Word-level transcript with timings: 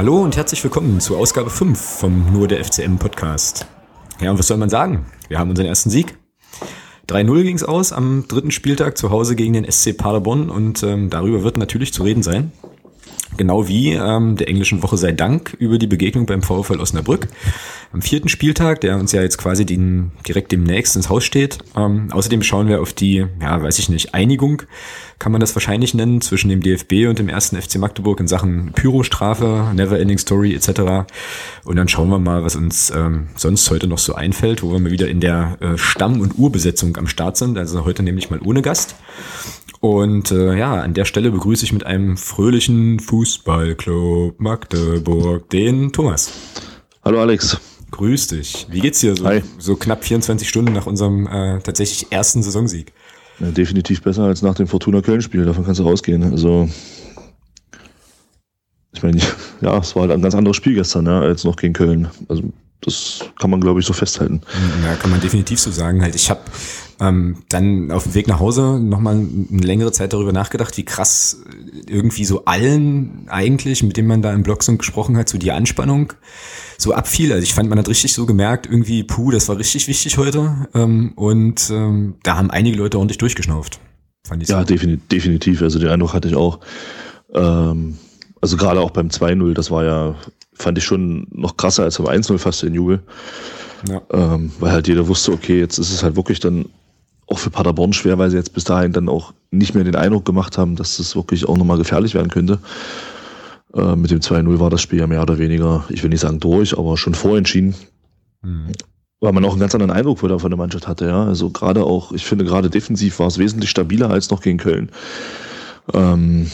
Hallo 0.00 0.22
und 0.22 0.34
herzlich 0.34 0.64
willkommen 0.64 0.98
zu 0.98 1.18
Ausgabe 1.18 1.50
5 1.50 1.78
vom 1.78 2.32
Nur 2.32 2.48
der 2.48 2.64
FCM 2.64 2.96
Podcast. 2.96 3.66
Ja, 4.18 4.30
und 4.30 4.38
was 4.38 4.46
soll 4.46 4.56
man 4.56 4.70
sagen? 4.70 5.04
Wir 5.28 5.38
haben 5.38 5.50
unseren 5.50 5.66
ersten 5.66 5.90
Sieg. 5.90 6.16
3-0 7.10 7.42
ging 7.42 7.54
es 7.54 7.64
aus 7.64 7.92
am 7.92 8.26
dritten 8.26 8.50
Spieltag 8.50 8.96
zu 8.96 9.10
Hause 9.10 9.36
gegen 9.36 9.52
den 9.52 9.70
SC 9.70 9.94
Paderborn 9.94 10.48
und 10.48 10.82
ähm, 10.84 11.10
darüber 11.10 11.42
wird 11.42 11.58
natürlich 11.58 11.92
zu 11.92 12.02
reden 12.02 12.22
sein. 12.22 12.50
Genau 13.36 13.68
wie 13.68 13.92
ähm, 13.92 14.36
der 14.36 14.48
englischen 14.48 14.82
Woche 14.82 14.96
sei 14.96 15.12
Dank 15.12 15.54
über 15.58 15.76
die 15.76 15.86
Begegnung 15.86 16.24
beim 16.24 16.40
VfL 16.40 16.80
Osnabrück 16.80 17.28
am 17.92 18.02
vierten 18.02 18.28
Spieltag, 18.28 18.80
der 18.82 18.98
uns 18.98 19.10
ja 19.12 19.20
jetzt 19.20 19.38
quasi 19.38 19.66
den, 19.66 20.12
direkt 20.26 20.52
demnächst 20.52 20.94
ins 20.94 21.08
Haus 21.08 21.24
steht. 21.24 21.58
Ähm, 21.76 22.08
außerdem 22.12 22.42
schauen 22.42 22.68
wir 22.68 22.80
auf 22.80 22.92
die, 22.92 23.26
ja, 23.40 23.62
weiß 23.62 23.78
ich 23.80 23.88
nicht, 23.88 24.14
Einigung, 24.14 24.62
kann 25.18 25.32
man 25.32 25.40
das 25.40 25.56
wahrscheinlich 25.56 25.92
nennen, 25.92 26.20
zwischen 26.20 26.48
dem 26.50 26.62
DFB 26.62 27.08
und 27.08 27.18
dem 27.18 27.28
ersten 27.28 27.60
FC 27.60 27.76
Magdeburg 27.76 28.20
in 28.20 28.28
Sachen 28.28 28.72
Pyrostrafe, 28.72 29.72
Neverending 29.74 30.18
Story 30.18 30.54
etc. 30.54 31.10
Und 31.64 31.76
dann 31.76 31.88
schauen 31.88 32.08
wir 32.10 32.20
mal, 32.20 32.44
was 32.44 32.54
uns 32.54 32.90
ähm, 32.90 33.28
sonst 33.36 33.68
heute 33.70 33.88
noch 33.88 33.98
so 33.98 34.14
einfällt, 34.14 34.62
wo 34.62 34.70
wir 34.70 34.78
mal 34.78 34.92
wieder 34.92 35.08
in 35.08 35.20
der 35.20 35.58
äh, 35.60 35.76
Stamm- 35.76 36.20
und 36.20 36.38
Urbesetzung 36.38 36.96
am 36.96 37.08
Start 37.08 37.36
sind. 37.36 37.58
Also 37.58 37.84
heute 37.84 38.04
nämlich 38.04 38.30
mal 38.30 38.40
ohne 38.44 38.62
Gast. 38.62 38.94
Und 39.80 40.30
äh, 40.30 40.56
ja, 40.56 40.74
an 40.74 40.94
der 40.94 41.06
Stelle 41.06 41.30
begrüße 41.32 41.64
ich 41.64 41.72
mit 41.72 41.84
einem 41.84 42.16
fröhlichen 42.16 43.00
Fußballclub 43.00 44.38
Magdeburg 44.38 45.48
den 45.50 45.90
Thomas. 45.92 46.32
Hallo 47.02 47.20
Alex. 47.20 47.58
Grüß 47.90 48.28
dich. 48.28 48.66
Wie 48.70 48.80
geht's 48.80 49.00
dir 49.00 49.16
so, 49.16 49.24
Hi. 49.24 49.42
so 49.58 49.76
knapp 49.76 50.04
24 50.04 50.48
Stunden 50.48 50.72
nach 50.72 50.86
unserem 50.86 51.26
äh, 51.26 51.60
tatsächlich 51.60 52.10
ersten 52.12 52.42
Saisonsieg? 52.42 52.92
Ja, 53.40 53.50
definitiv 53.50 54.02
besser 54.02 54.24
als 54.24 54.42
nach 54.42 54.54
dem 54.54 54.66
Fortuna 54.66 55.00
Köln-Spiel, 55.00 55.44
davon 55.44 55.64
kannst 55.64 55.80
du 55.80 55.84
rausgehen. 55.84 56.22
Also, 56.22 56.68
ich 58.92 59.02
meine, 59.02 59.20
ja, 59.60 59.78
es 59.78 59.94
war 59.96 60.02
halt 60.02 60.12
ein 60.12 60.22
ganz 60.22 60.34
anderes 60.34 60.56
Spiel 60.56 60.74
gestern, 60.74 61.06
ja, 61.06 61.20
als 61.20 61.44
noch 61.44 61.56
gegen 61.56 61.72
Köln. 61.72 62.08
Also, 62.28 62.44
das 62.82 63.20
kann 63.38 63.50
man, 63.50 63.60
glaube 63.60 63.80
ich, 63.80 63.86
so 63.86 63.92
festhalten. 63.92 64.40
Ja, 64.84 64.94
kann 64.96 65.10
man 65.10 65.20
definitiv 65.20 65.60
so 65.60 65.70
sagen. 65.70 66.00
Halt, 66.02 66.14
ich 66.14 66.30
habe 66.30 66.40
ähm, 66.98 67.36
dann 67.48 67.90
auf 67.90 68.04
dem 68.04 68.14
Weg 68.14 68.26
nach 68.26 68.40
Hause 68.40 68.78
nochmal 68.80 69.14
eine 69.16 69.60
längere 69.62 69.92
Zeit 69.92 70.12
darüber 70.12 70.32
nachgedacht, 70.32 70.76
wie 70.76 70.84
krass 70.84 71.42
irgendwie 71.86 72.24
so 72.24 72.44
allen 72.46 73.26
eigentlich, 73.28 73.82
mit 73.82 73.96
denen 73.96 74.08
man 74.08 74.22
da 74.22 74.32
im 74.32 74.42
Blog 74.42 74.62
so 74.62 74.76
gesprochen 74.76 75.16
hat, 75.16 75.28
so 75.28 75.36
die 75.38 75.52
Anspannung 75.52 76.12
so 76.78 76.94
abfiel. 76.94 77.32
Also 77.32 77.42
ich 77.42 77.52
fand, 77.54 77.68
man 77.68 77.78
hat 77.78 77.88
richtig 77.88 78.12
so 78.14 78.24
gemerkt, 78.26 78.66
irgendwie, 78.66 79.02
puh, 79.04 79.30
das 79.30 79.48
war 79.48 79.58
richtig 79.58 79.86
wichtig 79.88 80.16
heute. 80.18 80.66
Ähm, 80.74 81.12
und 81.16 81.68
ähm, 81.70 82.14
da 82.22 82.36
haben 82.36 82.50
einige 82.50 82.78
Leute 82.78 82.96
ordentlich 82.98 83.18
durchgeschnauft. 83.18 83.78
Fand 84.26 84.42
ich 84.42 84.48
Ja, 84.48 84.60
so. 84.66 84.74
defini- 84.74 84.98
definitiv. 85.10 85.60
Also, 85.62 85.78
den 85.78 85.88
Eindruck 85.88 86.12
hatte 86.14 86.28
ich 86.28 86.34
auch. 86.36 86.60
Ähm, 87.34 87.98
also, 88.40 88.56
gerade 88.56 88.80
auch 88.80 88.90
beim 88.90 89.08
2-0, 89.08 89.52
das 89.54 89.70
war 89.70 89.84
ja, 89.84 90.14
fand 90.60 90.78
ich 90.78 90.84
schon 90.84 91.26
noch 91.30 91.56
krasser 91.56 91.84
als 91.84 91.98
beim 91.98 92.20
1-0 92.20 92.38
fast 92.38 92.62
den 92.62 92.74
Jubel. 92.74 93.00
Ja. 93.88 94.02
Ähm, 94.12 94.52
weil 94.60 94.72
halt 94.72 94.88
jeder 94.88 95.08
wusste, 95.08 95.32
okay, 95.32 95.58
jetzt 95.58 95.78
ist 95.78 95.92
es 95.92 96.02
halt 96.02 96.16
wirklich 96.16 96.40
dann 96.40 96.66
auch 97.26 97.38
für 97.38 97.50
Paderborn 97.50 97.92
schwer, 97.92 98.18
weil 98.18 98.30
sie 98.30 98.36
jetzt 98.36 98.52
bis 98.52 98.64
dahin 98.64 98.92
dann 98.92 99.08
auch 99.08 99.32
nicht 99.50 99.74
mehr 99.74 99.84
den 99.84 99.96
Eindruck 99.96 100.24
gemacht 100.24 100.58
haben, 100.58 100.76
dass 100.76 100.96
das 100.98 101.16
wirklich 101.16 101.48
auch 101.48 101.56
nochmal 101.56 101.78
gefährlich 101.78 102.14
werden 102.14 102.30
könnte. 102.30 102.58
Äh, 103.74 103.96
mit 103.96 104.10
dem 104.10 104.20
2-0 104.20 104.58
war 104.58 104.70
das 104.70 104.82
Spiel 104.82 104.98
ja 104.98 105.06
mehr 105.06 105.22
oder 105.22 105.38
weniger, 105.38 105.84
ich 105.88 106.02
will 106.02 106.10
nicht 106.10 106.20
sagen 106.20 106.40
durch, 106.40 106.76
aber 106.76 106.96
schon 106.96 107.14
vorentschieden, 107.14 107.74
Hm. 108.42 108.72
weil 109.20 109.32
man 109.32 109.44
auch 109.44 109.52
einen 109.52 109.60
ganz 109.60 109.74
anderen 109.74 109.92
Eindruck 109.92 110.22
wieder 110.22 110.38
von 110.38 110.50
der 110.50 110.58
Mannschaft 110.58 110.88
hatte. 110.88 111.06
Ja, 111.06 111.24
also 111.24 111.50
gerade 111.50 111.84
auch, 111.84 112.12
ich 112.12 112.24
finde 112.24 112.44
gerade 112.44 112.70
defensiv 112.70 113.18
war 113.18 113.28
es 113.28 113.38
wesentlich 113.38 113.70
stabiler 113.70 114.10
als 114.10 114.30
noch 114.30 114.42
gegen 114.42 114.58
Köln. 114.58 114.90
Ähm, 115.94 116.50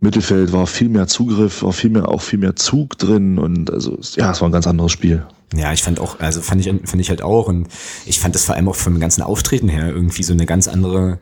Mittelfeld 0.00 0.52
war 0.52 0.66
viel 0.66 0.88
mehr 0.88 1.06
Zugriff, 1.06 1.62
war 1.62 1.72
viel 1.72 1.90
mehr 1.90 2.08
auch 2.08 2.22
viel 2.22 2.38
mehr 2.38 2.56
Zug 2.56 2.96
drin 2.98 3.38
und 3.38 3.70
also 3.70 3.98
ja, 4.16 4.30
es 4.30 4.40
war 4.40 4.48
ein 4.48 4.52
ganz 4.52 4.66
anderes 4.66 4.92
Spiel. 4.92 5.26
Ja, 5.54 5.72
ich 5.72 5.82
fand 5.82 6.00
auch, 6.00 6.20
also 6.20 6.40
fand 6.40 6.64
ich, 6.64 6.72
fand 6.88 7.00
ich 7.00 7.10
halt 7.10 7.22
auch 7.22 7.48
und 7.48 7.68
ich 8.06 8.20
fand 8.20 8.34
das 8.34 8.44
vor 8.44 8.54
allem 8.54 8.68
auch 8.68 8.76
vom 8.76 9.00
ganzen 9.00 9.22
Auftreten 9.22 9.68
her 9.68 9.88
irgendwie 9.88 10.22
so 10.22 10.32
eine 10.32 10.46
ganz 10.46 10.68
andere, 10.68 11.18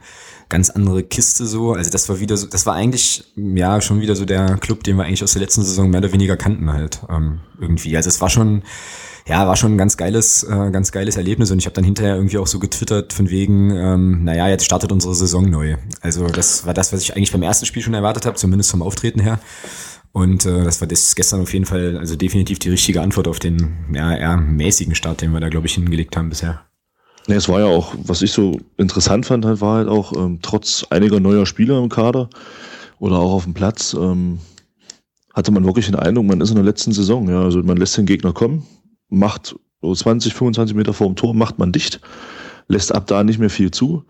ganz 0.48 0.70
andere 0.70 1.02
Kiste 1.02 1.46
so. 1.46 1.72
Also 1.72 1.90
das 1.90 2.08
war 2.08 2.20
wieder 2.20 2.36
so, 2.36 2.46
das 2.46 2.66
war 2.66 2.74
eigentlich, 2.74 3.24
ja, 3.36 3.80
schon 3.80 4.00
wieder 4.00 4.14
so 4.14 4.26
der 4.26 4.58
Club, 4.58 4.84
den 4.84 4.96
wir 4.96 5.04
eigentlich 5.04 5.24
aus 5.24 5.32
der 5.32 5.42
letzten 5.42 5.62
Saison 5.62 5.88
mehr 5.90 6.00
oder 6.00 6.12
weniger 6.12 6.36
kannten 6.36 6.70
halt, 6.72 7.00
ähm, 7.08 7.40
irgendwie. 7.58 7.96
Also 7.96 8.08
es 8.08 8.20
war 8.20 8.28
schon, 8.28 8.62
ja, 9.28 9.46
war 9.46 9.56
schon 9.56 9.74
ein 9.74 9.78
ganz 9.78 9.96
geiles, 9.96 10.42
äh, 10.42 10.70
ganz 10.70 10.90
geiles 10.90 11.16
Erlebnis 11.16 11.50
und 11.50 11.58
ich 11.58 11.66
habe 11.66 11.74
dann 11.74 11.84
hinterher 11.84 12.16
irgendwie 12.16 12.38
auch 12.38 12.46
so 12.46 12.58
getwittert 12.58 13.12
von 13.12 13.28
wegen, 13.28 13.70
ähm, 13.70 14.24
naja, 14.24 14.48
jetzt 14.48 14.64
startet 14.64 14.90
unsere 14.90 15.14
Saison 15.14 15.48
neu. 15.48 15.76
Also 16.00 16.26
das 16.26 16.64
war 16.66 16.72
das, 16.72 16.92
was 16.92 17.02
ich 17.02 17.14
eigentlich 17.14 17.32
beim 17.32 17.42
ersten 17.42 17.66
Spiel 17.66 17.82
schon 17.82 17.94
erwartet 17.94 18.24
habe, 18.24 18.36
zumindest 18.36 18.70
vom 18.70 18.82
Auftreten 18.82 19.20
her. 19.20 19.38
Und 20.12 20.46
äh, 20.46 20.64
das 20.64 20.80
war 20.80 20.88
das 20.88 21.14
gestern 21.14 21.42
auf 21.42 21.52
jeden 21.52 21.66
Fall, 21.66 21.98
also 21.98 22.16
definitiv 22.16 22.58
die 22.58 22.70
richtige 22.70 23.02
Antwort 23.02 23.28
auf 23.28 23.38
den 23.38 23.76
ja, 23.92 24.16
eher 24.16 24.38
mäßigen 24.38 24.94
Start, 24.94 25.20
den 25.20 25.32
wir 25.32 25.40
da, 25.40 25.50
glaube 25.50 25.66
ich, 25.66 25.74
hingelegt 25.74 26.16
haben 26.16 26.30
bisher. 26.30 26.62
Nee, 27.26 27.34
es 27.34 27.48
war 27.50 27.60
ja 27.60 27.66
auch, 27.66 27.94
was 28.02 28.22
ich 28.22 28.32
so 28.32 28.58
interessant 28.78 29.26
fand, 29.26 29.44
halt, 29.44 29.60
war 29.60 29.76
halt 29.76 29.88
auch, 29.88 30.14
ähm, 30.16 30.38
trotz 30.40 30.86
einiger 30.88 31.20
neuer 31.20 31.44
Spieler 31.44 31.78
im 31.78 31.90
Kader 31.90 32.30
oder 32.98 33.18
auch 33.18 33.32
auf 33.32 33.44
dem 33.44 33.52
Platz, 33.52 33.92
ähm, 33.92 34.38
hatte 35.34 35.52
man 35.52 35.66
wirklich 35.66 35.86
den 35.86 35.94
Eindruck, 35.94 36.24
man 36.24 36.40
ist 36.40 36.48
in 36.48 36.56
der 36.56 36.64
letzten 36.64 36.92
Saison. 36.92 37.28
Ja, 37.28 37.42
also 37.42 37.62
man 37.62 37.76
lässt 37.76 37.98
den 37.98 38.06
Gegner 38.06 38.32
kommen, 38.32 38.66
macht 39.08 39.56
so 39.80 39.94
20, 39.94 40.34
25 40.34 40.76
Meter 40.76 40.92
vor 40.92 41.06
dem 41.06 41.16
Tor, 41.16 41.34
macht 41.34 41.58
man 41.58 41.72
dicht, 41.72 42.00
lässt 42.66 42.94
ab 42.94 43.06
da 43.06 43.22
nicht 43.24 43.38
mehr 43.38 43.50
viel 43.50 43.70
zu. 43.70 44.04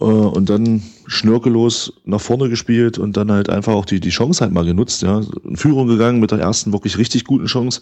Äh, 0.00 0.04
und 0.04 0.48
dann 0.48 0.82
schnörkellos 1.06 1.92
nach 2.04 2.20
vorne 2.20 2.48
gespielt 2.48 2.98
und 2.98 3.16
dann 3.16 3.30
halt 3.30 3.50
einfach 3.50 3.74
auch 3.74 3.84
die, 3.84 4.00
die 4.00 4.10
Chance 4.10 4.40
halt 4.42 4.52
mal 4.52 4.64
genutzt. 4.64 5.02
Ja. 5.02 5.20
In 5.44 5.56
Führung 5.56 5.86
gegangen 5.86 6.20
mit 6.20 6.30
der 6.30 6.38
ersten 6.38 6.72
wirklich 6.72 6.98
richtig 6.98 7.24
guten 7.24 7.46
Chance. 7.46 7.80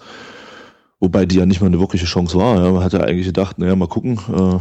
Wobei 1.00 1.26
die 1.26 1.36
ja 1.36 1.46
nicht 1.46 1.60
mal 1.60 1.68
eine 1.68 1.78
wirkliche 1.78 2.06
Chance 2.06 2.36
war. 2.36 2.64
Ja. 2.64 2.72
Man 2.72 2.82
hatte 2.82 3.02
eigentlich 3.04 3.26
gedacht, 3.26 3.58
naja, 3.58 3.76
mal 3.76 3.86
gucken. 3.88 4.18
Äh, 4.34 4.58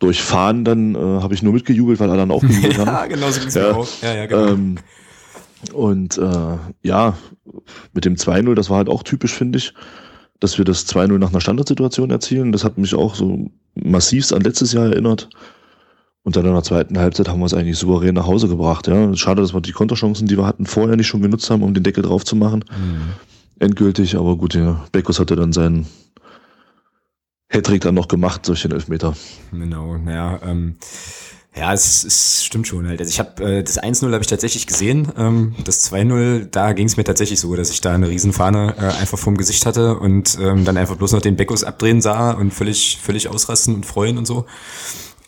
durch 0.00 0.20
Fahren 0.22 0.64
dann 0.64 0.94
äh, 0.94 0.98
habe 0.98 1.32
ich 1.32 1.42
nur 1.42 1.54
mitgejubelt, 1.54 1.98
weil 2.00 2.10
alle 2.10 2.18
dann 2.18 2.30
auch 2.30 2.40
gejubelt 2.46 2.78
haben. 2.78 3.08
genau 3.08 3.30
so 3.30 3.40
ging's 3.40 3.54
Ja. 3.54 3.68
mir 3.72 3.76
auch. 3.76 3.88
Ja, 4.02 4.14
ja, 4.14 4.26
genau. 4.26 4.48
Ähm, 4.48 4.74
und 5.72 6.18
äh, 6.18 6.56
ja, 6.82 7.16
mit 7.94 8.04
dem 8.04 8.16
2-0, 8.16 8.54
das 8.54 8.68
war 8.68 8.76
halt 8.78 8.90
auch 8.90 9.02
typisch, 9.02 9.32
finde 9.32 9.58
ich, 9.58 9.72
dass 10.40 10.58
wir 10.58 10.64
das 10.64 10.86
2-0 10.86 11.18
nach 11.18 11.30
einer 11.30 11.40
Standardsituation 11.40 12.10
erzielen. 12.10 12.52
Das 12.52 12.64
hat 12.64 12.78
mich 12.78 12.94
auch 12.94 13.14
so 13.14 13.50
massivst 13.74 14.32
an 14.32 14.42
letztes 14.42 14.72
Jahr 14.72 14.86
erinnert. 14.86 15.28
Und 16.22 16.36
dann 16.36 16.46
in 16.46 16.54
der 16.54 16.62
zweiten 16.62 16.98
Halbzeit 16.98 17.28
haben 17.28 17.40
wir 17.40 17.46
es 17.46 17.54
eigentlich 17.54 17.76
souverän 17.76 18.14
nach 18.14 18.26
Hause 18.26 18.48
gebracht. 18.48 18.86
Ja. 18.86 19.14
Schade, 19.14 19.42
dass 19.42 19.52
wir 19.52 19.60
die 19.60 19.72
Konterchancen, 19.72 20.26
die 20.26 20.38
wir 20.38 20.46
hatten, 20.46 20.64
vorher 20.64 20.96
nicht 20.96 21.06
schon 21.06 21.20
genutzt 21.20 21.50
haben, 21.50 21.62
um 21.62 21.74
den 21.74 21.82
Deckel 21.82 22.02
drauf 22.02 22.24
zu 22.24 22.34
machen. 22.34 22.64
Mhm. 22.70 23.12
Endgültig, 23.58 24.16
aber 24.16 24.36
gut, 24.36 24.54
ja. 24.54 24.84
Beckus 24.90 25.20
hatte 25.20 25.36
dann 25.36 25.52
seinen 25.52 25.86
Hattrick 27.50 27.82
dann 27.82 27.94
noch 27.94 28.08
gemacht 28.08 28.48
durch 28.48 28.62
den 28.62 28.72
Elfmeter. 28.72 29.14
Genau, 29.52 29.98
naja, 29.98 30.40
ähm, 30.42 30.76
ja, 31.56 31.72
es, 31.72 32.02
es 32.04 32.44
stimmt 32.44 32.66
schon 32.66 32.88
halt. 32.88 33.00
Also 33.00 33.10
ich 33.10 33.20
habe 33.20 33.42
äh, 33.58 33.62
das 33.62 33.78
1-0 33.78 34.12
habe 34.12 34.22
ich 34.22 34.26
tatsächlich 34.28 34.66
gesehen. 34.66 35.12
Ähm, 35.16 35.54
das 35.64 35.82
2-0, 35.82 36.46
da 36.50 36.72
ging 36.72 36.86
es 36.86 36.96
mir 36.96 37.04
tatsächlich 37.04 37.38
so, 37.38 37.54
dass 37.54 37.70
ich 37.70 37.80
da 37.80 37.94
eine 37.94 38.08
Riesenfahne 38.08 38.74
äh, 38.76 39.00
einfach 39.00 39.18
vorm 39.18 39.36
Gesicht 39.36 39.64
hatte 39.64 39.96
und 39.98 40.36
ähm, 40.40 40.64
dann 40.64 40.76
einfach 40.76 40.96
bloß 40.96 41.12
noch 41.12 41.20
den 41.20 41.36
Beckus 41.36 41.62
abdrehen 41.62 42.00
sah 42.00 42.32
und 42.32 42.52
völlig, 42.52 42.98
völlig 43.00 43.28
ausrasten 43.28 43.74
und 43.74 43.86
freuen 43.86 44.18
und 44.18 44.26
so. 44.26 44.46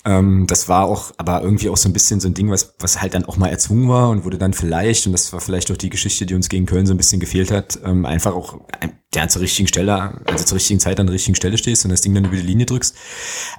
Ähm, 0.05 0.47
das 0.49 0.69
war 0.69 0.85
auch, 0.87 1.13
aber 1.17 1.43
irgendwie 1.43 1.69
auch 1.69 1.77
so 1.77 1.89
ein 1.89 1.93
bisschen 1.93 2.19
so 2.21 2.29
ein 2.29 2.35
Ding, 2.35 2.51
was, 2.51 2.75
was 2.81 3.01
halt 3.01 3.15
dann 3.15 3.25
auch 3.25 3.37
mal 3.37 3.49
erzwungen 3.49 3.89
war 3.89 4.09
und 4.11 4.25
wurde 4.25 4.39
dann 4.39 4.53
vielleicht, 4.53 5.07
und 5.07 5.13
das 5.13 5.33
war 5.33 5.41
vielleicht 5.41 5.71
auch 5.71 5.77
die 5.77 5.91
Geschichte, 5.91 6.27
die 6.27 6.35
uns 6.35 6.49
gegen 6.49 6.67
Köln 6.67 6.87
so 6.87 6.95
ein 6.95 6.97
bisschen 6.97 7.21
gefehlt 7.21 7.51
hat, 7.53 7.79
ähm, 7.85 8.05
einfach 8.05 8.35
auch 8.35 8.61
ein- 8.81 8.96
ja, 9.15 9.29
zur 9.29 9.41
richtigen 9.43 9.67
Stelle, 9.67 10.21
also 10.27 10.45
zur 10.45 10.57
richtigen 10.57 10.79
Zeit 10.81 11.01
an 11.01 11.07
der 11.07 11.15
richtigen 11.15 11.37
Stelle 11.37 11.57
stehst 11.57 11.85
und 11.85 11.91
das 11.91 12.03
Ding 12.03 12.15
dann 12.15 12.27
über 12.27 12.37
die 12.37 12.43
Linie 12.43 12.67
drückst. 12.67 12.95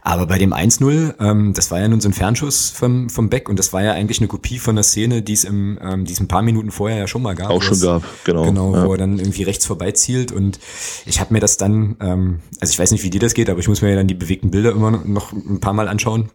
Aber 0.03 0.27
bei 0.27 0.38
dem 0.38 0.53
1-0, 0.53 1.15
ähm, 1.19 1.53
das 1.53 1.71
war 1.71 1.79
ja 1.79 1.88
nun 1.88 1.99
so 1.99 2.09
ein 2.09 2.13
Fernschuss 2.13 2.69
vom, 2.69 3.09
vom 3.09 3.29
Beck 3.29 3.49
und 3.49 3.57
das 3.57 3.73
war 3.73 3.83
ja 3.83 3.94
eigentlich 3.94 4.19
eine 4.19 4.27
Kopie 4.27 4.59
von 4.59 4.75
der 4.75 4.83
Szene, 4.83 5.23
die 5.23 5.33
es 5.33 5.45
im, 5.45 5.79
ähm, 5.81 6.05
die 6.05 6.13
es 6.13 6.19
ein 6.19 6.27
paar 6.27 6.44
Minuten 6.44 6.71
vorher 6.71 6.99
ja 6.99 7.07
schon 7.07 7.23
mal 7.23 7.33
gab. 7.33 7.49
Auch 7.49 7.63
schon 7.63 7.79
gab, 7.79 8.03
genau. 8.23 8.44
Genau, 8.45 8.75
ja. 8.75 8.85
wo 8.85 8.91
er 8.91 8.97
dann 8.97 9.17
irgendwie 9.17 9.44
rechts 9.44 9.65
vorbeizielt 9.65 10.31
und 10.31 10.59
ich 11.05 11.19
habe 11.19 11.33
mir 11.33 11.39
das 11.39 11.57
dann, 11.57 11.95
ähm, 12.01 12.39
also 12.59 12.71
ich 12.71 12.77
weiß 12.77 12.91
nicht, 12.91 13.03
wie 13.03 13.09
dir 13.09 13.21
das 13.21 13.33
geht, 13.33 13.50
aber 13.50 13.59
ich 13.59 13.67
muss 13.67 13.81
mir 13.81 13.89
ja 13.89 13.95
dann 13.95 14.07
die 14.07 14.13
bewegten 14.13 14.51
Bilder 14.51 14.71
immer 14.71 14.91
noch 14.91 15.31
ein 15.31 15.59
paar 15.59 15.73
Mal 15.73 15.88
anschauen 15.88 16.29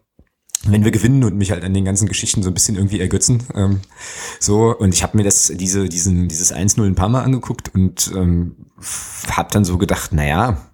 wenn 0.65 0.85
wir 0.85 0.91
gewinnen 0.93 1.25
und 1.25 1.37
mich 1.37 1.51
halt 1.51 1.65
an 1.65 1.75
den 1.75 1.85
ganzen 1.85 2.07
Geschichten 2.09 2.43
so 2.43 2.51
ein 2.51 2.55
bisschen 2.55 2.77
irgendwie 2.77 3.01
ergötzen. 3.01 3.43
Ähm, 3.55 3.81
so, 4.39 4.77
und 4.77 4.95
ich 4.95 5.03
habe 5.03 5.17
mir 5.17 5.25
das, 5.25 5.53
diese, 5.55 5.89
diesen, 5.89 6.29
dieses 6.29 6.55
1-0 6.55 6.85
ein 6.87 6.95
paar 6.95 7.09
Mal 7.09 7.23
angeguckt 7.23 7.75
und 7.75 8.11
ähm, 8.15 8.57
habe 9.31 9.49
dann 9.53 9.65
so 9.65 9.79
gedacht, 9.79 10.13
naja, 10.13 10.71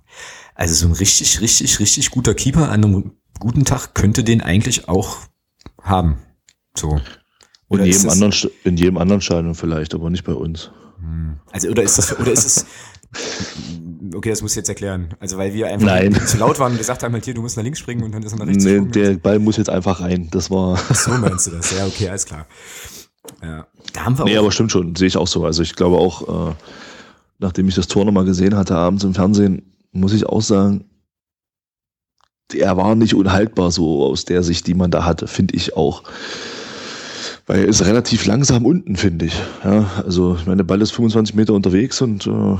also 0.55 0.75
so 0.75 0.87
ein 0.87 0.93
richtig, 0.93 1.40
richtig, 1.40 1.79
richtig 1.79 2.11
guter 2.11 2.35
Keeper 2.35 2.70
an 2.70 2.85
einem 2.85 3.12
guten 3.38 3.64
Tag 3.64 3.94
könnte 3.94 4.25
den 4.25 4.40
eigentlich 4.43 4.88
auch 4.88 5.19
haben. 5.82 6.19
So. 6.76 7.00
In 7.70 7.81
ist 7.81 7.87
jedem, 7.87 8.05
das- 8.05 8.12
anderen, 8.12 8.50
in 8.64 8.76
jedem 8.76 8.99
anderen 8.99 9.20
Stadion 9.20 9.55
vielleicht, 9.55 9.94
aber 9.94 10.11
nicht 10.11 10.25
bei 10.25 10.32
uns. 10.34 10.70
Also 11.52 11.69
oder 11.69 11.82
ist 11.82 11.96
das 11.96 12.19
oder 12.19 12.32
ist 12.32 12.44
es 12.44 12.67
Okay, 14.14 14.31
das 14.31 14.40
muss 14.43 14.52
ich 14.52 14.56
jetzt 14.56 14.69
erklären. 14.69 15.14
Also 15.20 15.37
weil 15.37 15.52
wir 15.52 15.66
einfach 15.66 15.87
Nein. 15.87 16.14
zu 16.26 16.38
laut 16.38 16.58
waren 16.58 16.72
und 16.72 16.78
gesagt 16.78 17.02
haben, 17.02 17.12
halt 17.12 17.25
hier, 17.25 17.34
du 17.34 17.43
musst 17.43 17.56
nach 17.56 17.62
links 17.62 17.78
springen 17.78 18.02
und 18.02 18.12
dann 18.12 18.22
ist 18.22 18.32
er 18.32 18.38
nach 18.38 18.46
rechts 18.46 18.64
Nee, 18.64 18.81
der 18.81 19.14
Ball 19.14 19.38
muss 19.38 19.58
jetzt 19.58 19.69
einfach 19.69 20.00
rein. 20.00 20.28
Das 20.31 20.50
war. 20.50 20.78
Ach 20.88 20.94
so 20.94 21.10
meinst 21.12 21.46
du 21.46 21.50
das? 21.50 21.76
Ja, 21.76 21.87
okay, 21.87 22.08
alles 22.08 22.25
klar. 22.25 22.46
Ja. 23.43 23.66
Da 23.93 24.05
haben 24.05 24.16
wir 24.16 24.25
Nee, 24.25 24.37
aber 24.37 24.50
stimmt 24.50 24.72
schon, 24.72 24.96
sehe 24.96 25.08
ich 25.08 25.16
auch 25.16 25.26
so. 25.26 25.44
Also 25.44 25.62
ich 25.62 25.75
glaube 25.76 25.99
auch, 25.99 26.50
äh, 26.50 26.55
nachdem 27.38 27.69
ich 27.69 27.75
das 27.75 27.88
Tor 27.88 28.05
nochmal 28.05 28.25
gesehen 28.25 28.56
hatte 28.56 28.76
abends 28.76 29.05
im 29.05 29.14
Fernsehen, 29.14 29.75
muss 29.93 30.12
ich 30.12 30.26
auch 30.26 30.43
sagen, 30.43 30.84
er 32.55 32.76
war 32.76 32.94
nicht 32.94 33.14
unhaltbar 33.14 33.70
so 33.70 34.05
aus 34.05 34.25
der 34.25 34.43
Sicht, 34.43 34.66
die 34.66 34.75
man 34.75 34.90
da 34.90 35.05
hatte, 35.05 35.26
finde 35.26 35.55
ich 35.55 35.76
auch. 35.76 36.02
Weil 37.46 37.60
er 37.60 37.66
ist 37.66 37.84
relativ 37.84 38.26
langsam 38.26 38.64
unten, 38.66 38.96
finde 38.96 39.26
ich. 39.26 39.34
Ja, 39.64 39.90
also, 40.05 40.37
ich 40.37 40.46
meine, 40.46 40.58
der 40.58 40.64
Ball 40.64 40.81
ist 40.82 40.93
25 40.93 41.34
Meter 41.34 41.55
unterwegs 41.55 42.00
und 42.00 42.26
äh, 42.26 42.56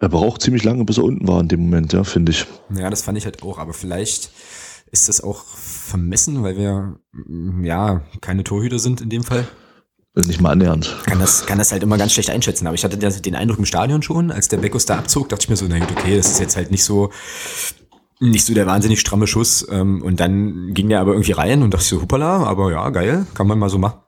er 0.00 0.08
braucht 0.08 0.40
ziemlich 0.42 0.64
lange, 0.64 0.84
bis 0.84 0.98
er 0.98 1.04
unten 1.04 1.28
war 1.28 1.40
in 1.40 1.48
dem 1.48 1.60
Moment, 1.60 1.92
ja, 1.92 2.04
finde 2.04 2.32
ich. 2.32 2.46
Ja, 2.74 2.90
das 2.90 3.02
fand 3.02 3.18
ich 3.18 3.26
halt 3.26 3.42
auch, 3.42 3.58
aber 3.58 3.74
vielleicht 3.74 4.30
ist 4.90 5.08
das 5.08 5.20
auch 5.20 5.44
vermessen, 5.44 6.42
weil 6.42 6.56
wir 6.56 6.98
ja 7.62 8.02
keine 8.20 8.42
Torhüter 8.42 8.78
sind 8.78 9.00
in 9.00 9.10
dem 9.10 9.22
Fall. 9.22 9.46
Nicht 10.14 10.40
mal 10.40 10.50
annähernd. 10.50 10.96
Kann 11.04 11.20
das, 11.20 11.46
kann 11.46 11.58
das 11.58 11.70
halt 11.70 11.84
immer 11.84 11.96
ganz 11.96 12.12
schlecht 12.12 12.30
einschätzen. 12.30 12.66
Aber 12.66 12.74
ich 12.74 12.82
hatte 12.82 12.98
den 12.98 13.36
Eindruck 13.36 13.58
im 13.58 13.64
Stadion 13.64 14.02
schon, 14.02 14.32
als 14.32 14.48
der 14.48 14.56
Beckus 14.56 14.84
da 14.84 14.98
abzog, 14.98 15.28
dachte 15.28 15.44
ich 15.44 15.48
mir 15.48 15.56
so, 15.56 15.66
na 15.68 15.78
gut, 15.78 15.92
okay, 15.92 16.16
das 16.16 16.28
ist 16.30 16.40
jetzt 16.40 16.56
halt 16.56 16.72
nicht 16.72 16.82
so, 16.82 17.10
nicht 18.18 18.44
so 18.44 18.52
der 18.52 18.66
wahnsinnig 18.66 18.98
stramme 18.98 19.28
Schuss. 19.28 19.64
Ähm, 19.70 20.02
und 20.02 20.18
dann 20.18 20.74
ging 20.74 20.88
der 20.88 21.00
aber 21.00 21.12
irgendwie 21.12 21.32
rein 21.32 21.62
und 21.62 21.72
dachte 21.72 21.84
so, 21.84 22.02
hoppala, 22.02 22.42
aber 22.42 22.72
ja, 22.72 22.90
geil, 22.90 23.26
kann 23.34 23.46
man 23.46 23.58
mal 23.58 23.70
so 23.70 23.78
machen. 23.78 24.00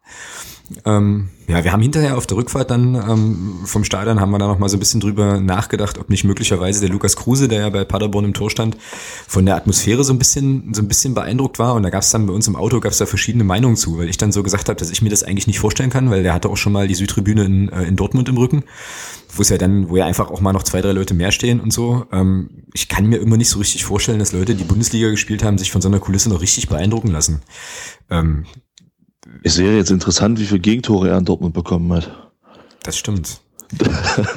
Ähm, 0.84 1.28
ja, 1.48 1.64
wir 1.64 1.72
haben 1.72 1.82
hinterher 1.82 2.16
auf 2.16 2.26
der 2.26 2.36
Rückfahrt 2.36 2.70
dann 2.70 2.94
ähm, 2.94 3.60
vom 3.64 3.84
Stadion 3.84 4.20
haben 4.20 4.30
wir 4.30 4.38
da 4.38 4.46
noch 4.46 4.58
mal 4.58 4.68
so 4.68 4.76
ein 4.76 4.80
bisschen 4.80 5.00
drüber 5.00 5.40
nachgedacht, 5.40 5.98
ob 5.98 6.08
nicht 6.08 6.24
möglicherweise 6.24 6.80
der 6.80 6.88
Lukas 6.88 7.16
Kruse, 7.16 7.48
der 7.48 7.60
ja 7.60 7.70
bei 7.70 7.84
Paderborn 7.84 8.24
im 8.24 8.34
Tor 8.34 8.50
stand, 8.50 8.76
von 9.26 9.44
der 9.44 9.56
Atmosphäre 9.56 10.04
so 10.04 10.12
ein 10.12 10.18
bisschen 10.18 10.72
so 10.72 10.82
ein 10.82 10.88
bisschen 10.88 11.14
beeindruckt 11.14 11.58
war. 11.58 11.74
Und 11.74 11.82
da 11.82 11.90
gab 11.90 12.02
es 12.02 12.10
dann 12.10 12.26
bei 12.26 12.32
uns 12.32 12.46
im 12.48 12.56
Auto 12.56 12.80
gab 12.80 12.92
es 12.92 12.98
da 12.98 13.06
verschiedene 13.06 13.44
Meinungen 13.44 13.76
zu, 13.76 13.98
weil 13.98 14.08
ich 14.08 14.16
dann 14.16 14.32
so 14.32 14.42
gesagt 14.42 14.68
habe, 14.68 14.78
dass 14.78 14.90
ich 14.90 15.02
mir 15.02 15.10
das 15.10 15.24
eigentlich 15.24 15.46
nicht 15.46 15.58
vorstellen 15.58 15.90
kann, 15.90 16.10
weil 16.10 16.22
der 16.22 16.32
hatte 16.32 16.48
auch 16.48 16.56
schon 16.56 16.72
mal 16.72 16.88
die 16.88 16.94
Südtribüne 16.94 17.44
in, 17.44 17.68
äh, 17.68 17.84
in 17.84 17.96
Dortmund 17.96 18.28
im 18.28 18.36
Rücken, 18.36 18.64
wo 19.34 19.42
es 19.42 19.48
ja 19.48 19.58
dann, 19.58 19.88
wo 19.88 19.96
ja 19.96 20.06
einfach 20.06 20.30
auch 20.30 20.40
mal 20.40 20.52
noch 20.52 20.62
zwei 20.62 20.80
drei 20.80 20.92
Leute 20.92 21.14
mehr 21.14 21.32
stehen 21.32 21.60
und 21.60 21.72
so. 21.72 22.06
Ähm, 22.12 22.50
ich 22.72 22.88
kann 22.88 23.06
mir 23.06 23.18
immer 23.18 23.36
nicht 23.36 23.48
so 23.48 23.58
richtig 23.58 23.84
vorstellen, 23.84 24.18
dass 24.18 24.32
Leute, 24.32 24.54
die 24.54 24.64
Bundesliga 24.64 25.10
gespielt 25.10 25.42
haben, 25.42 25.58
sich 25.58 25.72
von 25.72 25.82
so 25.82 25.88
einer 25.88 25.98
Kulisse 25.98 26.28
noch 26.28 26.40
richtig 26.40 26.68
beeindrucken 26.68 27.08
lassen. 27.08 27.42
Ähm, 28.10 28.46
es 29.42 29.58
wäre 29.58 29.76
jetzt 29.76 29.90
interessant, 29.90 30.38
wie 30.38 30.46
viele 30.46 30.60
Gegentore 30.60 31.10
er 31.10 31.18
in 31.18 31.24
Dortmund 31.24 31.54
bekommen 31.54 31.92
hat. 31.92 32.10
Das 32.82 32.96
stimmt. 32.96 33.40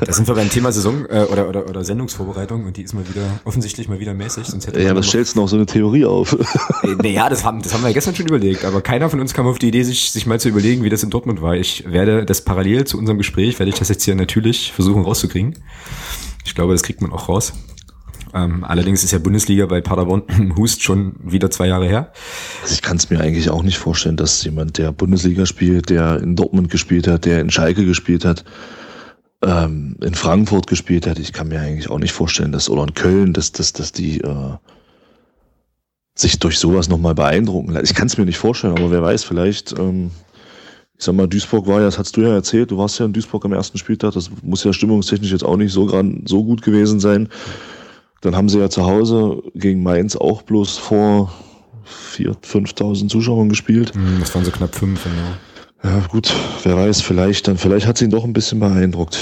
da 0.05 0.13
sind 0.13 0.29
wir 0.29 0.35
beim 0.35 0.49
Thema 0.49 0.71
Saison 0.71 1.05
äh, 1.09 1.25
oder, 1.29 1.49
oder, 1.49 1.67
oder 1.67 1.83
Sendungsvorbereitung 1.83 2.65
und 2.65 2.77
die 2.77 2.83
ist 2.83 2.93
mal 2.93 3.07
wieder 3.09 3.41
offensichtlich 3.43 3.89
mal 3.89 3.99
wieder 3.99 4.13
mäßig. 4.13 4.47
Sonst 4.47 4.67
hätte 4.67 4.81
ja, 4.81 4.95
was 4.95 5.07
stellst 5.07 5.35
du 5.35 5.41
noch 5.41 5.49
so 5.49 5.57
eine 5.57 5.65
Theorie 5.65 6.05
auf? 6.05 6.37
Äh, 6.83 6.95
naja, 7.01 7.29
das 7.29 7.43
haben, 7.43 7.61
das 7.61 7.73
haben 7.73 7.83
wir 7.83 7.93
gestern 7.93 8.15
schon 8.15 8.27
überlegt, 8.27 8.63
aber 8.63 8.81
keiner 8.81 9.09
von 9.09 9.19
uns 9.19 9.33
kam 9.33 9.47
auf 9.47 9.59
die 9.59 9.67
Idee, 9.67 9.83
sich, 9.83 10.11
sich 10.11 10.25
mal 10.25 10.39
zu 10.39 10.49
überlegen, 10.49 10.83
wie 10.83 10.89
das 10.89 11.03
in 11.03 11.09
Dortmund 11.09 11.41
war. 11.41 11.55
Ich 11.55 11.83
werde 11.91 12.25
das 12.25 12.41
parallel 12.41 12.85
zu 12.85 12.97
unserem 12.97 13.17
Gespräch, 13.17 13.59
werde 13.59 13.69
ich 13.69 13.77
das 13.77 13.89
jetzt 13.89 14.03
hier 14.03 14.15
natürlich 14.15 14.71
versuchen 14.71 15.03
rauszukriegen. 15.03 15.55
Ich 16.45 16.55
glaube, 16.55 16.73
das 16.73 16.83
kriegt 16.83 17.01
man 17.01 17.11
auch 17.11 17.27
raus. 17.27 17.53
Ähm, 18.35 18.65
allerdings 18.65 19.01
ist 19.03 19.11
ja 19.11 19.19
Bundesliga 19.19 19.65
bei 19.65 19.79
Paderborn 19.79 20.23
Hust 20.57 20.83
schon 20.83 21.15
wieder 21.23 21.49
zwei 21.49 21.67
Jahre 21.67 21.87
her. 21.87 22.11
Also 22.61 22.73
ich 22.73 22.81
kann 22.81 22.97
es 22.97 23.09
mir 23.09 23.21
eigentlich 23.21 23.49
auch 23.49 23.63
nicht 23.63 23.77
vorstellen, 23.77 24.17
dass 24.17 24.43
jemand, 24.43 24.77
der 24.77 24.91
Bundesliga 24.91 25.45
spielt, 25.45 25.89
der 25.89 26.21
in 26.21 26.35
Dortmund 26.35 26.69
gespielt 26.69 27.07
hat, 27.07 27.23
der 27.23 27.39
in 27.39 27.49
Schalke 27.49 27.85
gespielt 27.85 28.25
hat, 28.25 28.43
ähm, 29.41 29.95
in 30.03 30.15
Frankfurt 30.15 30.67
gespielt 30.67 31.07
hat, 31.07 31.17
ich 31.17 31.31
kann 31.31 31.47
mir 31.47 31.61
eigentlich 31.61 31.89
auch 31.89 31.99
nicht 31.99 32.11
vorstellen, 32.11 32.51
dass, 32.51 32.69
oder 32.69 32.83
in 32.83 32.93
Köln, 32.93 33.31
dass, 33.31 33.53
dass, 33.53 33.71
dass 33.71 33.93
die 33.93 34.19
äh, 34.19 34.57
sich 36.13 36.37
durch 36.39 36.59
sowas 36.59 36.89
nochmal 36.89 37.15
beeindrucken 37.15 37.71
lassen. 37.71 37.85
Ich 37.85 37.93
kann 37.93 38.07
es 38.07 38.17
mir 38.17 38.25
nicht 38.25 38.37
vorstellen, 38.37 38.77
aber 38.77 38.91
wer 38.91 39.01
weiß, 39.01 39.23
vielleicht, 39.23 39.77
ähm, 39.79 40.11
ich 40.97 41.05
sag 41.05 41.15
mal, 41.15 41.27
Duisburg 41.27 41.67
war 41.67 41.79
ja, 41.79 41.85
das 41.85 41.99
hast 41.99 42.17
du 42.17 42.21
ja 42.21 42.33
erzählt, 42.33 42.71
du 42.71 42.77
warst 42.77 42.99
ja 42.99 43.05
in 43.05 43.13
Duisburg 43.13 43.45
am 43.45 43.53
ersten 43.53 43.77
Spieltag, 43.77 44.13
das 44.13 44.29
muss 44.43 44.65
ja 44.65 44.73
stimmungstechnisch 44.73 45.31
jetzt 45.31 45.45
auch 45.45 45.57
nicht 45.57 45.71
so, 45.71 45.85
grad, 45.85 46.05
so 46.25 46.43
gut 46.43 46.61
gewesen 46.61 46.99
sein. 46.99 47.29
Dann 48.21 48.35
haben 48.35 48.49
sie 48.49 48.59
ja 48.59 48.69
zu 48.69 48.85
Hause 48.85 49.43
gegen 49.53 49.83
Mainz 49.83 50.15
auch 50.15 50.41
bloß 50.41 50.77
vor 50.77 51.33
4.000, 52.17 52.37
5.000 52.43 53.07
Zuschauern 53.09 53.49
gespielt. 53.49 53.93
Hm, 53.93 54.17
das 54.19 54.33
waren 54.33 54.45
so 54.45 54.51
knapp 54.51 54.73
fünf, 54.75 55.03
genau. 55.03 55.95
Ja, 55.95 56.05
gut, 56.07 56.33
wer 56.63 56.75
weiß, 56.75 57.01
vielleicht 57.01 57.47
dann, 57.47 57.57
vielleicht 57.57 57.85
hat 57.85 57.97
sie 57.97 58.05
ihn 58.05 58.11
doch 58.11 58.23
ein 58.23 58.33
bisschen 58.33 58.59
beeindruckt. 58.59 59.19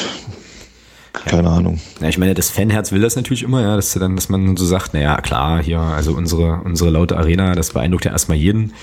Keine 1.14 1.48
ja. 1.48 1.56
Ahnung. 1.56 1.80
Ja, 2.02 2.10
ich 2.10 2.18
meine, 2.18 2.34
das 2.34 2.50
Fanherz 2.50 2.92
will 2.92 3.02
das 3.02 3.16
natürlich 3.16 3.44
immer, 3.44 3.62
ja, 3.62 3.76
dass 3.76 3.94
dann, 3.94 4.16
dass 4.16 4.30
man 4.30 4.58
so 4.58 4.66
sagt, 4.66 4.96
naja, 4.96 5.22
klar, 5.22 5.62
hier, 5.62 5.80
also 5.80 6.14
unsere, 6.14 6.62
unsere 6.64 6.90
laute 6.90 7.18
Arena, 7.18 7.54
das 7.54 7.72
beeindruckt 7.72 8.06
ja 8.06 8.12
erstmal 8.12 8.38
jeden 8.38 8.74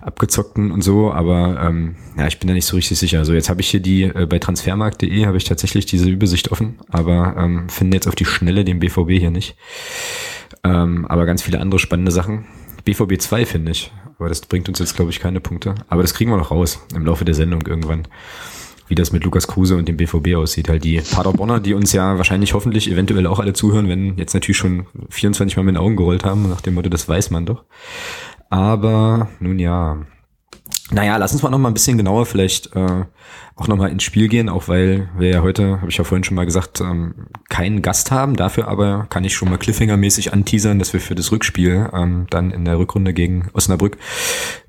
abgezockten 0.00 0.72
und 0.72 0.82
so, 0.82 1.12
aber 1.12 1.60
ähm, 1.62 1.94
ja, 2.18 2.26
ich 2.26 2.40
bin 2.40 2.48
da 2.48 2.54
nicht 2.54 2.66
so 2.66 2.74
richtig 2.74 2.98
sicher. 2.98 3.20
Also 3.20 3.34
jetzt 3.34 3.48
habe 3.48 3.60
ich 3.60 3.68
hier 3.68 3.80
die, 3.80 4.02
äh, 4.02 4.26
bei 4.28 4.40
transfermarkt.de 4.40 5.26
habe 5.26 5.36
ich 5.36 5.44
tatsächlich 5.44 5.86
diese 5.86 6.10
Übersicht 6.10 6.50
offen, 6.50 6.78
aber 6.90 7.36
ähm, 7.38 7.68
finde 7.68 7.96
jetzt 7.96 8.08
auf 8.08 8.16
die 8.16 8.24
Schnelle 8.24 8.64
den 8.64 8.80
BVB 8.80 9.10
hier 9.10 9.30
nicht. 9.30 9.56
Ähm, 10.64 11.06
aber 11.06 11.24
ganz 11.24 11.42
viele 11.42 11.60
andere 11.60 11.78
spannende 11.78 12.10
Sachen. 12.10 12.46
BVB 12.84 13.20
2 13.20 13.46
finde 13.46 13.70
ich, 13.72 13.92
aber 14.18 14.28
das 14.28 14.40
bringt 14.40 14.68
uns 14.68 14.80
jetzt, 14.80 14.96
glaube 14.96 15.12
ich, 15.12 15.20
keine 15.20 15.40
Punkte. 15.40 15.76
Aber 15.88 16.02
das 16.02 16.14
kriegen 16.14 16.30
wir 16.30 16.36
noch 16.36 16.50
raus 16.50 16.80
im 16.94 17.06
Laufe 17.06 17.24
der 17.24 17.34
Sendung 17.34 17.62
irgendwann 17.66 18.08
wie 18.88 18.94
das 18.94 19.12
mit 19.12 19.24
Lukas 19.24 19.46
Kruse 19.46 19.76
und 19.76 19.88
dem 19.88 19.96
BVB 19.96 20.34
aussieht. 20.36 20.68
Halt 20.68 20.84
die 20.84 21.00
Paderbonner, 21.00 21.60
die 21.60 21.74
uns 21.74 21.92
ja 21.92 22.16
wahrscheinlich 22.16 22.54
hoffentlich 22.54 22.90
eventuell 22.90 23.26
auch 23.26 23.38
alle 23.38 23.52
zuhören, 23.52 23.88
wenn 23.88 24.16
jetzt 24.16 24.34
natürlich 24.34 24.56
schon 24.56 24.86
24 25.10 25.56
Mal 25.56 25.64
mit 25.64 25.74
den 25.74 25.80
Augen 25.80 25.96
gerollt 25.96 26.24
haben, 26.24 26.48
nach 26.48 26.60
dem 26.60 26.74
Motto, 26.74 26.88
das 26.88 27.08
weiß 27.08 27.30
man 27.30 27.46
doch. 27.46 27.64
Aber 28.50 29.28
nun 29.40 29.58
ja. 29.58 29.98
Naja, 30.90 31.16
lass 31.16 31.32
uns 31.32 31.42
mal 31.42 31.50
noch 31.50 31.58
mal 31.58 31.68
ein 31.68 31.74
bisschen 31.74 31.98
genauer 31.98 32.26
vielleicht 32.26 32.74
äh, 32.76 33.04
auch 33.56 33.68
noch 33.68 33.76
mal 33.76 33.90
ins 33.90 34.02
Spiel 34.02 34.28
gehen, 34.28 34.48
auch 34.48 34.68
weil 34.68 35.08
wir 35.16 35.30
ja 35.30 35.42
heute, 35.42 35.80
habe 35.80 35.90
ich 35.90 35.96
ja 35.96 36.04
vorhin 36.04 36.22
schon 36.22 36.36
mal 36.36 36.44
gesagt, 36.44 36.80
ähm, 36.80 37.26
keinen 37.48 37.82
Gast 37.82 38.10
haben. 38.10 38.36
Dafür 38.36 38.68
aber 38.68 39.06
kann 39.08 39.24
ich 39.24 39.34
schon 39.34 39.48
mal 39.48 39.58
Cliffhanger-mäßig 39.58 40.32
anteasern, 40.32 40.78
dass 40.78 40.92
wir 40.92 41.00
für 41.00 41.14
das 41.14 41.32
Rückspiel 41.32 41.90
ähm, 41.92 42.26
dann 42.30 42.50
in 42.50 42.64
der 42.64 42.78
Rückrunde 42.78 43.14
gegen 43.14 43.48
Osnabrück 43.52 43.96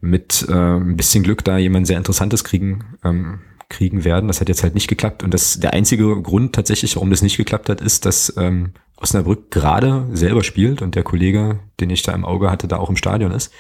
mit 0.01 0.45
äh, 0.49 0.53
ein 0.53 0.95
bisschen 0.95 1.23
Glück 1.23 1.43
da 1.43 1.57
jemand 1.57 1.85
sehr 1.85 1.97
Interessantes 1.97 2.43
kriegen. 2.43 2.97
Ähm, 3.03 3.39
kriegen 3.69 4.03
werden. 4.03 4.27
Das 4.27 4.39
hat 4.39 4.49
jetzt 4.49 4.63
halt 4.63 4.75
nicht 4.75 4.87
geklappt. 4.87 5.23
Und 5.23 5.33
das 5.33 5.59
der 5.59 5.73
einzige 5.73 6.21
Grund 6.21 6.53
tatsächlich, 6.53 6.95
warum 6.95 7.09
das 7.09 7.21
nicht 7.21 7.37
geklappt 7.37 7.69
hat, 7.69 7.81
ist, 7.81 8.05
dass 8.05 8.33
ähm, 8.37 8.71
Osnabrück 8.97 9.51
gerade 9.51 10.07
selber 10.13 10.43
spielt 10.43 10.81
und 10.81 10.95
der 10.95 11.03
Kollege, 11.03 11.59
den 11.79 11.89
ich 11.89 12.01
da 12.01 12.13
im 12.13 12.25
Auge 12.25 12.49
hatte, 12.49 12.67
da 12.67 12.77
auch 12.77 12.89
im 12.89 12.95
Stadion 12.95 13.31
ist. 13.31 13.51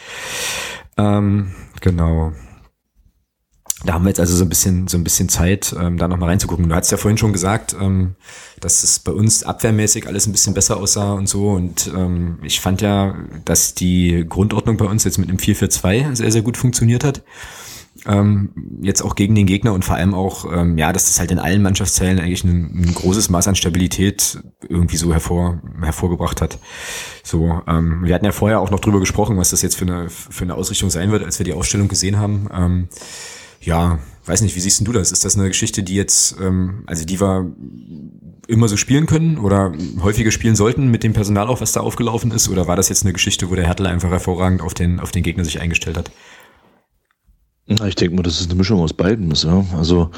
Ähm, 0.97 1.53
genau. 1.81 2.31
Da 3.85 3.93
haben 3.93 4.05
wir 4.05 4.09
jetzt 4.09 4.19
also 4.19 4.35
so 4.35 4.43
ein 4.43 4.49
bisschen, 4.49 4.87
so 4.87 4.97
ein 4.97 5.03
bisschen 5.03 5.29
Zeit, 5.29 5.75
ähm, 5.79 5.97
da 5.97 6.07
nochmal 6.07 6.29
reinzugucken. 6.29 6.67
Du 6.67 6.73
hast 6.73 6.89
ja 6.89 6.97
vorhin 6.97 7.19
schon 7.19 7.31
gesagt, 7.31 7.75
ähm, 7.79 8.15
dass 8.59 8.83
es 8.83 8.97
bei 8.97 9.11
uns 9.11 9.43
abwehrmäßig 9.43 10.07
alles 10.07 10.25
ein 10.25 10.31
bisschen 10.31 10.55
besser 10.55 10.77
aussah 10.77 11.13
und 11.13 11.29
so. 11.29 11.51
Und 11.51 11.91
ähm, 11.95 12.39
ich 12.41 12.59
fand 12.59 12.81
ja, 12.81 13.15
dass 13.45 13.75
die 13.75 14.25
Grundordnung 14.27 14.77
bei 14.77 14.85
uns 14.85 15.03
jetzt 15.03 15.19
mit 15.19 15.29
dem 15.29 15.37
4-4-2 15.37 16.15
sehr, 16.15 16.31
sehr 16.31 16.41
gut 16.41 16.57
funktioniert 16.57 17.03
hat 17.03 17.23
ähm, 18.07 18.79
jetzt 18.81 19.01
auch 19.01 19.15
gegen 19.15 19.35
den 19.35 19.45
Gegner 19.45 19.73
und 19.73 19.83
vor 19.83 19.95
allem 19.95 20.13
auch, 20.13 20.45
ähm, 20.51 20.77
ja, 20.77 20.93
dass 20.93 21.05
das 21.05 21.19
halt 21.19 21.31
in 21.31 21.39
allen 21.39 21.61
Mannschaftsteilen 21.61 22.19
eigentlich 22.19 22.43
ein, 22.43 22.81
ein 22.81 22.93
großes 22.93 23.29
Maß 23.29 23.47
an 23.49 23.55
Stabilität 23.55 24.39
irgendwie 24.67 24.97
so 24.97 25.11
hervor, 25.11 25.61
hervorgebracht 25.81 26.41
hat. 26.41 26.57
So, 27.23 27.61
ähm, 27.67 28.03
wir 28.03 28.15
hatten 28.15 28.25
ja 28.25 28.31
vorher 28.31 28.61
auch 28.61 28.71
noch 28.71 28.79
drüber 28.79 28.99
gesprochen, 28.99 29.37
was 29.37 29.49
das 29.49 29.61
jetzt 29.61 29.75
für 29.75 29.85
eine, 29.85 30.09
für 30.09 30.43
eine 30.43 30.55
Ausrichtung 30.55 30.89
sein 30.89 31.11
wird, 31.11 31.23
als 31.23 31.37
wir 31.39 31.43
die 31.43 31.53
Ausstellung 31.53 31.89
gesehen 31.89 32.17
haben. 32.17 32.47
Ähm, 32.53 32.87
ja, 33.59 33.99
weiß 34.25 34.41
nicht, 34.41 34.55
wie 34.55 34.61
siehst 34.61 34.87
du 34.87 34.93
das? 34.93 35.11
Ist 35.11 35.25
das 35.25 35.35
eine 35.35 35.47
Geschichte, 35.47 35.83
die 35.83 35.95
jetzt, 35.95 36.37
ähm, 36.41 36.83
also 36.85 37.05
die 37.05 37.19
wir 37.19 37.51
immer 38.47 38.69
so 38.69 38.77
spielen 38.77 39.05
können 39.05 39.37
oder 39.37 39.73
häufiger 40.01 40.31
spielen 40.31 40.55
sollten 40.55 40.89
mit 40.89 41.03
dem 41.03 41.11
Personal 41.11 41.47
auch, 41.47 41.59
was 41.59 41.73
da 41.73 41.81
aufgelaufen 41.81 42.31
ist? 42.31 42.47
Oder 42.47 42.67
war 42.67 42.77
das 42.77 42.87
jetzt 42.87 43.03
eine 43.03 43.11
Geschichte, 43.11 43.49
wo 43.49 43.55
der 43.55 43.65
Hertel 43.65 43.87
einfach 43.87 44.09
hervorragend 44.09 44.61
auf 44.61 44.73
den, 44.73 45.01
auf 45.01 45.11
den 45.11 45.23
Gegner 45.23 45.43
sich 45.43 45.59
eingestellt 45.59 45.97
hat? 45.97 46.11
Ich 47.67 47.95
denke 47.95 48.15
mal, 48.15 48.23
das 48.23 48.39
ist 48.39 48.49
eine 48.49 48.57
Mischung 48.57 48.79
aus 48.79 48.93
beiden. 48.93 49.31
Ja. 49.35 49.65
Also 49.77 50.09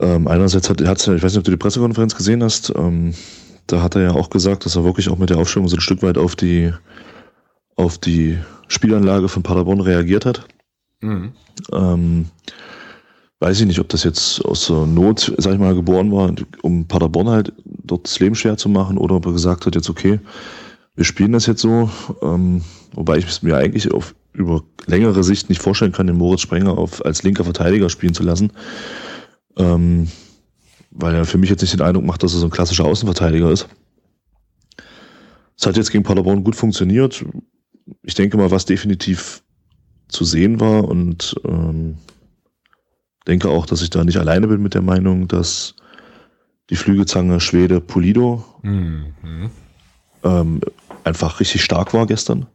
ähm, 0.00 0.28
einerseits 0.28 0.68
hat, 0.68 0.80
hat 0.82 1.00
ich 1.00 1.22
weiß 1.22 1.32
nicht, 1.32 1.38
ob 1.38 1.44
du 1.44 1.50
die 1.50 1.56
Pressekonferenz 1.56 2.14
gesehen 2.14 2.42
hast, 2.42 2.72
ähm, 2.76 3.14
da 3.66 3.82
hat 3.82 3.96
er 3.96 4.02
ja 4.02 4.10
auch 4.10 4.28
gesagt, 4.28 4.66
dass 4.66 4.76
er 4.76 4.84
wirklich 4.84 5.08
auch 5.08 5.18
mit 5.18 5.30
der 5.30 5.38
Aufstellung 5.38 5.68
so 5.68 5.76
ein 5.76 5.80
Stück 5.80 6.02
weit 6.02 6.18
auf 6.18 6.36
die 6.36 6.72
auf 7.76 7.98
die 7.98 8.38
Spielanlage 8.68 9.28
von 9.28 9.42
Paderborn 9.42 9.80
reagiert 9.80 10.26
hat. 10.26 10.46
Mhm. 11.00 11.32
Ähm, 11.72 12.26
weiß 13.40 13.60
ich 13.60 13.66
nicht, 13.66 13.80
ob 13.80 13.88
das 13.88 14.04
jetzt 14.04 14.44
aus 14.44 14.66
der 14.66 14.86
Not, 14.86 15.32
sag 15.38 15.54
ich 15.54 15.58
mal, 15.58 15.74
geboren 15.74 16.12
war, 16.12 16.32
um 16.62 16.86
Paderborn 16.86 17.28
halt 17.28 17.52
dort 17.64 18.06
das 18.06 18.20
Leben 18.20 18.34
schwer 18.34 18.56
zu 18.56 18.68
machen, 18.68 18.96
oder 18.96 19.16
ob 19.16 19.26
er 19.26 19.32
gesagt 19.32 19.66
hat, 19.66 19.74
jetzt 19.74 19.90
okay, 19.90 20.20
wir 20.94 21.04
spielen 21.04 21.32
das 21.32 21.46
jetzt 21.46 21.60
so, 21.60 21.90
ähm, 22.22 22.62
wobei 22.92 23.18
ich 23.18 23.42
mir 23.42 23.56
eigentlich 23.56 23.92
auf 23.92 24.14
über 24.34 24.62
längere 24.86 25.24
Sicht 25.24 25.48
nicht 25.48 25.62
vorstellen 25.62 25.92
kann, 25.92 26.06
den 26.06 26.18
Moritz 26.18 26.42
Sprenger 26.42 26.76
auf, 26.76 27.04
als 27.04 27.22
linker 27.22 27.44
Verteidiger 27.44 27.88
spielen 27.88 28.14
zu 28.14 28.22
lassen. 28.22 28.52
Ähm, 29.56 30.08
weil 30.90 31.14
er 31.14 31.24
für 31.24 31.38
mich 31.38 31.50
jetzt 31.50 31.62
nicht 31.62 31.74
den 31.74 31.82
Eindruck 31.82 32.04
macht, 32.04 32.22
dass 32.22 32.34
er 32.34 32.40
so 32.40 32.46
ein 32.46 32.50
klassischer 32.50 32.84
Außenverteidiger 32.84 33.50
ist. 33.50 33.68
Es 35.56 35.66
hat 35.66 35.76
jetzt 35.76 35.90
gegen 35.90 36.04
Paderborn 36.04 36.44
gut 36.44 36.56
funktioniert. 36.56 37.24
Ich 38.02 38.14
denke 38.14 38.36
mal, 38.36 38.50
was 38.50 38.64
definitiv 38.64 39.42
zu 40.08 40.24
sehen 40.24 40.60
war 40.60 40.84
und 40.84 41.34
ähm, 41.44 41.96
denke 43.26 43.48
auch, 43.48 43.66
dass 43.66 43.82
ich 43.82 43.90
da 43.90 44.04
nicht 44.04 44.18
alleine 44.18 44.48
bin 44.48 44.62
mit 44.62 44.74
der 44.74 44.82
Meinung, 44.82 45.28
dass 45.28 45.74
die 46.70 46.76
Flügelzange 46.76 47.40
Schwede 47.40 47.80
Pulido 47.80 48.44
mhm. 48.62 49.50
ähm, 50.22 50.60
einfach 51.04 51.40
richtig 51.40 51.62
stark 51.62 51.94
war 51.94 52.06
gestern. 52.06 52.46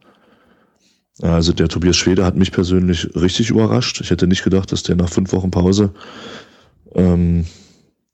Also 1.21 1.51
der 1.51 1.67
Tobias 1.67 1.97
Schwede 1.97 2.23
hat 2.23 2.35
mich 2.35 2.51
persönlich 2.51 3.09
richtig 3.15 3.49
überrascht. 3.49 3.99
Ich 4.01 4.09
hätte 4.09 4.27
nicht 4.27 4.43
gedacht, 4.43 4.71
dass 4.71 4.83
der 4.83 4.95
nach 4.95 5.09
fünf 5.09 5.33
Wochen 5.33 5.51
Pause 5.51 5.93
ähm, 6.95 7.45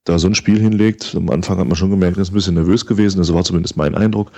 da 0.05 0.17
so 0.17 0.27
ein 0.27 0.35
Spiel 0.35 0.59
hinlegt. 0.59 1.13
Am 1.15 1.29
Anfang 1.29 1.59
hat 1.59 1.67
man 1.67 1.75
schon 1.75 1.91
gemerkt, 1.91 2.17
er 2.17 2.24
ist 2.24 2.31
ein 2.31 2.35
bisschen 2.35 2.55
nervös 2.55 2.85
gewesen. 2.85 3.19
Das 3.19 3.33
war 3.33 3.43
zumindest 3.43 3.77
mein 3.77 3.95
Eindruck. 3.95 4.31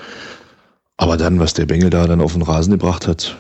Aber 0.98 1.16
dann, 1.16 1.40
was 1.40 1.54
der 1.54 1.66
Bengel 1.66 1.90
da 1.90 2.08
dann 2.08 2.22
auf 2.22 2.34
den 2.34 2.42
Rasen 2.42 2.72
gebracht 2.72 3.08
hat, 3.08 3.38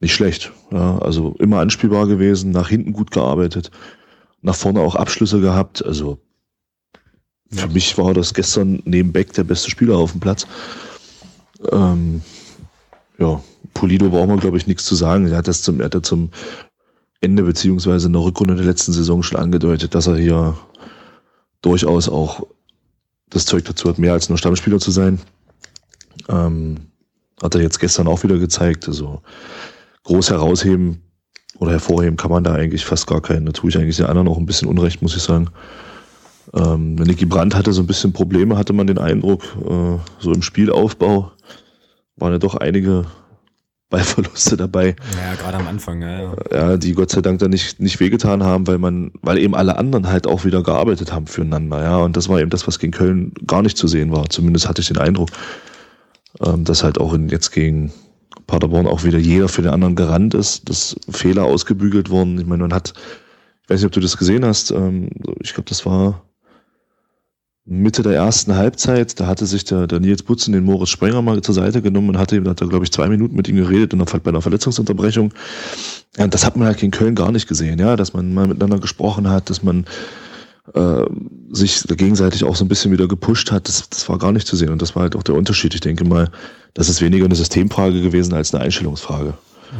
nicht 0.00 0.14
schlecht. 0.14 0.50
Ja, 0.72 0.98
also 0.98 1.34
immer 1.38 1.60
anspielbar 1.60 2.06
gewesen, 2.06 2.50
nach 2.50 2.68
hinten 2.68 2.92
gut 2.92 3.10
gearbeitet, 3.10 3.70
nach 4.40 4.54
vorne 4.54 4.80
auch 4.80 4.96
Abschlüsse 4.96 5.40
gehabt. 5.40 5.84
Also 5.84 6.18
für 7.50 7.66
ja. 7.66 7.72
mich 7.72 7.96
war 7.98 8.14
das 8.14 8.32
gestern 8.32 8.80
neben 8.84 9.12
Beck 9.12 9.32
der 9.34 9.44
beste 9.44 9.70
Spieler 9.70 9.98
auf 9.98 10.12
dem 10.12 10.20
Platz. 10.20 10.46
Ähm, 11.70 12.22
ja, 13.18 13.42
Polido 13.74 14.10
braucht 14.10 14.28
man, 14.28 14.40
glaube 14.40 14.56
ich, 14.56 14.66
nichts 14.66 14.84
zu 14.84 14.94
sagen. 14.94 15.26
Er 15.26 15.38
hat 15.38 15.48
das 15.48 15.62
zum, 15.62 15.80
er 15.80 15.86
hat 15.86 15.94
das 15.94 16.02
zum 16.02 16.30
Ende 17.20 17.42
beziehungsweise 17.42 18.06
in 18.06 18.12
der 18.12 18.22
Rückrunde 18.22 18.56
der 18.56 18.64
letzten 18.64 18.92
Saison 18.92 19.22
schon 19.22 19.38
angedeutet, 19.38 19.94
dass 19.94 20.06
er 20.06 20.16
hier 20.16 20.56
durchaus 21.62 22.08
auch 22.08 22.46
das 23.28 23.46
Zeug 23.46 23.64
dazu 23.64 23.88
hat, 23.88 23.98
mehr 23.98 24.12
als 24.12 24.28
nur 24.28 24.38
Stammspieler 24.38 24.78
zu 24.78 24.90
sein. 24.90 25.20
Ähm, 26.28 26.76
hat 27.42 27.54
er 27.54 27.62
jetzt 27.62 27.78
gestern 27.78 28.08
auch 28.08 28.22
wieder 28.22 28.38
gezeigt. 28.38 28.88
Also 28.88 29.22
groß 30.04 30.30
herausheben 30.30 31.02
oder 31.58 31.72
hervorheben 31.72 32.16
kann 32.16 32.30
man 32.30 32.44
da 32.44 32.54
eigentlich 32.54 32.84
fast 32.84 33.06
gar 33.06 33.20
keinen. 33.20 33.46
Da 33.46 33.52
tue 33.52 33.70
ich 33.70 33.78
eigentlich 33.78 33.96
den 33.96 34.06
anderen 34.06 34.28
auch 34.28 34.38
ein 34.38 34.46
bisschen 34.46 34.68
Unrecht, 34.68 35.02
muss 35.02 35.16
ich 35.16 35.22
sagen. 35.22 35.50
Ähm, 36.54 36.94
Nicky 36.96 37.26
Brandt 37.26 37.54
hatte 37.54 37.72
so 37.72 37.82
ein 37.82 37.86
bisschen 37.86 38.12
Probleme, 38.12 38.56
hatte 38.56 38.72
man 38.72 38.86
den 38.86 38.98
Eindruck, 38.98 39.44
äh, 39.64 39.98
so 40.18 40.32
im 40.32 40.42
Spielaufbau 40.42 41.30
waren 42.16 42.32
ja 42.32 42.38
doch 42.38 42.54
einige 42.54 43.06
Ballverluste 43.90 44.56
dabei. 44.56 44.94
Ja, 45.16 45.34
gerade 45.34 45.58
am 45.58 45.66
Anfang, 45.66 46.00
ja, 46.00 46.22
ja. 46.22 46.34
Ja, 46.52 46.76
die 46.76 46.92
Gott 46.92 47.10
sei 47.10 47.20
Dank 47.20 47.40
da 47.40 47.48
nicht, 47.48 47.80
nicht 47.80 47.98
wehgetan 47.98 48.44
haben, 48.44 48.66
weil 48.66 48.78
man, 48.78 49.10
weil 49.20 49.38
eben 49.38 49.54
alle 49.54 49.76
anderen 49.76 50.08
halt 50.08 50.26
auch 50.26 50.44
wieder 50.44 50.62
gearbeitet 50.62 51.12
haben 51.12 51.26
füreinander, 51.26 51.82
ja. 51.82 51.96
Und 51.98 52.16
das 52.16 52.28
war 52.28 52.40
eben 52.40 52.50
das, 52.50 52.66
was 52.66 52.78
gegen 52.78 52.92
Köln 52.92 53.32
gar 53.46 53.62
nicht 53.62 53.76
zu 53.76 53.88
sehen 53.88 54.12
war. 54.12 54.30
Zumindest 54.30 54.68
hatte 54.68 54.80
ich 54.80 54.88
den 54.88 54.98
Eindruck, 54.98 55.30
ähm, 56.40 56.64
dass 56.64 56.84
halt 56.84 56.98
auch 56.98 57.12
in, 57.12 57.28
jetzt 57.28 57.50
gegen 57.50 57.92
Paderborn 58.46 58.86
auch 58.86 59.04
wieder 59.04 59.18
jeder 59.18 59.48
für 59.48 59.62
den 59.62 59.72
anderen 59.72 59.96
gerannt 59.96 60.34
ist, 60.34 60.68
dass 60.68 60.96
Fehler 61.10 61.44
ausgebügelt 61.44 62.10
wurden. 62.10 62.38
Ich 62.38 62.46
meine, 62.46 62.62
man 62.62 62.72
hat, 62.72 62.94
ich 63.64 63.70
weiß 63.70 63.80
nicht, 63.80 63.86
ob 63.86 63.92
du 63.92 64.00
das 64.00 64.16
gesehen 64.16 64.44
hast, 64.44 64.70
ähm, 64.70 65.10
ich 65.40 65.52
glaube, 65.52 65.68
das 65.68 65.84
war 65.84 66.22
Mitte 67.72 68.02
der 68.02 68.14
ersten 68.14 68.56
Halbzeit, 68.56 69.20
da 69.20 69.28
hatte 69.28 69.46
sich 69.46 69.64
der, 69.64 69.86
der 69.86 70.00
Nils 70.00 70.24
Butzen 70.24 70.52
den 70.52 70.64
Moritz 70.64 70.88
Sprenger 70.88 71.22
mal 71.22 71.40
zur 71.40 71.54
Seite 71.54 71.80
genommen 71.80 72.08
und 72.08 72.18
hatte, 72.18 72.42
hat 72.44 72.60
er, 72.60 72.66
glaube 72.66 72.84
ich, 72.84 72.90
zwei 72.90 73.08
Minuten 73.08 73.36
mit 73.36 73.46
ihm 73.46 73.54
geredet 73.54 73.92
und 73.92 74.00
dann 74.00 74.20
bei 74.22 74.30
einer 74.30 74.42
Verletzungsunterbrechung. 74.42 75.32
Ja, 76.16 76.26
das 76.26 76.44
hat 76.44 76.56
man 76.56 76.66
halt 76.66 76.82
in 76.82 76.90
Köln 76.90 77.14
gar 77.14 77.30
nicht 77.30 77.46
gesehen, 77.46 77.78
ja, 77.78 77.94
dass 77.94 78.12
man 78.12 78.34
mal 78.34 78.48
miteinander 78.48 78.80
gesprochen 78.80 79.30
hat, 79.30 79.50
dass 79.50 79.62
man 79.62 79.84
äh, 80.74 81.04
sich 81.52 81.84
gegenseitig 81.84 82.42
auch 82.42 82.56
so 82.56 82.64
ein 82.64 82.68
bisschen 82.68 82.90
wieder 82.90 83.06
gepusht 83.06 83.52
hat, 83.52 83.68
das, 83.68 83.88
das 83.88 84.08
war 84.08 84.18
gar 84.18 84.32
nicht 84.32 84.48
zu 84.48 84.56
sehen. 84.56 84.70
Und 84.70 84.82
das 84.82 84.96
war 84.96 85.04
halt 85.04 85.14
auch 85.14 85.22
der 85.22 85.36
Unterschied. 85.36 85.72
Ich 85.72 85.80
denke 85.80 86.04
mal, 86.04 86.28
das 86.74 86.88
ist 86.88 87.00
weniger 87.00 87.24
eine 87.24 87.36
Systemfrage 87.36 88.02
gewesen 88.02 88.34
als 88.34 88.52
eine 88.52 88.64
Einstellungsfrage. 88.64 89.34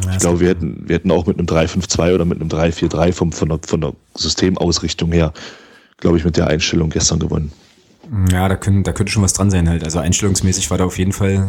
Ja, 0.04 0.12
ich 0.12 0.18
glaube, 0.20 0.38
wir 0.38 0.49
hätten, 0.49 0.85
wir 0.87 0.94
hätten 0.94 1.11
auch 1.11 1.26
mit 1.26 1.38
einem 1.38 1.49
3-5-2 1.49 2.14
oder 2.14 2.25
mit 2.25 2.40
einem 2.40 2.50
3-4-3 2.50 3.12
vom, 3.12 3.32
von, 3.32 3.49
der, 3.49 3.59
von 3.66 3.80
der 3.80 3.94
Systemausrichtung 4.14 5.11
her, 5.11 5.32
glaube 5.97 6.18
ich, 6.18 6.25
mit 6.25 6.37
der 6.37 6.47
Einstellung 6.47 6.90
gestern 6.90 7.18
gewonnen. 7.18 7.50
Ja, 8.33 8.49
da, 8.49 8.57
können, 8.57 8.83
da 8.83 8.93
könnte 8.93 9.12
schon 9.12 9.23
was 9.23 9.35
dran 9.35 9.52
sein 9.52 9.69
halt. 9.69 9.85
Also 9.85 10.00
einstellungsmäßig 10.00 10.69
war 10.71 10.79
da 10.79 10.85
auf 10.85 10.99
jeden 10.99 11.12
Fall, 11.12 11.49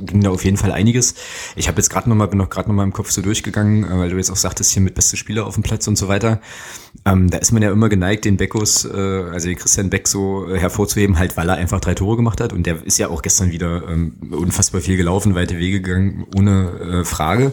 ging 0.00 0.20
da 0.20 0.30
auf 0.30 0.44
jeden 0.44 0.56
Fall 0.56 0.72
einiges. 0.72 1.14
Ich 1.54 1.68
habe 1.68 1.76
jetzt 1.76 1.90
gerade 1.90 2.08
nochmal, 2.08 2.26
bin 2.26 2.38
noch 2.38 2.50
gerade 2.50 2.68
nochmal 2.68 2.86
im 2.86 2.92
Kopf 2.92 3.12
so 3.12 3.22
durchgegangen, 3.22 3.84
äh, 3.84 3.98
weil 3.98 4.10
du 4.10 4.16
jetzt 4.16 4.30
auch 4.30 4.36
sagtest, 4.36 4.72
hier 4.72 4.82
mit 4.82 4.96
beste 4.96 5.16
Spieler 5.16 5.46
auf 5.46 5.54
dem 5.54 5.62
Platz 5.62 5.86
und 5.86 5.96
so 5.96 6.08
weiter. 6.08 6.40
Ähm, 7.04 7.30
da 7.30 7.38
ist 7.38 7.52
man 7.52 7.62
ja 7.62 7.70
immer 7.70 7.88
geneigt, 7.88 8.24
den 8.24 8.36
Beckos, 8.36 8.84
äh, 8.84 8.90
also 8.90 9.46
den 9.46 9.56
Christian 9.56 9.90
Beck 9.90 10.08
so 10.08 10.48
äh, 10.48 10.58
hervorzuheben, 10.58 11.18
halt 11.20 11.36
weil 11.36 11.48
er 11.48 11.54
einfach 11.54 11.80
drei 11.80 11.94
Tore 11.94 12.16
gemacht 12.16 12.40
hat. 12.40 12.52
Und 12.52 12.66
der 12.66 12.84
ist 12.84 12.98
ja 12.98 13.08
auch 13.08 13.22
gestern 13.22 13.52
wieder 13.52 13.88
ähm, 13.88 14.14
unfassbar 14.30 14.80
viel 14.80 14.96
gelaufen, 14.96 15.36
weite 15.36 15.58
Wege 15.58 15.80
gegangen, 15.80 16.26
ohne 16.36 17.02
äh, 17.02 17.04
Frage. 17.04 17.52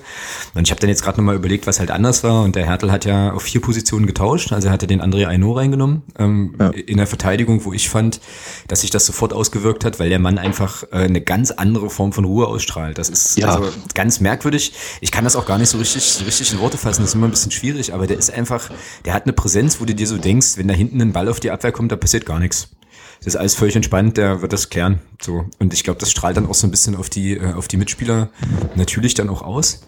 Und 0.56 0.64
ich 0.64 0.72
habe 0.72 0.82
dann 0.82 0.90
jetzt 0.90 1.04
gerade 1.04 1.20
nochmal 1.20 1.36
überlegt, 1.36 1.68
was 1.68 1.80
halt 1.80 1.92
anders 1.92 2.24
war. 2.24 2.44
Und 2.44 2.56
der 2.56 2.66
Hertel 2.66 2.92
hat 2.92 3.06
ja 3.06 3.32
auf 3.32 3.44
vier 3.44 3.62
Positionen 3.62 4.08
getauscht. 4.08 4.52
Also 4.52 4.70
er 4.70 4.72
hatte 4.72 4.88
den 4.88 5.02
André 5.02 5.28
Aino 5.28 5.52
reingenommen 5.52 6.02
ähm, 6.18 6.56
ja. 6.60 6.70
in 6.70 6.98
der 6.98 7.08
Verteidigung, 7.08 7.64
wo 7.66 7.74
ich 7.74 7.90
fand, 7.90 8.20
dass 8.68 8.82
sich 8.82 8.90
das 8.90 9.06
sofort 9.06 9.34
ausgewirkt 9.34 9.86
hat, 9.86 10.00
weil 10.00 10.10
der 10.10 10.20
Mann 10.20 10.38
einfach 10.38 10.84
äh, 10.92 10.98
eine 10.98 11.22
ganz 11.22 11.52
andere 11.52 11.90
Form 11.90 12.14
von 12.14 12.26
Ruhe 12.26 12.48
ausstrahlt. 12.48 12.98
Das 12.98 13.10
ist 13.10 13.38
ja. 13.38 13.56
also 13.56 13.72
ganz 13.94 14.20
merkwürdig. 14.20 14.74
Ich 15.02 15.12
kann 15.12 15.24
das 15.24 15.36
auch 15.36 15.46
gar 15.46 15.58
nicht 15.58 15.70
so 15.70 15.78
richtig, 15.78 16.04
so 16.04 16.26
richtig 16.26 16.52
in 16.54 16.60
Worte 16.60 16.78
fassen. 16.78 17.02
Das 17.02 17.12
ist 17.12 17.16
immer 17.16 17.28
ein 17.28 17.32
bisschen 17.32 17.52
schwierig, 17.52 17.94
aber 17.94 18.08
der 18.08 18.18
ist 18.18 18.32
einfach, 18.32 18.70
der 19.06 19.14
hat 19.14 19.24
eine 19.24 19.34
Präsenz, 19.34 19.80
wo 19.80 19.86
du 19.86 19.96
dir 19.96 20.08
so 20.08 20.18
denkst, 20.18 20.58
wenn 20.58 20.68
da 20.68 20.74
hinten 20.74 21.02
ein 21.02 21.14
Ball 21.14 21.30
auf 21.30 21.40
die 21.40 21.52
Abwehr 21.52 21.72
kommt, 21.72 21.92
da 21.92 21.96
passiert 21.96 22.26
gar 22.26 22.40
nichts. 22.40 22.70
Das 23.20 23.28
ist 23.28 23.36
alles 23.36 23.56
völlig 23.56 23.76
entspannt, 23.76 24.18
der 24.18 24.42
wird 24.42 24.54
das 24.54 24.70
klären. 24.70 25.00
So. 25.22 25.46
Und 25.60 25.74
ich 25.74 25.84
glaube, 25.84 26.00
das 26.00 26.10
strahlt 26.10 26.38
dann 26.38 26.48
auch 26.48 26.54
so 26.54 26.66
ein 26.66 26.72
bisschen 26.72 26.96
auf 26.96 27.10
die, 27.10 27.34
äh, 27.34 27.54
auf 27.54 27.68
die 27.68 27.78
Mitspieler 27.78 28.30
natürlich 28.76 29.14
dann 29.14 29.30
auch 29.30 29.42
aus. 29.42 29.82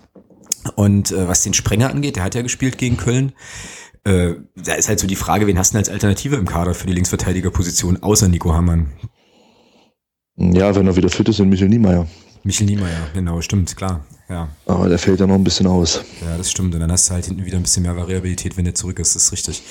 Und 0.75 1.11
äh, 1.11 1.27
was 1.27 1.41
den 1.41 1.53
Sprenger 1.53 1.89
angeht, 1.89 2.17
der 2.17 2.23
hat 2.23 2.35
ja 2.35 2.41
gespielt 2.41 2.77
gegen 2.77 2.97
Köln 2.97 3.33
äh, 4.03 4.35
da 4.55 4.73
ist 4.73 4.89
halt 4.89 4.99
so 4.99 5.07
die 5.07 5.15
Frage, 5.15 5.47
wen 5.47 5.57
hast 5.57 5.71
du 5.71 5.73
denn 5.73 5.81
als 5.81 5.89
Alternative 5.89 6.35
im 6.35 6.47
Kader 6.47 6.73
für 6.73 6.87
die 6.87 6.93
Linksverteidigerposition 6.93 8.01
außer 8.01 8.27
Nico 8.27 8.53
Hammann? 8.53 8.91
Ja, 10.37 10.75
wenn 10.75 10.87
er 10.87 10.95
wieder 10.95 11.09
fit 11.09 11.29
ist, 11.29 11.39
in 11.39 11.49
Michel 11.49 11.69
Niemeyer. 11.69 12.07
Michel 12.43 12.65
Niemeyer, 12.65 13.07
genau, 13.13 13.41
stimmt, 13.41 13.75
klar. 13.75 14.01
Ja. 14.31 14.47
Aber 14.65 14.87
der 14.87 14.97
fällt 14.97 15.19
ja 15.19 15.27
noch 15.27 15.35
ein 15.35 15.43
bisschen 15.43 15.67
aus. 15.67 16.01
Ja, 16.21 16.37
das 16.37 16.49
stimmt. 16.49 16.73
Und 16.73 16.79
dann 16.79 16.91
hast 16.91 17.09
du 17.09 17.13
halt 17.13 17.25
hinten 17.25 17.43
wieder 17.43 17.57
ein 17.57 17.63
bisschen 17.63 17.83
mehr 17.83 17.97
Variabilität, 17.97 18.55
wenn 18.55 18.63
der 18.63 18.73
zurück 18.73 18.97
ist. 18.99 19.13
Das 19.13 19.23
ist 19.23 19.33
richtig. 19.33 19.61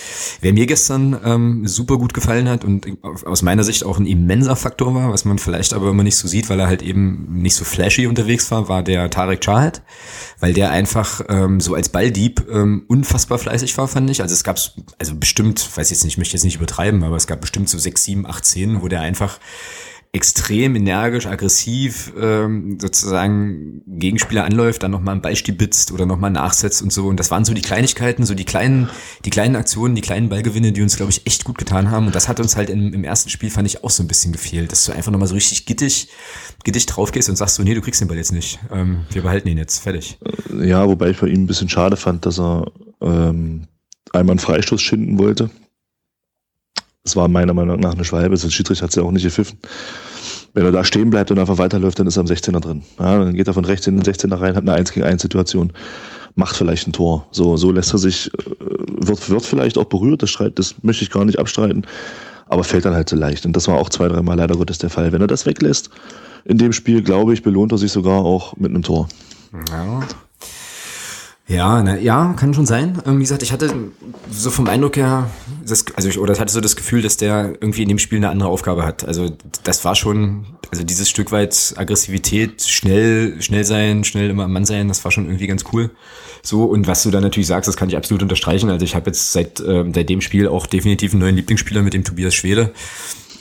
Wer 0.42 0.52
mir 0.52 0.66
gestern 0.66 1.18
ähm, 1.24 1.66
super 1.66 1.96
gut 1.96 2.12
gefallen 2.12 2.46
hat 2.46 2.62
und 2.62 2.86
aus 3.24 3.40
meiner 3.40 3.64
Sicht 3.64 3.84
auch 3.84 3.98
ein 3.98 4.04
immenser 4.04 4.56
Faktor 4.56 4.94
war, 4.94 5.10
was 5.10 5.24
man 5.24 5.38
vielleicht 5.38 5.72
aber 5.72 5.88
immer 5.88 6.02
nicht 6.02 6.16
so 6.16 6.28
sieht, 6.28 6.50
weil 6.50 6.60
er 6.60 6.66
halt 6.66 6.82
eben 6.82 7.40
nicht 7.40 7.54
so 7.54 7.64
flashy 7.64 8.06
unterwegs 8.06 8.50
war, 8.50 8.68
war 8.68 8.82
der 8.82 9.08
Tarek 9.08 9.40
Chahed, 9.40 9.80
weil 10.40 10.52
der 10.52 10.70
einfach 10.70 11.22
ähm, 11.30 11.60
so 11.60 11.74
als 11.74 11.88
Balldieb 11.88 12.46
ähm, 12.52 12.84
unfassbar 12.86 13.38
fleißig 13.38 13.78
war, 13.78 13.88
fand 13.88 14.10
ich. 14.10 14.20
Also 14.20 14.34
es 14.34 14.44
gab 14.44 14.58
also 14.98 15.14
bestimmt, 15.14 15.66
weiß 15.74 15.88
jetzt 15.88 16.04
nicht, 16.04 16.14
ich 16.14 16.18
möchte 16.18 16.34
jetzt 16.34 16.44
nicht 16.44 16.56
übertreiben, 16.56 17.02
aber 17.02 17.16
es 17.16 17.26
gab 17.26 17.40
bestimmt 17.40 17.70
so 17.70 17.78
sechs, 17.78 18.04
sieben, 18.04 18.26
acht 18.26 18.44
Szenen, 18.44 18.82
wo 18.82 18.88
der 18.88 19.00
einfach 19.00 19.38
extrem 20.12 20.74
energisch, 20.74 21.26
aggressiv 21.26 22.12
ähm, 22.20 22.78
sozusagen 22.80 23.82
Gegenspieler 23.86 24.44
anläuft, 24.44 24.82
dann 24.82 24.90
nochmal 24.90 25.12
einen 25.12 25.22
Ball 25.22 25.36
stibitzt 25.36 25.92
oder 25.92 26.04
nochmal 26.04 26.32
nachsetzt 26.32 26.82
und 26.82 26.92
so. 26.92 27.06
Und 27.06 27.20
das 27.20 27.30
waren 27.30 27.44
so 27.44 27.54
die 27.54 27.60
Kleinigkeiten, 27.60 28.26
so 28.26 28.34
die 28.34 28.44
kleinen, 28.44 28.90
die 29.24 29.30
kleinen 29.30 29.54
Aktionen, 29.54 29.94
die 29.94 30.00
kleinen 30.00 30.28
Ballgewinne, 30.28 30.72
die 30.72 30.82
uns, 30.82 30.96
glaube 30.96 31.12
ich, 31.12 31.26
echt 31.26 31.44
gut 31.44 31.58
getan 31.58 31.92
haben. 31.92 32.06
Und 32.06 32.14
das 32.16 32.28
hat 32.28 32.40
uns 32.40 32.56
halt 32.56 32.70
im, 32.70 32.92
im 32.92 33.04
ersten 33.04 33.30
Spiel, 33.30 33.50
fand 33.50 33.68
ich, 33.68 33.84
auch 33.84 33.90
so 33.90 34.02
ein 34.02 34.08
bisschen 34.08 34.32
gefehlt, 34.32 34.72
dass 34.72 34.84
du 34.84 34.92
einfach 34.92 35.12
nochmal 35.12 35.28
so 35.28 35.34
richtig 35.34 35.64
gittig, 35.64 36.08
gittig 36.64 36.86
draufgehst 36.86 37.28
und 37.28 37.36
sagst 37.36 37.54
so, 37.54 37.62
nee, 37.62 37.74
du 37.74 37.80
kriegst 37.80 38.00
den 38.00 38.08
Ball 38.08 38.16
jetzt 38.16 38.32
nicht. 38.32 38.58
Ähm, 38.72 39.04
wir 39.12 39.22
behalten 39.22 39.46
ihn 39.46 39.58
jetzt, 39.58 39.78
fertig. 39.78 40.18
Ja, 40.60 40.88
wobei 40.88 41.10
ich 41.10 41.20
bei 41.20 41.28
ihm 41.28 41.44
ein 41.44 41.46
bisschen 41.46 41.68
schade 41.68 41.96
fand, 41.96 42.26
dass 42.26 42.40
er 42.40 42.72
ähm, 43.00 43.68
einmal 44.12 44.32
einen 44.32 44.40
Freistoß 44.40 44.82
schinden 44.82 45.20
wollte 45.20 45.50
das 47.04 47.16
war 47.16 47.28
meiner 47.28 47.54
Meinung 47.54 47.80
nach 47.80 47.94
eine 47.94 48.04
Schwalbe. 48.04 48.36
Der 48.36 48.50
Schiedsrichter 48.50 48.84
hat 48.84 48.90
es 48.90 48.96
ja 48.96 49.02
auch 49.02 49.10
nicht 49.10 49.22
gepfiffen. 49.22 49.58
Wenn 50.52 50.64
er 50.64 50.72
da 50.72 50.84
stehen 50.84 51.10
bleibt 51.10 51.30
und 51.30 51.38
einfach 51.38 51.58
weiterläuft, 51.58 51.98
dann 51.98 52.06
ist 52.06 52.16
er 52.16 52.20
am 52.20 52.26
16er 52.26 52.60
drin. 52.60 52.82
Ja, 52.98 53.18
dann 53.18 53.34
geht 53.34 53.46
er 53.46 53.54
von 53.54 53.64
rechts 53.64 53.86
in 53.86 53.96
den 53.96 54.04
16er 54.04 54.40
rein, 54.40 54.56
hat 54.56 54.62
eine 54.62 54.74
1 54.74 54.92
gegen 54.92 55.06
1 55.06 55.22
Situation, 55.22 55.72
macht 56.34 56.56
vielleicht 56.56 56.86
ein 56.88 56.92
Tor. 56.92 57.26
So, 57.30 57.56
so 57.56 57.70
lässt 57.70 57.92
er 57.94 57.98
sich, 57.98 58.30
äh, 58.34 58.54
wird, 58.58 59.30
wird 59.30 59.42
vielleicht 59.42 59.78
auch 59.78 59.84
berührt, 59.84 60.22
das, 60.22 60.30
streit, 60.30 60.58
das 60.58 60.74
möchte 60.82 61.04
ich 61.04 61.10
gar 61.10 61.24
nicht 61.24 61.38
abstreiten, 61.38 61.86
aber 62.46 62.64
fällt 62.64 62.84
dann 62.84 62.94
halt 62.94 63.08
so 63.08 63.16
leicht. 63.16 63.46
Und 63.46 63.54
das 63.54 63.68
war 63.68 63.78
auch 63.78 63.88
zwei, 63.88 64.08
dreimal 64.08 64.36
leider 64.36 64.56
Gottes 64.56 64.78
der 64.78 64.90
Fall. 64.90 65.12
Wenn 65.12 65.20
er 65.20 65.28
das 65.28 65.46
weglässt 65.46 65.90
in 66.44 66.58
dem 66.58 66.72
Spiel, 66.72 67.02
glaube 67.02 67.32
ich, 67.32 67.42
belohnt 67.42 67.72
er 67.72 67.78
sich 67.78 67.92
sogar 67.92 68.24
auch 68.24 68.56
mit 68.56 68.70
einem 68.70 68.82
Tor. 68.82 69.08
Ja, 69.70 70.00
ja, 71.50 71.82
na, 71.82 71.98
ja, 71.98 72.32
kann 72.38 72.54
schon 72.54 72.64
sein. 72.64 73.02
Ähm, 73.04 73.18
wie 73.18 73.22
gesagt, 73.22 73.42
ich 73.42 73.50
hatte 73.50 73.74
so 74.30 74.50
vom 74.50 74.68
Eindruck 74.68 74.96
her, 74.96 75.28
das, 75.66 75.84
also 75.96 76.08
ich, 76.08 76.18
oder 76.18 76.32
ich 76.32 76.40
hatte 76.40 76.52
so 76.52 76.60
das 76.60 76.76
Gefühl, 76.76 77.02
dass 77.02 77.16
der 77.16 77.54
irgendwie 77.60 77.82
in 77.82 77.88
dem 77.88 77.98
Spiel 77.98 78.18
eine 78.18 78.28
andere 78.28 78.48
Aufgabe 78.48 78.84
hat. 78.84 79.04
Also 79.04 79.32
das 79.64 79.84
war 79.84 79.96
schon, 79.96 80.46
also 80.70 80.84
dieses 80.84 81.10
Stück 81.10 81.32
weit 81.32 81.74
Aggressivität, 81.76 82.62
schnell, 82.62 83.42
schnell 83.42 83.64
sein, 83.64 84.04
schnell 84.04 84.30
immer 84.30 84.46
Mann 84.46 84.64
sein, 84.64 84.86
das 84.86 85.04
war 85.04 85.10
schon 85.10 85.26
irgendwie 85.26 85.48
ganz 85.48 85.64
cool. 85.72 85.90
So, 86.42 86.64
und 86.64 86.86
was 86.86 87.02
du 87.02 87.10
da 87.10 87.20
natürlich 87.20 87.48
sagst, 87.48 87.66
das 87.66 87.76
kann 87.76 87.88
ich 87.88 87.96
absolut 87.96 88.22
unterstreichen. 88.22 88.70
Also 88.70 88.84
ich 88.84 88.94
habe 88.94 89.06
jetzt 89.06 89.32
seit, 89.32 89.58
äh, 89.58 89.84
seit 89.92 90.08
dem 90.08 90.20
Spiel 90.20 90.46
auch 90.46 90.66
definitiv 90.66 91.12
einen 91.12 91.20
neuen 91.22 91.34
Lieblingsspieler 91.34 91.82
mit 91.82 91.94
dem 91.94 92.04
Tobias 92.04 92.32
Schwede. 92.32 92.72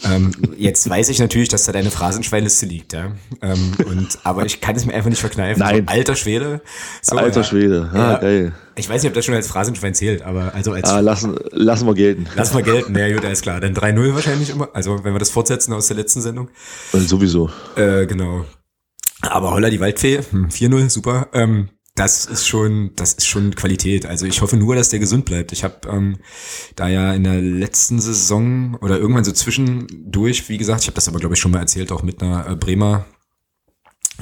Ähm, 0.05 0.31
jetzt 0.57 0.89
weiß 0.89 1.09
ich 1.09 1.19
natürlich, 1.19 1.49
dass 1.49 1.65
da 1.65 1.71
deine 1.71 1.91
Phrasenschweinliste 1.91 2.65
liegt, 2.65 2.93
ja. 2.93 3.11
Ähm, 3.41 3.73
und, 3.85 4.17
aber 4.23 4.45
ich 4.45 4.61
kann 4.61 4.75
es 4.75 4.85
mir 4.85 4.93
einfach 4.93 5.09
nicht 5.09 5.19
verkneifen. 5.19 5.59
Nein. 5.59 5.85
So, 5.87 5.93
alter 5.93 6.15
Schwede. 6.15 6.61
So, 7.01 7.17
Alter 7.17 7.41
ja. 7.41 7.43
Schwede, 7.43 7.89
ah, 7.93 7.97
Ja. 7.97 8.17
geil. 8.17 8.53
Ich 8.75 8.87
weiß 8.89 9.03
nicht, 9.03 9.09
ob 9.09 9.13
das 9.15 9.25
schon 9.25 9.35
als 9.35 9.47
Phrasenschwein 9.47 9.93
zählt, 9.93 10.21
aber 10.21 10.53
also 10.55 10.71
als 10.71 10.89
Ah, 10.89 11.01
lassen, 11.01 11.35
lassen 11.51 11.85
wir 11.85 11.95
gelten. 11.95 12.27
Lass 12.35 12.53
mal 12.53 12.63
gelten, 12.63 12.97
ja 12.97 13.13
gut, 13.13 13.25
alles 13.25 13.41
klar. 13.41 13.59
Dann 13.59 13.73
3-0 13.73 14.15
wahrscheinlich 14.15 14.49
immer. 14.51 14.69
Also 14.73 15.03
wenn 15.03 15.13
wir 15.13 15.19
das 15.19 15.31
fortsetzen 15.31 15.73
aus 15.73 15.87
der 15.87 15.97
letzten 15.97 16.21
Sendung. 16.21 16.49
Und 16.93 17.07
sowieso. 17.09 17.49
Äh, 17.75 18.05
genau. 18.05 18.45
Aber 19.21 19.51
Holla 19.51 19.69
die 19.69 19.81
Waldfee, 19.81 20.21
hm, 20.31 20.47
4-0, 20.49 20.89
super. 20.89 21.27
Ähm, 21.33 21.67
das 21.99 22.25
ist 22.25 22.47
schon, 22.47 22.91
das 22.95 23.13
ist 23.13 23.27
schon 23.27 23.53
Qualität. 23.55 24.05
Also 24.05 24.25
ich 24.25 24.41
hoffe 24.41 24.55
nur, 24.55 24.73
dass 24.73 24.87
der 24.87 24.99
gesund 24.99 25.25
bleibt. 25.25 25.51
Ich 25.51 25.65
habe 25.65 25.85
ähm, 25.89 26.17
da 26.77 26.87
ja 26.87 27.13
in 27.13 27.25
der 27.25 27.41
letzten 27.41 27.99
Saison 27.99 28.75
oder 28.75 28.97
irgendwann 28.97 29.25
so 29.25 29.33
zwischendurch, 29.33 30.47
wie 30.47 30.57
gesagt, 30.57 30.81
ich 30.81 30.87
habe 30.87 30.95
das 30.95 31.09
aber 31.09 31.19
glaube 31.19 31.35
ich 31.35 31.41
schon 31.41 31.51
mal 31.51 31.59
erzählt, 31.59 31.91
auch 31.91 32.01
mit 32.01 32.23
einer 32.23 32.47
äh, 32.47 32.55
Bremer, 32.55 33.05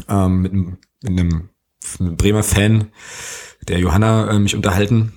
ähm, 0.09 0.41
mit 0.41 0.53
einem, 0.53 0.77
mit 1.03 1.19
einem, 1.19 1.49
Bremer 2.17 2.43
Fan, 2.43 2.87
der 3.67 3.77
Johanna 3.79 4.31
äh, 4.31 4.39
mich 4.39 4.55
unterhalten. 4.55 5.13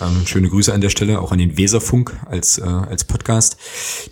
Ähm, 0.00 0.26
schöne 0.26 0.48
Grüße 0.48 0.72
an 0.72 0.80
der 0.80 0.90
Stelle, 0.90 1.20
auch 1.20 1.32
an 1.32 1.38
den 1.38 1.56
Weserfunk 1.56 2.16
als, 2.26 2.58
äh, 2.58 2.62
als 2.62 3.04
Podcast, 3.04 3.56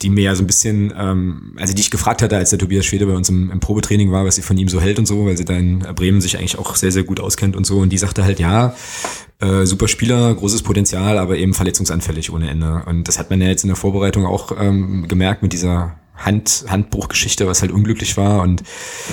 die 0.03 0.11
mir 0.11 0.23
ja 0.23 0.35
so 0.35 0.43
ein 0.43 0.47
bisschen, 0.47 0.93
ähm, 0.97 1.57
also 1.59 1.75
die 1.75 1.81
ich 1.81 1.91
gefragt 1.91 2.23
hatte, 2.23 2.37
als 2.37 2.51
der 2.51 2.59
Tobias 2.59 2.85
Schwede 2.85 3.07
bei 3.07 3.15
uns 3.15 3.29
im, 3.29 3.51
im 3.51 3.61
Probetraining 3.61 4.13
war, 4.13 4.25
was 4.25 4.37
sie 4.37 4.43
von 4.43 4.57
ihm 4.59 4.69
so 4.69 4.81
hält 4.81 4.99
und 4.99 5.07
so, 5.07 5.27
weil 5.27 5.37
sie 5.37 5.45
da 5.45 5.55
in 5.55 5.81
Bremen 5.81 6.21
sich 6.21 6.39
eigentlich 6.39 6.59
auch 6.59 6.77
sehr, 6.77 6.93
sehr 6.93 7.05
gut 7.05 7.21
auskennt 7.21 7.57
und 7.57 7.67
so. 7.67 7.79
Und 7.79 7.91
die 7.91 7.99
sagte 7.99 8.25
halt, 8.25 8.41
ja, 8.41 8.75
äh, 9.41 9.65
super 9.65 9.89
Spieler, 9.89 10.35
großes 10.35 10.63
Potenzial, 10.63 11.19
aber 11.19 11.37
eben 11.37 11.55
verletzungsanfällig 11.55 12.33
ohne 12.33 12.51
Ende. 12.51 12.83
Und 12.87 13.09
das 13.09 13.19
hat 13.19 13.31
man 13.31 13.41
ja 13.41 13.49
jetzt 13.49 13.65
in 13.65 13.69
der 13.69 13.77
Vorbereitung 13.77 14.27
auch 14.27 14.53
ähm, 14.59 15.09
gemerkt 15.09 15.43
mit 15.43 15.53
dieser 15.53 15.97
Hand, 16.21 16.65
Handbruchgeschichte, 16.69 17.47
was 17.47 17.63
halt 17.63 17.73
unglücklich 17.73 18.17
war. 18.17 18.43
Und 18.43 18.63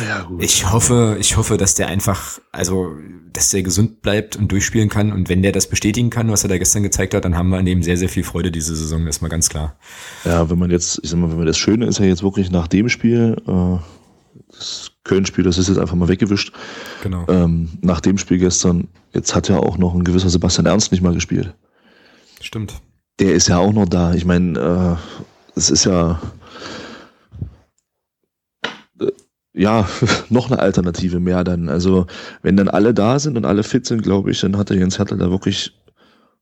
Ja, 0.08 0.30
ich 0.40 0.72
hoffe, 0.72 1.18
ich 1.20 1.38
hoffe, 1.38 1.58
dass 1.58 1.76
der 1.76 1.88
einfach, 1.88 2.40
also, 2.52 2.96
dass 3.34 3.50
der 3.50 3.64
gesund 3.64 4.02
bleibt 4.02 4.36
und 4.36 4.52
durchspielen 4.52 4.90
kann. 4.90 5.12
Und 5.12 5.30
wenn 5.30 5.42
der 5.42 5.52
das 5.52 5.68
bestätigen 5.68 6.10
kann, 6.10 6.30
was 6.30 6.44
er 6.44 6.50
da 6.50 6.58
gestern 6.58 6.84
gezeigt 6.84 7.14
hat, 7.14 7.26
dann 7.26 7.36
haben 7.36 7.50
wir 7.50 7.58
an 7.58 7.66
dem 7.66 7.82
sehr, 7.82 7.98
sehr 7.98 8.10
viel 8.10 8.24
Freude 8.24 8.52
diese 8.52 8.76
Saison. 8.76 9.06
Das 9.06 9.18
ist 9.18 9.22
mal 9.22 9.30
ganz 9.30 9.50
klar. 9.50 9.78
Ja, 10.26 10.50
wenn 10.50 10.60
man 10.60 10.70
jetzt, 10.70 11.00
ich 11.04 11.10
sag 11.10 11.20
mal, 11.20 11.30
wenn 11.30 11.38
man 11.38 11.48
das 11.48 11.58
Schöne 11.58 11.86
ist 11.86 12.00
ja 12.00 12.06
jetzt 12.06 12.24
wirklich 12.24 12.52
nach 12.52 12.68
dem 12.68 12.90
Spiel, 12.90 13.38
äh, 13.48 13.78
das 14.52 14.92
Köln-Spiel, 15.04 15.44
das 15.44 15.58
ist 15.58 15.70
jetzt 15.70 15.78
einfach 15.78 15.96
mal 15.96 16.08
weggewischt. 16.08 16.54
Genau. 17.04 17.26
Ähm, 17.30 17.70
nach 17.82 18.02
dem 18.02 18.18
Spiel 18.18 18.38
gestern, 18.38 18.88
jetzt 19.14 19.34
hat 19.36 19.50
ja 19.50 19.58
auch 19.58 19.78
noch 19.78 19.94
ein 19.94 20.04
gewisser 20.04 20.30
Sebastian 20.30 20.66
Ernst 20.66 20.92
nicht 20.92 21.02
mal 21.02 21.14
gespielt. 21.14 21.54
Stimmt. 22.42 22.82
Der 23.20 23.34
ist 23.34 23.48
ja 23.48 23.58
auch 23.58 23.74
noch 23.74 23.88
da. 23.88 24.14
Ich 24.14 24.26
meine, 24.26 24.60
äh, 24.60 25.58
es 25.58 25.70
ist 25.70 25.86
ja 25.86 26.22
äh, 29.00 29.12
ja 29.58 29.88
noch 30.30 30.50
eine 30.50 30.60
Alternative 30.60 31.20
mehr 31.20 31.44
dann. 31.44 31.70
Also 31.70 32.08
wenn 32.42 32.58
dann 32.58 32.70
alle 32.70 32.94
da 32.94 33.20
sind 33.20 33.38
und 33.38 33.46
alle 33.46 33.64
fit 33.64 33.86
sind, 33.86 34.04
glaube 34.04 34.32
ich, 34.32 34.40
dann 34.42 34.58
hat 34.58 34.70
der 34.70 34.78
Jens 34.78 35.00
Hertel 35.00 35.18
da 35.18 35.30
wirklich 35.30 35.74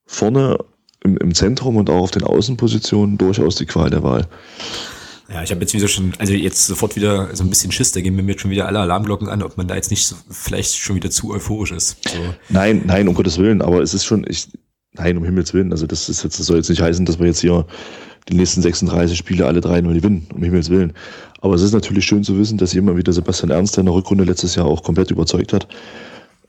vorne 0.06 0.58
im, 1.04 1.18
im 1.18 1.34
Zentrum 1.34 1.78
und 1.78 1.90
auch 1.90 2.02
auf 2.02 2.12
den 2.12 2.24
Außenpositionen 2.24 3.18
durchaus 3.18 3.56
die 3.56 3.66
Qual 3.66 3.90
der 3.90 4.04
Wahl. 4.04 4.28
Ja, 5.28 5.42
ich 5.42 5.50
habe 5.50 5.62
jetzt 5.62 5.74
wieder 5.74 5.88
schon, 5.88 6.14
also 6.20 6.34
jetzt 6.34 6.68
sofort 6.68 6.96
wieder 6.96 7.36
so 7.36 7.44
ein 7.44 7.50
bisschen 7.50 7.72
Schiss, 7.72 7.92
da 7.92 8.02
gehen 8.02 8.16
mir 8.16 8.22
jetzt 8.24 8.42
schon 8.42 8.52
wieder 8.52 8.68
alle 8.68 8.80
Alarmglocken 8.80 9.28
an, 9.28 9.42
ob 9.42 9.58
man 9.58 9.68
da 9.68 9.76
jetzt 9.76 9.90
nicht 9.90 10.06
so, 10.06 10.16
vielleicht 10.30 10.76
schon 10.76 10.96
wieder 10.96 11.10
zu 11.10 11.32
euphorisch 11.32 11.72
ist. 11.72 11.98
So. 12.08 12.20
Nein, 12.50 12.84
nein, 12.86 13.08
um 13.08 13.16
Gottes 13.16 13.40
Willen, 13.40 13.64
aber 13.64 13.82
es 13.82 13.96
ist 13.96 14.06
schon, 14.06 14.24
ich, 14.30 14.50
nein, 14.94 15.18
um 15.18 15.26
Himmels 15.26 15.52
Willen, 15.56 15.72
also 15.72 15.88
das 15.88 16.10
ist 16.10 16.24
jetzt, 16.24 16.40
das 16.40 16.46
soll 16.46 16.58
jetzt 16.58 16.70
nicht 16.70 16.82
heißen, 16.82 17.06
dass 17.06 17.18
wir 17.18 17.26
jetzt 17.26 17.42
hier 17.42 17.66
die 18.30 18.36
nächsten 18.36 18.62
36 18.62 19.18
Spiele 19.18 19.48
alle 19.48 19.62
3-0 19.62 19.94
gewinnen, 19.94 20.28
um 20.34 20.44
Himmels 20.44 20.70
Willen. 20.70 20.94
Aber 21.46 21.54
es 21.54 21.62
ist 21.62 21.74
natürlich 21.74 22.06
schön 22.06 22.24
zu 22.24 22.40
wissen, 22.40 22.58
dass 22.58 22.74
jemand 22.74 22.98
wie 22.98 23.04
der 23.04 23.14
Sebastian 23.14 23.52
Ernst, 23.52 23.78
der 23.78 23.84
in 23.84 23.86
der 23.86 23.94
Rückrunde 23.94 24.24
letztes 24.24 24.56
Jahr 24.56 24.66
auch 24.66 24.82
komplett 24.82 25.12
überzeugt 25.12 25.54
hat, 25.54 25.68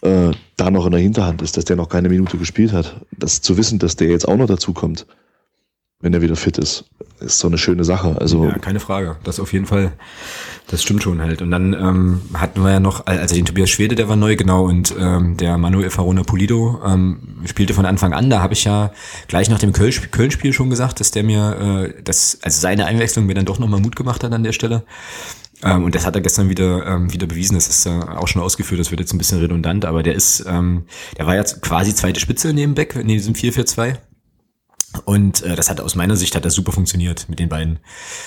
äh, 0.00 0.30
da 0.56 0.70
noch 0.70 0.86
in 0.86 0.92
der 0.92 1.02
Hinterhand 1.02 1.42
ist, 1.42 1.58
dass 1.58 1.66
der 1.66 1.76
noch 1.76 1.90
keine 1.90 2.08
Minute 2.08 2.38
gespielt 2.38 2.72
hat. 2.72 2.96
Das 3.10 3.42
zu 3.42 3.58
wissen, 3.58 3.78
dass 3.78 3.96
der 3.96 4.08
jetzt 4.08 4.26
auch 4.26 4.38
noch 4.38 4.46
dazu 4.46 4.72
kommt, 4.72 5.04
wenn 6.00 6.12
er 6.12 6.20
wieder 6.20 6.36
fit 6.36 6.58
ist, 6.58 6.84
ist 7.20 7.38
so 7.38 7.48
eine 7.48 7.56
schöne 7.56 7.82
Sache. 7.84 8.16
Also 8.20 8.44
Ja, 8.44 8.58
keine 8.58 8.80
Frage. 8.80 9.16
Das 9.24 9.40
auf 9.40 9.52
jeden 9.52 9.64
Fall. 9.64 9.92
Das 10.68 10.82
stimmt 10.82 11.02
schon 11.02 11.22
halt. 11.22 11.40
Und 11.40 11.50
dann 11.50 11.72
ähm, 11.72 12.20
hatten 12.34 12.62
wir 12.62 12.70
ja 12.70 12.80
noch, 12.80 13.06
also 13.06 13.34
den 13.34 13.46
Tobias 13.46 13.70
Schwede, 13.70 13.94
der 13.94 14.08
war 14.08 14.16
neu, 14.16 14.36
genau, 14.36 14.64
und 14.66 14.94
ähm, 14.98 15.36
der 15.36 15.56
Manuel 15.56 15.88
Farona 15.90 16.22
Pulido 16.22 16.80
ähm, 16.84 17.40
spielte 17.46 17.72
von 17.72 17.86
Anfang 17.86 18.12
an. 18.12 18.28
Da 18.28 18.42
habe 18.42 18.52
ich 18.52 18.64
ja 18.64 18.92
gleich 19.28 19.48
nach 19.48 19.58
dem 19.58 19.72
Köln- 19.72 20.10
Köln-Spiel 20.10 20.52
schon 20.52 20.68
gesagt, 20.68 21.00
dass 21.00 21.12
der 21.12 21.22
mir, 21.22 21.92
äh, 21.96 22.02
das, 22.02 22.38
also 22.42 22.60
seine 22.60 22.84
Einwechslung 22.86 23.24
mir 23.26 23.34
dann 23.34 23.46
doch 23.46 23.58
nochmal 23.58 23.80
Mut 23.80 23.96
gemacht 23.96 24.22
hat 24.22 24.32
an 24.32 24.44
der 24.44 24.52
Stelle. 24.52 24.84
Ähm, 25.62 25.84
und 25.84 25.94
das 25.94 26.04
hat 26.04 26.14
er 26.14 26.20
gestern 26.20 26.50
wieder, 26.50 26.84
ähm, 26.86 27.10
wieder 27.12 27.26
bewiesen. 27.26 27.54
Das 27.54 27.68
ist 27.68 27.86
äh, 27.86 27.90
auch 27.90 28.28
schon 28.28 28.42
ausgeführt. 28.42 28.80
Das 28.80 28.90
wird 28.90 29.00
jetzt 29.00 29.14
ein 29.14 29.18
bisschen 29.18 29.40
redundant, 29.40 29.86
aber 29.86 30.02
der 30.02 30.14
ist, 30.14 30.44
ähm, 30.46 30.84
der 31.16 31.26
war 31.26 31.36
jetzt 31.36 31.62
quasi 31.62 31.94
zweite 31.94 32.20
Spitze 32.20 32.52
neben 32.52 32.74
Beck 32.74 32.94
in 32.96 33.08
diesem 33.08 33.34
4-4-2. 33.34 33.96
Und 35.06 35.42
äh, 35.42 35.54
das 35.54 35.70
hat 35.70 35.80
aus 35.80 35.94
meiner 35.94 36.16
Sicht 36.16 36.34
hat 36.34 36.44
das 36.44 36.54
super 36.54 36.72
funktioniert 36.72 37.28
mit 37.28 37.38
den 37.38 37.48
beiden. 37.48 37.78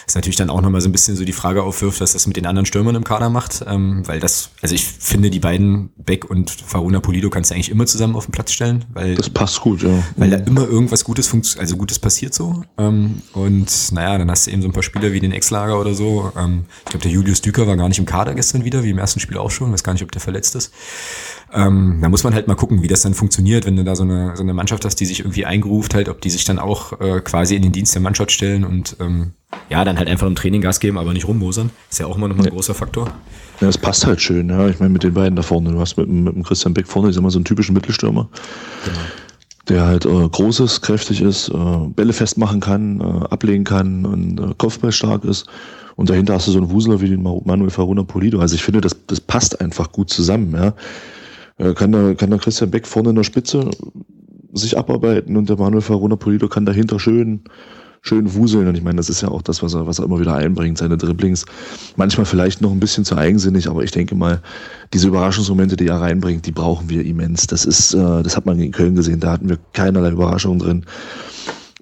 Das 0.06 0.16
natürlich 0.16 0.38
dann 0.38 0.50
auch 0.50 0.62
nochmal 0.62 0.80
so 0.80 0.88
ein 0.88 0.94
bisschen 0.94 1.18
so 1.18 1.26
die 1.26 1.34
Frage 1.34 1.62
aufwirft, 1.62 2.00
was 2.00 2.14
das 2.14 2.26
mit 2.26 2.38
den 2.38 2.46
anderen 2.46 2.66
Stürmern 2.66 2.96
im 2.96 3.04
Kader 3.04 3.30
macht. 3.30 3.66
Ähm, 3.68 4.08
weil 4.08 4.22
das, 4.22 4.52
also 4.62 4.74
ich 4.74 4.86
finde, 4.86 5.30
die 5.30 5.42
beiden, 5.42 5.90
Beck 5.98 6.30
und 6.30 6.50
Faruna 6.50 7.02
Polido, 7.02 7.30
kannst 7.30 7.52
du 7.52 7.56
eigentlich 7.56 7.70
immer 7.70 7.86
zusammen 7.86 8.16
auf 8.16 8.28
den 8.28 8.32
Platz 8.32 8.54
stellen, 8.54 8.86
weil, 8.94 9.16
das 9.16 9.30
passt 9.30 9.60
gut, 9.60 9.84
ja. 9.84 9.90
weil 10.16 10.30
da 10.30 10.38
immer 10.38 10.66
irgendwas 10.66 11.04
Gutes 11.04 11.28
funkt, 11.28 11.58
also 11.60 11.76
Gutes 11.76 12.00
passiert 12.00 12.34
so. 12.34 12.64
Ähm, 12.78 13.24
und 13.34 13.92
naja, 13.92 14.18
dann 14.18 14.32
hast 14.32 14.48
du 14.48 14.52
eben 14.52 14.62
so 14.62 14.70
ein 14.70 14.74
paar 14.74 14.82
Spieler 14.82 15.12
wie 15.12 15.20
den 15.20 15.34
Ex-Lager 15.34 15.78
oder 15.82 15.94
so. 15.94 16.32
Ähm, 16.38 16.64
ich 16.86 16.92
glaube, 16.92 17.04
der 17.04 17.12
Julius 17.12 17.42
Düker 17.42 17.68
war 17.68 17.76
gar 17.76 17.90
nicht 17.90 18.00
im 18.00 18.06
Kader 18.06 18.36
gestern 18.36 18.64
wieder, 18.64 18.86
wie 18.86 18.92
im 18.92 19.00
ersten 19.00 19.20
Spiel 19.20 19.38
auch 19.38 19.52
schon. 19.52 19.74
Weiß 19.74 19.84
gar 19.84 19.92
nicht, 19.92 20.04
ob 20.04 20.14
der 20.14 20.22
verletzt 20.22 20.56
ist. 20.56 20.72
Ähm, 21.54 21.98
da 22.02 22.10
muss 22.10 22.24
man 22.24 22.34
halt 22.36 22.48
mal 22.48 22.56
gucken, 22.56 22.84
wie 22.84 22.88
das 22.88 23.02
dann 23.02 23.14
funktioniert, 23.16 23.66
wenn 23.66 23.76
du 23.76 23.84
da 23.84 23.96
so 23.96 24.04
eine, 24.04 24.36
so 24.36 24.44
eine 24.44 24.54
Mannschaft 24.54 24.86
hast, 24.86 24.98
die 25.00 25.06
sich 25.06 25.20
irgendwie 25.22 25.46
eingeruft 25.46 25.96
halt, 25.96 26.08
ob 26.08 26.22
die 26.22 26.30
sich 26.30 26.44
dann 26.46 26.60
auch 26.60 27.00
äh, 27.02 27.22
quasi 27.22 27.56
in 27.56 27.64
den 27.64 27.72
Dienst 27.72 27.96
der 27.96 28.02
Mannschaft 28.02 28.32
stellen 28.32 28.64
und 28.64 28.96
ähm, 29.00 29.32
ja, 29.70 29.84
dann 29.84 29.98
halt 29.98 30.08
einfach 30.08 30.28
im 30.28 30.36
Training 30.36 30.62
Gas 30.62 30.80
geben, 30.80 30.98
aber 31.00 31.12
nicht 31.14 31.28
rummosern. 31.28 31.72
Ist 31.90 32.00
ja 32.00 32.06
auch 32.06 32.16
immer 32.18 32.28
noch 32.28 32.36
mal 32.36 32.46
ein 32.46 32.52
großer 32.54 32.76
Faktor. 32.76 33.08
Ja, 33.62 33.68
das 33.68 33.80
passt 33.80 34.06
halt 34.06 34.22
schön, 34.22 34.50
ja. 34.50 34.68
Ich 34.70 34.80
meine, 34.80 34.92
mit 34.92 35.02
den 35.04 35.14
beiden 35.16 35.36
da 35.36 35.42
vorne. 35.42 35.72
Du 35.72 35.80
hast 35.80 35.98
mit, 35.98 36.08
dem- 36.08 36.24
mit 36.24 36.36
dem 36.36 36.44
Christian 36.44 36.74
Beck 36.76 36.88
vorne, 36.88 37.10
ich 37.10 37.16
sag 37.16 37.24
mal, 37.24 37.32
so 37.32 37.40
einen 37.40 37.46
typischen 37.46 37.74
Mittelstürmer. 37.74 38.30
Der 39.68 39.86
halt 39.86 40.06
äh, 40.06 40.10
groß 40.30 40.62
ist, 40.62 40.82
kräftig 40.82 41.22
ist, 41.22 41.50
äh, 41.50 41.78
Bälle 41.96 42.14
festmachen 42.14 42.60
kann, 42.60 43.02
äh, 43.02 43.04
ablegen 43.30 43.64
kann 43.66 44.06
und 44.06 44.40
äh, 44.40 44.54
Kopfball 44.58 44.92
stark 44.92 45.24
ist. 45.26 45.46
Und 45.96 46.10
dahinter 46.10 46.34
hast 46.36 46.48
du 46.48 46.52
so 46.52 46.58
einen 46.60 46.72
Wuseler 46.72 47.02
wie 47.02 47.10
den 47.10 47.22
Ma- 47.22 47.40
Manuel 47.44 47.70
Faruna 47.70 48.04
Polido. 48.04 48.40
Also 48.40 48.56
ich 48.56 48.64
finde, 48.64 48.82
das, 48.82 48.96
das 49.08 49.20
passt 49.20 49.62
einfach 49.62 49.92
gut 49.92 50.10
zusammen, 50.10 50.54
ja. 50.56 50.74
Äh, 51.60 51.74
kann, 51.74 51.92
der, 51.92 52.16
kann 52.16 52.32
der 52.32 52.40
Christian 52.40 52.72
Beck 52.72 52.88
vorne 52.88 53.12
in 53.12 53.16
der 53.16 53.24
Spitze 53.24 53.70
sich 54.54 54.78
abarbeiten 54.78 55.38
und 55.38 55.48
der 55.48 55.58
Manuel 55.58 55.82
Faruna 55.82 56.16
Polido 56.16 56.48
kann 56.48 56.66
dahinter 56.66 57.00
schön 57.00 57.44
schön 58.02 58.34
wuseln. 58.34 58.68
Und 58.68 58.76
ich 58.76 58.84
meine, 58.84 58.98
das 58.98 59.10
ist 59.10 59.22
ja 59.22 59.30
auch 59.30 59.42
das, 59.42 59.62
was 59.62 59.74
er, 59.74 59.88
was 59.88 60.00
er 60.00 60.06
immer 60.06 60.20
wieder 60.20 60.36
einbringt, 60.36 60.78
seine 60.78 60.98
Dribblings. 60.98 61.46
Manchmal 61.96 62.26
vielleicht 62.26 62.62
noch 62.62 62.72
ein 62.72 62.80
bisschen 62.80 63.06
zu 63.06 63.18
eigensinnig, 63.18 63.68
aber 63.70 63.84
ich 63.84 63.92
denke 63.92 64.16
mal, 64.16 64.42
diese 64.94 65.08
Überraschungsmomente, 65.08 65.76
die 65.76 65.88
er 65.88 66.02
reinbringt, 66.02 66.46
die 66.46 66.52
brauchen 66.52 66.90
wir 66.90 67.06
immens. 67.06 67.48
Das 67.48 67.66
ist, 67.66 67.94
äh, 67.94 68.24
das 68.24 68.36
hat 68.36 68.46
man 68.46 68.60
in 68.60 68.72
Köln 68.72 68.96
gesehen, 68.96 69.20
da 69.20 69.32
hatten 69.32 69.50
wir 69.50 69.58
keinerlei 69.74 70.12
Überraschungen 70.12 70.60
drin. 70.60 70.86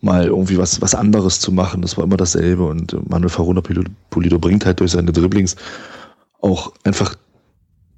Mal 0.01 0.25
irgendwie 0.25 0.57
was, 0.57 0.81
was 0.81 0.93
anderes 0.93 1.39
zu 1.39 1.51
machen, 1.51 1.81
das 1.81 1.97
war 1.97 2.03
immer 2.03 2.17
dasselbe. 2.17 2.65
Und 2.65 2.93
äh, 2.93 2.97
Manuel 3.07 3.29
Faruna 3.29 3.61
Polido 4.09 4.39
bringt 4.39 4.65
halt 4.65 4.79
durch 4.79 4.91
seine 4.91 5.11
Dribblings 5.11 5.55
auch 6.41 6.71
einfach 6.83 7.15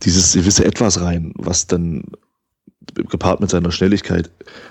dieses 0.04 0.34
gewisse 0.34 0.66
Etwas 0.66 1.02
rein, 1.02 1.34
was 1.36 1.68
dann 1.68 2.04
gepaart 2.96 3.40
mit 3.40 3.50
seiner 3.50 3.72
Schnelligkeit 3.72 4.30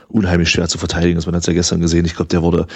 unheimlich 0.08 0.50
schwer 0.50 0.68
zu 0.68 0.78
verteidigen 0.78 1.18
ist. 1.18 1.26
Man 1.26 1.34
hat 1.34 1.42
es 1.42 1.46
ja 1.46 1.52
gestern 1.52 1.80
gesehen, 1.80 2.04
ich 2.04 2.14
glaube, 2.14 2.28
der 2.28 2.42
wurde 2.42 2.66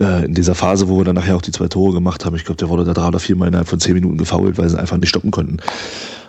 äh, 0.00 0.24
in 0.24 0.34
dieser 0.34 0.54
Phase, 0.54 0.88
wo 0.88 0.98
wir 0.98 1.04
dann 1.04 1.14
nachher 1.14 1.36
auch 1.36 1.42
die 1.42 1.52
zwei 1.52 1.68
Tore 1.68 1.92
gemacht 1.92 2.24
haben, 2.24 2.34
ich 2.36 2.44
glaube, 2.44 2.58
der 2.58 2.68
wurde 2.68 2.84
da 2.84 2.94
drei 2.94 3.08
oder 3.08 3.20
viermal 3.20 3.48
innerhalb 3.48 3.68
von 3.68 3.80
zehn 3.80 3.94
Minuten 3.94 4.18
gefoult, 4.18 4.58
weil 4.58 4.68
sie 4.68 4.78
einfach 4.78 4.96
nicht 4.96 5.10
stoppen 5.10 5.30
konnten. 5.30 5.58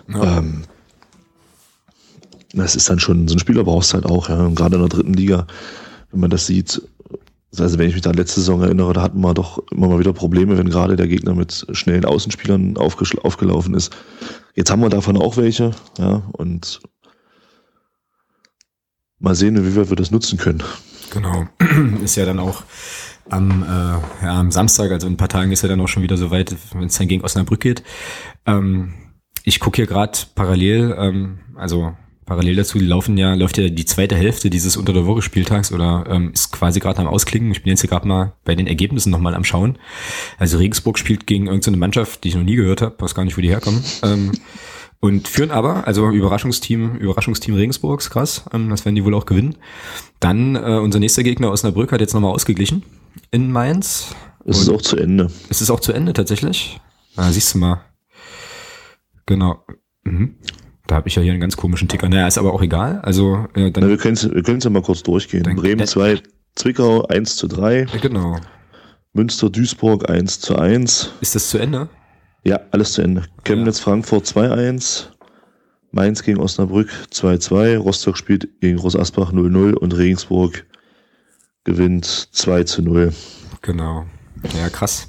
Ja. 0.08 0.38
Ähm, 0.38 0.62
das 2.54 2.76
ist 2.76 2.90
dann 2.90 2.98
schon, 2.98 3.28
so 3.28 3.34
ein 3.34 3.38
Spieler 3.38 3.64
brauchst 3.64 3.94
halt 3.94 4.04
auch, 4.04 4.28
ja. 4.28 4.44
Und 4.44 4.54
gerade 4.54 4.76
in 4.76 4.82
der 4.82 4.90
dritten 4.90 5.14
Liga, 5.14 5.46
wenn 6.10 6.20
man 6.20 6.30
das 6.30 6.46
sieht, 6.46 6.82
also 7.58 7.78
wenn 7.78 7.88
ich 7.88 7.94
mich 7.94 8.06
an 8.06 8.14
letzte 8.14 8.40
Saison 8.40 8.62
erinnere, 8.62 8.92
da 8.94 9.02
hatten 9.02 9.20
wir 9.20 9.34
doch 9.34 9.62
immer 9.70 9.88
mal 9.88 9.98
wieder 9.98 10.12
Probleme, 10.12 10.56
wenn 10.56 10.70
gerade 10.70 10.96
der 10.96 11.08
Gegner 11.08 11.34
mit 11.34 11.66
schnellen 11.72 12.04
Außenspielern 12.04 12.76
aufgelaufen 12.76 13.74
ist. 13.74 13.94
Jetzt 14.54 14.70
haben 14.70 14.80
wir 14.80 14.88
davon 14.88 15.16
auch 15.16 15.36
welche, 15.36 15.72
ja, 15.98 16.22
und 16.32 16.80
mal 19.18 19.34
sehen, 19.34 19.64
wie 19.64 19.76
wir 19.76 19.96
das 19.96 20.10
nutzen 20.10 20.38
können. 20.38 20.62
Genau. 21.10 21.46
Ist 22.02 22.16
ja 22.16 22.24
dann 22.24 22.38
auch 22.38 22.64
am, 23.28 23.62
äh, 23.62 24.24
ja, 24.24 24.40
am 24.40 24.50
Samstag, 24.50 24.90
also 24.90 25.06
in 25.06 25.14
ein 25.14 25.16
paar 25.18 25.28
Tagen 25.28 25.52
ist 25.52 25.62
ja 25.62 25.68
dann 25.68 25.80
auch 25.80 25.88
schon 25.88 26.02
wieder 26.02 26.16
so 26.16 26.30
weit, 26.30 26.54
wenn 26.74 26.86
es 26.86 26.98
dann 26.98 27.08
gegen 27.08 27.22
Osnabrück 27.22 27.60
geht. 27.60 27.82
Ähm, 28.46 28.94
ich 29.44 29.60
gucke 29.60 29.76
hier 29.76 29.86
gerade 29.86 30.18
parallel, 30.34 30.94
ähm, 30.98 31.38
also 31.54 31.94
parallel 32.24 32.56
dazu 32.56 32.78
laufen 32.78 33.16
ja, 33.16 33.34
läuft 33.34 33.58
ja 33.58 33.68
die 33.68 33.84
zweite 33.84 34.16
Hälfte 34.16 34.50
dieses 34.50 34.76
Unter 34.76 34.92
der 34.92 35.06
Woche 35.06 35.22
Spieltags 35.22 35.72
oder 35.72 36.04
ähm, 36.08 36.32
ist 36.32 36.52
quasi 36.52 36.80
gerade 36.80 37.00
am 37.00 37.06
Ausklingen. 37.06 37.50
Ich 37.52 37.62
bin 37.62 37.70
jetzt 37.70 37.80
hier 37.80 37.90
gerade 37.90 38.06
mal 38.06 38.34
bei 38.44 38.54
den 38.54 38.66
Ergebnissen 38.66 39.10
nochmal 39.10 39.34
am 39.34 39.44
Schauen. 39.44 39.78
Also 40.38 40.58
Regensburg 40.58 40.98
spielt 40.98 41.26
gegen 41.26 41.46
irgendeine 41.46 41.76
Mannschaft, 41.76 42.24
die 42.24 42.28
ich 42.28 42.34
noch 42.34 42.42
nie 42.42 42.56
gehört 42.56 42.82
habe, 42.82 42.94
weiß 42.98 43.14
gar 43.14 43.24
nicht, 43.24 43.36
wo 43.36 43.40
die 43.40 43.50
herkommen. 43.50 43.82
Ähm, 44.02 44.32
und 45.00 45.26
führen 45.26 45.50
aber, 45.50 45.86
also 45.86 46.10
Überraschungsteam, 46.10 46.96
Überraschungsteam 46.96 47.56
Regensburgs, 47.56 48.08
krass, 48.08 48.44
ähm, 48.52 48.70
das 48.70 48.84
werden 48.84 48.94
die 48.94 49.04
wohl 49.04 49.14
auch 49.14 49.26
gewinnen. 49.26 49.56
Dann 50.20 50.54
äh, 50.54 50.78
unser 50.78 51.00
nächster 51.00 51.24
Gegner 51.24 51.50
Osnabrück 51.50 51.90
hat 51.90 52.00
jetzt 52.00 52.14
nochmal 52.14 52.32
ausgeglichen 52.32 52.84
in 53.32 53.50
Mainz. 53.50 54.14
Es 54.44 54.60
ist 54.60 54.68
auch 54.68 54.82
zu 54.82 54.96
Ende. 54.96 55.30
Es 55.48 55.60
ist 55.60 55.70
auch 55.70 55.80
zu 55.80 55.92
Ende 55.92 56.12
tatsächlich. 56.12 56.80
Ah, 57.16 57.30
siehst 57.30 57.54
du 57.54 57.58
mal. 57.58 57.84
Genau. 59.26 59.64
Mhm. 60.04 60.36
Da 60.86 60.96
habe 60.96 61.08
ich 61.08 61.14
ja 61.14 61.22
hier 61.22 61.32
einen 61.32 61.40
ganz 61.40 61.56
komischen 61.56 61.88
Ticker. 61.88 62.08
Naja, 62.08 62.26
ist 62.26 62.38
aber 62.38 62.52
auch 62.52 62.62
egal. 62.62 63.00
Also 63.02 63.46
äh, 63.54 63.70
dann. 63.70 63.84
Na, 63.84 63.88
wir 63.88 63.98
können 63.98 64.14
es 64.14 64.24
wir 64.24 64.58
ja 64.58 64.70
mal 64.70 64.82
kurz 64.82 65.02
durchgehen. 65.02 65.44
Dann, 65.44 65.56
Bremen 65.56 65.86
2, 65.86 66.20
Zwickau 66.54 67.06
1 67.06 67.36
zu 67.36 67.46
3. 67.46 67.86
Genau. 68.00 68.38
Münster 69.12 69.50
Duisburg 69.50 70.08
1 70.10 70.40
zu 70.40 70.56
1. 70.56 71.12
Ist 71.20 71.34
das 71.34 71.50
zu 71.50 71.58
Ende? 71.58 71.88
Ja, 72.44 72.60
alles 72.70 72.92
zu 72.92 73.02
Ende. 73.02 73.24
Chemnitz 73.44 73.78
ja. 73.78 73.84
Frankfurt 73.84 74.24
2-1. 74.26 75.06
Mainz 75.92 76.22
gegen 76.22 76.40
Osnabrück 76.40 76.90
2-2. 77.12 77.76
Rostock 77.76 78.16
spielt 78.16 78.48
gegen 78.60 78.78
Groß 78.78 78.96
Asbach 78.96 79.32
0-0 79.32 79.74
und 79.74 79.96
Regensburg 79.96 80.64
gewinnt 81.64 82.06
2 82.06 82.64
zu 82.64 82.82
0. 82.82 83.12
Genau. 83.60 84.06
Ja, 84.56 84.68
krass. 84.68 85.08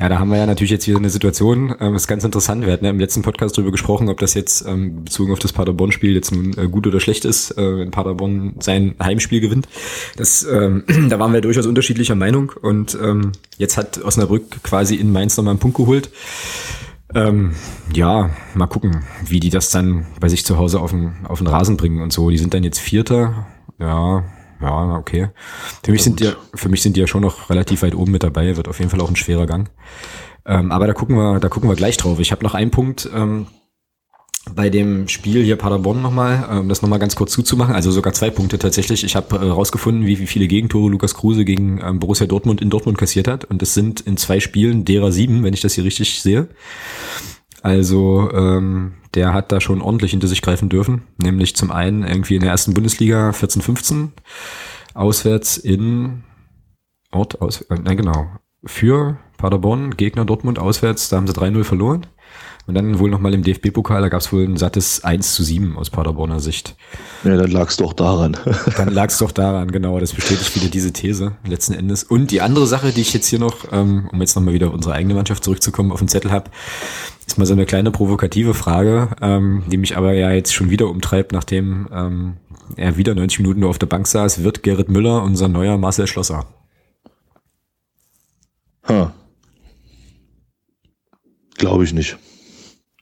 Ja, 0.00 0.08
da 0.08 0.18
haben 0.18 0.30
wir 0.30 0.38
ja 0.38 0.46
natürlich 0.46 0.70
jetzt 0.70 0.86
wieder 0.88 0.98
eine 0.98 1.10
Situation, 1.10 1.74
ähm, 1.78 1.94
ist 1.94 2.08
ganz 2.08 2.24
interessant. 2.24 2.64
Wir 2.64 2.72
hatten 2.72 2.84
ja 2.84 2.90
im 2.90 2.98
letzten 2.98 3.22
Podcast 3.22 3.56
darüber 3.56 3.70
gesprochen, 3.70 4.08
ob 4.08 4.18
das 4.18 4.34
jetzt 4.34 4.66
ähm, 4.66 5.04
bezogen 5.04 5.32
auf 5.32 5.38
das 5.38 5.52
Paderborn-Spiel 5.52 6.14
jetzt 6.14 6.32
nun 6.32 6.56
äh, 6.56 6.68
gut 6.68 6.86
oder 6.86 6.98
schlecht 6.98 7.24
ist, 7.24 7.52
äh, 7.58 7.78
wenn 7.78 7.90
Paderborn 7.90 8.54
sein 8.60 8.94
Heimspiel 9.00 9.40
gewinnt. 9.40 9.68
Das, 10.16 10.44
ähm, 10.44 10.84
da 11.10 11.18
waren 11.18 11.32
wir 11.32 11.42
durchaus 11.42 11.66
unterschiedlicher 11.66 12.14
Meinung 12.14 12.52
und 12.62 12.96
ähm, 13.00 13.32
jetzt 13.58 13.76
hat 13.76 14.02
Osnabrück 14.02 14.62
quasi 14.62 14.96
in 14.96 15.12
Mainz 15.12 15.36
nochmal 15.36 15.52
einen 15.52 15.60
Punkt 15.60 15.76
geholt. 15.76 16.10
Ähm, 17.14 17.54
ja, 17.94 18.30
mal 18.54 18.66
gucken, 18.66 19.04
wie 19.26 19.38
die 19.38 19.50
das 19.50 19.70
dann 19.70 20.06
bei 20.18 20.28
sich 20.28 20.46
zu 20.46 20.56
Hause 20.56 20.80
auf 20.80 20.92
den, 20.92 21.12
auf 21.28 21.38
den 21.38 21.46
Rasen 21.46 21.76
bringen 21.76 22.00
und 22.00 22.12
so. 22.12 22.30
Die 22.30 22.38
sind 22.38 22.54
dann 22.54 22.64
jetzt 22.64 22.78
Vierter. 22.78 23.46
Ja, 23.78 24.24
ja, 24.62 24.96
okay. 24.96 25.28
Für 25.84 25.92
mich 25.92 26.02
sind 26.02 26.20
die, 26.20 26.30
für 26.54 26.68
mich 26.68 26.82
sind 26.82 26.96
die 26.96 27.00
ja 27.00 27.06
schon 27.06 27.22
noch 27.22 27.50
relativ 27.50 27.82
weit 27.82 27.94
oben 27.94 28.12
mit 28.12 28.22
dabei. 28.22 28.56
Wird 28.56 28.68
auf 28.68 28.78
jeden 28.78 28.90
Fall 28.90 29.00
auch 29.00 29.10
ein 29.10 29.16
schwerer 29.16 29.46
Gang. 29.46 29.70
Ähm, 30.46 30.72
aber 30.72 30.86
da 30.86 30.92
gucken 30.92 31.16
wir, 31.16 31.40
da 31.40 31.48
gucken 31.48 31.68
wir 31.68 31.76
gleich 31.76 31.96
drauf. 31.96 32.18
Ich 32.20 32.32
habe 32.32 32.44
noch 32.44 32.54
einen 32.54 32.70
Punkt 32.70 33.08
ähm, 33.14 33.46
bei 34.54 34.70
dem 34.70 35.06
Spiel 35.08 35.44
hier 35.44 35.56
Paderborn 35.56 36.02
nochmal, 36.02 36.46
um 36.50 36.56
ähm, 36.62 36.68
das 36.68 36.82
nochmal 36.82 36.98
ganz 36.98 37.14
kurz 37.14 37.32
zuzumachen. 37.32 37.74
Also 37.74 37.90
sogar 37.90 38.12
zwei 38.12 38.30
Punkte 38.30 38.58
tatsächlich. 38.58 39.04
Ich 39.04 39.14
habe 39.14 39.36
äh, 39.36 39.48
rausgefunden, 39.48 40.06
wie, 40.06 40.18
wie 40.18 40.26
viele 40.26 40.48
Gegentore 40.48 40.90
Lukas 40.90 41.14
Kruse 41.14 41.44
gegen 41.44 41.80
ähm, 41.80 42.00
Borussia 42.00 42.26
Dortmund 42.26 42.60
in 42.60 42.70
Dortmund 42.70 42.98
kassiert 42.98 43.28
hat. 43.28 43.44
Und 43.44 43.62
das 43.62 43.74
sind 43.74 44.00
in 44.00 44.16
zwei 44.16 44.40
Spielen 44.40 44.84
derer 44.84 45.12
sieben, 45.12 45.44
wenn 45.44 45.54
ich 45.54 45.60
das 45.60 45.74
hier 45.74 45.84
richtig 45.84 46.20
sehe. 46.20 46.48
Also 47.62 48.30
ähm, 48.32 48.94
der 49.14 49.34
hat 49.34 49.52
da 49.52 49.60
schon 49.60 49.82
ordentlich 49.82 50.12
hinter 50.12 50.28
sich 50.28 50.42
greifen 50.42 50.68
dürfen. 50.68 51.02
Nämlich 51.18 51.56
zum 51.56 51.70
einen 51.70 52.02
irgendwie 52.02 52.36
in 52.36 52.42
der 52.42 52.50
ersten 52.50 52.74
Bundesliga 52.74 53.30
14-15, 53.30 54.10
auswärts 54.94 55.56
in 55.56 56.24
Ort, 57.12 57.40
aus, 57.42 57.60
äh, 57.62 57.76
nein 57.82 57.96
genau, 57.96 58.26
für 58.64 59.18
Paderborn, 59.36 59.96
Gegner 59.96 60.24
Dortmund 60.24 60.58
auswärts, 60.58 61.08
da 61.08 61.16
haben 61.16 61.26
sie 61.26 61.34
3-0 61.34 61.64
verloren. 61.64 62.06
Und 62.66 62.76
dann 62.76 63.00
wohl 63.00 63.10
nochmal 63.10 63.34
im 63.34 63.42
DFB-Pokal, 63.42 64.02
da 64.02 64.08
gab 64.08 64.20
es 64.20 64.32
wohl 64.32 64.44
ein 64.44 64.56
sattes 64.56 65.02
1 65.02 65.34
zu 65.34 65.42
7 65.42 65.76
aus 65.76 65.90
Paderborner 65.90 66.38
Sicht. 66.38 66.76
Ja, 67.24 67.36
dann 67.36 67.50
lag 67.50 67.68
es 67.68 67.76
doch 67.76 67.92
daran. 67.92 68.36
dann 68.76 68.88
lag 68.88 69.08
es 69.08 69.18
doch 69.18 69.32
daran, 69.32 69.72
genau. 69.72 69.98
Das 69.98 70.12
bestätigt 70.12 70.54
wieder 70.54 70.68
diese 70.68 70.92
These 70.92 71.32
letzten 71.44 71.74
Endes. 71.74 72.04
Und 72.04 72.30
die 72.30 72.40
andere 72.40 72.68
Sache, 72.68 72.92
die 72.92 73.00
ich 73.00 73.12
jetzt 73.12 73.26
hier 73.26 73.40
noch, 73.40 73.72
ähm, 73.72 74.08
um 74.12 74.20
jetzt 74.20 74.36
nochmal 74.36 74.54
wieder 74.54 74.68
auf 74.68 74.74
unsere 74.74 74.94
eigene 74.94 75.14
Mannschaft 75.14 75.42
zurückzukommen, 75.42 75.90
auf 75.90 75.98
den 75.98 76.06
Zettel 76.06 76.30
habe, 76.30 76.50
ist 77.32 77.38
mal 77.38 77.46
so 77.46 77.54
eine 77.54 77.64
kleine 77.64 77.90
provokative 77.90 78.52
Frage, 78.52 79.08
ähm, 79.22 79.62
die 79.66 79.78
mich 79.78 79.96
aber 79.96 80.12
ja 80.12 80.30
jetzt 80.32 80.52
schon 80.52 80.68
wieder 80.68 80.88
umtreibt, 80.88 81.32
nachdem 81.32 81.88
ähm, 81.90 82.36
er 82.76 82.98
wieder 82.98 83.14
90 83.14 83.38
Minuten 83.38 83.60
nur 83.60 83.70
auf 83.70 83.78
der 83.78 83.86
Bank 83.86 84.06
saß, 84.06 84.42
wird 84.44 84.62
Gerrit 84.62 84.90
Müller 84.90 85.22
unser 85.22 85.48
neuer 85.48 85.78
Marcel 85.78 86.06
Schlosser. 86.06 86.44
Huh. 88.86 89.08
Glaube 91.56 91.84
ich 91.84 91.94
nicht. 91.94 92.18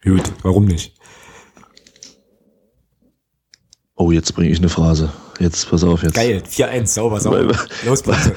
Gut, 0.04 0.30
warum 0.42 0.66
nicht? 0.66 0.94
Oh, 3.96 4.12
jetzt 4.12 4.32
bringe 4.36 4.50
ich 4.50 4.58
eine 4.58 4.68
Phrase. 4.68 5.12
Jetzt, 5.40 5.68
pass 5.70 5.82
auf 5.82 6.04
jetzt. 6.04 6.14
Geil, 6.14 6.40
4-1, 6.48 6.86
sauber, 6.86 7.18
sauber. 7.18 7.48
Weil, 7.48 7.56
Los, 7.84 8.02
bitte. 8.02 8.36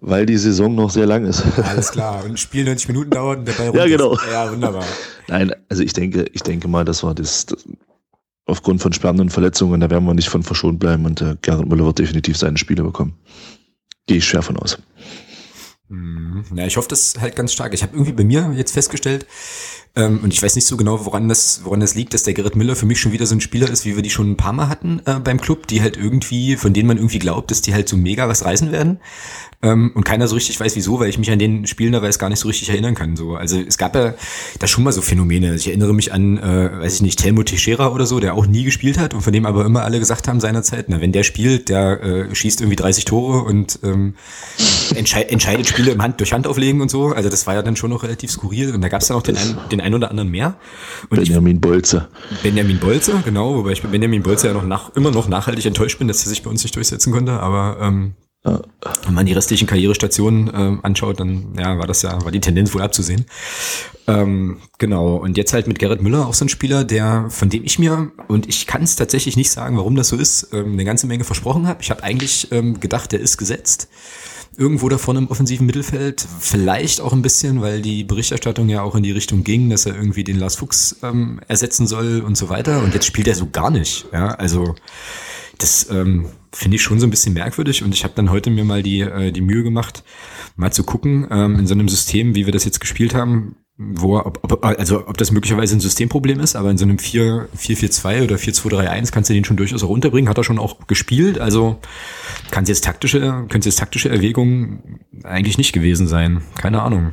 Weil 0.00 0.24
die 0.24 0.38
Saison 0.38 0.74
noch 0.74 0.90
sehr 0.90 1.06
lang 1.06 1.26
ist. 1.26 1.42
Alles 1.58 1.90
klar. 1.90 2.24
Und 2.24 2.30
ein 2.30 2.36
Spiel 2.38 2.64
90 2.64 2.88
Minuten 2.88 3.10
dauert 3.10 3.40
und 3.40 3.48
dabei 3.48 3.76
Ja, 3.76 3.86
genau. 3.86 4.14
Ist. 4.14 4.22
Ja, 4.32 4.50
wunderbar. 4.50 4.84
Nein, 5.28 5.54
also 5.68 5.82
ich 5.82 5.92
denke, 5.92 6.26
ich 6.32 6.42
denke 6.42 6.68
mal, 6.68 6.84
das 6.84 7.02
war 7.02 7.14
das, 7.14 7.46
das 7.46 7.64
aufgrund 8.46 8.80
von 8.80 8.92
spannenden 8.92 9.28
Verletzungen, 9.28 9.80
da 9.80 9.90
werden 9.90 10.06
wir 10.06 10.14
nicht 10.14 10.30
von 10.30 10.42
verschont 10.42 10.78
bleiben 10.78 11.04
und 11.04 11.20
der 11.20 11.36
Gerrit 11.42 11.68
Müller 11.68 11.84
wird 11.84 11.98
definitiv 11.98 12.36
seine 12.36 12.56
Spiele 12.56 12.82
bekommen. 12.82 13.14
Gehe 14.06 14.18
ich 14.18 14.24
schwer 14.26 14.42
von 14.42 14.56
aus. 14.56 14.78
Ja, 16.54 16.66
ich 16.66 16.76
hoffe 16.76 16.88
das 16.88 17.14
halt 17.18 17.34
ganz 17.34 17.52
stark. 17.52 17.72
Ich 17.72 17.82
habe 17.82 17.94
irgendwie 17.94 18.12
bei 18.12 18.24
mir 18.24 18.52
jetzt 18.54 18.72
festgestellt, 18.72 19.26
ähm, 19.98 20.20
und 20.22 20.32
ich 20.32 20.42
weiß 20.42 20.54
nicht 20.54 20.66
so 20.66 20.76
genau, 20.76 21.04
woran 21.06 21.28
das, 21.28 21.62
woran 21.64 21.80
das 21.80 21.94
liegt, 21.94 22.14
dass 22.14 22.22
der 22.22 22.34
Gerrit 22.34 22.54
Miller 22.54 22.76
für 22.76 22.86
mich 22.86 23.00
schon 23.00 23.10
wieder 23.12 23.26
so 23.26 23.34
ein 23.34 23.40
Spieler 23.40 23.68
ist, 23.68 23.84
wie 23.84 23.96
wir 23.96 24.02
die 24.02 24.10
schon 24.10 24.30
ein 24.30 24.36
paar 24.36 24.52
Mal 24.52 24.68
hatten 24.68 25.00
äh, 25.06 25.18
beim 25.18 25.40
Club, 25.40 25.66
die 25.66 25.82
halt 25.82 25.96
irgendwie, 25.96 26.56
von 26.56 26.72
denen 26.72 26.86
man 26.86 26.98
irgendwie 26.98 27.18
glaubt, 27.18 27.50
dass 27.50 27.62
die 27.62 27.74
halt 27.74 27.88
so 27.88 27.96
mega 27.96 28.28
was 28.28 28.44
reißen 28.44 28.70
werden. 28.70 29.00
Ähm, 29.60 29.90
und 29.94 30.04
keiner 30.04 30.28
so 30.28 30.36
richtig 30.36 30.60
weiß 30.60 30.76
wieso, 30.76 31.00
weil 31.00 31.08
ich 31.08 31.18
mich 31.18 31.32
an 31.32 31.40
den 31.40 31.66
Spielen 31.66 31.92
dabei 31.92 32.10
gar 32.10 32.28
nicht 32.28 32.38
so 32.38 32.46
richtig 32.46 32.68
erinnern 32.68 32.94
kann. 32.94 33.16
So. 33.16 33.34
Also 33.34 33.60
es 33.60 33.76
gab 33.76 33.96
ja 33.96 34.14
da 34.60 34.68
schon 34.68 34.84
mal 34.84 34.92
so 34.92 35.02
Phänomene. 35.02 35.56
Ich 35.56 35.66
erinnere 35.66 35.92
mich 35.92 36.12
an, 36.12 36.38
äh, 36.38 36.78
weiß 36.80 36.94
ich 36.94 37.02
nicht, 37.02 37.18
Telmo 37.18 37.42
Teixeira 37.42 37.88
oder 37.88 38.06
so, 38.06 38.20
der 38.20 38.34
auch 38.34 38.46
nie 38.46 38.62
gespielt 38.62 38.98
hat 38.98 39.14
und 39.14 39.22
von 39.22 39.32
dem 39.32 39.46
aber 39.46 39.64
immer 39.64 39.82
alle 39.82 39.98
gesagt 39.98 40.28
haben 40.28 40.38
seinerzeit, 40.38 40.86
na, 40.88 41.00
wenn 41.00 41.10
der 41.10 41.24
spielt, 41.24 41.70
der 41.70 42.00
äh, 42.02 42.34
schießt 42.34 42.60
irgendwie 42.60 42.76
30 42.76 43.04
Tore 43.04 43.42
und 43.42 43.80
ähm, 43.82 44.14
entschei 44.94 45.22
entscheidet 45.22 45.66
Spiele 45.78 45.92
im 45.92 46.02
Hand 46.02 46.18
durch 46.18 46.32
Hand 46.32 46.48
auflegen 46.48 46.80
und 46.80 46.90
so. 46.90 47.08
Also 47.08 47.28
das 47.28 47.46
war 47.46 47.54
ja 47.54 47.62
dann 47.62 47.76
schon 47.76 47.90
noch 47.90 48.02
relativ 48.02 48.32
skurril. 48.32 48.74
Und 48.74 48.80
da 48.80 48.88
gab 48.88 49.00
es 49.00 49.08
dann 49.08 49.16
auch 49.16 49.22
den, 49.22 49.36
ein, 49.36 49.56
den 49.70 49.80
ein 49.80 49.94
oder 49.94 50.10
anderen 50.10 50.28
mehr. 50.28 50.56
Und 51.08 51.20
Benjamin 51.20 51.56
ich, 51.56 51.60
Bolze. 51.60 52.08
Benjamin 52.42 52.80
Bolze, 52.80 53.22
genau, 53.24 53.54
wobei 53.54 53.70
ich 53.70 53.82
bei 53.82 53.88
Benjamin 53.88 54.24
Bolze 54.24 54.48
ja 54.48 54.54
noch 54.54 54.64
nach, 54.64 54.94
immer 54.96 55.12
noch 55.12 55.28
nachhaltig 55.28 55.66
enttäuscht 55.66 55.98
bin, 56.00 56.08
dass 56.08 56.24
er 56.24 56.30
sich 56.30 56.42
bei 56.42 56.50
uns 56.50 56.64
nicht 56.64 56.74
durchsetzen 56.74 57.12
konnte, 57.12 57.38
aber 57.38 57.78
ähm, 57.80 58.14
wenn 59.04 59.14
man 59.14 59.26
die 59.26 59.32
restlichen 59.32 59.66
Karrierestationen 59.66 60.50
ähm, 60.54 60.80
anschaut, 60.82 61.20
dann 61.20 61.54
ja, 61.58 61.78
war 61.78 61.86
das 61.86 62.02
ja, 62.02 62.24
war 62.24 62.30
die 62.30 62.40
Tendenz 62.40 62.74
wohl 62.74 62.82
abzusehen. 62.82 63.26
Ähm, 64.06 64.58
genau, 64.78 65.16
und 65.16 65.36
jetzt 65.36 65.52
halt 65.52 65.66
mit 65.66 65.78
Gerrit 65.78 66.02
Müller 66.02 66.26
auch 66.26 66.34
so 66.34 66.44
ein 66.44 66.48
Spieler, 66.48 66.84
der, 66.84 67.26
von 67.28 67.50
dem 67.50 67.64
ich 67.64 67.78
mir, 67.78 68.10
und 68.26 68.48
ich 68.48 68.66
kann 68.66 68.82
es 68.82 68.96
tatsächlich 68.96 69.36
nicht 69.36 69.50
sagen, 69.50 69.76
warum 69.76 69.96
das 69.96 70.08
so 70.08 70.16
ist, 70.16 70.48
ähm, 70.52 70.72
eine 70.72 70.84
ganze 70.84 71.06
Menge 71.06 71.24
versprochen 71.24 71.66
habe. 71.66 71.82
Ich 71.82 71.90
habe 71.90 72.02
eigentlich 72.02 72.50
ähm, 72.50 72.80
gedacht, 72.80 73.12
der 73.12 73.20
ist 73.20 73.36
gesetzt. 73.36 73.88
Irgendwo 74.56 74.88
da 74.88 74.98
vorne 74.98 75.20
im 75.20 75.28
offensiven 75.28 75.66
Mittelfeld, 75.66 76.26
vielleicht 76.40 77.00
auch 77.00 77.12
ein 77.12 77.22
bisschen, 77.22 77.60
weil 77.60 77.80
die 77.80 78.02
Berichterstattung 78.02 78.68
ja 78.68 78.82
auch 78.82 78.96
in 78.96 79.04
die 79.04 79.12
Richtung 79.12 79.44
ging, 79.44 79.70
dass 79.70 79.86
er 79.86 79.94
irgendwie 79.94 80.24
den 80.24 80.38
Lars 80.38 80.56
Fuchs 80.56 80.96
ähm, 81.02 81.40
ersetzen 81.46 81.86
soll 81.86 82.22
und 82.26 82.36
so 82.36 82.48
weiter. 82.48 82.82
Und 82.82 82.94
jetzt 82.94 83.06
spielt 83.06 83.28
er 83.28 83.36
so 83.36 83.48
gar 83.52 83.70
nicht. 83.70 84.06
Ja, 84.12 84.30
also 84.30 84.74
das 85.58 85.90
ähm, 85.90 86.26
finde 86.52 86.76
ich 86.76 86.82
schon 86.82 87.00
so 87.00 87.06
ein 87.06 87.10
bisschen 87.10 87.34
merkwürdig 87.34 87.82
und 87.82 87.92
ich 87.92 88.04
habe 88.04 88.14
dann 88.16 88.30
heute 88.30 88.50
mir 88.50 88.64
mal 88.64 88.82
die, 88.82 89.00
äh, 89.00 89.32
die 89.32 89.40
Mühe 89.40 89.62
gemacht, 89.62 90.04
mal 90.56 90.72
zu 90.72 90.84
gucken, 90.84 91.26
ähm, 91.30 91.58
in 91.58 91.66
so 91.66 91.74
einem 91.74 91.88
System, 91.88 92.34
wie 92.34 92.46
wir 92.46 92.52
das 92.52 92.64
jetzt 92.64 92.80
gespielt 92.80 93.14
haben, 93.14 93.56
wo, 93.76 94.18
ob, 94.18 94.40
ob, 94.42 94.64
also 94.64 95.06
ob 95.06 95.16
das 95.18 95.30
möglicherweise 95.30 95.76
ein 95.76 95.80
Systemproblem 95.80 96.40
ist, 96.40 96.56
aber 96.56 96.70
in 96.70 96.78
so 96.78 96.84
einem 96.84 96.96
4-4-2 96.96 98.24
oder 98.24 98.36
4-2-3-1 98.36 99.12
kannst 99.12 99.30
du 99.30 99.34
den 99.34 99.44
schon 99.44 99.56
durchaus 99.56 99.84
auch 99.84 99.88
runterbringen, 99.88 100.28
hat 100.28 100.38
er 100.38 100.44
schon 100.44 100.58
auch 100.58 100.86
gespielt, 100.86 101.38
also 101.38 101.78
kann 102.50 102.64
es 102.64 102.68
jetzt 102.68 102.84
taktische, 102.84 103.20
können 103.48 103.62
jetzt 103.62 103.78
taktische 103.78 104.08
Erwägungen 104.08 105.00
eigentlich 105.22 105.58
nicht 105.58 105.72
gewesen 105.72 106.08
sein, 106.08 106.42
keine 106.56 106.82
Ahnung. 106.82 107.12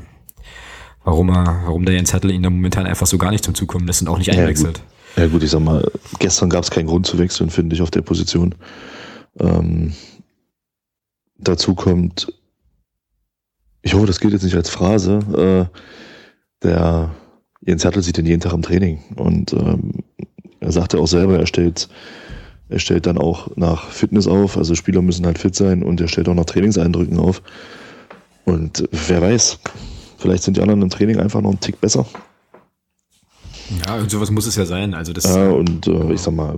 Warum 1.04 1.30
er, 1.30 1.62
warum 1.66 1.86
der 1.86 1.94
Jens 1.94 2.16
Hattel 2.16 2.32
ihn 2.32 2.42
da 2.42 2.50
momentan 2.50 2.88
einfach 2.88 3.06
so 3.06 3.20
gar 3.20 3.30
nicht 3.30 3.46
zum 3.46 3.54
Zukommen 3.54 3.86
lässt 3.86 4.02
und 4.02 4.08
auch 4.08 4.18
nicht 4.18 4.32
einwechselt. 4.32 4.80
Ja, 4.80 4.95
ja 5.16 5.28
gut, 5.28 5.44
ich 5.44 5.52
sag 5.52 5.62
mal, 5.62 5.90
gestern 6.20 6.50
gab 6.50 6.64
es 6.64 6.72
keinen 6.72 6.88
Grund 6.88 7.06
zu 7.06 7.18
wechseln, 7.18 7.50
finde 7.50 7.76
ich, 7.76 7.82
auf 7.82 7.92
der 7.92 8.02
Position. 8.02 8.56
Ähm, 9.40 9.94
dazu 11.38 11.76
kommt, 11.76 12.28
ich 13.82 13.94
hoffe, 13.94 14.08
das 14.08 14.20
gilt 14.20 14.34
jetzt 14.34 14.44
nicht 14.44 14.56
als 14.56 14.70
Phrase, 14.70 15.70
äh, 15.72 15.80
der 16.64 17.12
Jens 17.62 17.84
Hertel 17.84 18.04
sieht 18.04 18.18
ihn 18.18 18.26
jeden 18.26 18.42
Tag 18.42 18.54
im 18.54 18.62
Training 18.62 19.00
und 19.16 19.54
ähm, 19.54 20.04
er 20.60 20.72
sagte 20.72 21.00
auch 21.00 21.08
selber, 21.08 21.40
er 21.40 21.48
stellt, 21.48 21.90
er 22.70 22.80
stellt 22.80 23.06
dann 23.06 23.18
auch 23.18 23.56
nach 23.56 23.90
Fitness 23.90 24.28
auf, 24.28 24.58
also 24.58 24.76
Spieler 24.76 25.02
müssen 25.02 25.26
halt 25.26 25.40
fit 25.40 25.56
sein 25.56 25.84
und 25.84 26.02
er 26.02 26.08
stellt 26.08 26.30
auch 26.30 26.34
nach 26.34 26.46
Trainingseindrücken 26.46 27.20
auf. 27.20 27.42
Und 28.46 28.88
wer 28.92 29.22
weiß, 29.22 29.60
vielleicht 30.18 30.44
sind 30.44 30.58
die 30.58 30.62
anderen 30.62 30.82
im 30.84 30.90
Training 30.90 31.20
einfach 31.20 31.42
noch 31.42 31.50
einen 31.50 31.60
Tick 31.60 31.82
besser. 31.82 32.06
Ja, 33.86 33.96
und 33.96 34.12
sowas 34.12 34.32
muss 34.32 34.48
es 34.48 34.56
ja 34.56 34.66
sein. 34.66 34.94
Also 34.94 35.14
das 35.14 35.24
ja, 35.26 35.50
und 35.50 35.88
äh, 35.88 36.14
ich 36.14 36.22
sag 36.22 36.34
mal, 36.34 36.58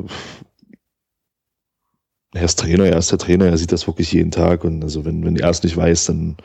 er 2.33 2.43
ist 2.43 2.59
Trainer, 2.59 2.85
er 2.85 2.97
ist 2.97 3.11
der 3.11 3.17
Trainer, 3.17 3.45
er 3.45 3.57
sieht 3.57 3.71
das 3.71 3.87
wirklich 3.87 4.11
jeden 4.11 4.31
Tag 4.31 4.63
und 4.63 4.83
also 4.83 5.05
wenn, 5.05 5.25
wenn 5.25 5.37
er 5.37 5.49
es 5.49 5.63
nicht 5.63 5.77
weiß, 5.77 6.05
dann 6.05 6.37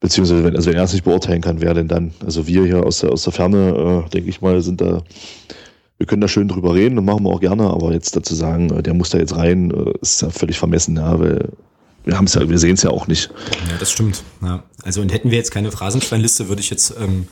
beziehungsweise 0.00 0.44
wenn, 0.44 0.56
also 0.56 0.70
wenn 0.70 0.76
er 0.76 0.84
es 0.84 0.92
nicht 0.92 1.04
beurteilen 1.04 1.42
kann, 1.42 1.60
wer 1.60 1.74
denn 1.74 1.88
dann? 1.88 2.12
Also 2.24 2.46
wir 2.46 2.64
hier 2.64 2.84
aus 2.84 3.00
der, 3.00 3.12
aus 3.12 3.22
der 3.22 3.32
Ferne, 3.32 4.04
äh, 4.06 4.10
denke 4.10 4.30
ich 4.30 4.40
mal, 4.40 4.60
sind 4.62 4.80
da, 4.80 5.02
wir 5.98 6.06
können 6.06 6.22
da 6.22 6.28
schön 6.28 6.48
drüber 6.48 6.74
reden 6.74 6.98
und 6.98 7.04
machen 7.04 7.24
wir 7.24 7.30
auch 7.30 7.40
gerne, 7.40 7.64
aber 7.64 7.92
jetzt 7.92 8.16
dazu 8.16 8.34
sagen, 8.34 8.70
äh, 8.70 8.82
der 8.82 8.94
muss 8.94 9.10
da 9.10 9.18
jetzt 9.18 9.36
rein, 9.36 9.70
äh, 9.70 9.92
ist 10.00 10.22
ja 10.22 10.30
völlig 10.30 10.58
vermessen, 10.58 10.96
ja, 10.96 11.18
weil 11.20 11.50
wir 12.04 12.16
haben 12.16 12.24
es 12.24 12.34
ja, 12.34 12.48
wir 12.48 12.58
sehen 12.58 12.74
es 12.74 12.82
ja 12.82 12.90
auch 12.90 13.06
nicht. 13.06 13.30
Ja, 13.68 13.76
das 13.78 13.92
stimmt. 13.92 14.22
Ja. 14.42 14.64
Also 14.82 15.02
und 15.02 15.12
hätten 15.12 15.30
wir 15.30 15.36
jetzt 15.36 15.50
keine 15.50 15.70
Phrasenschweinliste, 15.70 16.48
würde 16.48 16.60
ich 16.60 16.70
jetzt, 16.70 16.94
ähm, 16.98 17.28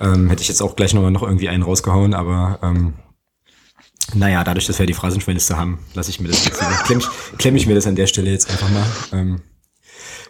ähm, 0.00 0.28
hätte 0.28 0.42
ich 0.42 0.48
jetzt 0.48 0.62
auch 0.62 0.76
gleich 0.76 0.94
nochmal 0.94 1.10
noch 1.10 1.22
irgendwie 1.22 1.48
einen 1.48 1.62
rausgehauen, 1.62 2.14
aber 2.14 2.58
ähm, 2.62 2.94
naja, 4.14 4.44
dadurch, 4.44 4.66
dass 4.66 4.78
wir 4.78 4.86
die 4.86 4.94
Phrasenschweinliste 4.94 5.56
haben, 5.56 5.78
lasse 5.94 6.10
ich 6.10 6.20
mir 6.20 6.28
das 6.28 6.44
jetzt, 6.44 6.60
klemm, 6.84 6.98
ich, 6.98 7.38
klemm 7.38 7.56
ich 7.56 7.66
mir 7.66 7.74
das 7.74 7.86
an 7.86 7.96
der 7.96 8.06
Stelle 8.06 8.30
jetzt 8.30 8.50
einfach 8.50 8.70
mal. 8.70 8.84
Ähm, 9.12 9.40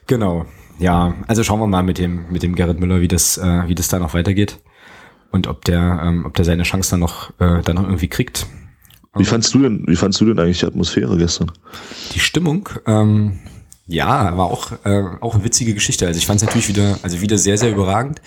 genau. 0.07 0.47
Ja, 0.79 1.15
also 1.27 1.43
schauen 1.43 1.61
wir 1.61 1.67
mal 1.67 1.83
mit 1.83 1.99
dem, 1.99 2.31
mit 2.31 2.43
dem 2.43 2.55
Gerrit 2.55 2.81
Müller, 2.81 3.01
wie 3.01 3.09
das, 3.09 3.39
äh, 3.39 3.63
wie 3.67 3.75
das 3.75 3.89
da 3.89 3.99
noch 3.99 4.15
weitergeht. 4.15 4.61
Und 5.31 5.47
ob 5.47 5.65
der, 5.65 6.01
ähm, 6.03 6.25
ob 6.25 6.35
der 6.35 6.45
seine 6.45 6.63
Chance 6.63 6.91
dann 6.91 7.01
noch, 7.01 7.31
äh, 7.39 7.63
dann 7.63 7.77
noch 7.77 7.85
irgendwie 7.85 8.09
kriegt. 8.09 8.47
Wie 9.15 9.25
fandst 9.25 9.55
du 9.55 9.61
denn, 9.61 9.85
wie 9.87 9.97
fandst 9.97 10.21
du 10.21 10.27
denn 10.27 10.39
eigentlich 10.39 10.61
die 10.61 10.67
Atmosphäre 10.67 11.17
gestern? 11.17 11.51
Die 12.13 12.21
Stimmung, 12.21 12.69
ähm, 12.87 13.39
ja, 13.89 14.37
war 14.37 14.47
auch, 14.47 14.73
äh, 14.85 15.03
auch 15.21 15.35
eine 15.35 15.45
witzige 15.45 15.73
Geschichte. 15.73 16.07
Also 16.07 16.19
ich 16.19 16.27
fand 16.27 16.41
es 16.41 16.47
natürlich 16.47 16.69
wieder, 16.69 16.99
also 17.03 17.21
wieder 17.21 17.39
sehr, 17.39 17.57
sehr 17.57 17.71
überragend. 17.71 18.21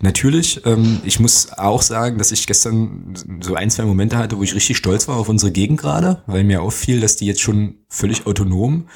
Natürlich, 0.00 0.60
ähm, 0.66 1.00
ich 1.04 1.20
muss 1.20 1.52
auch 1.52 1.80
sagen, 1.80 2.18
dass 2.18 2.32
ich 2.32 2.46
gestern 2.46 3.14
so 3.40 3.54
ein, 3.54 3.70
zwei 3.70 3.84
Momente 3.84 4.18
hatte, 4.18 4.36
wo 4.36 4.42
ich 4.42 4.54
richtig 4.54 4.76
stolz 4.76 5.08
war 5.08 5.16
auf 5.16 5.28
unsere 5.28 5.52
Gegend 5.52 5.80
gerade, 5.80 6.22
weil 6.26 6.44
mir 6.44 6.60
auffiel, 6.60 7.00
dass 7.00 7.16
die 7.16 7.26
jetzt 7.26 7.40
schon 7.40 7.76
völlig 7.88 8.26
autonom 8.26 8.88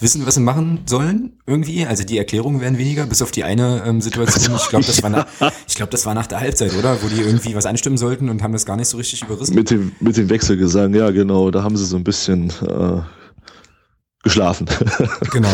wissen, 0.00 0.26
was 0.26 0.34
sie 0.34 0.40
machen 0.40 0.80
sollen 0.86 1.34
irgendwie. 1.46 1.86
Also 1.86 2.04
die 2.04 2.16
Erklärungen 2.16 2.60
werden 2.60 2.78
weniger, 2.78 3.06
bis 3.06 3.20
auf 3.20 3.30
die 3.30 3.44
eine 3.44 3.82
ähm, 3.86 4.00
Situation. 4.00 4.56
Ich 4.56 4.68
glaube, 4.68 4.86
das 4.86 5.02
war 5.02 5.10
nach, 5.10 5.26
ich 5.68 5.74
glaube, 5.74 5.90
das 5.90 6.06
war 6.06 6.14
nach 6.14 6.26
der 6.26 6.40
Halbzeit, 6.40 6.74
oder? 6.74 7.02
Wo 7.02 7.08
die 7.08 7.20
irgendwie 7.20 7.54
was 7.54 7.66
anstimmen 7.66 7.98
sollten 7.98 8.30
und 8.30 8.42
haben 8.42 8.52
das 8.52 8.64
gar 8.64 8.76
nicht 8.76 8.88
so 8.88 8.96
richtig 8.96 9.22
überrissen. 9.22 9.54
Mit 9.54 9.70
dem, 9.70 9.92
mit 10.00 10.16
dem 10.16 10.30
Wechselgesang, 10.30 10.94
ja 10.94 11.10
genau. 11.10 11.50
Da 11.50 11.62
haben 11.62 11.76
sie 11.76 11.84
so 11.84 11.96
ein 11.96 12.04
bisschen 12.04 12.50
äh, 12.66 13.00
geschlafen. 14.26 14.66
genau. 15.32 15.52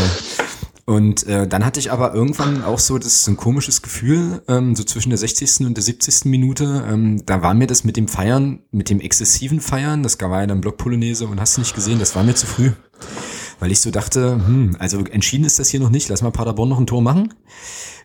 Und 0.85 1.27
äh, 1.27 1.47
dann 1.47 1.65
hatte 1.65 1.79
ich 1.79 1.93
aber 1.93 2.13
irgendwann 2.13 2.65
auch 2.65 2.79
so 2.79 2.99
das 2.99 3.23
so 3.23 3.31
ein 3.31 3.37
komisches 3.37 3.83
Gefühl, 3.83 4.43
ähm, 4.49 4.75
so 4.75 4.83
zwischen 4.83 5.11
der 5.11 5.19
60. 5.19 5.67
und 5.67 5.77
der 5.77 5.85
70. 5.85 6.25
Minute, 6.25 6.85
ähm, 6.89 7.25
da 7.25 7.43
war 7.43 7.55
mir 7.55 7.69
das 7.69 7.85
mit 7.85 7.97
dem 7.97 8.09
Feiern, 8.09 8.61
mit 8.73 8.91
dem 8.91 9.01
exzessiven 9.01 9.61
Feiern, 9.61 10.03
das 10.03 10.21
war 10.21 10.41
ja 10.41 10.47
dann 10.47 10.61
Blockpolonaise 10.61 11.27
und 11.27 11.41
hast 11.41 11.57
du 11.57 11.61
nicht 11.61 11.75
gesehen, 11.75 12.01
das 12.01 12.17
war 12.17 12.25
mir 12.25 12.35
zu 12.35 12.47
früh. 12.47 12.73
Weil 13.61 13.71
ich 13.71 13.81
so 13.81 13.93
dachte, 13.93 14.41
hm, 14.45 14.77
also 14.81 15.05
entschieden 15.05 15.45
ist 15.45 15.61
das 15.61 15.69
hier 15.69 15.79
noch 15.79 15.91
nicht, 15.91 16.09
lass 16.09 16.23
mal 16.23 16.33
Paderborn 16.33 16.69
noch 16.69 16.81
ein 16.81 16.87
Tor 16.87 17.03
machen. 17.03 17.33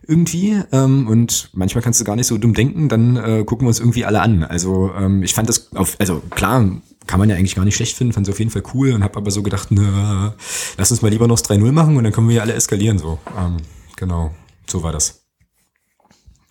Irgendwie. 0.05 0.61
Ähm, 0.71 1.07
und 1.07 1.49
manchmal 1.53 1.81
kannst 1.81 1.99
du 1.99 2.03
gar 2.03 2.15
nicht 2.15 2.27
so 2.27 2.37
dumm 2.37 2.53
denken, 2.53 2.89
dann 2.89 3.15
äh, 3.15 3.43
gucken 3.43 3.65
wir 3.65 3.69
uns 3.69 3.79
irgendwie 3.79 4.05
alle 4.05 4.21
an. 4.21 4.43
Also 4.43 4.91
ähm, 4.95 5.23
ich 5.23 5.33
fand 5.33 5.49
das 5.49 5.75
auf, 5.75 5.95
also 5.99 6.21
klar, 6.29 6.63
kann 7.07 7.19
man 7.19 7.29
ja 7.29 7.35
eigentlich 7.35 7.55
gar 7.55 7.65
nicht 7.65 7.75
schlecht 7.75 7.95
finden, 7.95 8.13
fand 8.13 8.27
es 8.27 8.33
auf 8.33 8.39
jeden 8.39 8.51
Fall 8.51 8.63
cool 8.73 8.91
und 8.91 9.03
habe 9.03 9.17
aber 9.17 9.31
so 9.31 9.41
gedacht, 9.41 9.69
na, 9.71 10.35
lass 10.77 10.91
uns 10.91 11.01
mal 11.01 11.09
lieber 11.09 11.27
noch 11.27 11.39
das 11.39 11.49
3-0 11.49 11.71
machen 11.71 11.97
und 11.97 12.03
dann 12.03 12.13
können 12.13 12.27
wir 12.29 12.35
ja 12.35 12.41
alle 12.41 12.53
eskalieren 12.53 12.99
so. 12.99 13.19
Ähm, 13.37 13.57
genau, 13.95 14.31
so 14.67 14.83
war 14.83 14.91
das. 14.91 15.23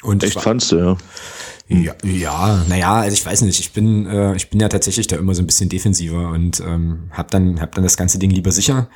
Und 0.03 0.23
Echt 0.25 0.41
fandst 0.41 0.73
du, 0.73 0.77
ja. 0.77 0.97
Ja, 1.69 1.95
ja, 2.05 2.65
naja, 2.69 2.95
also 3.01 3.15
ich 3.15 3.27
weiß 3.27 3.43
nicht, 3.43 3.59
ich 3.59 3.73
bin, 3.73 4.07
äh, 4.07 4.37
ich 4.37 4.51
bin 4.51 4.61
ja 4.61 4.69
tatsächlich 4.69 5.09
da 5.09 5.17
immer 5.17 5.35
so 5.35 5.43
ein 5.43 5.47
bisschen 5.47 5.69
defensiver 5.69 6.29
und 6.31 6.61
ähm, 6.61 7.11
hab 7.11 7.31
dann, 7.33 7.61
hab 7.61 7.75
dann 7.75 7.83
das 7.83 7.97
ganze 7.97 8.21
Ding 8.21 8.31
lieber 8.31 8.53
sicher. 8.53 8.89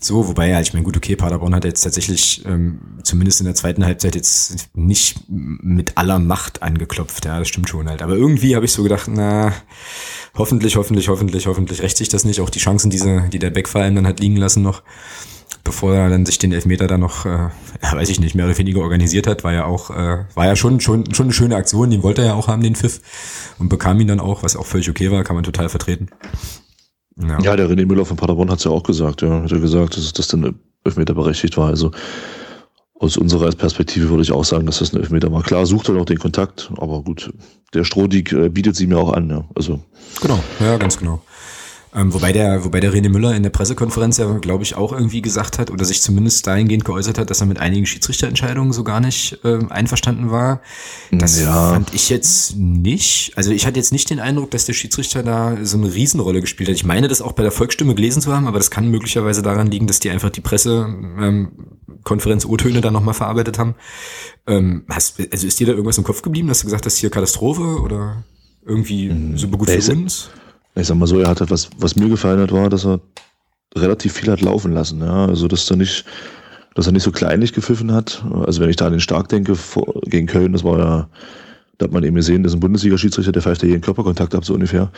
So, 0.00 0.28
wobei 0.28 0.48
ja, 0.48 0.60
ich 0.60 0.72
meine, 0.72 0.84
gut, 0.84 0.96
okay, 0.96 1.16
Paderborn 1.16 1.54
hat 1.54 1.64
jetzt 1.64 1.82
tatsächlich 1.82 2.44
ähm, 2.46 2.80
zumindest 3.02 3.40
in 3.40 3.46
der 3.46 3.54
zweiten 3.54 3.84
Halbzeit 3.84 4.14
jetzt 4.14 4.68
nicht 4.74 5.16
mit 5.28 5.96
aller 5.96 6.18
Macht 6.18 6.62
angeklopft, 6.62 7.24
ja, 7.24 7.38
das 7.38 7.48
stimmt 7.48 7.68
schon 7.68 7.88
halt. 7.88 8.02
Aber 8.02 8.14
irgendwie 8.14 8.54
habe 8.54 8.64
ich 8.64 8.72
so 8.72 8.82
gedacht, 8.82 9.08
na, 9.12 9.52
hoffentlich, 10.36 10.76
hoffentlich, 10.76 11.08
hoffentlich, 11.08 11.46
hoffentlich 11.46 11.82
rächt 11.82 11.96
sich 11.96 12.08
das 12.08 12.24
nicht. 12.24 12.40
Auch 12.40 12.50
die 12.50 12.60
Chancen, 12.60 12.90
diese, 12.90 13.28
die 13.32 13.38
der 13.38 13.50
Beckfallen 13.50 13.94
dann 13.94 14.06
hat 14.06 14.20
liegen 14.20 14.36
lassen 14.36 14.62
noch, 14.62 14.82
bevor 15.64 15.94
er 15.94 16.08
dann 16.08 16.24
sich 16.24 16.38
den 16.38 16.52
Elfmeter 16.52 16.86
dann 16.86 17.00
noch, 17.00 17.26
äh, 17.26 17.48
weiß 17.92 18.08
ich 18.08 18.20
nicht, 18.20 18.34
mehr 18.34 18.46
oder 18.46 18.56
weniger 18.56 18.80
organisiert 18.80 19.26
hat, 19.26 19.44
war 19.44 19.52
ja 19.52 19.64
auch, 19.64 19.90
äh, 19.90 20.24
war 20.34 20.46
ja 20.46 20.56
schon, 20.56 20.80
schon, 20.80 21.12
schon 21.14 21.26
eine 21.26 21.32
schöne 21.32 21.56
Aktion, 21.56 21.90
den 21.90 22.02
wollte 22.02 22.22
er 22.22 22.28
ja 22.28 22.34
auch 22.34 22.48
haben, 22.48 22.62
den 22.62 22.76
Pfiff, 22.76 23.00
und 23.58 23.68
bekam 23.68 24.00
ihn 24.00 24.08
dann 24.08 24.20
auch, 24.20 24.42
was 24.42 24.56
auch 24.56 24.66
völlig 24.66 24.88
okay 24.88 25.10
war, 25.10 25.24
kann 25.24 25.36
man 25.36 25.44
total 25.44 25.68
vertreten. 25.68 26.08
Ja, 27.20 27.40
ja 27.40 27.56
der 27.56 27.68
René 27.68 27.86
Müller 27.86 28.04
von 28.04 28.16
Paderborn 28.16 28.50
hat 28.50 28.58
es 28.58 28.64
ja 28.64 28.70
auch 28.70 28.82
gesagt, 28.82 29.22
ja, 29.22 29.42
hat 29.42 29.52
er 29.52 29.60
gesagt, 29.60 29.96
dass 29.96 30.12
das 30.12 30.28
dann 30.28 30.58
Elfmeter 30.84 31.14
berechtigt 31.14 31.56
war, 31.56 31.68
also 31.68 31.90
aus 33.00 33.16
unserer 33.16 33.50
Perspektive 33.50 34.08
würde 34.08 34.22
ich 34.22 34.32
auch 34.32 34.44
sagen, 34.44 34.66
dass 34.66 34.80
das 34.80 34.92
ein 34.92 35.00
Elfmeter 35.00 35.30
war. 35.30 35.42
Klar, 35.42 35.66
sucht 35.66 35.88
er 35.88 35.94
noch 35.94 36.04
den 36.04 36.18
Kontakt, 36.18 36.70
aber 36.78 37.02
gut, 37.02 37.32
der 37.74 37.84
Strohdig 37.84 38.32
äh, 38.32 38.48
bietet 38.48 38.76
sie 38.76 38.86
mir 38.86 38.98
auch 38.98 39.12
an, 39.12 39.30
ja. 39.30 39.44
Also. 39.54 39.80
Genau, 40.20 40.40
ja, 40.60 40.76
ganz 40.78 40.98
genau. 40.98 41.22
Ähm, 41.94 42.12
wobei 42.12 42.32
der, 42.32 42.64
wobei 42.64 42.80
der 42.80 42.92
René 42.92 43.08
Müller 43.08 43.34
in 43.34 43.42
der 43.42 43.48
Pressekonferenz 43.50 44.18
ja, 44.18 44.30
glaube 44.38 44.62
ich, 44.62 44.74
auch 44.74 44.92
irgendwie 44.92 45.22
gesagt 45.22 45.58
hat 45.58 45.70
oder 45.70 45.86
sich 45.86 46.02
zumindest 46.02 46.46
dahingehend 46.46 46.84
geäußert 46.84 47.18
hat, 47.18 47.30
dass 47.30 47.40
er 47.40 47.46
mit 47.46 47.58
einigen 47.58 47.86
Schiedsrichterentscheidungen 47.86 48.72
so 48.72 48.84
gar 48.84 49.00
nicht 49.00 49.38
äh, 49.44 49.58
einverstanden 49.70 50.30
war. 50.30 50.60
Das 51.10 51.40
ja. 51.40 51.72
fand 51.72 51.94
ich 51.94 52.10
jetzt 52.10 52.56
nicht. 52.56 53.32
Also 53.36 53.52
ich 53.52 53.66
hatte 53.66 53.78
jetzt 53.78 53.92
nicht 53.92 54.10
den 54.10 54.20
Eindruck, 54.20 54.50
dass 54.50 54.66
der 54.66 54.74
Schiedsrichter 54.74 55.22
da 55.22 55.56
so 55.62 55.78
eine 55.78 55.94
Riesenrolle 55.94 56.42
gespielt 56.42 56.68
hat. 56.68 56.76
Ich 56.76 56.84
meine, 56.84 57.08
das 57.08 57.22
auch 57.22 57.32
bei 57.32 57.42
der 57.42 57.52
Volksstimme 57.52 57.94
gelesen 57.94 58.20
zu 58.20 58.34
haben, 58.34 58.46
aber 58.46 58.58
das 58.58 58.70
kann 58.70 58.90
möglicherweise 58.90 59.40
daran 59.42 59.70
liegen, 59.70 59.86
dass 59.86 59.98
die 59.98 60.10
einfach 60.10 60.30
die 60.30 60.42
Pressekonferenz 60.42 62.44
ähm, 62.44 62.82
dann 62.82 62.92
nochmal 62.92 63.14
verarbeitet 63.14 63.58
haben. 63.58 63.76
Ähm, 64.46 64.84
hast, 64.90 65.20
also 65.32 65.46
ist 65.46 65.58
dir 65.58 65.66
da 65.66 65.72
irgendwas 65.72 65.98
im 65.98 66.04
Kopf 66.04 66.20
geblieben, 66.20 66.48
dass 66.48 66.60
du 66.60 66.66
gesagt 66.66 66.84
hast, 66.84 66.98
hier 66.98 67.10
Katastrophe 67.10 67.80
oder 67.80 68.24
irgendwie 68.66 69.08
mhm. 69.08 69.38
super 69.38 69.56
gut 69.56 69.70
für 69.70 69.92
uns? 69.92 70.28
Ich 70.80 70.86
sag 70.86 70.96
mal 70.96 71.06
so, 71.06 71.18
er 71.18 71.28
hat 71.28 71.50
was, 71.50 71.70
was 71.78 71.96
mir 71.96 72.08
gefallen 72.08 72.40
hat, 72.40 72.52
war, 72.52 72.68
dass 72.68 72.84
er 72.84 73.00
relativ 73.76 74.12
viel 74.14 74.30
hat 74.30 74.40
laufen 74.40 74.72
lassen. 74.72 75.00
Ja? 75.00 75.26
Also, 75.26 75.48
dass 75.48 75.70
er 75.70 75.76
nicht, 75.76 76.04
dass 76.74 76.86
er 76.86 76.92
nicht 76.92 77.02
so 77.02 77.12
kleinlich 77.12 77.52
gepfiffen 77.52 77.92
hat. 77.92 78.24
Also, 78.46 78.60
wenn 78.60 78.70
ich 78.70 78.76
da 78.76 78.86
an 78.86 78.92
den 78.92 79.00
Stark 79.00 79.28
denke, 79.28 79.54
vor, 79.54 80.00
gegen 80.04 80.26
Köln, 80.26 80.52
das 80.52 80.64
war 80.64 80.78
ja, 80.78 81.08
da 81.78 81.84
hat 81.84 81.92
man 81.92 82.04
eben 82.04 82.16
gesehen, 82.16 82.42
das 82.42 82.52
ist 82.52 82.56
ein 82.56 82.60
Bundesliga-Schiedsrichter, 82.60 83.32
der 83.32 83.42
pfeift 83.42 83.62
ja 83.62 83.68
jeden 83.68 83.82
Körperkontakt 83.82 84.34
ab, 84.34 84.44
so 84.44 84.54
ungefähr. 84.54 84.90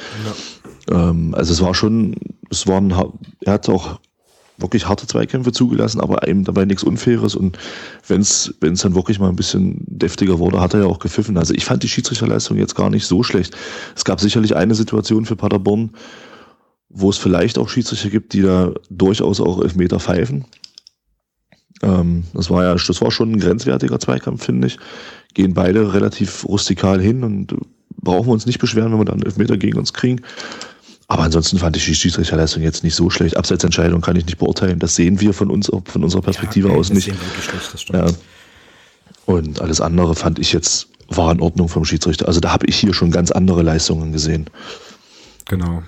Ja. 0.89 1.11
Ähm, 1.11 1.35
also, 1.35 1.53
es 1.53 1.61
war 1.61 1.75
schon, 1.75 2.15
es 2.51 2.67
war 2.67 2.81
ein, 2.81 2.95
er 3.41 3.53
hat 3.53 3.69
auch 3.69 4.01
wirklich 4.61 4.89
harte 4.89 5.07
Zweikämpfe 5.07 5.53
zugelassen, 5.53 6.01
aber 6.01 6.27
eben 6.27 6.45
dabei 6.45 6.65
nichts 6.65 6.83
Unfaires. 6.83 7.35
Und 7.35 7.59
wenn 8.07 8.21
es 8.21 8.55
dann 8.61 8.95
wirklich 8.95 9.19
mal 9.19 9.29
ein 9.29 9.37
bisschen 9.37 9.77
deftiger 9.87 10.39
wurde, 10.39 10.61
hat 10.61 10.75
er 10.75 10.81
ja 10.81 10.87
auch 10.87 10.99
gepfiffen. 10.99 11.37
Also 11.37 11.55
ich 11.55 11.65
fand 11.65 11.83
die 11.83 11.89
Schiedsrichterleistung 11.89 12.57
jetzt 12.57 12.75
gar 12.75 12.91
nicht 12.91 13.07
so 13.07 13.23
schlecht. 13.23 13.57
Es 13.97 14.05
gab 14.05 14.21
sicherlich 14.21 14.57
eine 14.57 14.75
Situation 14.75 15.25
für 15.25 15.37
Paderborn, 15.37 15.91
wo 16.89 17.11
es 17.11 17.17
vielleicht 17.17 17.59
auch 17.59 17.69
Schiedsrichter 17.69 18.11
gibt, 18.11 18.33
die 18.33 18.43
da 18.43 18.73
durchaus 18.91 19.41
auch 19.41 19.63
Elfmeter 19.63 20.01
pfeifen. 20.01 20.45
Ähm, 21.83 22.25
das 22.35 22.51
war 22.51 22.65
ja, 22.65 22.75
das 22.75 23.01
war 23.01 23.11
schon 23.11 23.33
ein 23.33 23.41
grenzwertiger 23.41 23.99
Zweikampf, 23.99 24.45
finde 24.45 24.67
ich. 24.67 24.79
Gehen 25.35 25.55
beide 25.55 25.95
relativ 25.95 26.45
rustikal 26.47 27.01
hin 27.01 27.23
und 27.25 27.55
brauchen 27.97 28.27
wir 28.27 28.33
uns 28.33 28.47
nicht 28.47 28.59
beschweren, 28.59 28.93
wenn 28.93 28.99
wir 29.01 29.05
dann 29.05 29.23
Elfmeter 29.23 29.57
gegen 29.57 29.79
uns 29.79 29.93
kriegen. 29.93 30.23
Aber 31.11 31.25
ansonsten 31.25 31.59
fand 31.59 31.77
ich 31.77 31.85
die 31.85 31.95
Schiedsrichterleistung 31.97 32.63
jetzt 32.63 32.85
nicht 32.85 32.95
so 32.95 33.11
schlecht. 33.11 33.37
Abseitsentscheidung 33.37 34.01
kann 34.01 34.15
ich 34.15 34.27
nicht 34.27 34.39
beurteilen. 34.39 34.79
Das 34.79 34.95
sehen 34.95 35.21
wir 35.21 35.35
von 35.35 35.51
uns, 35.51 35.67
von 35.67 36.05
unserer 36.05 36.23
Perspektive 36.23 36.69
ja, 36.69 36.75
aus 36.75 36.91
nicht. 36.91 37.13
Schlecht, 37.13 37.91
ja. 37.93 38.07
Und 39.27 39.61
alles 39.61 39.81
andere 39.81 40.15
fand 40.15 40.39
ich 40.39 40.53
jetzt 40.53 40.87
war 41.09 41.33
in 41.33 41.41
Ordnung 41.41 41.69
vom 41.69 41.85
Schiedsrichter. 41.85 42.29
Also 42.29 42.39
da 42.39 42.53
habe 42.53 42.67
ich 42.67 42.77
hier 42.77 42.95
schon 42.95 43.11
ganz 43.11 43.33
andere 43.33 43.63
Leistungen 43.63 44.13
gesehen. 44.13 44.49
Genau. 45.47 45.83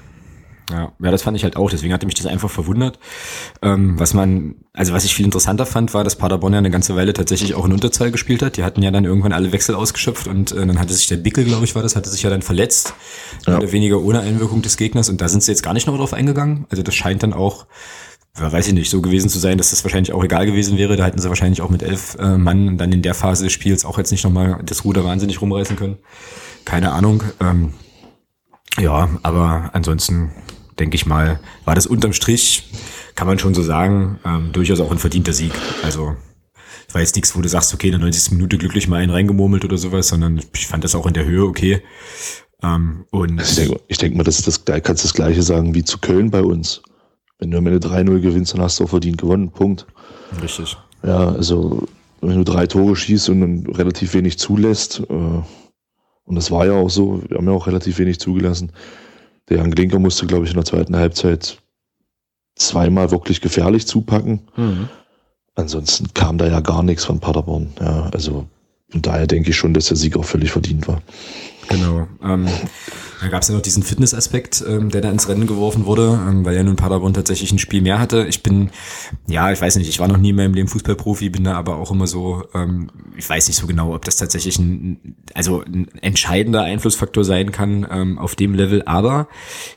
Ja, 0.70 0.92
ja, 1.02 1.10
das 1.10 1.22
fand 1.22 1.36
ich 1.36 1.44
halt 1.44 1.56
auch, 1.56 1.70
deswegen 1.70 1.92
hatte 1.92 2.06
mich 2.06 2.14
das 2.14 2.26
einfach 2.26 2.50
verwundert. 2.50 2.98
Ähm, 3.62 3.98
was 3.98 4.14
man, 4.14 4.54
also 4.72 4.92
was 4.92 5.04
ich 5.04 5.14
viel 5.14 5.24
interessanter 5.24 5.66
fand, 5.66 5.92
war, 5.92 6.04
dass 6.04 6.16
Paderborn 6.16 6.52
ja 6.52 6.58
eine 6.58 6.70
ganze 6.70 6.94
Weile 6.96 7.12
tatsächlich 7.12 7.54
auch 7.54 7.66
in 7.66 7.72
Unterzahl 7.72 8.10
gespielt 8.10 8.42
hat. 8.42 8.56
Die 8.56 8.64
hatten 8.64 8.82
ja 8.82 8.90
dann 8.90 9.04
irgendwann 9.04 9.32
alle 9.32 9.52
Wechsel 9.52 9.74
ausgeschöpft 9.74 10.28
und 10.28 10.52
äh, 10.52 10.66
dann 10.66 10.78
hatte 10.78 10.94
sich 10.94 11.08
der 11.08 11.16
Bickel, 11.16 11.44
glaube 11.44 11.64
ich, 11.64 11.74
war 11.74 11.82
das, 11.82 11.96
hatte 11.96 12.08
sich 12.08 12.22
ja 12.22 12.30
dann 12.30 12.42
verletzt. 12.42 12.94
Ja. 13.46 13.58
Oder 13.58 13.72
weniger 13.72 14.00
ohne 14.00 14.20
Einwirkung 14.20 14.62
des 14.62 14.76
Gegners 14.76 15.08
und 15.08 15.20
da 15.20 15.28
sind 15.28 15.42
sie 15.42 15.50
jetzt 15.50 15.62
gar 15.62 15.74
nicht 15.74 15.86
noch 15.86 15.96
drauf 15.96 16.14
eingegangen. 16.14 16.66
Also 16.70 16.82
das 16.82 16.94
scheint 16.94 17.22
dann 17.22 17.32
auch, 17.32 17.66
weiß 18.34 18.68
ich 18.68 18.72
nicht, 18.72 18.90
so 18.90 19.02
gewesen 19.02 19.28
zu 19.28 19.38
sein, 19.38 19.58
dass 19.58 19.70
das 19.70 19.84
wahrscheinlich 19.84 20.12
auch 20.12 20.24
egal 20.24 20.46
gewesen 20.46 20.78
wäre. 20.78 20.96
Da 20.96 21.04
hätten 21.04 21.18
sie 21.18 21.28
wahrscheinlich 21.28 21.60
auch 21.60 21.70
mit 21.70 21.82
elf 21.82 22.16
äh, 22.18 22.38
Mann 22.38 22.78
dann 22.78 22.92
in 22.92 23.02
der 23.02 23.14
Phase 23.14 23.44
des 23.44 23.52
Spiels 23.52 23.84
auch 23.84 23.98
jetzt 23.98 24.10
nicht 24.10 24.24
nochmal 24.24 24.60
das 24.64 24.84
Ruder 24.84 25.04
wahnsinnig 25.04 25.40
rumreißen 25.40 25.76
können. 25.76 25.98
Keine 26.64 26.92
Ahnung. 26.92 27.22
Ähm, 27.40 27.74
ja, 28.80 29.10
aber 29.22 29.70
ansonsten 29.74 30.30
denke 30.82 30.96
ich 30.96 31.06
mal, 31.06 31.38
war 31.64 31.76
das 31.76 31.86
unterm 31.86 32.12
Strich, 32.12 32.68
kann 33.14 33.28
man 33.28 33.38
schon 33.38 33.54
so 33.54 33.62
sagen, 33.62 34.18
ähm, 34.24 34.50
durchaus 34.52 34.80
auch 34.80 34.90
ein 34.90 34.98
verdienter 34.98 35.32
Sieg. 35.32 35.52
Also 35.84 36.16
war 36.90 37.00
jetzt 37.00 37.14
nichts, 37.14 37.36
wo 37.36 37.40
du 37.40 37.48
sagst, 37.48 37.72
okay, 37.72 37.86
in 37.86 37.92
der 37.92 38.00
90. 38.00 38.32
Minute 38.32 38.58
glücklich 38.58 38.88
mal 38.88 38.96
einen 38.96 39.12
reingemurmelt 39.12 39.64
oder 39.64 39.78
sowas, 39.78 40.08
sondern 40.08 40.40
ich 40.52 40.66
fand 40.66 40.82
das 40.82 40.96
auch 40.96 41.06
in 41.06 41.14
der 41.14 41.24
Höhe 41.24 41.44
okay. 41.44 41.82
Ähm, 42.64 43.04
und 43.10 43.40
ich 43.40 43.54
denke, 43.54 43.80
ich 43.86 43.98
denke 43.98 44.16
mal, 44.16 44.24
das 44.24 44.40
ist 44.40 44.48
das, 44.48 44.64
da 44.64 44.80
kannst 44.80 45.04
du 45.04 45.08
das 45.08 45.14
Gleiche 45.14 45.42
sagen 45.42 45.74
wie 45.74 45.84
zu 45.84 45.98
Köln 45.98 46.30
bei 46.30 46.42
uns. 46.42 46.82
wenn 47.38 47.52
du 47.52 47.58
am 47.58 47.66
Ende 47.66 47.86
3-0 47.86 48.20
gewinnst, 48.20 48.54
dann 48.54 48.60
hast 48.60 48.80
du 48.80 48.84
auch 48.84 48.90
verdient 48.90 49.18
gewonnen. 49.18 49.50
Punkt. 49.50 49.86
Richtig. 50.42 50.76
Ja, 51.04 51.28
also 51.28 51.86
wenn 52.20 52.38
du 52.38 52.44
drei 52.44 52.66
Tore 52.66 52.96
schießt 52.96 53.28
und 53.30 53.40
dann 53.40 53.66
relativ 53.66 54.14
wenig 54.14 54.38
zulässt, 54.38 55.00
äh, 55.08 55.42
und 56.24 56.36
das 56.36 56.50
war 56.50 56.66
ja 56.66 56.72
auch 56.72 56.90
so, 56.90 57.22
wir 57.28 57.38
haben 57.38 57.46
ja 57.46 57.52
auch 57.52 57.66
relativ 57.66 57.98
wenig 57.98 58.20
zugelassen. 58.20 58.72
Der 59.48 59.58
Jan 59.58 59.70
Glinker 59.70 59.98
musste, 59.98 60.26
glaube 60.26 60.44
ich, 60.44 60.50
in 60.50 60.56
der 60.56 60.64
zweiten 60.64 60.96
Halbzeit 60.96 61.58
zweimal 62.56 63.10
wirklich 63.10 63.40
gefährlich 63.40 63.86
zupacken. 63.86 64.42
Mhm. 64.56 64.88
Ansonsten 65.54 66.14
kam 66.14 66.38
da 66.38 66.46
ja 66.46 66.60
gar 66.60 66.82
nichts 66.82 67.04
von 67.04 67.20
Paderborn. 67.20 67.72
Ja, 67.80 68.08
also 68.12 68.46
und 68.92 69.06
daher 69.06 69.26
denke 69.26 69.50
ich 69.50 69.56
schon, 69.56 69.74
dass 69.74 69.86
der 69.86 69.96
Sieg 69.96 70.16
auch 70.16 70.24
völlig 70.24 70.52
verdient 70.52 70.86
war. 70.86 71.02
Genau. 71.72 72.06
Ähm, 72.22 72.46
da 73.22 73.28
gab 73.28 73.42
es 73.42 73.48
ja 73.48 73.54
noch 73.54 73.62
diesen 73.62 73.82
Fitnessaspekt, 73.82 74.64
ähm, 74.68 74.90
der 74.90 75.00
da 75.00 75.10
ins 75.10 75.28
Rennen 75.28 75.46
geworfen 75.46 75.86
wurde, 75.86 76.20
ähm, 76.28 76.44
weil 76.44 76.56
ja 76.56 76.62
nun 76.62 76.76
Paderborn 76.76 77.14
tatsächlich 77.14 77.52
ein 77.52 77.58
Spiel 77.58 77.80
mehr 77.80 77.98
hatte. 77.98 78.26
Ich 78.28 78.42
bin, 78.42 78.70
ja, 79.28 79.52
ich 79.52 79.60
weiß 79.60 79.76
nicht, 79.76 79.88
ich 79.88 80.00
war 80.00 80.08
noch 80.08 80.16
nie 80.16 80.30
in 80.30 80.36
meinem 80.36 80.54
Leben 80.54 80.68
Fußballprofi, 80.68 81.30
bin 81.30 81.44
da 81.44 81.54
aber 81.54 81.76
auch 81.76 81.92
immer 81.92 82.06
so, 82.06 82.44
ähm, 82.54 82.90
ich 83.16 83.28
weiß 83.28 83.46
nicht 83.46 83.56
so 83.56 83.66
genau, 83.66 83.94
ob 83.94 84.04
das 84.04 84.16
tatsächlich 84.16 84.58
ein, 84.58 85.14
also 85.34 85.62
ein 85.62 85.88
entscheidender 86.00 86.62
Einflussfaktor 86.62 87.24
sein 87.24 87.52
kann 87.52 87.86
ähm, 87.90 88.18
auf 88.18 88.34
dem 88.34 88.54
Level. 88.54 88.82
Aber 88.86 89.28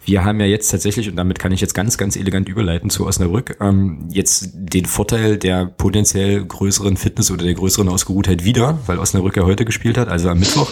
wir 0.04 0.26
haben 0.26 0.40
ja 0.40 0.48
jetzt 0.48 0.70
tatsächlich, 0.70 1.08
und 1.08 1.16
damit 1.16 1.40
kann 1.40 1.52
ich 1.52 1.62
jetzt 1.62 1.76
ganz, 1.76 1.98
ganz 1.98 2.16
elegant 2.16 2.50
überleiten 2.50 2.90
zu 2.90 3.06
Osnabrück, 3.06 3.58
ähm, 3.62 4.08
jetzt 4.10 4.50
den 4.54 4.86
Vorteil 4.86 5.38
der 5.38 5.68
potenziell 5.68 6.44
größeren 6.44 6.98
Fitness 6.98 7.32
oder 7.32 7.44
der 7.44 7.54
größeren 7.54 7.90
Ausgeruhtheit 7.90 8.44
wieder, 8.44 8.80
weil 8.88 8.98
Osnabrück 8.98 9.38
ja 9.38 9.44
heute 9.44 9.66
gespielt 9.66 9.98
hat, 9.98 10.10
also 10.10 10.30
am 10.30 10.40
Mittwoch 10.40 10.72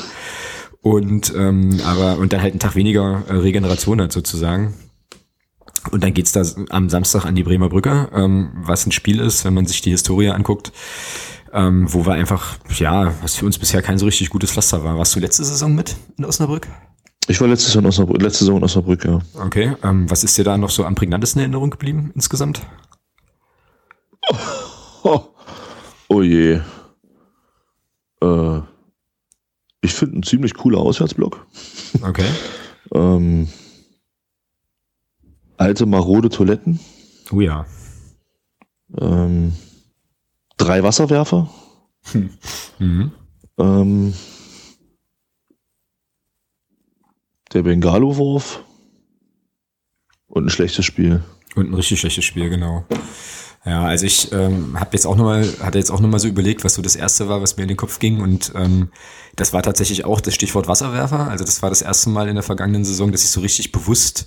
und 0.84 1.34
ähm, 1.36 1.80
aber 1.86 2.18
und 2.18 2.34
dann 2.34 2.42
halt 2.42 2.52
einen 2.52 2.60
Tag 2.60 2.76
weniger 2.76 3.24
äh, 3.30 3.36
Regeneration 3.36 4.02
hat 4.02 4.12
sozusagen. 4.12 4.76
Und 5.92 6.04
dann 6.04 6.14
geht's 6.14 6.34
da 6.34 6.44
am 6.70 6.90
Samstag 6.90 7.26
an 7.26 7.36
die 7.36 7.44
Bremer 7.44 7.70
Brücke, 7.70 8.10
ähm, 8.14 8.52
was 8.56 8.86
ein 8.86 8.92
Spiel 8.92 9.20
ist, 9.20 9.44
wenn 9.46 9.54
man 9.54 9.66
sich 9.66 9.82
die 9.82 9.92
Historie 9.92 10.30
anguckt, 10.30 10.72
ähm, 11.54 11.92
wo 11.92 12.06
wir 12.06 12.14
einfach, 12.14 12.58
ja, 12.78 13.14
was 13.22 13.36
für 13.36 13.46
uns 13.46 13.58
bisher 13.58 13.82
kein 13.82 13.98
so 13.98 14.06
richtig 14.06 14.30
gutes 14.30 14.52
Pflaster 14.52 14.84
war. 14.84 14.98
Warst 14.98 15.16
du 15.16 15.20
letzte 15.20 15.44
Saison 15.44 15.74
mit 15.74 15.96
in 16.18 16.26
Osnabrück? 16.26 16.68
Ich 17.28 17.40
war 17.40 17.48
letzte 17.48 17.68
Saison 17.68 17.84
in 17.84 17.88
Osnabrück, 17.90 18.22
letzte 18.22 18.40
Saison 18.40 18.58
in 18.58 18.64
Osnabrück, 18.64 19.06
ja. 19.06 19.20
Okay, 19.36 19.76
ähm, 19.84 20.10
was 20.10 20.26
ist 20.26 20.38
dir 20.38 20.44
da 20.44 20.58
noch 20.58 20.70
so 20.70 20.84
am 20.84 20.96
prägnantesten 20.96 21.40
in 21.40 21.46
Erinnerung 21.46 21.70
geblieben 21.70 22.12
insgesamt? 22.14 22.62
Oh, 24.30 24.38
oh, 25.04 25.22
oh 26.10 26.22
je. 26.22 26.60
Äh, 28.22 28.62
ich 29.84 29.94
finde 29.94 30.20
ein 30.20 30.24
ziemlich 30.24 30.54
cooler 30.54 30.80
Auswärtsblock. 30.80 31.46
Okay. 32.02 32.26
ähm, 32.94 33.48
alte 35.58 35.86
marode 35.86 36.30
Toiletten. 36.30 36.80
Oh 37.32 37.42
ja. 37.42 37.66
Ähm, 39.00 39.54
drei 40.58 40.84
Wasserwerfer. 40.84 41.50
Hm. 42.12 42.30
Mhm. 42.80 43.12
Ähm, 43.60 44.14
der 47.54 47.62
Bengalo-Wurf 47.62 48.64
und 50.28 50.46
ein 50.48 50.50
schlechtes 50.50 50.86
Spiel. 50.86 51.24
Und 51.56 51.70
ein 51.70 51.74
richtig 51.76 52.00
schlechtes 52.00 52.26
Spiel, 52.26 52.50
genau. 52.50 52.86
Ja, 53.66 53.86
also 53.86 54.06
ich 54.06 54.30
ähm, 54.34 54.78
habe 54.78 54.90
jetzt 54.94 55.06
auch 55.06 55.16
nochmal, 55.16 55.48
hatte 55.62 55.78
jetzt 55.78 55.90
auch 55.90 56.02
nochmal 56.02 56.20
so 56.20 56.28
überlegt, 56.28 56.66
was 56.66 56.74
so 56.74 56.82
das 56.82 56.98
erste 56.98 57.30
war, 57.30 57.42
was 57.42 57.56
mir 57.56 57.64
in 57.64 57.70
den 57.70 57.78
Kopf 57.78 58.00
ging. 58.00 58.20
Und 58.20 58.52
ähm, 58.56 58.90
das 59.38 59.54
war 59.54 59.64
tatsächlich 59.64 60.04
auch 60.04 60.20
das 60.20 60.36
Stichwort 60.36 60.68
Wasserwerfer. 60.68 61.30
Also 61.30 61.46
das 61.46 61.62
war 61.62 61.70
das 61.70 61.82
erste 61.82 62.10
Mal 62.10 62.28
in 62.28 62.36
der 62.36 62.44
vergangenen 62.44 62.84
Saison, 62.84 63.12
dass 63.14 63.24
ich 63.24 63.30
so 63.30 63.40
richtig 63.40 63.72
bewusst 63.72 64.26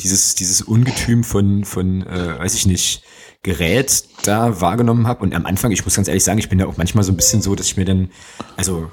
dieses, 0.00 0.36
dieses 0.36 0.62
Ungetüm 0.62 1.22
von, 1.22 1.64
von 1.64 2.06
äh, 2.06 2.38
weiß 2.38 2.54
ich 2.54 2.64
nicht, 2.64 3.02
Gerät 3.42 4.04
da 4.24 4.60
wahrgenommen 4.60 5.06
habe. 5.06 5.22
Und 5.22 5.34
am 5.34 5.44
Anfang, 5.44 5.70
ich 5.70 5.84
muss 5.84 5.96
ganz 5.96 6.08
ehrlich 6.08 6.24
sagen, 6.24 6.38
ich 6.38 6.48
bin 6.48 6.58
ja 6.58 6.66
auch 6.66 6.78
manchmal 6.78 7.04
so 7.04 7.12
ein 7.12 7.16
bisschen 7.16 7.42
so, 7.42 7.54
dass 7.54 7.66
ich 7.66 7.76
mir 7.76 7.84
dann, 7.84 8.10
also 8.56 8.90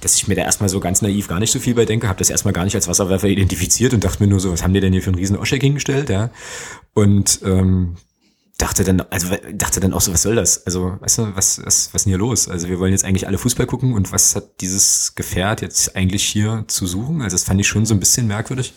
dass 0.00 0.14
ich 0.16 0.28
mir 0.28 0.36
da 0.36 0.42
erstmal 0.42 0.68
so 0.68 0.80
ganz 0.80 1.02
naiv 1.02 1.28
gar 1.28 1.40
nicht 1.40 1.50
so 1.50 1.58
viel 1.58 1.74
bei 1.74 1.86
denke, 1.86 2.08
habe 2.08 2.18
das 2.18 2.30
erstmal 2.30 2.52
gar 2.52 2.64
nicht 2.64 2.74
als 2.74 2.88
Wasserwerfer 2.88 3.28
identifiziert 3.28 3.94
und 3.94 4.04
dachte 4.04 4.22
mir 4.22 4.28
nur 4.28 4.40
so, 4.40 4.52
was 4.52 4.62
haben 4.62 4.74
die 4.74 4.80
denn 4.80 4.92
hier 4.92 5.02
für 5.02 5.08
einen 5.08 5.18
riesen 5.18 5.38
Oschek 5.38 5.62
hingestellt, 5.62 6.10
ja? 6.10 6.30
Und 6.92 7.40
ähm, 7.44 7.96
dachte 8.58 8.84
dann, 8.84 9.00
also 9.10 9.28
dachte 9.52 9.80
dann 9.80 9.92
auch 9.92 10.00
so, 10.00 10.12
was 10.12 10.22
soll 10.22 10.36
das? 10.36 10.64
Also, 10.66 10.96
weißt 11.00 11.18
du, 11.18 11.22
was, 11.34 11.58
was, 11.64 11.88
was 11.92 11.94
ist 11.94 12.04
denn 12.04 12.10
hier 12.10 12.18
los? 12.18 12.48
Also 12.48 12.68
wir 12.68 12.78
wollen 12.78 12.92
jetzt 12.92 13.04
eigentlich 13.04 13.26
alle 13.26 13.38
Fußball 13.38 13.66
gucken 13.66 13.94
und 13.94 14.12
was 14.12 14.36
hat 14.36 14.60
dieses 14.60 15.14
Gefährt 15.14 15.60
jetzt 15.60 15.96
eigentlich 15.96 16.24
hier 16.24 16.64
zu 16.68 16.86
suchen? 16.86 17.22
Also 17.22 17.34
das 17.34 17.44
fand 17.44 17.60
ich 17.60 17.66
schon 17.66 17.84
so 17.84 17.94
ein 17.94 18.00
bisschen 18.00 18.26
merkwürdig. 18.26 18.74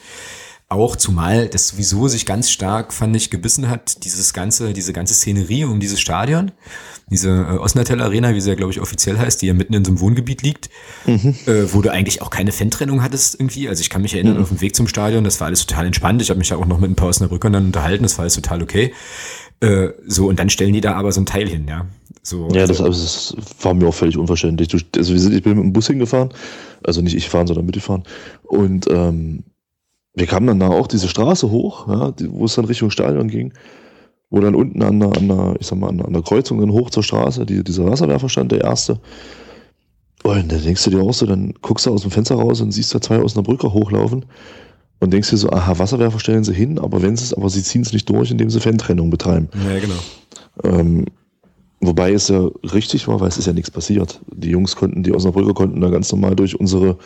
Auch 0.70 0.98
zumal 0.98 1.48
das 1.48 1.70
sowieso 1.70 2.10
sich 2.10 2.26
ganz 2.26 2.50
stark, 2.50 2.92
fand 2.92 3.16
ich, 3.16 3.30
gebissen 3.30 3.70
hat, 3.70 4.04
dieses 4.04 4.34
ganze, 4.34 4.74
diese 4.74 4.92
ganze 4.92 5.14
Szenerie 5.14 5.64
um 5.64 5.80
dieses 5.80 6.02
Stadion, 6.02 6.52
diese 7.10 7.30
äh, 7.30 7.58
Osnatel 7.58 8.02
Arena, 8.02 8.34
wie 8.34 8.42
sie 8.42 8.50
ja, 8.50 8.56
glaube 8.56 8.74
ich, 8.74 8.82
offiziell 8.82 9.18
heißt, 9.18 9.42
die 9.42 9.48
ja 9.48 9.54
mitten 9.54 9.74
in 9.74 9.86
so 9.86 9.92
einem 9.92 10.02
Wohngebiet 10.02 10.42
liegt, 10.42 10.70
mhm. 11.06 11.36
äh, 11.46 11.74
wo 11.74 11.82
du 11.82 11.90
eigentlich 11.90 12.22
auch 12.22 12.30
keine 12.30 12.52
Fan-Trennung 12.52 13.02
hattest 13.02 13.36
irgendwie. 13.36 13.70
Also 13.70 13.80
ich 13.80 13.90
kann 13.90 14.02
mich 14.02 14.14
erinnern, 14.14 14.36
mhm. 14.36 14.42
auf 14.42 14.50
dem 14.50 14.60
Weg 14.60 14.76
zum 14.76 14.90
Stadion, 14.90 15.24
das 15.24 15.40
war 15.40 15.48
alles 15.48 15.66
total 15.66 15.86
entspannt. 15.86 16.22
Ich 16.22 16.30
habe 16.30 16.38
mich 16.40 16.50
da 16.50 16.58
auch 16.58 16.66
noch 16.66 16.80
mit 16.80 16.92
ein 16.92 16.96
paar 16.96 17.08
Osnabrückern 17.08 17.54
dann 17.54 17.66
unterhalten, 17.68 18.04
das 18.04 18.18
war 18.18 18.24
alles 18.24 18.34
total 18.34 18.62
okay. 18.62 18.94
Äh, 19.60 19.90
so, 20.06 20.28
und 20.28 20.40
dann 20.40 20.50
stellen 20.50 20.74
die 20.74 20.82
da 20.82 20.94
aber 20.94 21.12
so 21.12 21.22
ein 21.22 21.26
Teil 21.26 21.48
hin, 21.48 21.66
ja. 21.68 21.86
So, 22.22 22.50
ja, 22.50 22.68
das, 22.68 22.82
also, 22.82 23.02
das 23.02 23.36
war 23.62 23.74
mir 23.74 23.88
auch 23.88 23.94
völlig 23.94 24.18
unverständlich. 24.18 24.68
Du, 24.68 24.78
also 24.96 25.14
wir 25.14 25.20
sind, 25.20 25.34
ich 25.34 25.44
bin 25.44 25.56
mit 25.56 25.64
dem 25.64 25.74
Bus 25.74 25.88
hingefahren, 25.88 26.30
also 26.84 27.02
nicht 27.02 27.16
ich 27.16 27.30
fahren, 27.30 27.48
sondern 27.48 27.66
mitgefahren. 27.66 28.04
Und 28.44 28.86
ähm, 28.90 29.44
wir 30.14 30.28
kamen 30.28 30.48
dann 30.48 30.60
da 30.60 30.68
auch 30.68 30.88
diese 30.88 31.08
Straße 31.08 31.50
hoch, 31.50 31.88
ja, 31.88 32.14
wo 32.30 32.46
es 32.46 32.56
dann 32.56 32.66
Richtung 32.66 32.90
Stadion 32.90 33.30
ging, 33.30 33.54
wo 34.30 34.42
dann 34.42 34.56
unten 34.56 34.84
an 34.84 35.00
der, 35.00 35.16
an 35.16 35.28
der 35.28 35.56
ich 35.60 35.68
sag 35.68 35.80
mal, 35.80 35.90
an 35.90 36.00
der, 36.00 36.08
an 36.08 36.14
der 36.14 36.22
Kreuzung 36.22 36.60
dann 36.60 36.72
hoch 36.72 36.90
zur 36.90 37.04
Straße, 37.04 37.46
die, 37.46 37.64
dieser 37.64 37.86
Wasserwerfer 37.86 38.28
stand, 38.28 38.52
der 38.52 38.62
erste. 38.62 39.00
Und 40.24 40.52
dann 40.52 40.64
denkst 40.64 40.84
du 40.84 40.90
dir 40.90 41.02
auch 41.02 41.14
so, 41.14 41.26
dann 41.26 41.54
guckst 41.62 41.86
du 41.86 41.94
aus 41.94 42.02
dem 42.02 42.12
Fenster 42.12 42.36
raus 42.36 42.60
und 42.60 42.72
siehst 42.72 42.94
da 42.94 43.00
zwei 43.00 43.20
aus 43.20 43.36
einer 43.36 43.44
Brücke 43.44 43.72
hochlaufen 43.72 44.26
und 45.00 45.14
denkst 45.14 45.30
dir 45.30 45.38
so, 45.38 45.50
aha, 45.50 45.78
Wasserwerfer 45.78 46.20
stellen 46.20 46.44
sie 46.44 46.54
hin, 46.54 46.80
aber 46.80 47.02
wenn 47.02 47.16
sie 47.16 47.26
es, 47.26 47.34
aber 47.34 47.50
sie 47.50 47.64
ziehen 47.64 47.82
es 47.82 47.94
nicht 47.94 48.10
durch, 48.10 48.32
indem 48.32 48.50
sie 48.50 48.60
Fantrennung 48.60 49.10
betreiben. 49.10 49.50
Ja, 49.66 49.80
genau. 49.80 49.96
Ähm, 50.64 51.06
wobei 51.80 52.14
es 52.14 52.30
ja 52.30 52.50
richtig 52.74 53.08
war, 53.08 53.20
weil 53.20 53.28
es 53.28 53.38
ist 53.38 53.46
ja 53.46 53.54
nichts 53.54 53.70
passiert. 53.70 54.20
Die 54.34 54.50
Jungs 54.50 54.76
konnten, 54.76 55.04
die 55.04 55.14
Osnabrücker 55.14 55.54
konnten 55.54 55.82
da 55.82 55.90
ganz 55.90 56.12
normal 56.12 56.36
durch 56.36 56.60
unsere, 56.60 56.98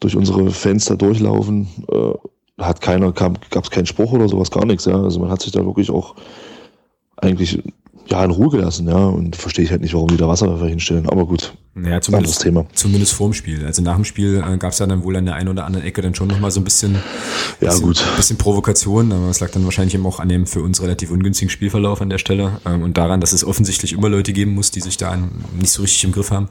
durch 0.00 0.16
unsere 0.16 0.50
Fenster 0.50 0.96
durchlaufen. 0.96 1.68
Äh, 1.90 2.62
hat 2.62 2.80
keiner, 2.80 3.12
gab 3.12 3.38
es 3.62 3.70
keinen 3.70 3.86
Spruch 3.86 4.12
oder 4.12 4.28
sowas, 4.28 4.50
gar 4.50 4.66
nichts, 4.66 4.84
ja. 4.84 5.00
Also 5.00 5.20
man 5.20 5.30
hat 5.30 5.40
sich 5.40 5.52
da 5.52 5.64
wirklich 5.64 5.90
auch 5.90 6.16
eigentlich 7.16 7.62
ja, 8.08 8.24
in 8.24 8.30
Ruhe 8.30 8.50
gelassen, 8.50 8.88
ja. 8.88 9.06
Und 9.06 9.36
verstehe 9.36 9.64
ich 9.64 9.70
halt 9.70 9.80
nicht, 9.80 9.94
warum 9.94 10.08
die 10.08 10.16
da 10.16 10.28
Wasserwerfer 10.28 10.66
hinstellen. 10.66 11.08
Aber 11.08 11.26
gut, 11.26 11.54
ja, 11.84 12.00
zumindest, 12.00 12.42
Thema. 12.42 12.66
Zumindest 12.72 13.12
vorm 13.12 13.32
Spiel. 13.32 13.64
Also 13.64 13.82
nach 13.82 13.96
dem 13.96 14.04
Spiel 14.04 14.42
äh, 14.46 14.56
gab 14.58 14.72
es 14.72 14.78
ja 14.78 14.86
dann 14.86 15.04
wohl 15.04 15.16
an 15.16 15.26
der 15.26 15.34
einen 15.34 15.48
oder 15.48 15.64
anderen 15.64 15.86
Ecke 15.86 16.02
dann 16.02 16.14
schon 16.14 16.28
nochmal 16.28 16.50
so 16.50 16.60
ein 16.60 16.64
bisschen, 16.64 16.94
ja, 17.60 17.68
bisschen, 17.68 17.82
gut. 17.82 18.04
bisschen 18.16 18.38
Provokation. 18.38 19.12
Aber 19.12 19.28
es 19.28 19.40
lag 19.40 19.50
dann 19.50 19.64
wahrscheinlich 19.64 19.94
eben 19.94 20.06
auch 20.06 20.20
an 20.20 20.28
dem 20.28 20.46
für 20.46 20.62
uns 20.62 20.82
relativ 20.82 21.10
ungünstigen 21.10 21.50
Spielverlauf 21.50 22.00
an 22.00 22.10
der 22.10 22.18
Stelle 22.18 22.60
ähm, 22.66 22.82
und 22.82 22.96
daran, 22.96 23.20
dass 23.20 23.32
es 23.32 23.44
offensichtlich 23.44 23.92
immer 23.92 24.08
Leute 24.08 24.32
geben 24.32 24.54
muss, 24.54 24.70
die 24.70 24.80
sich 24.80 24.96
da 24.96 25.16
nicht 25.58 25.70
so 25.70 25.82
richtig 25.82 26.04
im 26.04 26.12
Griff 26.12 26.30
haben. 26.30 26.48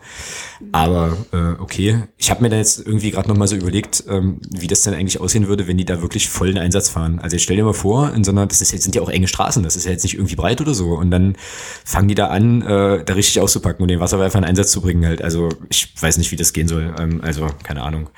Aber 0.72 1.18
äh, 1.32 1.62
okay, 1.62 2.04
ich 2.18 2.30
habe 2.30 2.42
mir 2.42 2.50
da 2.50 2.58
jetzt 2.58 2.86
irgendwie 2.86 3.12
gerade 3.12 3.28
nochmal 3.28 3.48
so 3.48 3.56
überlegt, 3.56 4.04
ähm, 4.10 4.40
wie 4.50 4.68
das 4.68 4.82
denn 4.82 4.94
eigentlich 4.94 5.20
aussehen 5.20 5.48
würde, 5.48 5.68
wenn 5.68 5.78
die 5.78 5.86
da 5.86 6.02
wirklich 6.02 6.30
vollen 6.30 6.58
Einsatz 6.58 6.90
fahren. 6.90 7.20
Also 7.20 7.36
jetzt 7.36 7.44
stell 7.44 7.56
dir 7.56 7.64
mal 7.64 7.74
vor, 7.74 8.14
in 8.14 8.24
so 8.24 8.32
einer, 8.32 8.46
das 8.46 8.62
ist 8.62 8.72
jetzt, 8.72 8.84
sind 8.84 8.96
ja 8.96 9.02
auch 9.02 9.10
enge 9.10 9.28
Straßen, 9.28 9.64
das 9.64 9.76
ist 9.76 9.86
ja 9.86 9.92
jetzt 9.92 10.04
nicht 10.04 10.16
irgendwie 10.16 10.36
breit 10.36 10.62
oder 10.62 10.74
so. 10.74 10.90
Und 10.90 11.12
dann 11.12 11.36
fangen 11.86 12.08
die 12.08 12.16
da 12.16 12.28
an, 12.28 12.62
äh, 12.62 13.04
da 13.04 13.14
richtig 13.14 13.40
auszupacken 13.40 13.82
und 13.82 13.90
den 13.90 14.00
Wasserwerfer 14.00 14.38
in 14.40 14.46
Einsatz 14.46 14.72
zu 14.72 14.82
bringen 14.82 15.06
halt. 15.06 15.17
Also 15.22 15.50
ich 15.70 15.94
weiß 16.00 16.18
nicht, 16.18 16.32
wie 16.32 16.36
das 16.36 16.54
gehen 16.54 16.68
soll. 16.68 16.94
Ähm, 17.00 17.22
also, 17.22 17.48
keine 17.64 17.84
Ahnung. 17.84 18.10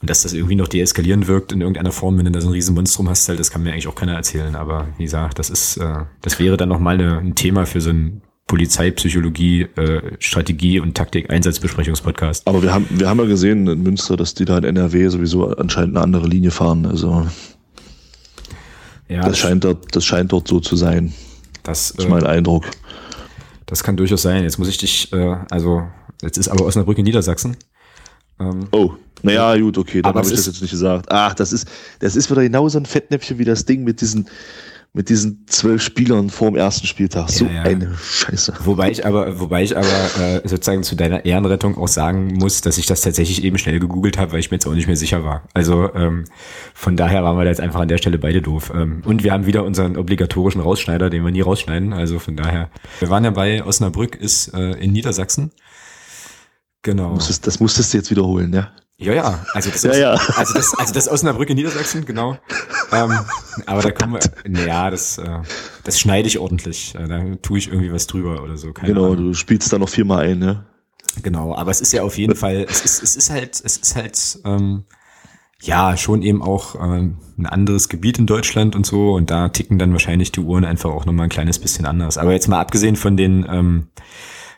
Und 0.00 0.10
dass 0.10 0.22
das 0.22 0.32
irgendwie 0.32 0.56
noch 0.56 0.68
deeskalierend 0.68 1.26
wirkt 1.26 1.52
in 1.52 1.60
irgendeiner 1.60 1.92
Form, 1.92 2.18
wenn 2.18 2.26
du 2.26 2.30
da 2.30 2.40
so 2.40 2.48
ein 2.48 2.52
Riesenmonstrum 2.52 3.08
hast, 3.08 3.28
halt, 3.28 3.40
das 3.40 3.50
kann 3.50 3.62
mir 3.62 3.72
eigentlich 3.72 3.88
auch 3.88 3.94
keiner 3.94 4.14
erzählen. 4.14 4.54
Aber 4.54 4.88
wie 4.98 5.04
gesagt, 5.04 5.38
das 5.38 5.50
ist, 5.50 5.78
äh, 5.78 6.04
das 6.22 6.38
wäre 6.38 6.56
dann 6.56 6.68
nochmal 6.68 7.00
ein 7.00 7.34
Thema 7.34 7.66
für 7.66 7.80
so 7.80 7.90
ein 7.90 8.22
Polizeipsychologie, 8.46 9.62
äh, 9.62 10.12
Strategie 10.20 10.78
und 10.78 10.96
Taktik 10.96 11.30
Einsatzbesprechungspodcast. 11.30 12.46
Aber 12.46 12.62
wir 12.62 12.72
haben, 12.72 12.86
wir 12.90 13.08
haben 13.08 13.18
ja 13.18 13.26
gesehen 13.26 13.66
in 13.66 13.82
Münster, 13.82 14.16
dass 14.16 14.34
die 14.34 14.44
da 14.44 14.58
in 14.58 14.64
NRW 14.64 15.08
sowieso 15.08 15.48
anscheinend 15.56 15.96
eine 15.96 16.04
andere 16.04 16.28
Linie 16.28 16.52
fahren. 16.52 16.86
Also 16.86 17.26
ja, 19.08 19.22
das, 19.22 19.30
das 19.30 19.38
scheint 19.38 19.64
dort, 19.64 19.96
das 19.96 20.04
scheint 20.04 20.32
dort 20.32 20.46
so 20.46 20.60
zu 20.60 20.76
sein. 20.76 21.12
Das, 21.64 21.92
das 21.92 22.04
ist 22.04 22.10
mein 22.10 22.24
äh, 22.24 22.28
Eindruck. 22.28 22.66
Das 23.66 23.82
kann 23.82 23.96
durchaus 23.96 24.22
sein. 24.22 24.44
Jetzt 24.44 24.58
muss 24.58 24.68
ich 24.68 24.78
dich, 24.78 25.12
äh, 25.12 25.36
also 25.50 25.82
Jetzt 26.22 26.38
ist 26.38 26.48
aber 26.48 26.64
Osnabrück 26.64 26.98
in 26.98 27.04
Niedersachsen. 27.04 27.56
Ähm, 28.38 28.68
oh, 28.72 28.92
naja, 29.22 29.56
gut, 29.58 29.78
okay, 29.78 30.02
dann 30.02 30.14
habe 30.14 30.26
ich 30.26 30.34
das 30.34 30.46
jetzt 30.46 30.60
nicht 30.60 30.70
gesagt. 30.70 31.06
Ach, 31.10 31.34
das 31.34 31.52
ist, 31.52 31.68
das 32.00 32.16
ist 32.16 32.30
wieder 32.30 32.42
genau 32.42 32.68
so 32.68 32.78
ein 32.78 32.86
Fettnäpfchen 32.86 33.38
wie 33.38 33.44
das 33.44 33.64
Ding 33.64 33.82
mit 33.84 34.00
diesen, 34.02 34.28
mit 34.92 35.08
diesen 35.08 35.46
zwölf 35.46 35.82
Spielern 35.82 36.28
vor 36.28 36.50
dem 36.50 36.56
ersten 36.56 36.86
Spieltag. 36.86 37.30
So 37.30 37.46
ja, 37.46 37.62
eine 37.62 37.94
Scheiße. 37.96 38.54
Wobei 38.64 38.90
ich 38.90 39.06
aber, 39.06 39.40
wobei 39.40 39.62
ich 39.62 39.76
aber 39.76 39.86
äh, 39.86 40.40
sozusagen 40.46 40.82
zu 40.82 40.96
deiner 40.96 41.24
Ehrenrettung 41.24 41.78
auch 41.78 41.88
sagen 41.88 42.34
muss, 42.34 42.60
dass 42.60 42.76
ich 42.78 42.86
das 42.86 43.00
tatsächlich 43.00 43.42
eben 43.42 43.56
schnell 43.58 43.80
gegoogelt 43.80 44.18
habe, 44.18 44.32
weil 44.32 44.40
ich 44.40 44.50
mir 44.50 44.56
jetzt 44.56 44.66
auch 44.66 44.74
nicht 44.74 44.86
mehr 44.86 44.96
sicher 44.96 45.24
war. 45.24 45.44
Also 45.54 45.92
ähm, 45.94 46.24
von 46.74 46.96
daher 46.96 47.24
waren 47.24 47.38
wir 47.38 47.44
da 47.44 47.50
jetzt 47.50 47.60
einfach 47.60 47.80
an 47.80 47.88
der 47.88 47.98
Stelle 47.98 48.18
beide 48.18 48.42
doof. 48.42 48.70
Ähm, 48.74 49.02
und 49.04 49.24
wir 49.24 49.32
haben 49.32 49.46
wieder 49.46 49.64
unseren 49.64 49.96
obligatorischen 49.96 50.60
Rausschneider, 50.60 51.08
den 51.08 51.24
wir 51.24 51.30
nie 51.30 51.40
rausschneiden. 51.42 51.94
Also 51.94 52.18
von 52.18 52.36
daher. 52.36 52.70
Wir 53.00 53.08
waren 53.08 53.24
ja 53.24 53.30
bei 53.30 53.64
Osnabrück 53.64 54.14
ist 54.14 54.52
äh, 54.54 54.72
in 54.72 54.92
Niedersachsen. 54.92 55.52
Genau. 56.86 57.16
Das 57.16 57.58
musstest 57.58 57.92
du 57.92 57.98
jetzt 57.98 58.12
wiederholen, 58.12 58.52
ja? 58.52 58.70
Ja, 58.96 59.12
ja, 59.12 59.44
also 59.54 59.70
das, 59.70 59.82
ja, 59.82 59.90
aus, 59.90 59.98
ja. 59.98 60.10
Also 60.36 60.54
das, 60.54 60.72
also 60.78 60.94
das 60.94 61.08
Osnabrück 61.08 61.50
in 61.50 61.56
Niedersachsen, 61.56 62.06
genau. 62.06 62.38
Ähm, 62.92 63.12
aber 63.66 63.82
da 63.82 63.90
kommen 63.90 64.12
wir, 64.14 64.20
naja, 64.48 64.88
das, 64.88 65.18
äh, 65.18 65.40
das 65.82 65.98
schneide 65.98 66.28
ich 66.28 66.38
ordentlich. 66.38 66.94
Äh, 66.94 67.08
da 67.08 67.24
tue 67.42 67.58
ich 67.58 67.66
irgendwie 67.66 67.92
was 67.92 68.06
drüber 68.06 68.40
oder 68.44 68.56
so. 68.56 68.72
Keine 68.72 68.94
genau, 68.94 69.06
Ahnung. 69.06 69.16
du 69.16 69.34
spielst 69.34 69.72
da 69.72 69.78
noch 69.80 69.88
viermal 69.88 70.26
ein, 70.26 70.38
ne? 70.38 70.64
Genau, 71.24 71.56
aber 71.56 71.72
es 71.72 71.80
ist 71.80 71.92
ja 71.92 72.04
auf 72.04 72.16
jeden 72.18 72.36
Fall, 72.36 72.64
es 72.68 72.82
ist, 72.82 73.02
es 73.02 73.16
ist 73.16 73.30
halt, 73.30 73.60
es 73.64 73.76
ist 73.76 73.96
halt, 73.96 74.38
ähm, 74.44 74.84
ja, 75.60 75.96
schon 75.96 76.22
eben 76.22 76.40
auch 76.40 76.76
ähm, 76.76 77.18
ein 77.36 77.46
anderes 77.46 77.88
Gebiet 77.88 78.20
in 78.20 78.26
Deutschland 78.26 78.76
und 78.76 78.86
so 78.86 79.14
und 79.14 79.28
da 79.28 79.48
ticken 79.48 79.80
dann 79.80 79.90
wahrscheinlich 79.90 80.30
die 80.30 80.40
Uhren 80.40 80.64
einfach 80.64 80.90
auch 80.90 81.04
nochmal 81.04 81.24
ein 81.26 81.30
kleines 81.30 81.58
bisschen 81.58 81.84
anders. 81.84 82.16
Aber 82.16 82.30
jetzt 82.30 82.46
mal 82.46 82.60
abgesehen 82.60 82.94
von 82.94 83.16
den, 83.16 83.44
ähm, 83.50 83.88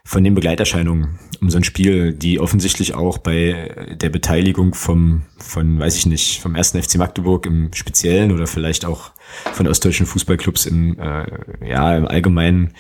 von 0.09 0.25
den 0.25 0.35
Begleiterscheinungen 0.35 1.19
um 1.43 1.51
so 1.51 1.59
ein 1.59 1.65
Spiel, 1.65 2.15
die 2.15 2.41
offensichtlich 2.41 2.95
auch 2.95 3.19
bei 3.19 3.75
der 4.01 4.09
Beteiligung 4.09 4.73
vom, 4.73 5.25
von, 5.37 5.79
weiß 5.79 5.99
ich 5.99 6.07
nicht, 6.07 6.41
vom 6.41 6.55
ersten 6.55 6.83
FC 6.83 6.97
Magdeburg 6.97 7.45
im 7.45 7.75
Speziellen 7.75 8.33
oder 8.33 8.47
vielleicht 8.47 8.87
auch 8.87 9.11
von 9.53 9.69
ostdeutschen 9.69 10.07
Fußballclubs 10.07 10.65
im, 10.65 10.99
äh, 10.99 11.27
ja, 11.69 11.95
im 11.95 12.09
Allgemeinen 12.09 12.73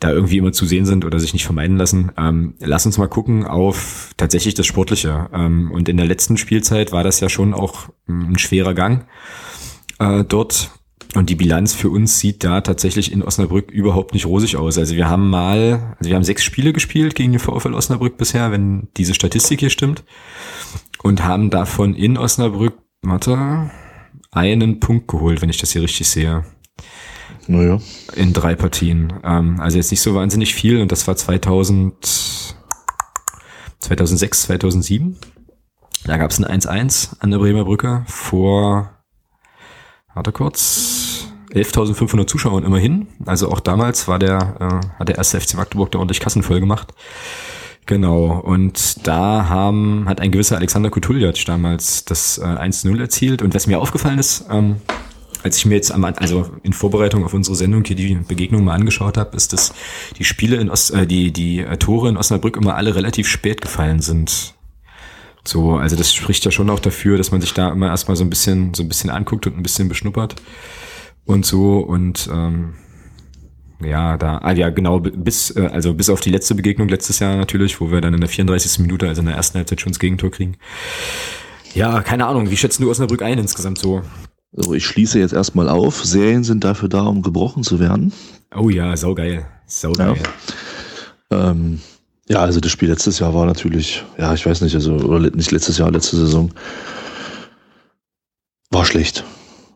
da 0.00 0.10
irgendwie 0.10 0.38
immer 0.38 0.52
zu 0.52 0.64
sehen 0.64 0.86
sind 0.86 1.04
oder 1.04 1.18
sich 1.18 1.34
nicht 1.34 1.44
vermeiden 1.44 1.76
lassen. 1.76 2.10
Ähm, 2.16 2.54
lass 2.60 2.86
uns 2.86 2.96
mal 2.96 3.06
gucken 3.06 3.44
auf 3.44 4.14
tatsächlich 4.16 4.54
das 4.54 4.64
Sportliche. 4.64 5.28
Ähm, 5.34 5.70
und 5.70 5.90
in 5.90 5.98
der 5.98 6.06
letzten 6.06 6.38
Spielzeit 6.38 6.90
war 6.90 7.04
das 7.04 7.20
ja 7.20 7.28
schon 7.28 7.52
auch 7.52 7.90
ein 8.08 8.38
schwerer 8.38 8.72
Gang 8.72 9.06
äh, 9.98 10.24
dort 10.24 10.70
und 11.16 11.30
die 11.30 11.34
Bilanz 11.34 11.72
für 11.72 11.88
uns 11.88 12.20
sieht 12.20 12.44
da 12.44 12.60
tatsächlich 12.60 13.10
in 13.10 13.22
Osnabrück 13.22 13.70
überhaupt 13.70 14.12
nicht 14.12 14.26
rosig 14.26 14.56
aus. 14.56 14.76
Also 14.76 14.96
wir 14.96 15.08
haben 15.08 15.30
mal, 15.30 15.94
also 15.98 16.10
wir 16.10 16.14
haben 16.14 16.24
sechs 16.24 16.44
Spiele 16.44 16.74
gespielt 16.74 17.14
gegen 17.14 17.32
den 17.32 17.38
VfL 17.38 17.72
Osnabrück 17.72 18.18
bisher, 18.18 18.52
wenn 18.52 18.88
diese 18.98 19.14
Statistik 19.14 19.60
hier 19.60 19.70
stimmt. 19.70 20.04
Und 21.02 21.24
haben 21.24 21.48
davon 21.48 21.94
in 21.94 22.18
Osnabrück, 22.18 22.74
warte, 23.00 23.70
einen 24.30 24.78
Punkt 24.78 25.08
geholt, 25.08 25.40
wenn 25.40 25.48
ich 25.48 25.56
das 25.56 25.70
hier 25.70 25.80
richtig 25.80 26.06
sehe. 26.06 26.44
Naja. 27.46 27.80
In 28.14 28.34
drei 28.34 28.54
Partien. 28.54 29.14
Ähm, 29.24 29.58
also 29.58 29.78
jetzt 29.78 29.90
nicht 29.90 30.02
so 30.02 30.14
wahnsinnig 30.14 30.54
viel 30.54 30.82
und 30.82 30.92
das 30.92 31.06
war 31.06 31.16
2000, 31.16 32.54
2006, 33.78 34.42
2007. 34.42 35.16
Da 36.04 36.18
gab 36.18 36.30
es 36.30 36.44
ein 36.44 36.60
1-1 36.60 37.20
an 37.20 37.30
der 37.30 37.38
Bremer 37.38 37.64
Brücke 37.64 38.04
vor 38.06 38.92
warte 40.16 40.32
kurz, 40.32 41.05
11.500 41.56 42.26
Zuschauer 42.26 42.62
immerhin. 42.62 43.06
Also 43.24 43.50
auch 43.50 43.60
damals 43.60 44.08
war 44.08 44.18
der, 44.18 44.56
äh, 44.60 44.98
hat 44.98 45.08
der 45.08 45.16
erste 45.16 45.40
FC 45.40 45.54
Magdeburg 45.54 45.90
da 45.90 45.98
ordentlich 45.98 46.20
Kassen 46.20 46.42
voll 46.42 46.60
gemacht. 46.60 46.92
Genau, 47.86 48.40
und 48.40 49.06
da 49.06 49.48
haben, 49.48 50.06
hat 50.08 50.20
ein 50.20 50.32
gewisser 50.32 50.56
Alexander 50.56 50.90
Kutuljac 50.90 51.44
damals 51.46 52.04
das 52.04 52.38
äh, 52.38 52.42
1-0 52.42 53.00
erzielt. 53.00 53.42
Und 53.42 53.54
was 53.54 53.68
mir 53.68 53.78
aufgefallen 53.78 54.18
ist, 54.18 54.44
ähm, 54.50 54.76
als 55.44 55.56
ich 55.56 55.66
mir 55.66 55.76
jetzt 55.76 55.92
am, 55.92 56.04
also 56.04 56.50
in 56.64 56.72
Vorbereitung 56.72 57.24
auf 57.24 57.32
unsere 57.32 57.54
Sendung 57.54 57.84
hier 57.84 57.94
die 57.94 58.16
Begegnung 58.16 58.64
mal 58.64 58.74
angeschaut 58.74 59.16
habe, 59.16 59.36
ist, 59.36 59.52
dass 59.52 59.72
die 60.18 60.24
Spiele 60.24 60.56
in 60.56 60.68
Ost, 60.68 60.92
äh, 60.92 61.06
die, 61.06 61.32
die 61.32 61.60
äh, 61.60 61.76
Tore 61.76 62.08
in 62.08 62.16
Osnabrück 62.16 62.56
immer 62.56 62.74
alle 62.74 62.96
relativ 62.96 63.28
spät 63.28 63.60
gefallen 63.60 64.00
sind. 64.00 64.54
So, 65.44 65.76
also 65.76 65.94
das 65.94 66.12
spricht 66.12 66.44
ja 66.44 66.50
schon 66.50 66.68
auch 66.70 66.80
dafür, 66.80 67.16
dass 67.16 67.30
man 67.30 67.40
sich 67.40 67.54
da 67.54 67.70
immer 67.70 67.86
erstmal 67.86 68.16
so 68.16 68.24
ein 68.24 68.30
bisschen, 68.30 68.74
so 68.74 68.82
ein 68.82 68.88
bisschen 68.88 69.10
anguckt 69.10 69.46
und 69.46 69.56
ein 69.56 69.62
bisschen 69.62 69.88
beschnuppert 69.88 70.34
und 71.26 71.44
so 71.44 71.78
und 71.78 72.28
ähm, 72.32 72.74
ja, 73.84 74.16
da, 74.16 74.38
ah 74.38 74.52
ja, 74.52 74.70
genau, 74.70 75.00
bis, 75.00 75.54
äh, 75.54 75.68
also 75.70 75.92
bis 75.92 76.08
auf 76.08 76.20
die 76.20 76.30
letzte 76.30 76.54
Begegnung 76.54 76.88
letztes 76.88 77.18
Jahr 77.18 77.36
natürlich, 77.36 77.78
wo 77.80 77.90
wir 77.90 78.00
dann 78.00 78.14
in 78.14 78.20
der 78.20 78.28
34. 78.28 78.78
Minute, 78.78 79.06
also 79.06 79.20
in 79.20 79.26
der 79.26 79.36
ersten 79.36 79.58
Halbzeit 79.58 79.80
schon 79.80 79.92
das 79.92 79.98
Gegentor 79.98 80.30
kriegen. 80.30 80.56
Ja, 81.74 82.00
keine 82.00 82.26
Ahnung, 82.26 82.50
wie 82.50 82.56
schätzen 82.56 82.82
du 82.82 82.90
Osnabrück 82.90 83.20
ein 83.20 83.38
insgesamt 83.38 83.78
so? 83.78 84.02
Also 84.56 84.72
ich 84.72 84.86
schließe 84.86 85.18
jetzt 85.18 85.34
erstmal 85.34 85.68
auf. 85.68 86.02
Serien 86.04 86.42
sind 86.42 86.64
dafür 86.64 86.88
da, 86.88 87.02
um 87.02 87.20
gebrochen 87.20 87.62
zu 87.62 87.78
werden. 87.78 88.12
Oh 88.54 88.70
ja, 88.70 88.96
saugeil. 88.96 89.44
Saugeil. 89.66 90.16
Ja. 91.30 91.50
Ähm, 91.50 91.80
ja, 92.28 92.38
also 92.38 92.60
das 92.60 92.72
Spiel 92.72 92.88
letztes 92.88 93.18
Jahr 93.18 93.34
war 93.34 93.44
natürlich, 93.44 94.02
ja, 94.16 94.32
ich 94.32 94.46
weiß 94.46 94.62
nicht, 94.62 94.74
also, 94.74 94.94
oder 94.94 95.30
nicht 95.30 95.50
letztes 95.50 95.76
Jahr, 95.78 95.90
letzte 95.90 96.16
Saison, 96.16 96.50
war 98.70 98.84
schlecht. 98.86 99.24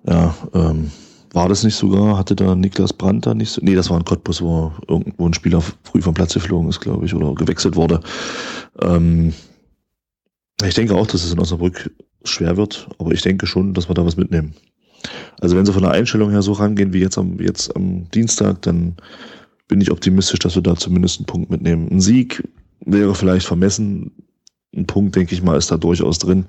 Ja, 0.06 0.34
ähm, 0.54 0.90
war 1.32 1.48
das 1.48 1.64
nicht 1.64 1.76
sogar? 1.76 2.18
Hatte 2.18 2.34
da 2.34 2.54
Niklas 2.54 2.92
Brandt 2.92 3.26
da 3.26 3.34
nicht 3.34 3.50
so? 3.50 3.60
Nee, 3.62 3.74
das 3.74 3.90
war 3.90 3.98
ein 3.98 4.04
Cottbus, 4.04 4.42
wo 4.42 4.72
irgendwo 4.88 5.26
ein 5.26 5.34
Spieler 5.34 5.62
früh 5.82 6.02
vom 6.02 6.14
Platz 6.14 6.34
geflogen 6.34 6.68
ist, 6.68 6.80
glaube 6.80 7.06
ich, 7.06 7.14
oder 7.14 7.34
gewechselt 7.34 7.76
wurde. 7.76 8.00
Ähm, 8.80 9.32
ich 10.64 10.74
denke 10.74 10.94
auch, 10.94 11.06
dass 11.06 11.24
es 11.24 11.32
in 11.32 11.38
Osnabrück 11.38 11.90
schwer 12.24 12.56
wird, 12.56 12.88
aber 12.98 13.12
ich 13.12 13.22
denke 13.22 13.46
schon, 13.46 13.74
dass 13.74 13.88
wir 13.88 13.94
da 13.94 14.04
was 14.04 14.16
mitnehmen. 14.16 14.54
Also 15.40 15.56
wenn 15.56 15.64
sie 15.64 15.72
von 15.72 15.82
der 15.82 15.92
Einstellung 15.92 16.30
her 16.30 16.42
so 16.42 16.52
rangehen 16.52 16.92
wie 16.92 17.00
jetzt 17.00 17.16
am, 17.16 17.40
jetzt 17.40 17.74
am 17.74 18.10
Dienstag, 18.10 18.62
dann 18.62 18.96
bin 19.68 19.80
ich 19.80 19.90
optimistisch, 19.90 20.40
dass 20.40 20.56
wir 20.56 20.62
da 20.62 20.76
zumindest 20.76 21.20
einen 21.20 21.26
Punkt 21.26 21.50
mitnehmen. 21.50 21.88
Ein 21.90 22.00
Sieg 22.00 22.46
wäre 22.84 23.14
vielleicht 23.14 23.46
vermessen. 23.46 24.10
Ein 24.76 24.86
Punkt, 24.86 25.16
denke 25.16 25.34
ich 25.34 25.42
mal, 25.42 25.56
ist 25.56 25.70
da 25.70 25.76
durchaus 25.76 26.18
drin. 26.18 26.44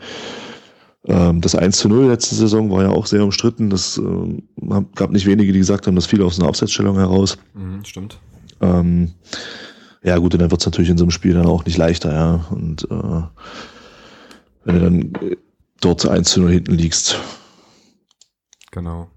Ähm, 1.07 1.41
das 1.41 1.55
1 1.55 1.77
zu 1.77 1.89
0 1.89 2.07
letzte 2.07 2.35
Saison 2.35 2.69
war 2.69 2.83
ja 2.83 2.89
auch 2.89 3.07
sehr 3.07 3.23
umstritten. 3.23 3.69
Das 3.69 3.97
äh, 3.97 4.81
gab 4.95 5.11
nicht 5.11 5.25
wenige, 5.25 5.51
die 5.51 5.59
gesagt 5.59 5.87
haben, 5.87 5.95
das 5.95 6.05
fiel 6.05 6.21
aus 6.21 6.39
einer 6.39 6.49
Aufsetzstellung 6.49 6.97
heraus. 6.97 7.37
Mhm, 7.53 7.83
stimmt. 7.83 8.19
Ähm, 8.61 9.11
ja, 10.03 10.17
gut, 10.17 10.33
und 10.33 10.41
dann 10.41 10.51
wird 10.51 10.61
es 10.61 10.67
natürlich 10.67 10.89
in 10.89 10.97
so 10.97 11.03
einem 11.03 11.11
Spiel 11.11 11.33
dann 11.33 11.45
auch 11.45 11.65
nicht 11.65 11.77
leichter, 11.77 12.13
ja. 12.13 12.45
Und 12.51 12.83
äh, 12.89 13.21
wenn 14.63 14.75
du 14.75 14.81
dann 14.81 15.13
dort 15.79 16.07
1 16.07 16.29
zu 16.29 16.41
0 16.41 16.51
hinten 16.51 16.73
liegst. 16.75 17.17
Genau. 18.71 19.09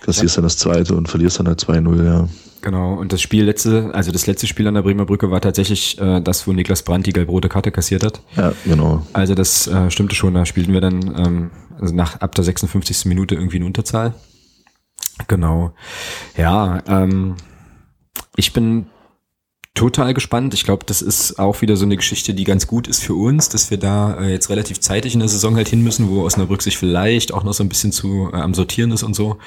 Kassierst 0.00 0.36
dann 0.36 0.44
das 0.44 0.58
zweite 0.58 0.94
und 0.94 1.08
verlierst 1.08 1.38
dann 1.38 1.48
halt 1.48 1.60
2-0, 1.60 2.04
ja. 2.04 2.28
Genau, 2.60 2.94
und 2.94 3.12
das 3.12 3.20
Spiel 3.20 3.44
letzte, 3.44 3.90
also 3.94 4.10
das 4.10 4.26
letzte 4.26 4.46
Spiel 4.46 4.66
an 4.66 4.74
der 4.74 4.82
Bremer 4.82 5.06
Brücke 5.06 5.30
war 5.30 5.40
tatsächlich 5.40 5.98
äh, 6.00 6.20
das, 6.20 6.46
wo 6.46 6.52
Niklas 6.52 6.82
Brandt 6.82 7.06
die 7.06 7.12
gelb-rote 7.12 7.48
Karte 7.48 7.70
kassiert 7.70 8.02
hat. 8.02 8.20
Ja, 8.36 8.52
genau. 8.64 9.06
Also 9.12 9.34
das 9.34 9.66
äh, 9.68 9.90
stimmte 9.90 10.16
schon, 10.16 10.34
da 10.34 10.44
spielten 10.44 10.72
wir 10.72 10.80
dann 10.80 11.02
ähm, 11.16 11.50
also 11.80 11.94
nach 11.94 12.20
ab 12.20 12.34
der 12.34 12.44
56. 12.44 13.06
Minute 13.06 13.34
irgendwie 13.34 13.56
eine 13.56 13.66
Unterzahl. 13.66 14.14
Genau. 15.26 15.72
Ja, 16.36 16.82
ähm, 16.86 17.36
ich 18.36 18.52
bin 18.52 18.86
total 19.74 20.12
gespannt. 20.12 20.54
Ich 20.54 20.64
glaube, 20.64 20.84
das 20.86 21.02
ist 21.02 21.38
auch 21.38 21.60
wieder 21.62 21.76
so 21.76 21.84
eine 21.84 21.96
Geschichte, 21.96 22.34
die 22.34 22.44
ganz 22.44 22.66
gut 22.66 22.88
ist 22.88 23.02
für 23.02 23.14
uns, 23.14 23.48
dass 23.48 23.70
wir 23.70 23.78
da 23.78 24.18
äh, 24.18 24.32
jetzt 24.32 24.50
relativ 24.50 24.80
zeitig 24.80 25.14
in 25.14 25.20
der 25.20 25.28
Saison 25.28 25.54
halt 25.54 25.68
hin 25.68 25.82
müssen, 25.82 26.08
wo 26.08 26.22
Osnabrück 26.22 26.62
sich 26.62 26.76
vielleicht 26.76 27.32
auch 27.32 27.44
noch 27.44 27.54
so 27.54 27.62
ein 27.62 27.68
bisschen 27.68 27.92
zu 27.92 28.30
äh, 28.32 28.36
am 28.36 28.54
Sortieren 28.54 28.90
ist 28.90 29.04
und 29.04 29.14
so. 29.14 29.38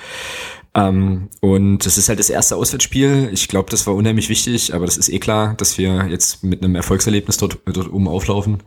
Ähm, 0.74 1.30
und 1.41 1.86
das 1.86 1.97
ist 1.97 2.07
halt 2.09 2.19
das 2.19 2.30
erste 2.30 2.55
Auswärtsspiel. 2.55 3.30
Ich 3.34 3.47
glaube, 3.47 3.69
das 3.69 3.88
war 3.88 3.95
unheimlich 3.95 4.30
wichtig, 4.30 4.74
aber 4.74 4.86
das 4.86 4.97
ist 4.97 5.09
eh 5.09 5.19
klar, 5.19 5.53
dass 5.55 5.78
wir 5.78 6.07
jetzt 6.07 6.43
mit 6.43 6.63
einem 6.63 6.76
Erfolgserlebnis 6.76 7.38
dort, 7.38 7.59
dort 7.65 7.91
oben 7.91 8.07
auflaufen. 8.07 8.63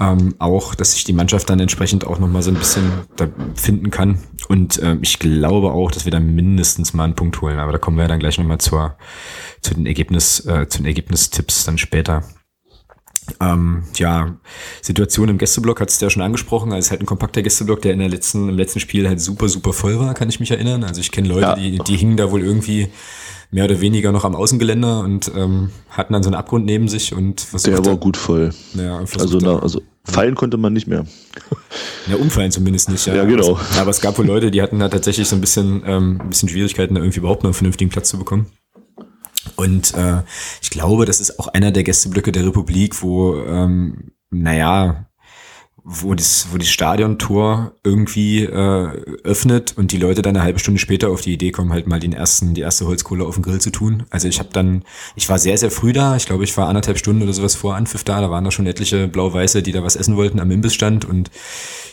Ähm, 0.00 0.36
auch, 0.38 0.76
dass 0.76 0.92
sich 0.92 1.02
die 1.02 1.12
Mannschaft 1.12 1.50
dann 1.50 1.58
entsprechend 1.58 2.06
auch 2.06 2.20
nochmal 2.20 2.42
so 2.42 2.52
ein 2.52 2.56
bisschen 2.56 2.92
da 3.16 3.28
finden 3.56 3.90
kann. 3.90 4.20
Und 4.48 4.80
ähm, 4.82 5.00
ich 5.02 5.18
glaube 5.18 5.72
auch, 5.72 5.90
dass 5.90 6.04
wir 6.04 6.12
dann 6.12 6.34
mindestens 6.36 6.94
mal 6.94 7.04
einen 7.04 7.16
Punkt 7.16 7.40
holen. 7.40 7.58
Aber 7.58 7.72
da 7.72 7.78
kommen 7.78 7.98
wir 7.98 8.06
dann 8.06 8.20
gleich 8.20 8.38
nochmal 8.38 8.58
zur, 8.58 8.96
zu 9.60 9.74
den 9.74 9.86
Ergebnis, 9.86 10.46
äh, 10.46 10.68
zu 10.68 10.78
den 10.78 10.86
Ergebnistipps 10.86 11.64
dann 11.64 11.78
später. 11.78 12.22
Ähm, 13.40 13.82
ja, 13.96 14.36
Situation 14.82 15.28
im 15.28 15.38
Gästeblock 15.38 15.80
hat 15.80 15.90
es 15.90 16.00
ja 16.00 16.10
schon 16.10 16.22
angesprochen. 16.22 16.72
Also 16.72 16.78
es 16.78 16.84
ist 16.86 16.90
halt 16.90 17.02
ein 17.02 17.06
kompakter 17.06 17.42
Gästeblock, 17.42 17.82
der 17.82 17.92
in 17.92 17.98
der 17.98 18.08
letzten, 18.08 18.48
im 18.48 18.56
letzten 18.56 18.80
Spiel 18.80 19.08
halt 19.08 19.20
super, 19.20 19.48
super 19.48 19.72
voll 19.72 19.98
war, 19.98 20.14
kann 20.14 20.28
ich 20.28 20.40
mich 20.40 20.50
erinnern. 20.50 20.84
Also 20.84 21.00
ich 21.00 21.12
kenne 21.12 21.28
Leute, 21.28 21.40
ja. 21.40 21.54
die, 21.54 21.78
die 21.78 21.96
hingen 21.96 22.16
da 22.16 22.30
wohl 22.30 22.42
irgendwie 22.42 22.88
mehr 23.50 23.64
oder 23.64 23.80
weniger 23.80 24.12
noch 24.12 24.24
am 24.24 24.34
Außengeländer 24.34 25.00
und 25.00 25.32
ähm, 25.34 25.70
hatten 25.90 26.12
dann 26.12 26.22
so 26.22 26.28
einen 26.28 26.34
Abgrund 26.34 26.66
neben 26.66 26.88
sich 26.88 27.14
und 27.14 27.40
versucht. 27.40 27.72
Der 27.72 27.84
war 27.84 27.96
gut 27.96 28.16
voll. 28.16 28.50
Ja, 28.74 28.98
also, 28.98 29.38
na, 29.40 29.58
also 29.58 29.82
fallen 30.04 30.34
konnte 30.34 30.56
man 30.56 30.72
nicht 30.72 30.86
mehr. 30.86 31.06
Ja, 32.08 32.16
umfallen 32.16 32.50
zumindest 32.50 32.90
nicht. 32.90 33.06
Ja, 33.06 33.14
ja 33.14 33.24
genau. 33.24 33.56
Aber, 33.56 33.80
aber 33.80 33.90
es 33.90 34.00
gab 34.00 34.18
wohl 34.18 34.26
Leute, 34.26 34.50
die 34.50 34.62
hatten 34.62 34.78
da 34.78 34.88
tatsächlich 34.88 35.28
so 35.28 35.36
ein 35.36 35.40
bisschen, 35.40 35.82
ähm, 35.86 36.20
ein 36.20 36.28
bisschen 36.28 36.48
Schwierigkeiten, 36.48 36.94
da 36.94 37.00
irgendwie 37.00 37.20
überhaupt 37.20 37.42
noch 37.42 37.48
einen 37.48 37.54
vernünftigen 37.54 37.90
Platz 37.90 38.08
zu 38.08 38.18
bekommen. 38.18 38.46
Und 39.56 39.94
äh, 39.94 40.22
ich 40.62 40.70
glaube, 40.70 41.04
das 41.04 41.20
ist 41.20 41.38
auch 41.38 41.48
einer 41.48 41.70
der 41.70 41.84
Gästeblöcke 41.84 42.32
der 42.32 42.46
Republik, 42.46 43.02
wo, 43.02 43.36
ähm, 43.36 44.12
naja, 44.30 45.07
wo 45.90 46.14
das, 46.14 46.48
wo 46.52 46.58
das 46.58 46.68
Stadiontor 46.68 47.72
irgendwie 47.82 48.44
äh, 48.44 48.88
öffnet 49.24 49.72
und 49.78 49.90
die 49.90 49.96
Leute 49.96 50.20
dann 50.20 50.36
eine 50.36 50.44
halbe 50.44 50.58
Stunde 50.58 50.78
später 50.78 51.08
auf 51.08 51.22
die 51.22 51.32
Idee 51.32 51.50
kommen, 51.50 51.72
halt 51.72 51.86
mal 51.86 51.98
den 51.98 52.12
ersten, 52.12 52.52
die 52.52 52.60
erste 52.60 52.86
Holzkohle 52.86 53.24
auf 53.24 53.36
den 53.36 53.42
Grill 53.42 53.58
zu 53.58 53.70
tun. 53.70 54.02
Also 54.10 54.28
ich 54.28 54.38
habe 54.38 54.50
dann, 54.52 54.84
ich 55.16 55.30
war 55.30 55.38
sehr, 55.38 55.56
sehr 55.56 55.70
früh 55.70 55.94
da. 55.94 56.14
Ich 56.16 56.26
glaube, 56.26 56.44
ich 56.44 56.54
war 56.58 56.68
anderthalb 56.68 56.98
Stunden 56.98 57.22
oder 57.22 57.32
sowas 57.32 57.54
vor 57.54 57.74
Anpfiff 57.74 58.04
da. 58.04 58.20
Da 58.20 58.30
waren 58.30 58.44
da 58.44 58.50
schon 58.50 58.66
etliche 58.66 59.08
Blau-Weiße, 59.08 59.62
die 59.62 59.72
da 59.72 59.82
was 59.82 59.96
essen 59.96 60.16
wollten 60.16 60.40
am 60.40 60.50
Imbissstand 60.50 61.06
und 61.06 61.30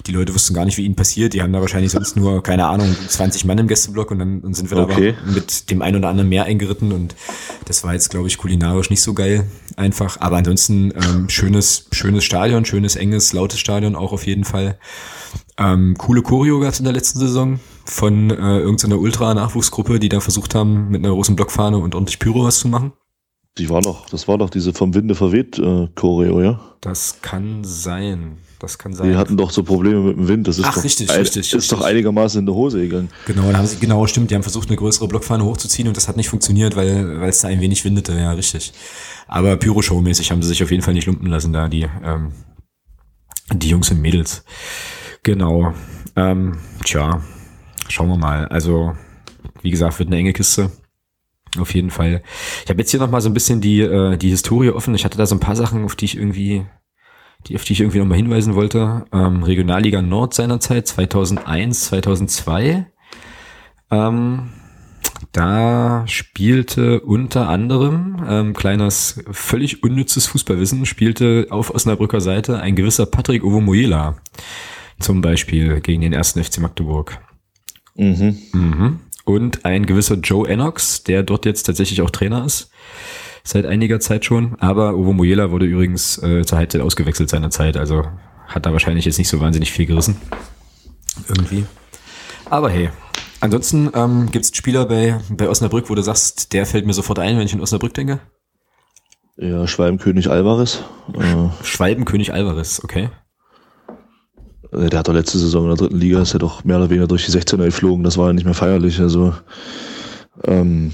die 0.07 0.11
Leute 0.11 0.35
wussten 0.35 0.53
gar 0.53 0.65
nicht, 0.65 0.77
wie 0.77 0.83
ihnen 0.83 0.95
passiert. 0.95 1.33
Die 1.33 1.41
haben 1.41 1.53
da 1.53 1.61
wahrscheinlich 1.61 1.93
sonst 1.93 2.17
nur, 2.17 2.43
keine 2.43 2.65
Ahnung, 2.65 2.93
20 3.07 3.45
Mann 3.45 3.57
im 3.59 3.67
Gästeblock 3.69 4.11
und 4.11 4.19
dann 4.19 4.53
sind 4.53 4.71
wir 4.71 4.77
okay. 4.77 5.13
da 5.13 5.21
aber 5.21 5.31
mit 5.31 5.71
dem 5.71 5.81
einen 5.81 5.95
oder 5.97 6.09
anderen 6.09 6.27
mehr 6.27 6.43
eingeritten 6.43 6.91
und 6.91 7.15
das 7.63 7.85
war 7.85 7.93
jetzt, 7.93 8.09
glaube 8.09 8.27
ich, 8.27 8.37
kulinarisch 8.37 8.89
nicht 8.89 9.01
so 9.01 9.13
geil 9.13 9.45
einfach. 9.77 10.19
Aber 10.19 10.37
ansonsten 10.37 10.91
ähm, 10.91 11.29
schönes, 11.29 11.87
schönes 11.91 12.25
Stadion, 12.25 12.65
schönes, 12.65 12.97
enges, 12.97 13.31
lautes 13.31 13.59
Stadion 13.59 13.84
auch 13.93 14.13
auf 14.13 14.25
jeden 14.25 14.45
Fall. 14.45 14.79
Ähm, 15.57 15.95
coole 15.97 16.21
Choreo 16.21 16.59
gab 16.59 16.73
es 16.73 16.79
in 16.79 16.85
der 16.85 16.93
letzten 16.93 17.19
Saison 17.19 17.59
von 17.85 18.29
äh, 18.31 18.59
irgendeiner 18.59 18.99
Ultra-Nachwuchsgruppe, 18.99 19.99
die 19.99 20.09
da 20.09 20.21
versucht 20.21 20.55
haben, 20.55 20.89
mit 20.89 21.03
einer 21.03 21.13
großen 21.13 21.35
Blockfahne 21.35 21.77
und 21.77 21.93
ordentlich 21.93 22.19
Pyro 22.19 22.45
was 22.45 22.59
zu 22.59 22.67
machen. 22.67 22.93
Die 23.57 23.69
war 23.69 23.81
doch, 23.81 24.09
das 24.09 24.27
war 24.27 24.37
doch 24.37 24.49
diese 24.49 24.73
vom 24.73 24.93
Winde 24.93 25.15
verweht 25.15 25.57
äh, 25.59 25.87
Choreo, 25.95 26.41
ja? 26.41 26.59
Das 26.81 27.21
kann 27.21 27.63
sein. 27.63 28.37
Das 28.59 28.77
kann 28.77 28.93
sein. 28.93 29.09
Die 29.09 29.15
hatten 29.15 29.37
doch 29.37 29.49
so 29.49 29.63
Probleme 29.63 30.01
mit 30.01 30.17
dem 30.17 30.27
Wind. 30.27 30.47
Das 30.47 30.57
ist 30.57 30.65
Ach, 30.65 30.75
doch, 30.75 30.83
richtig, 30.83 31.09
ein, 31.09 31.19
richtig, 31.19 31.47
ist 31.47 31.53
richtig. 31.53 31.77
doch 31.77 31.85
einigermaßen 31.85 32.39
in 32.39 32.45
der 32.45 32.55
Hose 32.55 32.81
gegangen. 32.81 33.09
Genau, 33.25 33.49
da 33.51 33.57
haben 33.57 33.67
sie, 33.67 33.77
genau, 33.77 34.05
stimmt. 34.07 34.29
Die 34.29 34.35
haben 34.35 34.43
versucht, 34.43 34.67
eine 34.67 34.77
größere 34.77 35.07
Blockfahne 35.07 35.45
hochzuziehen 35.45 35.87
und 35.87 35.95
das 35.95 36.07
hat 36.09 36.17
nicht 36.17 36.29
funktioniert, 36.29 36.75
weil, 36.75 37.21
weil 37.21 37.29
es 37.29 37.39
da 37.41 37.47
ein 37.47 37.61
wenig 37.61 37.85
windete. 37.85 38.13
Ja, 38.13 38.31
richtig. 38.31 38.73
Aber 39.27 39.55
Pyro-Show-mäßig 39.55 40.31
haben 40.31 40.41
sie 40.41 40.49
sich 40.49 40.61
auf 40.61 40.71
jeden 40.71 40.83
Fall 40.83 40.93
nicht 40.93 41.07
lumpen 41.07 41.27
lassen, 41.27 41.53
da 41.53 41.69
die, 41.69 41.87
ähm, 42.03 42.33
die 43.51 43.69
Jungs 43.69 43.91
und 43.91 44.01
Mädels. 44.01 44.43
Genau. 45.23 45.73
Ähm, 46.15 46.57
tja, 46.83 47.21
schauen 47.89 48.09
wir 48.09 48.17
mal. 48.17 48.47
Also, 48.47 48.95
wie 49.61 49.71
gesagt, 49.71 49.99
wird 49.99 50.09
eine 50.09 50.17
enge 50.17 50.33
Kiste. 50.33 50.71
Auf 51.59 51.73
jeden 51.73 51.89
Fall. 51.89 52.21
Ich 52.63 52.69
habe 52.69 52.79
jetzt 52.79 52.91
hier 52.91 52.99
noch 52.99 53.09
mal 53.09 53.21
so 53.21 53.29
ein 53.29 53.33
bisschen 53.33 53.61
die, 53.61 53.81
äh, 53.81 54.17
die 54.17 54.29
Historie 54.29 54.71
offen. 54.71 54.95
Ich 54.95 55.05
hatte 55.05 55.17
da 55.17 55.25
so 55.25 55.35
ein 55.35 55.39
paar 55.39 55.55
Sachen, 55.55 55.85
auf 55.85 55.95
die 55.95 56.05
ich 56.05 56.17
irgendwie, 56.17 56.65
die, 57.47 57.55
auf 57.55 57.63
die 57.63 57.73
ich 57.73 57.81
irgendwie 57.81 57.99
noch 57.99 58.05
mal 58.05 58.15
hinweisen 58.15 58.55
wollte. 58.55 59.05
Ähm, 59.13 59.43
Regionalliga 59.43 60.01
Nord 60.01 60.33
seinerzeit, 60.33 60.87
2001, 60.87 61.85
2002. 61.85 62.87
Ähm, 63.91 64.49
da 65.31 66.03
spielte 66.07 67.01
unter 67.01 67.49
anderem, 67.49 68.25
ähm, 68.27 68.53
kleines, 68.53 69.23
völlig 69.31 69.83
unnützes 69.83 70.27
Fußballwissen, 70.27 70.85
spielte 70.85 71.47
auf 71.49 71.73
Osnabrücker 71.73 72.21
Seite 72.21 72.59
ein 72.59 72.75
gewisser 72.75 73.05
Patrick 73.05 73.43
Ovomoyela. 73.43 74.17
Zum 74.99 75.21
Beispiel 75.21 75.81
gegen 75.81 76.01
den 76.01 76.13
ersten 76.13 76.41
FC 76.43 76.59
Magdeburg. 76.59 77.19
Mhm. 77.95 78.37
Mhm. 78.53 78.99
Und 79.25 79.65
ein 79.65 79.85
gewisser 79.85 80.15
Joe 80.15 80.47
Ennox, 80.47 81.03
der 81.03 81.23
dort 81.23 81.45
jetzt 81.45 81.63
tatsächlich 81.63 82.01
auch 82.01 82.11
Trainer 82.11 82.45
ist. 82.45 82.69
Seit 83.43 83.65
einiger 83.65 83.99
Zeit 83.99 84.25
schon. 84.25 84.55
Aber 84.59 84.95
Ovo 84.95 85.13
Moyela 85.13 85.51
wurde 85.51 85.65
übrigens 85.65 86.21
äh, 86.21 86.45
zur 86.45 86.57
Halbzeit 86.57 86.81
ausgewechselt 86.81 87.29
seiner 87.29 87.49
Zeit. 87.49 87.77
Also 87.77 88.03
hat 88.47 88.65
da 88.65 88.71
wahrscheinlich 88.71 89.05
jetzt 89.05 89.17
nicht 89.17 89.27
so 89.27 89.39
wahnsinnig 89.39 89.71
viel 89.71 89.85
gerissen. 89.85 90.17
Irgendwie. 91.27 91.65
Aber 92.49 92.69
hey. 92.69 92.89
Ansonsten 93.41 93.89
ähm, 93.93 94.31
gibt 94.31 94.45
es 94.45 94.55
Spieler 94.55 94.85
bei, 94.85 95.19
bei 95.29 95.49
Osnabrück, 95.49 95.89
wo 95.89 95.95
du 95.95 96.01
sagst, 96.01 96.53
der 96.53 96.65
fällt 96.65 96.85
mir 96.85 96.93
sofort 96.93 97.19
ein, 97.19 97.37
wenn 97.37 97.45
ich 97.45 97.53
an 97.53 97.61
Osnabrück 97.61 97.93
denke? 97.93 98.19
Ja, 99.37 99.67
Schwalbenkönig 99.67 100.29
Alvarez. 100.29 100.81
Äh, 101.13 101.63
Schwalbenkönig 101.63 102.33
Alvarez, 102.33 102.81
okay. 102.83 103.09
Äh, 104.71 104.89
Der 104.89 104.99
hat 104.99 105.07
doch 105.07 105.13
letzte 105.13 105.37
Saison 105.37 105.63
in 105.63 105.69
der 105.69 105.77
dritten 105.77 105.97
Liga, 105.99 106.21
ist 106.21 106.33
ja 106.33 106.39
doch 106.39 106.63
mehr 106.63 106.77
oder 106.77 106.89
weniger 106.89 107.07
durch 107.07 107.25
die 107.25 107.31
16er 107.31 107.65
geflogen, 107.65 108.03
das 108.03 108.17
war 108.17 108.27
ja 108.27 108.33
nicht 108.33 108.45
mehr 108.45 108.53
feierlich. 108.53 108.99
Also 109.01 109.33
ähm, 110.45 110.93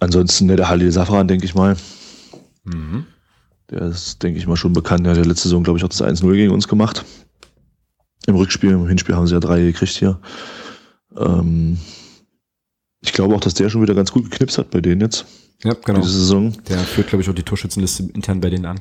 ansonsten 0.00 0.46
ne, 0.46 0.56
der 0.56 0.68
Halil 0.68 0.92
Safran, 0.92 1.28
denke 1.28 1.46
ich 1.46 1.54
mal. 1.54 1.76
Mhm. 2.64 3.06
Der 3.70 3.82
ist, 3.82 4.22
denke 4.22 4.38
ich 4.38 4.46
mal, 4.46 4.56
schon 4.56 4.72
bekannt. 4.72 5.06
Der 5.06 5.12
hat 5.12 5.18
ja 5.18 5.24
letzte 5.24 5.44
Saison, 5.44 5.62
glaube 5.62 5.78
ich, 5.78 5.84
auch 5.84 5.88
das 5.88 6.02
1-0 6.02 6.30
gegen 6.34 6.52
uns 6.52 6.68
gemacht. 6.68 7.04
Im 8.26 8.34
Rückspiel, 8.34 8.72
im 8.72 8.86
Hinspiel 8.88 9.14
haben 9.14 9.26
sie 9.26 9.34
ja 9.34 9.40
drei 9.40 9.62
gekriegt 9.62 9.92
hier. 9.92 10.20
Ähm, 11.16 11.78
ich 13.02 13.12
glaube 13.12 13.34
auch, 13.34 13.40
dass 13.40 13.54
der 13.54 13.68
schon 13.70 13.82
wieder 13.82 13.94
ganz 13.94 14.12
gut 14.12 14.30
geknipst 14.30 14.58
hat 14.58 14.70
bei 14.70 14.80
denen 14.80 15.00
jetzt. 15.00 15.24
Ja, 15.64 15.74
genau. 15.74 16.00
Diese 16.00 16.18
Saison. 16.18 16.52
Der 16.68 16.78
führt, 16.78 17.08
glaube 17.08 17.22
ich, 17.22 17.28
auch 17.30 17.34
die 17.34 17.42
Torschützenliste 17.42 18.04
intern 18.14 18.40
bei 18.40 18.50
denen 18.50 18.66
an. 18.66 18.80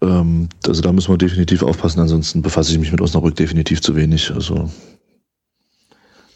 Ähm, 0.00 0.48
also 0.66 0.80
da 0.80 0.92
müssen 0.92 1.12
wir 1.12 1.18
definitiv 1.18 1.62
aufpassen, 1.62 2.00
ansonsten 2.00 2.40
befasse 2.42 2.72
ich 2.72 2.78
mich 2.78 2.92
mit 2.92 3.00
Osnabrück 3.00 3.34
definitiv 3.34 3.80
zu 3.82 3.96
wenig. 3.96 4.30
Also 4.30 4.70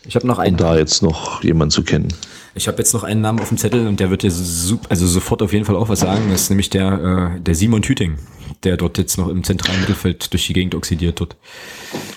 Ich 0.04 0.16
habe 0.16 0.26
noch 0.26 0.38
um 0.38 0.44
einen. 0.44 0.56
da 0.56 0.76
jetzt 0.76 1.02
noch 1.02 1.42
jemanden 1.44 1.70
zu 1.70 1.84
kennen. 1.84 2.08
Ich 2.54 2.66
habe 2.68 2.78
jetzt 2.78 2.92
noch 2.92 3.04
einen 3.04 3.20
Namen 3.20 3.40
auf 3.40 3.48
dem 3.48 3.56
Zettel 3.58 3.86
und 3.86 3.98
der 4.00 4.10
wird 4.10 4.22
dir 4.24 4.30
super, 4.30 4.90
also 4.90 5.06
sofort 5.06 5.40
auf 5.42 5.52
jeden 5.52 5.64
Fall 5.64 5.76
auch 5.76 5.88
was 5.88 6.00
sagen. 6.00 6.24
Das 6.30 6.42
ist 6.42 6.50
nämlich 6.50 6.68
der, 6.70 7.36
äh, 7.36 7.40
der 7.40 7.54
Simon 7.54 7.82
Tüting, 7.82 8.18
der 8.64 8.76
dort 8.76 8.98
jetzt 8.98 9.16
noch 9.16 9.28
im 9.28 9.42
zentralen 9.44 9.80
Mittelfeld 9.80 10.32
durch 10.32 10.46
die 10.48 10.52
Gegend 10.52 10.74
oxidiert 10.74 11.20
wird. 11.20 11.36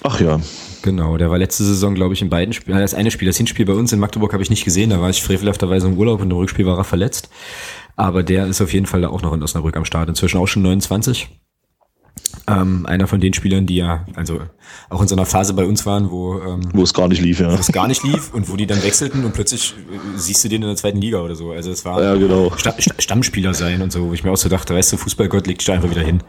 Ach 0.04 0.20
ja, 0.20 0.42
Genau, 0.86 1.18
der 1.18 1.32
war 1.32 1.40
letzte 1.40 1.64
Saison, 1.64 1.96
glaube 1.96 2.14
ich, 2.14 2.22
in 2.22 2.30
beiden 2.30 2.54
Spielen. 2.54 2.78
Das 2.78 2.94
eine 2.94 3.10
Spiel, 3.10 3.26
das 3.26 3.38
Hinspiel 3.38 3.66
bei 3.66 3.74
uns 3.74 3.92
in 3.92 3.98
Magdeburg 3.98 4.34
habe 4.34 4.44
ich 4.44 4.52
nicht 4.52 4.66
gesehen, 4.66 4.92
da 4.92 5.02
war 5.02 5.10
ich 5.10 5.24
frevelhafterweise 5.24 5.88
im 5.88 5.98
Urlaub 5.98 6.22
und 6.22 6.30
im 6.30 6.38
Rückspiel 6.38 6.68
war 6.68 6.78
er 6.78 6.84
verletzt. 6.84 7.28
Aber 7.96 8.22
der 8.22 8.46
ist 8.46 8.62
auf 8.62 8.72
jeden 8.72 8.86
Fall 8.86 9.02
da 9.02 9.10
auch 9.10 9.24
noch 9.24 9.34
in 9.34 9.42
Osnabrück 9.42 9.76
am 9.78 9.86
Start, 9.86 10.10
inzwischen 10.10 10.38
auch 10.38 10.46
schon 10.46 10.62
29. 10.62 11.28
Ähm, 12.48 12.86
einer 12.86 13.08
von 13.08 13.20
den 13.20 13.34
Spielern, 13.34 13.66
die 13.66 13.78
ja, 13.78 14.06
also 14.14 14.42
auch 14.92 15.02
in 15.02 15.08
so 15.08 15.16
einer 15.16 15.26
Phase 15.26 15.56
bei 15.56 15.66
uns 15.66 15.88
waren, 15.88 16.12
wo 16.12 16.40
ähm, 16.40 16.62
wo 16.74 16.84
es 16.84 16.94
gar 16.94 17.08
nicht 17.08 17.22
lief, 17.24 17.40
ja. 17.40 17.56
das 17.56 17.72
gar 17.72 17.88
nicht 17.88 18.04
lief 18.04 18.32
und 18.32 18.48
wo 18.48 18.56
die 18.56 18.68
dann 18.68 18.84
wechselten 18.84 19.26
und 19.26 19.34
plötzlich 19.34 19.74
äh, 19.92 20.18
siehst 20.18 20.44
du 20.44 20.50
den 20.50 20.62
in 20.62 20.68
der 20.68 20.78
zweiten 20.78 21.02
Liga 21.02 21.22
oder 21.22 21.34
so. 21.34 21.52
Also 21.52 21.72
es 21.72 21.84
war 21.84 22.00
Ja, 22.04 22.14
genau. 22.14 22.52
Sta 22.58 22.76
Sta 22.78 22.94
Stammspieler 23.00 23.56
sein 23.56 23.82
und 23.82 23.92
so, 23.92 24.10
wo 24.10 24.14
ich 24.14 24.24
mir 24.24 24.30
auch 24.30 24.38
so 24.38 24.50
dachte, 24.50 24.76
weißt 24.76 24.94
du, 24.94 24.98
Fußballgott 24.98 25.48
legt 25.48 25.62
dich 25.62 25.66
da 25.66 25.74
einfach 25.74 25.90
wieder 25.90 26.04
hin. 26.04 26.22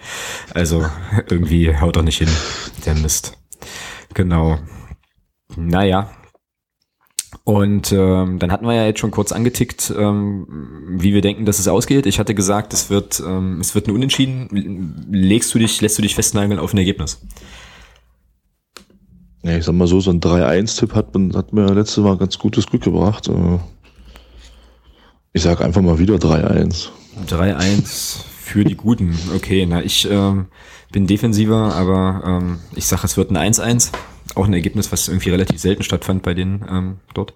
Also 0.55 0.87
irgendwie 1.29 1.77
haut 1.77 1.97
doch 1.97 2.03
nicht 2.03 2.19
hin, 2.19 2.31
der 2.87 2.95
Mist. 2.95 3.37
Genau. 4.17 4.59
Naja. 5.57 6.11
Und 7.45 7.93
ähm, 7.93 8.39
dann 8.39 8.51
hatten 8.51 8.65
wir 8.67 8.73
ja 8.73 8.87
jetzt 8.87 8.99
schon 9.01 9.11
kurz 9.11 9.31
angetickt, 9.31 9.93
ähm, 9.97 10.47
wie 10.99 11.13
wir 11.13 11.21
denken, 11.21 11.45
dass 11.45 11.59
es 11.59 11.69
ausgeht. 11.69 12.07
Ich 12.07 12.19
hatte 12.19 12.35
gesagt, 12.35 12.73
es 12.73 12.89
wird, 12.89 13.21
ähm, 13.25 13.61
es 13.61 13.75
wird 13.75 13.89
ein 13.89 13.95
Unentschieden. 13.95 15.07
Legst 15.11 15.55
du 15.55 15.59
dich, 15.59 15.81
lässt 15.83 15.99
du 15.99 16.03
dich 16.03 16.15
festnageln 16.15 16.59
auf 16.59 16.73
ein 16.73 16.79
Ergebnis? 16.79 17.21
Ja, 19.43 19.59
ich 19.59 19.65
sag 19.67 19.75
mal 19.75 19.87
so, 19.87 20.01
so 20.01 20.11
ein 20.11 20.21
3-1-Tipp 20.21 20.95
hat, 20.95 21.13
man- 21.15 21.37
hat 21.37 21.53
mir 21.53 21.67
letztes 21.75 22.03
Mal 22.03 22.17
ganz 22.17 22.39
gutes 22.39 22.67
Glück 22.67 22.83
gebracht. 22.85 23.29
Äh, 23.29 23.59
Ich 25.35 25.43
sag 25.43 25.61
einfach 25.61 25.83
mal 25.83 25.99
wieder 25.99 26.15
3-1. 26.15 26.89
3-1 27.29 28.25
für 28.41 28.65
die 28.65 28.77
Guten. 28.77 29.15
Okay, 29.37 29.67
na 29.69 29.83
ich 29.83 30.09
ähm, 30.11 30.47
bin 30.93 31.07
defensiver, 31.07 31.75
aber 31.75 32.23
ähm, 32.27 32.59
ich 32.75 32.87
sage, 32.87 33.03
es 33.05 33.17
wird 33.17 33.31
ein 33.31 33.53
1-1. 33.53 33.93
Auch 34.35 34.47
ein 34.47 34.53
Ergebnis, 34.53 34.93
was 34.93 35.09
irgendwie 35.09 35.31
relativ 35.31 35.61
selten 35.61 35.83
stattfand 35.83 36.23
bei 36.23 36.35
denen 36.35 36.65
ähm, 36.71 36.97
dort. 37.15 37.35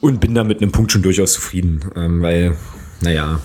Und 0.00 0.20
bin 0.20 0.34
da 0.34 0.44
mit 0.44 0.60
einem 0.60 0.72
Punkt 0.72 0.92
schon 0.92 1.02
durchaus 1.02 1.32
zufrieden, 1.34 1.84
ähm, 1.94 2.22
weil, 2.22 2.56
naja, 3.00 3.40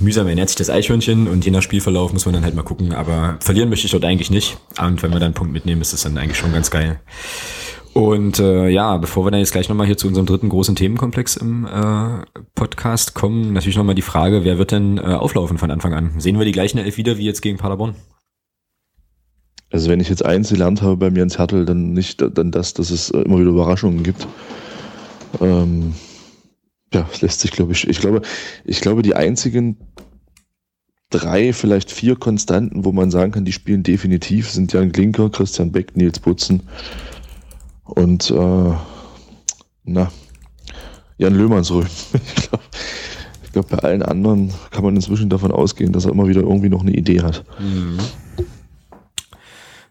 mühsam 0.00 0.26
ernährt 0.26 0.48
sich 0.48 0.56
das 0.56 0.70
Eichhörnchen 0.70 1.28
und 1.28 1.44
je 1.44 1.50
nach 1.50 1.62
Spielverlauf 1.62 2.12
muss 2.12 2.26
man 2.26 2.34
dann 2.34 2.44
halt 2.44 2.54
mal 2.54 2.62
gucken. 2.62 2.92
Aber 2.92 3.36
verlieren 3.40 3.68
möchte 3.68 3.86
ich 3.86 3.92
dort 3.92 4.04
eigentlich 4.04 4.30
nicht. 4.30 4.58
Und 4.80 5.02
wenn 5.02 5.10
wir 5.10 5.20
dann 5.20 5.28
einen 5.28 5.34
Punkt 5.34 5.52
mitnehmen, 5.52 5.80
ist 5.80 5.92
das 5.92 6.02
dann 6.02 6.18
eigentlich 6.18 6.38
schon 6.38 6.52
ganz 6.52 6.70
geil. 6.70 7.00
Und 7.94 8.38
äh, 8.38 8.68
ja, 8.68 8.96
bevor 8.96 9.26
wir 9.26 9.30
dann 9.30 9.40
jetzt 9.40 9.52
gleich 9.52 9.68
nochmal 9.68 9.86
hier 9.86 9.98
zu 9.98 10.08
unserem 10.08 10.26
dritten 10.26 10.48
großen 10.48 10.74
Themenkomplex 10.74 11.36
im 11.36 11.66
äh, 11.66 12.24
Podcast 12.54 13.14
kommen, 13.14 13.52
natürlich 13.52 13.76
nochmal 13.76 13.94
die 13.94 14.02
Frage, 14.02 14.44
wer 14.44 14.56
wird 14.56 14.72
denn 14.72 14.96
äh, 14.96 15.02
auflaufen 15.02 15.58
von 15.58 15.70
Anfang 15.70 15.92
an? 15.92 16.12
Sehen 16.18 16.38
wir 16.38 16.46
die 16.46 16.52
gleichen 16.52 16.78
Elf 16.78 16.96
wieder 16.96 17.18
wie 17.18 17.26
jetzt 17.26 17.42
gegen 17.42 17.58
Paderborn? 17.58 17.94
Also 19.72 19.88
wenn 19.88 20.00
ich 20.00 20.10
jetzt 20.10 20.24
eins 20.24 20.50
gelernt 20.50 20.82
habe 20.82 20.96
bei 20.98 21.10
mir 21.10 21.22
ins 21.22 21.38
Hertel, 21.38 21.64
dann 21.64 21.94
nicht 21.94 22.22
dann 22.22 22.50
das, 22.50 22.74
dass 22.74 22.90
es 22.90 23.10
äh, 23.10 23.22
immer 23.22 23.38
wieder 23.40 23.50
Überraschungen 23.50 24.02
gibt. 24.02 24.28
Ähm, 25.40 25.94
ja, 26.92 27.08
es 27.10 27.22
lässt 27.22 27.40
sich, 27.40 27.50
glaube 27.52 27.72
ich, 27.72 27.88
ich 27.88 27.98
glaube, 27.98 28.20
ich 28.64 28.82
glaube, 28.82 29.00
die 29.00 29.14
einzigen 29.14 29.78
drei, 31.08 31.54
vielleicht 31.54 31.90
vier 31.90 32.16
Konstanten, 32.16 32.84
wo 32.84 32.92
man 32.92 33.10
sagen 33.10 33.32
kann, 33.32 33.46
die 33.46 33.52
spielen 33.52 33.82
definitiv, 33.82 34.50
sind 34.50 34.72
Jan 34.74 34.92
Klinker, 34.92 35.30
Christian 35.30 35.72
Beck, 35.72 35.96
Nils 35.96 36.20
Butzen 36.20 36.62
und 37.84 38.30
äh, 38.30 38.72
na, 39.84 40.12
Jan 41.18 41.34
Löhmannsröhm. 41.34 41.86
Ich 42.34 42.48
glaube, 42.48 42.64
glaub, 43.52 43.68
bei 43.68 43.88
allen 43.88 44.02
anderen 44.02 44.52
kann 44.70 44.82
man 44.82 44.96
inzwischen 44.96 45.28
davon 45.28 45.52
ausgehen, 45.52 45.92
dass 45.92 46.06
er 46.06 46.12
immer 46.12 46.26
wieder 46.26 46.40
irgendwie 46.40 46.70
noch 46.70 46.80
eine 46.80 46.92
Idee 46.92 47.20
hat. 47.20 47.44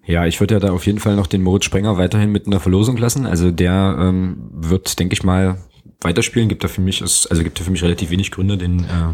Ja, 0.05 0.25
ich 0.25 0.39
würde 0.39 0.55
ja 0.55 0.59
da 0.59 0.71
auf 0.71 0.85
jeden 0.85 0.99
Fall 0.99 1.15
noch 1.15 1.27
den 1.27 1.43
Moritz 1.43 1.65
Sprenger 1.65 1.97
weiterhin 1.97 2.31
mit 2.31 2.45
in 2.45 2.51
der 2.51 2.59
Verlosung 2.59 2.97
lassen. 2.97 3.25
Also 3.25 3.51
der 3.51 3.97
ähm, 3.99 4.37
wird, 4.51 4.99
denke 4.99 5.13
ich 5.13 5.23
mal, 5.23 5.57
weiterspielen. 6.01 6.49
Gibt 6.49 6.63
da 6.63 6.67
für 6.67 6.81
mich, 6.81 7.01
also 7.01 7.43
gibt 7.43 7.59
da 7.59 7.63
für 7.63 7.71
mich 7.71 7.83
relativ 7.83 8.09
wenig 8.09 8.31
Gründe, 8.31 8.57
den 8.57 8.79
äh, 8.79 9.13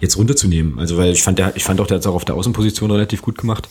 jetzt 0.00 0.16
runterzunehmen. 0.16 0.78
Also 0.78 0.96
weil 0.96 1.12
ich 1.12 1.22
fand, 1.22 1.38
der, 1.38 1.56
ich 1.56 1.64
fand 1.64 1.80
auch, 1.80 1.86
der 1.86 1.96
hat 1.96 2.02
es 2.02 2.06
auch 2.06 2.14
auf 2.14 2.24
der 2.24 2.36
Außenposition 2.36 2.90
relativ 2.90 3.22
gut 3.22 3.38
gemacht. 3.38 3.68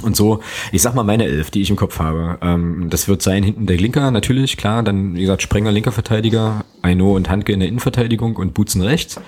Und 0.00 0.16
so, 0.16 0.40
ich 0.72 0.82
sag 0.82 0.94
mal 0.94 1.04
meine 1.04 1.24
Elf, 1.24 1.50
die 1.50 1.60
ich 1.60 1.70
im 1.70 1.76
Kopf 1.76 1.98
habe. 2.00 2.38
Ähm, 2.42 2.88
das 2.90 3.06
wird 3.08 3.22
sein 3.22 3.44
hinten 3.44 3.66
der 3.66 3.76
Linker 3.76 4.10
natürlich, 4.10 4.56
klar. 4.56 4.82
Dann, 4.82 5.14
wie 5.14 5.20
gesagt, 5.20 5.42
Sprenger 5.42 5.70
linker 5.70 5.92
Verteidiger, 5.92 6.64
Aino 6.80 7.14
und 7.14 7.30
Handke 7.30 7.52
in 7.52 7.60
der 7.60 7.68
Innenverteidigung 7.68 8.36
und 8.36 8.54
Butzen 8.54 8.82
rechts. 8.82 9.20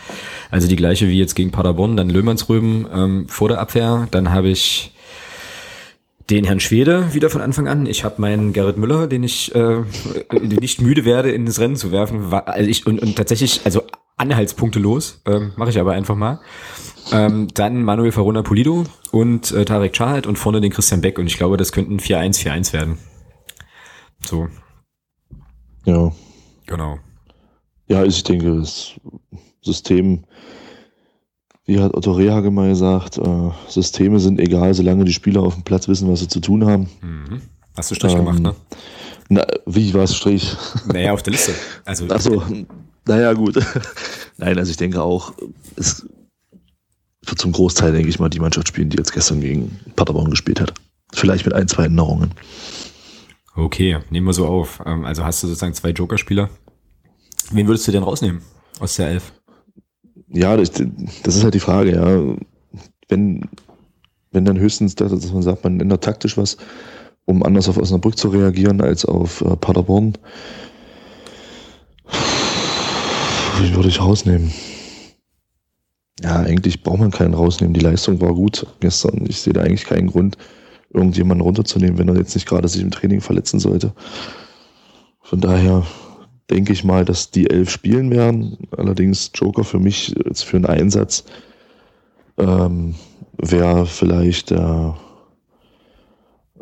Also 0.51 0.67
die 0.67 0.77
gleiche 0.77 1.09
wie 1.09 1.19
jetzt 1.19 1.35
gegen 1.35 1.53
Paderborn. 1.53 1.97
Dann 1.97 2.11
Löhmannsröben 2.11 2.87
ähm, 2.93 3.29
vor 3.29 3.49
der 3.49 3.61
Abwehr. 3.61 4.09
Dann 4.11 4.33
habe 4.33 4.49
ich 4.49 4.94
den 6.31 6.45
Herrn 6.45 6.61
Schwede 6.61 7.13
wieder 7.13 7.31
von 7.31 7.41
Anfang 7.41 7.69
an. 7.69 7.87
Ich 7.87 8.05
habe 8.05 8.21
meinen 8.21 8.53
Gerrit 8.53 8.77
Müller, 8.77 9.07
den 9.07 9.23
ich 9.23 9.55
äh, 9.55 9.83
nicht 10.33 10.81
müde 10.81 11.05
werde, 11.05 11.31
in 11.33 11.47
das 11.47 11.61
Rennen 11.61 11.77
zu 11.77 11.93
werfen. 11.93 12.33
Also 12.33 12.71
ich, 12.71 12.87
und, 12.87 13.01
und 13.01 13.17
tatsächlich, 13.17 13.61
also 13.65 13.83
Anhaltspunkte 14.17 14.79
los, 14.79 15.21
ähm, 15.27 15.53
mache 15.57 15.71
ich 15.71 15.79
aber 15.79 15.93
einfach 15.93 16.17
mal. 16.17 16.41
Ähm, 17.13 17.49
dann 17.53 17.83
Manuel 17.83 18.13
Farona 18.13 18.43
Pulido 18.43 18.85
und 19.11 19.53
äh, 19.53 19.65
Tarek 19.65 19.93
Chahat 19.93 20.27
und 20.27 20.39
vorne 20.39 20.61
den 20.61 20.73
Christian 20.73 21.01
Beck. 21.01 21.19
Und 21.19 21.27
ich 21.27 21.37
glaube, 21.37 21.57
das 21.57 21.73
könnten 21.73 21.99
4-1, 21.99 22.43
4-1 22.47 22.73
werden. 22.73 22.99
So. 24.25 24.49
Ja. 25.85 26.13
Genau. 26.67 26.99
Ja, 27.89 28.05
ich 28.05 28.23
denke, 28.25 28.57
das 28.57 28.99
System, 29.61 30.25
wie 31.67 31.81
hat 31.81 31.95
Otto 31.95 32.13
Rehage 32.13 32.51
mal 32.51 32.69
gesagt, 32.69 33.19
äh, 33.19 33.51
Systeme 33.69 34.21
sind 34.21 34.39
egal, 34.39 34.75
solange 34.75 35.05
die 35.05 35.13
Spieler 35.13 35.43
auf 35.43 35.55
dem 35.55 35.65
Platz 35.65 35.89
wissen, 35.89 36.11
was 36.11 36.21
sie 36.21 36.29
zu 36.29 36.41
tun 36.41 36.67
haben. 36.67 36.89
Mhm. 37.01 37.41
Hast 37.77 37.91
du 37.91 37.95
Strich 37.95 38.13
ähm, 38.13 38.19
gemacht, 38.19 38.41
ne? 38.41 38.55
Na, 39.29 39.47
wie 39.67 39.95
war 39.95 40.05
es 40.05 40.17
Strich? 40.17 40.55
Naja, 40.87 41.13
auf 41.13 41.23
der 41.23 41.33
Liste. 41.33 41.55
Also, 41.85 42.07
Achso, 42.09 42.43
naja, 43.07 43.33
gut. 43.33 43.59
Nein, 44.37 44.59
also 44.59 44.71
ich 44.71 44.77
denke 44.77 45.03
auch, 45.03 45.33
es 45.77 46.07
wird 47.25 47.41
zum 47.41 47.53
Großteil, 47.53 47.93
denke 47.93 48.09
ich 48.09 48.19
mal, 48.19 48.29
die 48.29 48.41
Mannschaft 48.41 48.69
spielen, 48.69 48.91
die 48.91 48.99
jetzt 48.99 49.13
gestern 49.13 49.41
gegen 49.41 49.81
Paderborn 49.97 50.31
gespielt 50.31 50.61
hat. 50.61 50.75
Vielleicht 51.13 51.47
mit 51.47 51.55
ein, 51.55 51.69
zwei 51.69 51.87
Änderungen. 51.87 52.33
Okay, 53.57 53.99
nehmen 54.11 54.27
wir 54.27 54.33
so 54.33 54.47
auf. 54.47 54.83
Ähm, 54.85 55.05
also 55.05 55.25
hast 55.25 55.43
du 55.43 55.47
sozusagen 55.47 55.75
zwei 55.75 55.91
Joker-Spieler. 55.91 56.51
Wen 57.53 57.67
würdest 57.67 57.87
du 57.87 57.93
denn 57.93 58.03
rausnehmen 58.03 58.43
aus 58.81 58.97
der 58.97 59.09
Elf? 59.09 59.33
Ja, 60.35 60.57
das, 60.57 60.73
das 61.23 61.37
ist 61.37 61.45
halt 61.45 61.55
die 61.55 61.61
Frage, 61.61 61.93
ja. 61.93 62.37
Wenn, 63.09 63.49
wenn 64.33 64.45
dann 64.45 64.59
höchstens 64.59 64.97
das, 64.97 65.13
dass 65.13 65.33
man 65.33 65.43
sagt, 65.43 65.63
man 65.63 65.81
ändert 65.81 66.03
taktisch 66.03 66.37
was, 66.37 66.57
um 67.25 67.43
anders 67.45 67.69
auf 67.69 67.79
Osnabrück 67.79 68.19
zu 68.19 68.29
reagieren 68.29 68.81
als 68.81 69.05
auf 69.05 69.41
äh, 69.43 69.57
Paderborn. 69.57 70.15
Wie 73.61 73.75
würde 73.75 73.89
ich 73.89 74.01
rausnehmen? 74.01 74.53
Ja, 76.21 76.41
eigentlich 76.41 76.83
braucht 76.83 76.99
man 76.99 77.13
keinen 77.13 77.35
rausnehmen. 77.35 77.75
Die 77.75 77.81
Leistung 77.81 78.21
war 78.21 78.35
gut 78.35 78.67
gestern. 78.81 79.27
Ich 79.29 79.41
sehe 79.41 79.53
da 79.53 79.61
eigentlich 79.61 79.85
keinen 79.85 80.09
Grund, 80.09 80.37
irgendjemanden 80.93 81.43
runterzunehmen, 81.43 81.99
wenn 81.99 82.09
er 82.09 82.17
jetzt 82.17 82.35
nicht 82.35 82.49
gerade 82.49 82.67
sich 82.67 82.83
im 82.83 82.91
Training 82.91 83.21
verletzen 83.21 83.61
sollte. 83.61 83.93
Von 85.23 85.41
daher 85.41 85.85
denke 86.51 86.73
ich 86.73 86.85
mal, 86.85 87.05
dass 87.05 87.31
die 87.31 87.49
elf 87.49 87.71
spielen 87.71 88.11
werden. 88.11 88.59
Allerdings 88.77 89.31
Joker 89.35 89.65
für 89.65 89.79
mich 89.79 90.15
jetzt 90.27 90.45
für 90.45 90.57
einen 90.57 90.67
Einsatz 90.67 91.25
ähm, 92.39 92.95
wäre 93.39 93.87
vielleicht 93.87 94.51
der 94.51 94.97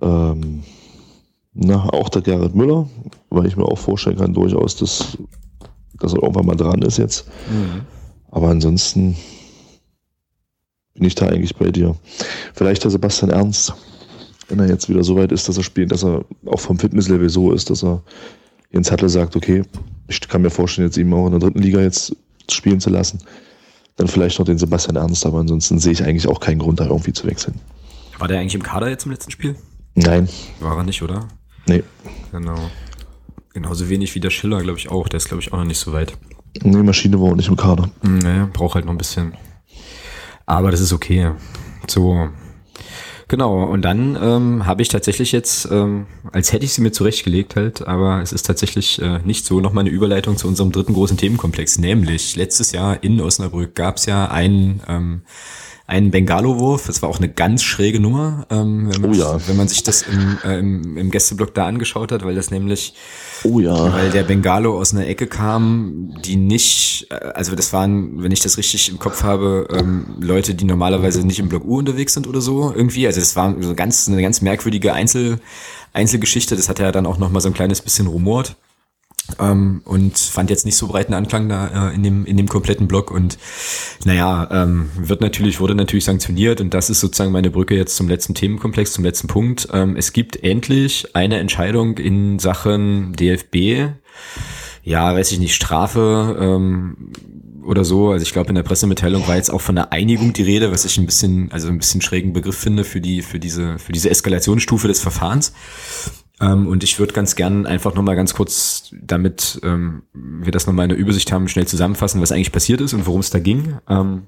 ähm, 0.01 0.63
na, 1.55 1.89
auch 1.93 2.09
der 2.09 2.23
Gerrit 2.23 2.55
Müller, 2.55 2.89
weil 3.31 3.47
ich 3.47 3.57
mir 3.57 3.65
auch 3.65 3.79
vorstellen 3.79 4.17
kann, 4.17 4.33
durchaus, 4.33 4.77
dass, 4.77 5.19
dass 5.99 6.15
er 6.15 6.23
irgendwann 6.23 6.47
mal 6.47 6.57
dran 6.57 6.83
ist 6.83 6.99
jetzt. 6.99 7.29
Mhm. 7.51 7.83
Aber 8.31 8.49
ansonsten 8.49 9.17
bin 10.95 11.05
ich 11.05 11.15
da 11.15 11.27
eigentlich 11.27 11.57
bei 11.57 11.71
dir. 11.71 11.95
Vielleicht 12.55 12.85
der 12.85 12.91
Sebastian 12.91 13.31
Ernst, 13.31 13.75
wenn 14.49 14.59
er 14.59 14.69
jetzt 14.69 14.89
wieder 14.89 15.05
so 15.05 15.17
weit 15.17 15.33
ist, 15.33 15.49
dass 15.49 15.57
er 15.59 15.63
spielt, 15.63 15.93
dass 15.93 16.05
er 16.05 16.25
auch 16.47 16.61
vom 16.61 16.79
Fitnesslevel 16.79 17.29
so 17.29 17.53
ist, 17.53 17.69
dass 17.69 17.85
er 17.85 18.03
Jens 18.73 18.91
Hattel 18.91 19.09
sagt, 19.09 19.37
okay, 19.37 19.63
ich 20.09 20.21
kann 20.21 20.43
mir 20.43 20.51
vorstellen, 20.51 20.89
jetzt 20.89 20.97
ihm 20.97 21.13
auch 21.15 21.27
in 21.27 21.33
der 21.33 21.41
dritten 21.41 21.61
Liga 21.61 21.81
jetzt 21.81 22.17
spielen 22.51 22.81
zu 22.81 22.91
lassen. 22.91 23.19
Dann 23.97 24.09
vielleicht 24.09 24.39
noch 24.39 24.47
den 24.47 24.59
Sebastian 24.59 24.97
Ernst, 24.97 25.25
aber 25.27 25.39
ansonsten 25.39 25.79
sehe 25.79 25.93
ich 25.93 26.03
eigentlich 26.03 26.27
auch 26.27 26.41
keinen 26.41 26.59
Grund, 26.59 26.81
da 26.81 26.87
irgendwie 26.87 27.13
zu 27.13 27.27
wechseln. 27.27 27.61
War 28.19 28.29
der 28.29 28.41
eigentlich 28.41 28.55
im 28.55 28.63
Kader 28.63 28.89
jetzt 28.89 29.05
im 29.05 29.13
letzten 29.13 29.31
Spiel? 29.31 29.57
Nein. 29.95 30.29
War 30.61 30.79
er 30.79 30.85
nicht, 30.85 31.03
oder? 31.03 31.29
Nee. 31.67 31.83
Genau. 32.31 32.59
Genauso 33.53 33.89
wenig 33.91 34.15
wie 34.15 34.21
der 34.21 34.31
Schiller, 34.31 34.63
glaube 34.63 34.79
ich 34.79 34.91
auch. 34.91 35.09
Der 35.09 35.19
ist, 35.19 35.29
glaube 35.29 35.43
ich, 35.43 35.53
auch 35.53 35.59
noch 35.59 35.65
nicht 35.65 35.79
so 35.79 35.93
weit. 35.93 36.17
Nee, 36.63 36.83
Maschine 36.83 37.21
war 37.21 37.33
auch 37.33 37.37
nicht 37.37 37.49
im 37.49 37.57
Kader. 37.57 37.91
Nee, 38.03 38.47
braucht 38.53 38.75
halt 38.75 38.87
noch 38.87 38.93
ein 38.93 38.99
bisschen. 38.99 39.35
Aber 40.47 40.71
das 40.71 40.81
ist 40.81 40.93
okay. 40.93 41.33
So. 41.89 42.29
Genau, 43.33 43.65
und 43.65 43.81
dann 43.81 44.19
ähm, 44.23 44.67
habe 44.67 44.83
ich 44.83 44.89
tatsächlich 44.89 45.33
jetzt, 45.33 45.67
ähm, 45.71 46.05
als 46.33 46.53
hätte 46.53 46.67
ich 46.67 46.75
sie 46.75 46.83
mir 46.83 46.93
zurechtgelegt 46.93 47.57
halt, 47.57 47.89
aber 47.89 48.21
es 48.21 48.31
ist 48.31 48.43
tatsächlich 48.43 49.01
äh, 49.01 49.21
nicht 49.25 49.47
so, 49.47 49.63
nochmal 49.63 49.85
eine 49.85 49.91
Überleitung 49.91 50.37
zu 50.37 50.47
unserem 50.47 50.71
dritten 50.71 50.93
großen 50.93 51.17
Themenkomplex. 51.17 51.79
Nämlich, 51.79 52.37
letztes 52.37 52.73
Jahr 52.73 53.03
in 53.03 53.23
Osnabrück 53.23 53.75
gab 53.75 53.97
es 53.97 54.05
ja 54.05 54.27
einen 54.31 54.83
ähm, 54.87 55.23
einen 55.87 56.11
Bengalo-Wurf. 56.11 56.87
Das 56.87 57.03
war 57.03 57.09
auch 57.09 57.19
eine 57.19 57.29
ganz 57.29 57.63
schräge 57.63 58.01
Nummer, 58.01 58.47
ähm, 58.51 58.89
wenn, 58.91 59.01
man, 59.01 59.11
oh 59.11 59.15
ja. 59.15 59.49
wenn 59.49 59.57
man 59.57 59.69
sich 59.69 59.83
das 59.83 60.03
im, 60.03 60.39
äh, 60.45 60.59
im, 60.59 60.97
im 60.97 61.11
Gästeblock 61.11 61.55
da 61.55 61.67
angeschaut 61.67 62.13
hat, 62.13 62.25
weil 62.25 62.35
das 62.35 62.51
nämlich, 62.51 62.95
oh 63.45 63.61
ja. 63.61 63.93
weil 63.93 64.11
der 64.11 64.23
Bengalo 64.23 64.79
aus 64.79 64.95
einer 64.95 65.07
Ecke 65.07 65.27
kam, 65.27 66.15
die 66.25 66.37
nicht, 66.37 67.09
äh, 67.11 67.15
also 67.15 67.55
das 67.55 67.73
waren, 67.73 68.23
wenn 68.23 68.33
ich 68.33 68.41
das 68.41 68.59
richtig 68.59 68.91
im 68.91 68.99
Kopf 68.99 69.23
habe, 69.23 69.69
ähm, 69.73 70.17
Leute, 70.21 70.55
die 70.55 70.65
normalerweise 70.65 71.27
nicht 71.27 71.39
im 71.39 71.49
Block 71.49 71.65
U 71.65 71.79
unterwegs 71.79 72.15
sind 72.15 72.27
oder 72.27 72.41
so 72.41 72.73
irgendwie. 72.75 73.07
Also 73.07 73.21
das 73.21 73.37
war 73.37 73.55
so 73.61 73.75
ganz, 73.75 74.09
eine 74.09 74.23
ganz 74.23 74.41
merkwürdige 74.41 74.93
Einzel, 74.93 75.41
Einzelgeschichte. 75.93 76.57
Das 76.57 76.69
hat 76.69 76.79
ja 76.79 76.93
dann 76.93 77.07
auch 77.07 77.19
noch 77.19 77.31
mal 77.31 77.41
so 77.41 77.49
ein 77.49 77.55
kleines 77.55 77.83
bisschen 77.83 78.07
rumort 78.07 78.57
ähm, 79.39 79.83
und 79.85 80.19
fand 80.19 80.51
jetzt 80.51 80.65
nicht 80.65 80.77
so 80.77 80.89
breiten 80.89 81.15
Anklang 81.15 81.49
da 81.49 81.91
äh, 81.91 81.95
in 81.95 82.03
dem 82.03 82.25
in 82.27 82.37
dem 82.37 82.49
kompletten 82.49 82.89
Block 82.89 83.11
und 83.11 83.39
naja 84.05 84.49
ähm, 84.51 84.91
wird 84.97 85.21
natürlich 85.21 85.61
wurde 85.61 85.75
natürlich 85.75 86.05
sanktioniert 86.05 86.61
und 86.61 86.75
das 86.75 86.91
ist 86.91 87.01
sozusagen 87.01 87.33
meine 87.33 87.51
Brücke 87.51 87.75
jetzt 87.77 87.97
zum 87.97 88.09
letzten 88.09 88.35
Themenkomplex 88.35 88.93
zum 88.93 89.05
letzten 89.05 89.29
Punkt. 89.29 89.69
Ähm, 89.73 89.97
es 89.97 90.13
gibt 90.13 90.43
endlich 90.43 91.15
eine 91.15 91.39
Entscheidung 91.39 91.99
in 91.99 92.39
Sachen 92.39 93.13
DFB 93.15 93.91
ja 94.85 95.15
weiß 95.15 95.33
ich 95.33 95.39
nicht 95.39 95.55
Strafe 95.55 96.37
ähm, 96.41 97.13
oder 97.65 97.85
so. 97.85 98.11
Also 98.11 98.25
ich 98.25 98.33
glaube 98.33 98.49
in 98.49 98.57
der 98.57 98.65
Pressemitteilung 98.65 99.29
war 99.29 99.37
jetzt 99.37 99.51
auch 99.51 99.61
von 99.61 99.77
der 99.77 99.93
Einigung 99.93 100.33
die 100.33 100.43
Rede 100.43 100.73
was 100.73 100.85
ich 100.85 100.99
ein 100.99 101.07
bisschen 101.07 101.53
also 101.53 101.69
ein 101.69 101.79
bisschen 101.79 102.01
schrägen 102.01 102.33
Begriff 102.33 102.59
finde 102.59 102.85
für 102.85 103.01
die 103.01 103.23
für 103.23 103.39
diese 103.39 103.79
für 103.79 103.93
diese 103.93 104.11
Eskalationsstufe 104.11 104.89
des 104.89 105.01
Verfahrens 105.01 105.53
ähm, 106.43 106.67
und 106.67 106.83
ich 106.83 106.99
würde 106.99 107.13
ganz 107.13 107.37
gern 107.37 107.67
einfach 107.67 107.95
nochmal 107.95 108.17
ganz 108.17 108.35
kurz, 108.35 108.91
damit 109.01 109.61
ähm, 109.63 110.03
wir 110.13 110.51
das 110.51 110.67
nochmal 110.67 110.87
in 110.87 110.91
der 110.91 110.99
Übersicht 110.99 111.31
haben, 111.31 111.49
schnell 111.49 111.67
zusammenfassen, 111.67 112.21
was 112.21 112.33
eigentlich 112.33 112.53
passiert 112.53 112.81
ist 112.81 112.95
und 112.95 113.07
worum 113.07 113.21
es 113.21 113.31
da 113.31 113.39
ging. 113.39 113.79
Ähm, 113.89 114.25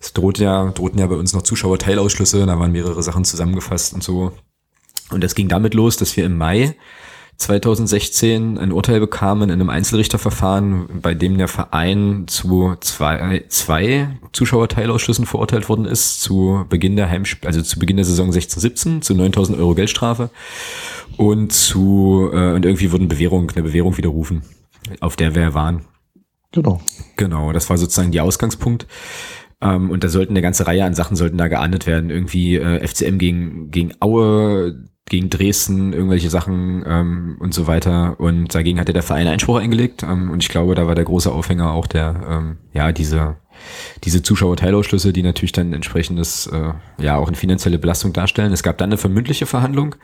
es 0.00 0.14
droht 0.14 0.38
ja, 0.38 0.70
drohten 0.70 0.98
ja 0.98 1.06
bei 1.06 1.16
uns 1.16 1.34
noch 1.34 1.42
Zuschauerteilausschlüsse, 1.42 2.46
da 2.46 2.58
waren 2.58 2.72
mehrere 2.72 3.02
Sachen 3.02 3.24
zusammengefasst 3.24 3.92
und 3.92 4.02
so. 4.02 4.32
Und 5.10 5.22
das 5.22 5.34
ging 5.34 5.48
damit 5.48 5.74
los, 5.74 5.98
dass 5.98 6.16
wir 6.16 6.24
im 6.24 6.38
Mai 6.38 6.76
2016 7.40 8.58
ein 8.58 8.70
Urteil 8.70 9.00
bekamen 9.00 9.48
in 9.48 9.60
einem 9.60 9.70
Einzelrichterverfahren, 9.70 11.00
bei 11.00 11.14
dem 11.14 11.38
der 11.38 11.48
Verein 11.48 12.24
zu 12.26 12.76
zwei, 12.80 13.44
zwei 13.48 14.08
Zuschauerteilausschüssen 14.32 15.26
verurteilt 15.26 15.68
worden 15.68 15.86
ist, 15.86 16.20
zu 16.20 16.66
Beginn 16.68 16.96
der 16.96 17.08
Heimsp 17.08 17.46
also 17.46 17.62
zu 17.62 17.78
Beginn 17.78 17.96
der 17.96 18.04
Saison 18.04 18.30
16-17 18.30 19.00
zu 19.00 19.14
9000 19.14 19.58
Euro 19.58 19.74
Geldstrafe 19.74 20.30
und 21.16 21.52
zu 21.52 22.30
äh, 22.32 22.52
und 22.52 22.64
irgendwie 22.64 22.92
wurden 22.92 23.08
Bewährung, 23.08 23.50
eine 23.50 23.62
Bewährung 23.62 23.96
widerrufen, 23.96 24.42
auf 25.00 25.16
der 25.16 25.34
wir 25.34 25.54
waren. 25.54 25.86
Genau. 26.52 26.80
Genau, 27.16 27.52
das 27.52 27.70
war 27.70 27.78
sozusagen 27.78 28.12
der 28.12 28.24
Ausgangspunkt. 28.24 28.86
Ähm, 29.62 29.90
und 29.90 30.04
da 30.04 30.08
sollten 30.08 30.32
eine 30.32 30.42
ganze 30.42 30.66
Reihe 30.66 30.84
an 30.84 30.94
Sachen 30.94 31.16
sollten 31.16 31.38
da 31.38 31.48
geahndet 31.48 31.86
werden. 31.86 32.10
Irgendwie 32.10 32.56
äh, 32.56 32.86
FCM 32.86 33.18
gegen, 33.18 33.70
gegen 33.70 33.92
Aue, 34.00 34.84
gegen 35.10 35.28
Dresden, 35.28 35.92
irgendwelche 35.92 36.30
Sachen 36.30 36.84
ähm, 36.86 37.36
und 37.40 37.52
so 37.52 37.66
weiter. 37.66 38.18
Und 38.18 38.54
dagegen 38.54 38.78
hatte 38.78 38.92
der 38.92 39.02
Verein 39.02 39.26
Einspruch 39.26 39.58
eingelegt. 39.58 40.04
Ähm, 40.04 40.30
und 40.30 40.42
ich 40.42 40.48
glaube, 40.48 40.74
da 40.74 40.86
war 40.86 40.94
der 40.94 41.04
große 41.04 41.30
Aufhänger 41.30 41.72
auch 41.72 41.88
der, 41.88 42.22
ähm, 42.28 42.58
ja, 42.72 42.92
diese, 42.92 43.36
diese 44.04 44.22
Zuschauerteilausschlüsse, 44.22 45.12
die 45.12 45.24
natürlich 45.24 45.52
dann 45.52 45.72
entsprechendes, 45.72 46.46
äh, 46.46 46.72
ja, 47.02 47.16
auch 47.16 47.26
eine 47.26 47.36
finanzielle 47.36 47.78
Belastung 47.78 48.12
darstellen. 48.12 48.52
Es 48.52 48.62
gab 48.62 48.78
dann 48.78 48.90
eine 48.90 48.98
vermündliche 48.98 49.46
Verhandlung 49.46 49.96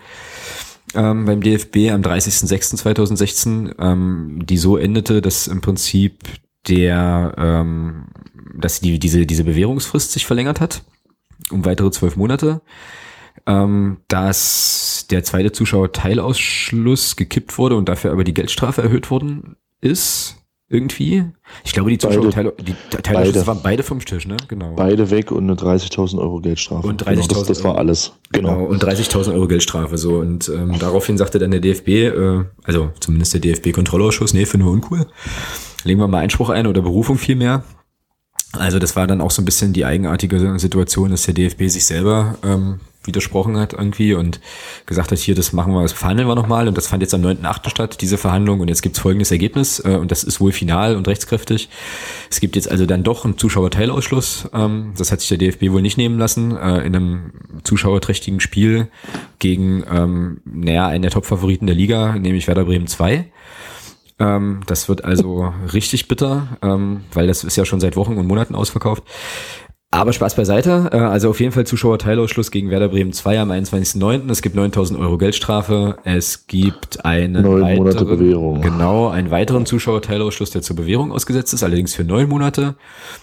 ähm, 0.95 1.25
beim 1.25 1.41
DFB 1.41 1.93
am 1.93 2.03
30.06.2016, 2.03 3.77
ähm, 3.79 4.43
die 4.45 4.59
so 4.59 4.77
endete, 4.77 5.23
dass 5.23 5.47
im 5.47 5.61
Prinzip 5.61 6.19
der, 6.67 7.33
ähm, 7.39 8.09
dass 8.59 8.81
die, 8.81 8.99
diese, 8.99 9.25
diese 9.25 9.45
Bewährungsfrist 9.45 10.11
sich 10.11 10.27
verlängert 10.27 10.61
hat 10.61 10.83
um 11.51 11.65
weitere 11.65 11.91
zwölf 11.91 12.17
Monate, 12.17 12.61
ähm, 13.47 13.99
dass 14.09 15.07
der 15.11 15.25
zweite 15.25 15.53
Zuschauer 15.53 15.93
Teilausschluss 15.93 17.17
gekippt 17.17 17.59
wurde 17.59 17.77
und 17.77 17.89
dafür 17.89 18.13
aber 18.13 18.25
die 18.25 18.35
Geldstrafe 18.35 18.83
erhöht 18.83 19.11
worden 19.11 19.57
ist. 19.81 20.37
irgendwie. 20.69 21.25
Ich 21.65 21.73
glaube, 21.75 21.91
die 21.91 21.99
Zuschauer, 21.99 22.31
Beide. 22.33 22.53
die 22.61 22.75
Teilausschüsse 23.03 23.47
waren 23.47 23.61
beide 23.63 23.85
vom 23.85 24.05
Tisch, 24.05 24.27
ne? 24.27 24.37
Genau. 24.49 24.75
Beide 24.75 25.11
weg 25.11 25.31
und 25.31 25.45
eine 25.45 25.55
30.000 25.55 26.19
Euro 26.19 26.41
Geldstrafe. 26.41 26.89
Und 26.89 27.05
genau, 27.07 27.21
30.000 27.23 27.29
das, 27.35 27.43
das 27.45 27.63
war 27.63 27.71
Euro. 27.73 27.79
alles. 27.81 28.13
Genau, 28.33 28.49
Genau. 28.57 28.65
und 28.67 28.83
30.000 28.83 29.33
Euro 29.33 29.47
Geldstrafe 29.47 29.97
so. 29.97 30.17
Und 30.17 30.49
ähm, 30.49 30.77
daraufhin 30.81 31.19
sagte 31.19 31.39
dann 31.39 31.53
der 31.53 31.61
DFB, 31.61 31.89
äh, 31.89 32.45
also 32.65 32.91
zumindest 32.99 33.33
der 33.35 33.41
DFB-Kontrollausschuss, 33.43 34.35
nee, 34.35 34.45
finden 34.45 34.67
wir 34.67 34.73
uncool. 34.73 35.07
Legen 35.85 36.01
wir 36.01 36.09
mal 36.09 36.19
Einspruch 36.19 36.51
ein 36.51 36.67
oder 36.67 36.83
Berufung 36.83 37.17
vielmehr. 37.17 37.63
Also 38.57 38.79
das 38.79 38.97
war 38.97 39.07
dann 39.07 39.21
auch 39.21 39.31
so 39.31 39.43
ein 39.43 39.45
bisschen 39.45 39.73
die 39.73 39.85
eigenartige 39.85 40.59
Situation, 40.59 41.11
dass 41.11 41.25
der 41.25 41.35
DFB 41.35 41.69
sich 41.69 41.87
selber 41.87 42.39
ähm, 42.43 42.81
widersprochen 43.07 43.57
hat 43.59 43.73
irgendwie 43.73 44.15
und 44.15 44.41
gesagt 44.85 45.13
hat, 45.13 45.19
hier, 45.19 45.35
das 45.35 45.53
machen 45.53 45.73
wir, 45.73 45.83
das 45.83 45.93
verhandeln 45.93 46.29
wir 46.29 46.35
nochmal 46.35 46.69
und 46.69 46.77
das 46.77 46.89
fand 46.89 47.03
jetzt 47.03 47.15
am 47.15 47.23
9.8. 47.23 47.71
statt, 47.71 47.99
diese 48.01 48.19
Verhandlung 48.19 48.61
und 48.61 48.69
jetzt 48.69 48.83
gibt's 48.83 48.99
folgendes 48.99 49.31
Ergebnis 49.31 49.81
äh, 49.85 49.97
und 49.97 50.11
das 50.11 50.25
ist 50.25 50.41
wohl 50.41 50.53
final 50.53 50.97
und 50.97 51.09
rechtskräftig. 51.09 51.69
Es 52.31 52.41
gibt 52.41 52.57
jetzt 52.57 52.71
also 52.71 52.87
dann 52.87 53.03
doch 53.03 53.25
einen 53.25 53.39
Zuschauerteilausschluss, 53.39 54.49
ähm, 54.53 54.93
das 54.97 55.13
hat 55.13 55.21
sich 55.21 55.29
der 55.29 55.39
DFB 55.39 55.71
wohl 55.71 55.83
nicht 55.83 55.99
nehmen 55.99 56.19
lassen, 56.19 56.57
äh, 56.57 56.81
in 56.81 56.97
einem 56.97 57.33
zuschauerträchtigen 57.65 58.41
Spiel 58.41 58.89
gegen, 59.39 59.85
ähm, 59.91 60.41
naja, 60.45 60.89
einen 60.89 61.03
der 61.03 61.11
Top-Favoriten 61.11 61.67
der 61.67 61.77
Liga, 61.77 62.17
nämlich 62.17 62.49
Werder 62.49 62.65
Bremen 62.65 62.87
2. 62.87 63.27
Ähm, 64.19 64.61
das 64.67 64.89
wird 64.89 65.05
also 65.05 65.53
richtig 65.73 66.09
bitter, 66.09 66.59
ähm, 66.63 67.03
weil 67.13 67.27
das 67.27 67.45
ist 67.45 67.57
ja 67.57 67.65
schon 67.65 67.81
seit 67.81 67.97
Wochen 67.97 68.17
und 68.17 68.27
Monaten 68.27 68.55
ausverkauft. 68.55 69.05
Aber 69.93 70.13
Spaß 70.13 70.35
beiseite. 70.35 70.91
Äh, 70.93 70.97
also 70.97 71.31
auf 71.31 71.41
jeden 71.41 71.53
Fall 71.53 71.65
Zuschauerteilausschluss 71.65 72.51
gegen 72.51 72.71
Werder 72.71 72.89
Bremen 72.89 73.13
2 73.13 73.41
am 73.41 73.51
21.09. 73.51 74.31
Es 74.31 74.43
gibt 74.43 74.57
9.000 74.57 74.99
Euro 74.99 75.17
Geldstrafe. 75.17 75.97
Es 76.05 76.47
gibt 76.47 77.05
eine 77.05 77.41
Neun 77.41 77.77
Monate 77.77 78.05
Bewährung. 78.05 78.61
Genau, 78.61 79.09
einen 79.09 79.31
weiteren 79.31 79.65
Zuschauerteilausschluss, 79.65 80.51
der 80.51 80.63
zur 80.63 80.77
Bewährung 80.77 81.13
ausgesetzt 81.13 81.55
ist, 81.55 81.63
allerdings 81.63 81.95
für 81.95 82.05
neun 82.05 82.29
Monate. 82.29 82.77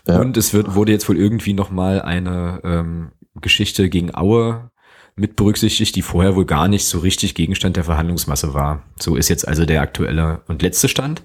Ja. 0.07 0.19
Und 0.19 0.37
es 0.37 0.53
wird, 0.53 0.73
wurde 0.73 0.93
jetzt 0.93 1.07
wohl 1.09 1.17
irgendwie 1.17 1.53
nochmal 1.53 2.01
eine 2.01 2.61
ähm, 2.63 3.11
Geschichte 3.41 3.89
gegen 3.89 4.15
Aue 4.15 4.71
mit 5.16 5.36
berücksichtigt, 5.36 5.95
die 5.95 6.01
vorher 6.01 6.36
wohl 6.36 6.45
gar 6.45 6.68
nicht 6.68 6.86
so 6.86 6.99
richtig 6.99 7.36
Gegenstand 7.36 7.76
der 7.76 7.84
Verhandlungsmasse 7.84 8.53
war. 8.53 8.84
So 8.99 9.16
ist 9.16 9.30
jetzt 9.30 9.47
also 9.47 9.66
der 9.66 9.82
aktuelle 9.82 10.41
und 10.47 10.61
letzte 10.61 10.89
Stand. 10.89 11.24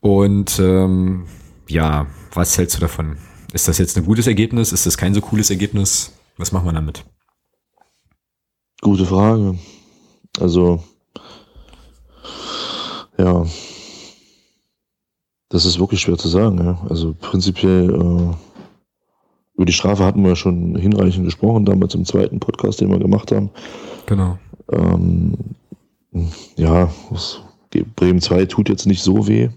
Und 0.00 0.58
ähm, 0.58 1.26
ja, 1.68 2.06
was 2.32 2.56
hältst 2.58 2.76
du 2.76 2.80
davon? 2.80 3.16
Ist 3.52 3.68
das 3.68 3.78
jetzt 3.78 3.96
ein 3.96 4.04
gutes 4.04 4.26
Ergebnis? 4.26 4.72
Ist 4.72 4.86
das 4.86 4.96
kein 4.96 5.14
so 5.14 5.20
cooles 5.20 5.50
Ergebnis? 5.50 6.12
Was 6.36 6.52
machen 6.52 6.66
wir 6.66 6.72
damit? 6.72 7.04
Gute 8.80 9.06
Frage. 9.06 9.58
Also, 10.38 10.82
ja, 13.18 13.44
das 15.50 15.64
ist 15.64 15.78
wirklich 15.78 16.00
schwer 16.00 16.16
zu 16.16 16.28
sagen. 16.28 16.64
Ja. 16.64 16.80
Also 16.88 17.14
prinzipiell 17.20 17.90
äh, 17.90 18.34
über 19.60 19.66
die 19.66 19.74
Strafe 19.74 20.06
hatten 20.06 20.24
wir 20.24 20.36
schon 20.36 20.74
hinreichend 20.74 21.26
gesprochen, 21.26 21.66
damals 21.66 21.94
im 21.94 22.06
zweiten 22.06 22.40
Podcast, 22.40 22.80
den 22.80 22.88
wir 22.88 22.98
gemacht 22.98 23.30
haben. 23.30 23.50
Genau. 24.06 24.38
Ähm, 24.72 25.34
ja, 26.56 26.90
Bremen 27.94 28.22
2 28.22 28.46
tut 28.46 28.70
jetzt 28.70 28.86
nicht 28.86 29.02
so 29.02 29.28
weh 29.28 29.50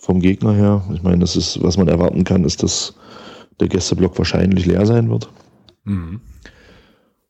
vom 0.00 0.18
Gegner 0.18 0.54
her. 0.54 0.82
Ich 0.92 1.04
meine, 1.04 1.20
das 1.20 1.36
ist, 1.36 1.62
was 1.62 1.76
man 1.76 1.86
erwarten 1.86 2.24
kann, 2.24 2.42
ist, 2.42 2.64
dass 2.64 2.96
der 3.60 3.68
Gästeblock 3.68 4.18
wahrscheinlich 4.18 4.66
leer 4.66 4.84
sein 4.86 5.08
wird. 5.08 5.30
Mhm. 5.84 6.20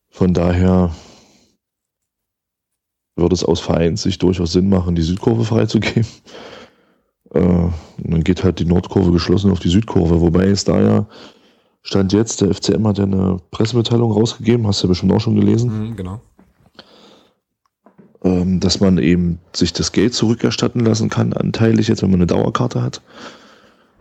Von 0.09 0.33
daher 0.33 0.95
würde 3.15 3.35
es 3.35 3.43
aus 3.43 3.59
Vereinssicht 3.59 4.23
durchaus 4.23 4.53
Sinn 4.53 4.67
machen, 4.67 4.95
die 4.95 5.03
Südkurve 5.03 5.45
freizugeben. 5.45 6.07
Äh, 7.33 7.39
und 7.39 7.73
dann 7.97 8.23
geht 8.23 8.43
halt 8.43 8.59
die 8.59 8.65
Nordkurve 8.65 9.11
geschlossen 9.11 9.51
auf 9.51 9.59
die 9.59 9.69
Südkurve, 9.69 10.21
wobei 10.21 10.45
es 10.47 10.63
da 10.63 10.79
ja 10.81 11.05
stand 11.81 12.13
jetzt, 12.13 12.41
der 12.41 12.53
FCM 12.53 12.87
hat 12.87 12.97
ja 12.97 13.05
eine 13.05 13.37
Pressemitteilung 13.51 14.11
rausgegeben, 14.11 14.67
hast 14.67 14.81
du 14.81 14.87
ja 14.87 14.89
bestimmt 14.89 15.11
auch 15.13 15.21
schon 15.21 15.35
gelesen, 15.35 15.89
Mhm, 15.89 15.95
genau. 15.95 16.21
ähm, 18.23 18.59
dass 18.59 18.79
man 18.79 18.97
eben 18.97 19.39
sich 19.55 19.71
das 19.73 19.91
Geld 19.91 20.13
zurückerstatten 20.13 20.83
lassen 20.83 21.09
kann, 21.09 21.33
anteilig 21.33 21.87
jetzt, 21.87 22.01
wenn 22.01 22.11
man 22.11 22.19
eine 22.19 22.27
Dauerkarte 22.27 22.81
hat. 22.81 23.01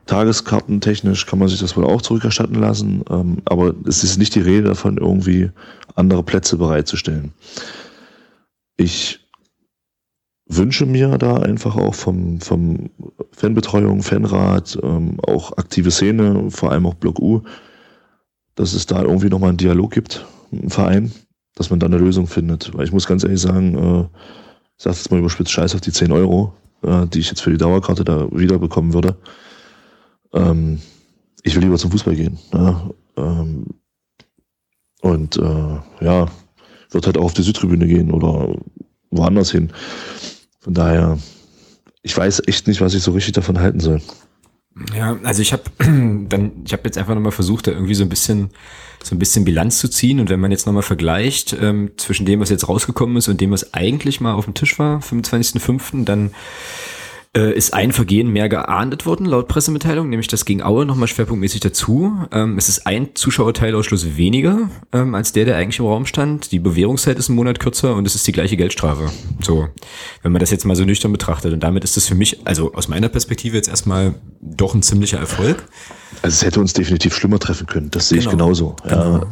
Tageskartentechnisch 0.07 1.27
kann 1.27 1.39
man 1.39 1.49
sich 1.49 1.61
das 1.61 1.77
wohl 1.77 1.85
auch 1.85 2.01
zurückerstatten 2.03 2.57
lassen, 2.57 3.05
ähm, 3.11 3.39
aber 3.45 3.75
es 3.87 4.03
ist 4.03 4.17
nicht 4.19 4.35
die 4.35 4.41
Rede 4.41 4.69
davon, 4.69 4.97
irgendwie 4.97 5.51
andere 5.95 6.23
Plätze 6.23 6.57
bereitzustellen. 6.57 7.33
Ich 8.79 9.28
wünsche 10.49 10.87
mir 10.87 11.19
da 11.19 11.37
einfach 11.37 11.77
auch 11.77 11.95
vom, 11.95 12.41
vom 12.41 12.91
Fanbetreuung, 13.33 14.03
Fanrat, 14.03 14.79
ähm, 14.83 15.21
auch 15.27 15.57
aktive 15.59 15.91
Szene, 15.91 16.51
vor 16.51 16.73
allem 16.73 16.87
auch 16.87 16.95
Block 16.95 17.21
U, 17.21 17.43
dass 18.55 18.73
es 18.73 18.87
da 18.87 19.03
irgendwie 19.03 19.29
nochmal 19.29 19.51
einen 19.51 19.59
Dialog 19.59 19.93
gibt 19.93 20.27
dem 20.51 20.71
Verein, 20.71 21.13
dass 21.55 21.71
man 21.71 21.81
da 21.81 21.87
eine 21.87 21.99
Lösung 21.99 22.27
findet. 22.27 22.75
Weil 22.75 22.85
ich 22.85 22.93
muss 22.93 23.07
ganz 23.07 23.25
ehrlich 23.25 23.41
sagen, 23.41 23.77
äh, 23.77 24.03
ich 24.77 24.85
sag 24.85 24.95
jetzt 24.95 25.11
mal 25.11 25.21
überspitzt, 25.21 25.53
scheiß 25.53 25.75
auf 25.75 25.81
die 25.81 25.93
10 25.93 26.13
Euro, 26.13 26.55
äh, 26.83 27.07
die 27.07 27.21
ich 27.21 27.29
jetzt 27.29 27.43
für 27.43 27.51
die 27.51 27.59
Dauerkarte 27.59 28.05
da 28.05 28.29
wiederbekommen 28.33 28.95
würde. 28.95 29.17
Ähm, 30.33 30.81
ich 31.43 31.55
will 31.55 31.63
lieber 31.63 31.79
zum 31.79 31.91
Fußball 31.91 32.17
gehen. 32.17 32.39
Ja? 32.53 32.91
Ähm, 33.17 33.67
und 35.01 35.37
äh, 35.37 36.05
ja, 36.05 36.27
wird 36.91 37.07
halt 37.07 37.19
auch 37.19 37.25
auf 37.25 37.35
die 37.35 37.43
Südtribüne 37.43 37.87
gehen 37.87 38.11
oder 38.11 38.55
woanders 39.11 39.51
hin. 39.51 39.73
Von 40.61 40.75
daher, 40.75 41.19
ich 42.03 42.17
weiß 42.17 42.43
echt 42.47 42.67
nicht, 42.67 42.81
was 42.81 42.95
ich 42.95 43.03
so 43.03 43.13
richtig 43.13 43.33
davon 43.33 43.61
halten 43.61 43.81
soll. 43.81 44.01
Ja, 44.97 45.19
also 45.25 45.43
ich 45.43 45.53
habe 45.53 45.65
dann, 45.79 46.53
ich 46.65 46.73
habe 46.73 46.83
jetzt 46.85 46.99
einfach 46.99 47.15
nochmal 47.15 47.33
versucht, 47.33 47.67
da 47.67 47.73
irgendwie 47.73 47.95
so 47.95 48.05
ein 48.05 48.09
bisschen, 48.09 48.51
so 49.03 49.15
ein 49.15 49.19
bisschen 49.19 49.45
Bilanz 49.45 49.79
zu 49.79 49.89
ziehen. 49.89 50.21
Und 50.21 50.31
wenn 50.31 50.41
man 50.41 50.51
jetzt 50.51 50.67
nochmal 50.67 50.83
vergleicht 50.83 51.57
ähm, 51.61 51.93
zwischen 51.97 52.27
dem, 52.27 52.41
was 52.41 52.51
jetzt 52.51 52.69
rausgekommen 52.69 53.17
ist 53.17 53.29
und 53.29 53.41
dem, 53.41 53.51
was 53.51 53.75
eigentlich 53.75 54.21
mal 54.21 54.35
auf 54.35 54.45
dem 54.45 54.55
Tisch 54.55 54.79
war, 54.79 55.01
25.05., 55.01 56.05
dann 56.05 56.31
äh, 57.37 57.53
ist 57.53 57.75
ein 57.75 57.93
Vergehen 57.93 58.29
mehr 58.29 58.49
geahndet 58.49 59.07
worden, 59.07 59.27
laut 59.27 59.49
Pressemitteilung, 59.49 60.09
nämlich 60.09 60.29
das 60.29 60.45
ging 60.45 60.63
Aue 60.63 60.87
nochmal 60.87 61.09
schwerpunktmäßig 61.09 61.61
dazu. 61.61 62.13
Ähm, 62.33 62.57
es 62.59 62.69
ist 62.69 62.87
ein 62.87 63.15
Zuschauerteilausschluss 63.15 64.17
weniger 64.17 64.71
ähm, 64.93 65.15
als 65.15 65.33
der, 65.33 65.45
der 65.45 65.57
eigentlich 65.57 65.79
im 65.79 65.85
Raum 65.87 66.07
stand. 66.07 66.53
Die 66.53 66.59
Bewährungszeit 66.59 67.19
ist 67.19 67.29
einen 67.29 67.37
Monat 67.37 67.61
kürzer 67.61 67.95
und 67.95 68.07
es 68.07 68.15
ist 68.15 68.27
die 68.27 68.33
gleiche 68.33 68.57
Geldstrafe. 68.57 69.11
So, 69.41 69.69
wenn 70.23 70.33
man 70.33 70.41
das 70.41 70.51
jetzt 70.51 70.65
mal 70.65 70.77
so 70.77 70.85
nüchtern 70.85 71.13
betrachtet. 71.13 71.53
Und 71.53 71.61
damit 71.63 71.85
ist 71.85 71.97
es 71.97 72.09
für 72.09 72.15
mich, 72.15 72.39
also 72.47 72.73
aus 72.75 72.89
meiner 72.89 73.09
Perspektive 73.09 73.57
jetzt 73.57 73.69
erstmal 73.69 74.15
doch 74.41 74.75
ein 74.75 74.83
ziemlicher 74.83 75.19
Erfolg. 75.19 75.69
Also 76.23 76.35
es 76.35 76.45
hätte 76.45 76.61
uns 76.61 76.73
definitiv 76.73 77.15
schlimmer 77.15 77.39
treffen 77.39 77.67
können, 77.67 77.91
das 77.91 78.09
sehe 78.09 78.19
ich 78.19 78.25
Genau. 78.25 78.37
genauso. 78.47 78.77
Ja, 78.89 79.27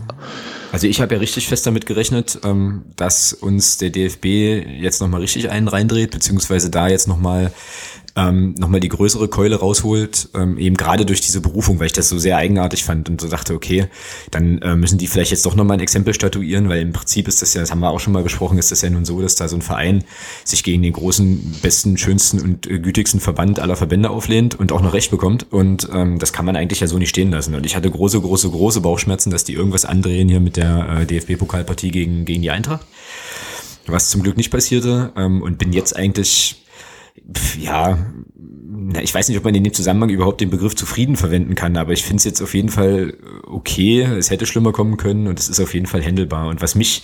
Also 0.72 0.86
ich 0.86 1.00
habe 1.00 1.14
ja 1.14 1.20
richtig 1.20 1.48
fest 1.48 1.66
damit 1.66 1.86
gerechnet, 1.86 2.40
ähm, 2.44 2.84
dass 2.96 3.32
uns 3.32 3.78
der 3.78 3.90
DFB 3.90 4.24
jetzt 4.80 5.00
nochmal 5.00 5.20
richtig 5.20 5.50
einen 5.50 5.68
reindreht, 5.68 6.10
beziehungsweise 6.10 6.70
da 6.70 6.88
jetzt 6.88 7.08
nochmal 7.08 7.52
ähm, 8.16 8.54
noch 8.58 8.68
mal 8.68 8.80
die 8.80 8.88
größere 8.88 9.28
Keule 9.28 9.56
rausholt, 9.56 10.30
ähm, 10.34 10.56
eben 10.58 10.76
gerade 10.76 11.04
durch 11.04 11.20
diese 11.20 11.42
Berufung, 11.42 11.78
weil 11.78 11.86
ich 11.86 11.92
das 11.92 12.08
so 12.08 12.18
sehr 12.18 12.38
eigenartig 12.38 12.82
fand 12.82 13.10
und 13.10 13.20
so 13.20 13.28
dachte, 13.28 13.54
okay, 13.54 13.88
dann 14.30 14.58
äh, 14.62 14.74
müssen 14.74 14.96
die 14.96 15.06
vielleicht 15.06 15.30
jetzt 15.30 15.44
doch 15.44 15.54
nochmal 15.54 15.76
ein 15.76 15.80
Exempel 15.80 16.14
statuieren, 16.14 16.68
weil 16.70 16.80
im 16.80 16.92
Prinzip 16.92 17.28
ist 17.28 17.42
das 17.42 17.52
ja, 17.52 17.60
das 17.60 17.70
haben 17.70 17.80
wir 17.80 17.90
auch 17.90 18.00
schon 18.00 18.14
mal 18.14 18.22
besprochen, 18.22 18.58
ist 18.58 18.72
das 18.72 18.80
ja 18.80 18.88
nun 18.88 19.04
so, 19.04 19.20
dass 19.20 19.34
da 19.34 19.48
so 19.48 19.56
ein 19.56 19.62
Verein 19.62 20.04
sich 20.44 20.64
gegen 20.64 20.82
den 20.82 20.94
großen, 20.94 21.56
besten, 21.60 21.98
schönsten 21.98 22.40
und 22.40 22.66
äh, 22.66 22.78
gütigsten 22.78 23.20
Verband 23.20 23.60
aller 23.60 23.76
Verbände 23.76 24.08
auflehnt 24.08 24.54
und 24.54 24.72
auch 24.72 24.80
noch 24.80 24.94
Recht 24.94 25.10
bekommt. 25.10 25.52
Und 25.52 25.88
ähm, 25.92 26.18
das 26.18 26.32
kann 26.32 26.46
man 26.46 26.56
eigentlich 26.56 26.80
ja 26.80 26.86
so 26.86 26.98
nicht 26.98 27.10
stehen 27.10 27.30
lassen. 27.30 27.54
Und 27.54 27.66
ich 27.66 27.76
hatte 27.76 27.90
große, 27.90 28.20
große, 28.20 28.48
große 28.48 28.80
Bauchschmerzen, 28.80 29.30
dass 29.30 29.44
die 29.44 29.52
irgendwas 29.52 29.84
andrehen 29.84 30.28
hier 30.28 30.40
mit 30.40 30.56
der 30.56 31.00
äh, 31.00 31.06
DFB-Pokalpartie 31.06 31.90
gegen, 31.90 32.24
gegen 32.24 32.42
die 32.42 32.50
Eintracht 32.50 32.86
was 33.88 34.10
zum 34.10 34.24
Glück 34.24 34.36
nicht 34.36 34.50
passierte. 34.50 35.12
Ähm, 35.16 35.42
und 35.42 35.58
bin 35.58 35.72
jetzt 35.72 35.94
eigentlich 35.94 36.65
pf, 37.34 37.56
ja, 37.58 37.98
ich 39.00 39.12
weiß 39.14 39.28
nicht, 39.28 39.38
ob 39.38 39.44
man 39.44 39.54
in 39.54 39.64
dem 39.64 39.72
Zusammenhang 39.74 40.10
überhaupt 40.10 40.40
den 40.40 40.50
Begriff 40.50 40.76
zufrieden 40.76 41.16
verwenden 41.16 41.54
kann, 41.54 41.76
aber 41.76 41.92
ich 41.92 42.02
finde 42.04 42.16
es 42.18 42.24
jetzt 42.24 42.40
auf 42.42 42.54
jeden 42.54 42.68
Fall 42.68 43.10
äh, 43.10 43.46
okay. 43.46 44.02
Es 44.02 44.30
hätte 44.30 44.46
schlimmer 44.46 44.72
kommen 44.72 44.96
können 44.96 45.26
und 45.26 45.38
es 45.38 45.48
ist 45.48 45.60
auf 45.60 45.74
jeden 45.74 45.86
Fall 45.86 46.04
handelbar. 46.04 46.48
Und 46.48 46.62
was 46.62 46.74
mich, 46.74 47.02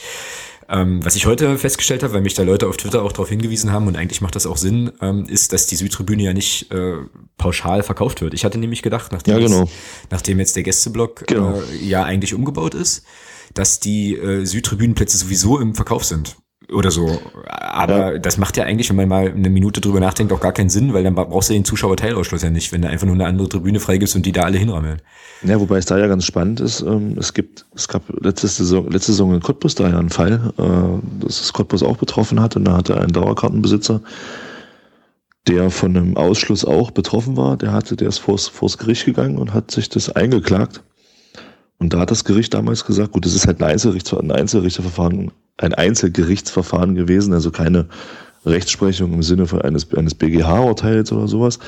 ähm, 0.68 1.04
was 1.04 1.16
ich 1.16 1.26
heute 1.26 1.58
festgestellt 1.58 2.02
habe, 2.02 2.14
weil 2.14 2.20
mich 2.20 2.34
da 2.34 2.42
Leute 2.44 2.68
auf 2.68 2.76
Twitter 2.76 3.02
auch 3.02 3.12
darauf 3.12 3.28
hingewiesen 3.28 3.72
haben 3.72 3.86
und 3.88 3.96
eigentlich 3.96 4.20
macht 4.20 4.36
das 4.36 4.46
auch 4.46 4.56
Sinn, 4.56 4.92
ähm, 5.00 5.24
ist, 5.26 5.52
dass 5.52 5.66
die 5.66 5.76
Südtribüne 5.76 6.22
ja 6.22 6.32
nicht 6.32 6.70
äh, 6.70 6.94
pauschal 7.36 7.82
verkauft 7.82 8.20
wird. 8.20 8.32
Ich 8.34 8.44
hatte 8.44 8.58
nämlich 8.58 8.82
gedacht, 8.82 9.10
nachdem, 9.12 9.34
Ja, 9.34 9.40
genau. 9.40 9.60
jetzt, 9.62 9.72
nachdem 10.10 10.38
jetzt 10.38 10.54
der 10.56 10.62
Gästeblock 10.62 11.26
Genau. 11.26 11.60
äh, 11.60 11.84
ja 11.84 12.04
eigentlich 12.04 12.32
umgebaut 12.34 12.74
ist, 12.74 13.04
dass 13.54 13.80
die 13.80 14.14
äh, 14.14 14.44
Südtribünenplätze 14.44 15.16
sowieso 15.18 15.58
im 15.58 15.74
Verkauf 15.74 16.04
sind. 16.04 16.36
Oder 16.72 16.90
so. 16.90 17.20
Aber 17.48 18.18
das 18.18 18.38
macht 18.38 18.56
ja 18.56 18.64
eigentlich, 18.64 18.88
wenn 18.88 18.96
man 18.96 19.08
mal 19.08 19.28
eine 19.28 19.50
Minute 19.50 19.80
drüber 19.80 20.00
nachdenkt, 20.00 20.32
auch 20.32 20.40
gar 20.40 20.52
keinen 20.52 20.70
Sinn, 20.70 20.92
weil 20.94 21.04
dann 21.04 21.14
brauchst 21.14 21.50
du 21.50 21.54
den 21.54 21.64
Zuschauerteilausschluss 21.64 22.42
ja 22.42 22.50
nicht, 22.50 22.72
wenn 22.72 22.82
du 22.82 22.88
einfach 22.88 23.06
nur 23.06 23.14
eine 23.14 23.26
andere 23.26 23.48
Tribüne 23.48 23.80
freigibst 23.80 24.16
und 24.16 24.24
die 24.24 24.32
da 24.32 24.42
alle 24.42 24.58
hinrammeln. 24.58 25.00
Ja, 25.42 25.60
wobei 25.60 25.78
es 25.78 25.86
da 25.86 25.98
ja 25.98 26.06
ganz 26.06 26.24
spannend 26.24 26.60
ist, 26.60 26.82
ähm, 26.82 27.16
es 27.18 27.34
gibt, 27.34 27.66
es 27.74 27.88
gab 27.88 28.02
letzte 28.22 28.46
Saison, 28.46 28.88
letzte 28.90 29.12
Saison 29.12 29.34
in 29.34 29.40
Cottbus 29.40 29.74
da 29.74 29.88
ja 29.88 29.98
einen 29.98 30.10
Fall, 30.10 30.52
äh, 30.58 31.24
dass 31.24 31.40
es 31.40 31.52
Cottbus 31.52 31.82
auch 31.82 31.96
betroffen 31.96 32.40
hat 32.40 32.56
und 32.56 32.64
da 32.64 32.76
hatte 32.76 33.00
ein 33.00 33.12
Dauerkartenbesitzer 33.12 34.00
der 35.48 35.70
von 35.70 35.96
einem 35.96 36.16
Ausschluss 36.16 36.64
auch 36.64 36.90
betroffen 36.90 37.36
war. 37.36 37.56
Der 37.56 37.72
hatte, 37.72 37.96
der 37.96 38.08
ist 38.08 38.18
vors, 38.18 38.48
vors 38.48 38.78
Gericht 38.78 39.04
gegangen 39.04 39.38
und 39.38 39.52
hat 39.52 39.70
sich 39.70 39.88
das 39.88 40.08
eingeklagt. 40.08 40.82
Und 41.82 41.92
da 41.92 41.98
hat 41.98 42.12
das 42.12 42.22
Gericht 42.22 42.54
damals 42.54 42.84
gesagt, 42.84 43.10
gut, 43.10 43.26
das 43.26 43.34
ist 43.34 43.48
halt 43.48 43.60
ein, 43.60 43.68
Einzelrichter, 43.68 44.20
ein 44.20 44.30
Einzelrichterverfahren, 44.30 45.32
ein 45.56 45.74
Einzelgerichtsverfahren 45.74 46.94
gewesen, 46.94 47.34
also 47.34 47.50
keine 47.50 47.88
Rechtsprechung 48.46 49.12
im 49.12 49.24
Sinne 49.24 49.48
von 49.48 49.62
eines, 49.62 49.92
eines 49.92 50.14
BGH-Urteils 50.14 51.10
oder 51.10 51.26
sowas. 51.26 51.58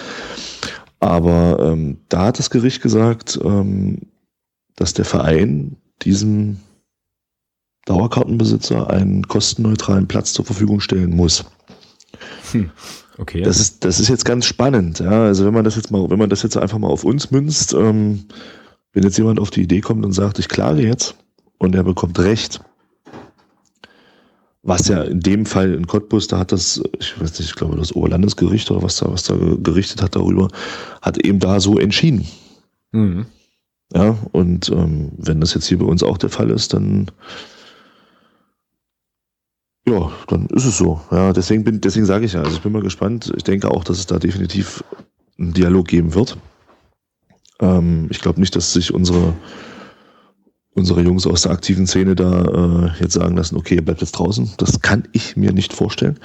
Aber 1.01 1.59
ähm, 1.61 1.99
da 2.09 2.27
hat 2.27 2.39
das 2.39 2.51
Gericht 2.51 2.81
gesagt, 2.81 3.41
ähm, 3.43 4.03
dass 4.77 4.95
der 4.95 5.05
Verein 5.05 5.79
diesem 6.03 6.59
Dauerkartenbesitzer 7.85 8.89
einen 8.89 9.27
kostenneutralen 9.27 10.07
Platz 10.07 10.33
zur 10.33 10.45
Verfügung 10.45 10.79
stellen 10.79 11.11
muss. 11.11 11.45
Hm. 12.53 12.71
Okay. 13.19 13.43
Das 13.43 13.59
ist, 13.59 13.85
das 13.85 13.99
ist 13.99 14.09
jetzt 14.09 14.25
ganz 14.25 14.47
spannend. 14.47 15.01
Ja, 15.01 15.25
also 15.25 15.45
wenn 15.45 15.55
man 15.55 15.65
das 15.65 15.75
jetzt 15.75 15.91
mal, 15.91 16.09
wenn 16.09 16.21
man 16.21 16.31
das 16.31 16.45
jetzt 16.45 16.57
einfach 16.57 16.79
mal 16.79 16.89
auf 16.89 17.03
uns 17.03 17.33
münzt, 17.33 17.75
ähm, 17.75 18.27
wenn 18.95 19.03
jetzt 19.03 19.19
jemand 19.19 19.39
auf 19.39 19.51
die 19.51 19.63
Idee 19.63 19.81
kommt 19.81 20.05
und 20.05 20.13
sagt, 20.13 20.39
ich 20.39 20.49
klage 20.49 20.83
jetzt 20.83 21.17
und 21.59 21.75
er 21.75 21.83
bekommt 21.83 22.19
Recht, 22.19 22.61
was 24.63 24.89
ja 24.89 25.03
in 25.03 25.21
dem 25.21 25.45
Fall 25.45 25.75
in 25.75 25.87
Cottbus, 25.87 26.29
da 26.29 26.39
hat 26.39 26.53
das, 26.53 26.83
ich 26.99 27.21
weiß 27.21 27.39
nicht, 27.39 27.51
ich 27.51 27.55
glaube 27.55 27.77
das 27.77 27.95
Oberlandesgericht 27.95 28.71
oder 28.71 28.83
was 28.83 28.97
da, 28.97 29.13
was 29.13 29.25
da 29.25 29.37
gerichtet 29.63 30.01
hat 30.01 30.17
darüber, 30.17 30.49
hat 31.03 31.19
eben 31.19 31.39
da 31.39 31.61
so 31.61 31.79
entschieden. 31.79 32.27
Mhm. 32.93 33.27
Ja, 33.93 34.17
und 34.33 34.71
ähm, 34.71 35.13
wenn 35.19 35.41
das 35.41 35.53
jetzt 35.55 35.67
hier 35.67 35.79
bei 35.79 35.85
uns 35.85 36.03
auch 36.03 36.17
der 36.17 36.31
Fall 36.31 36.51
ist, 36.51 36.73
dann 36.73 37.11
ja, 39.87 40.11
dann 40.29 40.47
ist 40.47 40.65
es 40.65 40.79
so. 40.79 41.01
Ja, 41.11 41.35
deswegen 41.35 41.63
bin, 41.63 41.81
deswegen 41.83 42.07
sage 42.07 42.25
ich 42.25 42.33
ja, 42.33 42.43
also 42.43 42.57
ich 42.57 42.63
bin 42.63 42.73
mal 42.73 42.81
gespannt. 42.81 43.31
Ich 43.37 43.45
denke 43.45 43.71
auch, 43.71 43.85
dass 43.85 43.99
es 43.99 44.07
da 44.07 44.19
definitiv 44.19 44.83
einen 45.39 45.53
Dialog 45.53 45.87
geben 45.89 46.15
wird. 46.15 46.39
Ähm, 47.61 48.09
ich 48.11 48.21
glaube 48.21 48.41
nicht, 48.41 48.57
dass 48.57 48.73
sich 48.73 48.93
unsere, 48.93 49.35
unsere 50.75 51.03
Jungs 51.03 51.27
aus 51.27 51.43
der 51.43 51.53
aktiven 51.53 51.87
Szene 51.87 52.15
da 52.15 52.45
äh, 52.87 53.03
jetzt 53.03 53.15
sagen 53.15 53.37
lassen, 53.37 53.57
okay, 53.57 53.77
ihr 53.77 53.85
bleibt 53.85 54.01
jetzt 54.01 54.13
draußen. 54.13 54.53
Das 54.59 54.81
kann 54.81 55.09
ich 55.13 55.37
mir 55.37 55.53
nicht 55.53 55.73
vorstellen. 55.73 56.19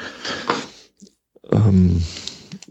Ähm, 1.51 2.03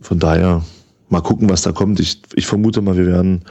von 0.01 0.19
daher 0.19 0.65
mal 1.09 1.21
gucken, 1.21 1.49
was 1.49 1.63
da 1.63 1.73
kommt. 1.73 2.01
Ich, 2.01 2.23
ich 2.35 2.47
vermute 2.47 2.81
mal, 2.81 2.97
wir 2.97 3.07
werden 3.07 3.45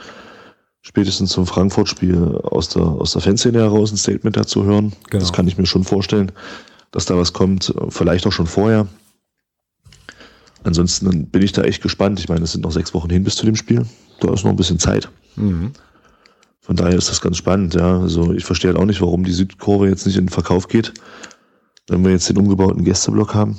spätestens 0.80 1.30
zum 1.30 1.46
Frankfurt-Spiel 1.46 2.40
aus 2.42 2.68
der, 2.70 2.82
aus 2.82 3.12
der 3.12 3.22
Fanszene 3.22 3.58
heraus 3.58 3.92
ein 3.92 3.96
Statement 3.96 4.36
dazu 4.36 4.64
hören. 4.64 4.92
Genau. 5.10 5.20
Das 5.20 5.32
kann 5.32 5.48
ich 5.48 5.58
mir 5.58 5.66
schon 5.66 5.84
vorstellen 5.84 6.32
dass 6.90 7.06
da 7.06 7.16
was 7.16 7.32
kommt, 7.32 7.74
vielleicht 7.88 8.26
auch 8.26 8.32
schon 8.32 8.46
vorher. 8.46 8.86
Ansonsten 10.64 11.26
bin 11.26 11.42
ich 11.42 11.52
da 11.52 11.62
echt 11.62 11.82
gespannt. 11.82 12.20
Ich 12.20 12.28
meine, 12.28 12.44
es 12.44 12.52
sind 12.52 12.62
noch 12.62 12.72
sechs 12.72 12.94
Wochen 12.94 13.10
hin 13.10 13.24
bis 13.24 13.36
zu 13.36 13.46
dem 13.46 13.56
Spiel. 13.56 13.86
Da 14.20 14.32
ist 14.32 14.44
noch 14.44 14.50
ein 14.50 14.56
bisschen 14.56 14.78
Zeit. 14.78 15.08
Mhm. 15.36 15.72
Von 16.60 16.76
daher 16.76 16.96
ist 16.96 17.08
das 17.08 17.20
ganz 17.20 17.38
spannend, 17.38 17.74
ja. 17.74 18.00
Also 18.00 18.32
ich 18.34 18.44
verstehe 18.44 18.70
halt 18.70 18.78
auch 18.78 18.84
nicht, 18.84 19.00
warum 19.00 19.24
die 19.24 19.32
Südkurve 19.32 19.88
jetzt 19.88 20.04
nicht 20.04 20.16
in 20.16 20.26
den 20.26 20.32
Verkauf 20.32 20.68
geht, 20.68 20.92
wenn 21.88 22.04
wir 22.04 22.10
jetzt 22.10 22.28
den 22.28 22.36
umgebauten 22.36 22.84
Gästeblock 22.84 23.34
haben. 23.34 23.58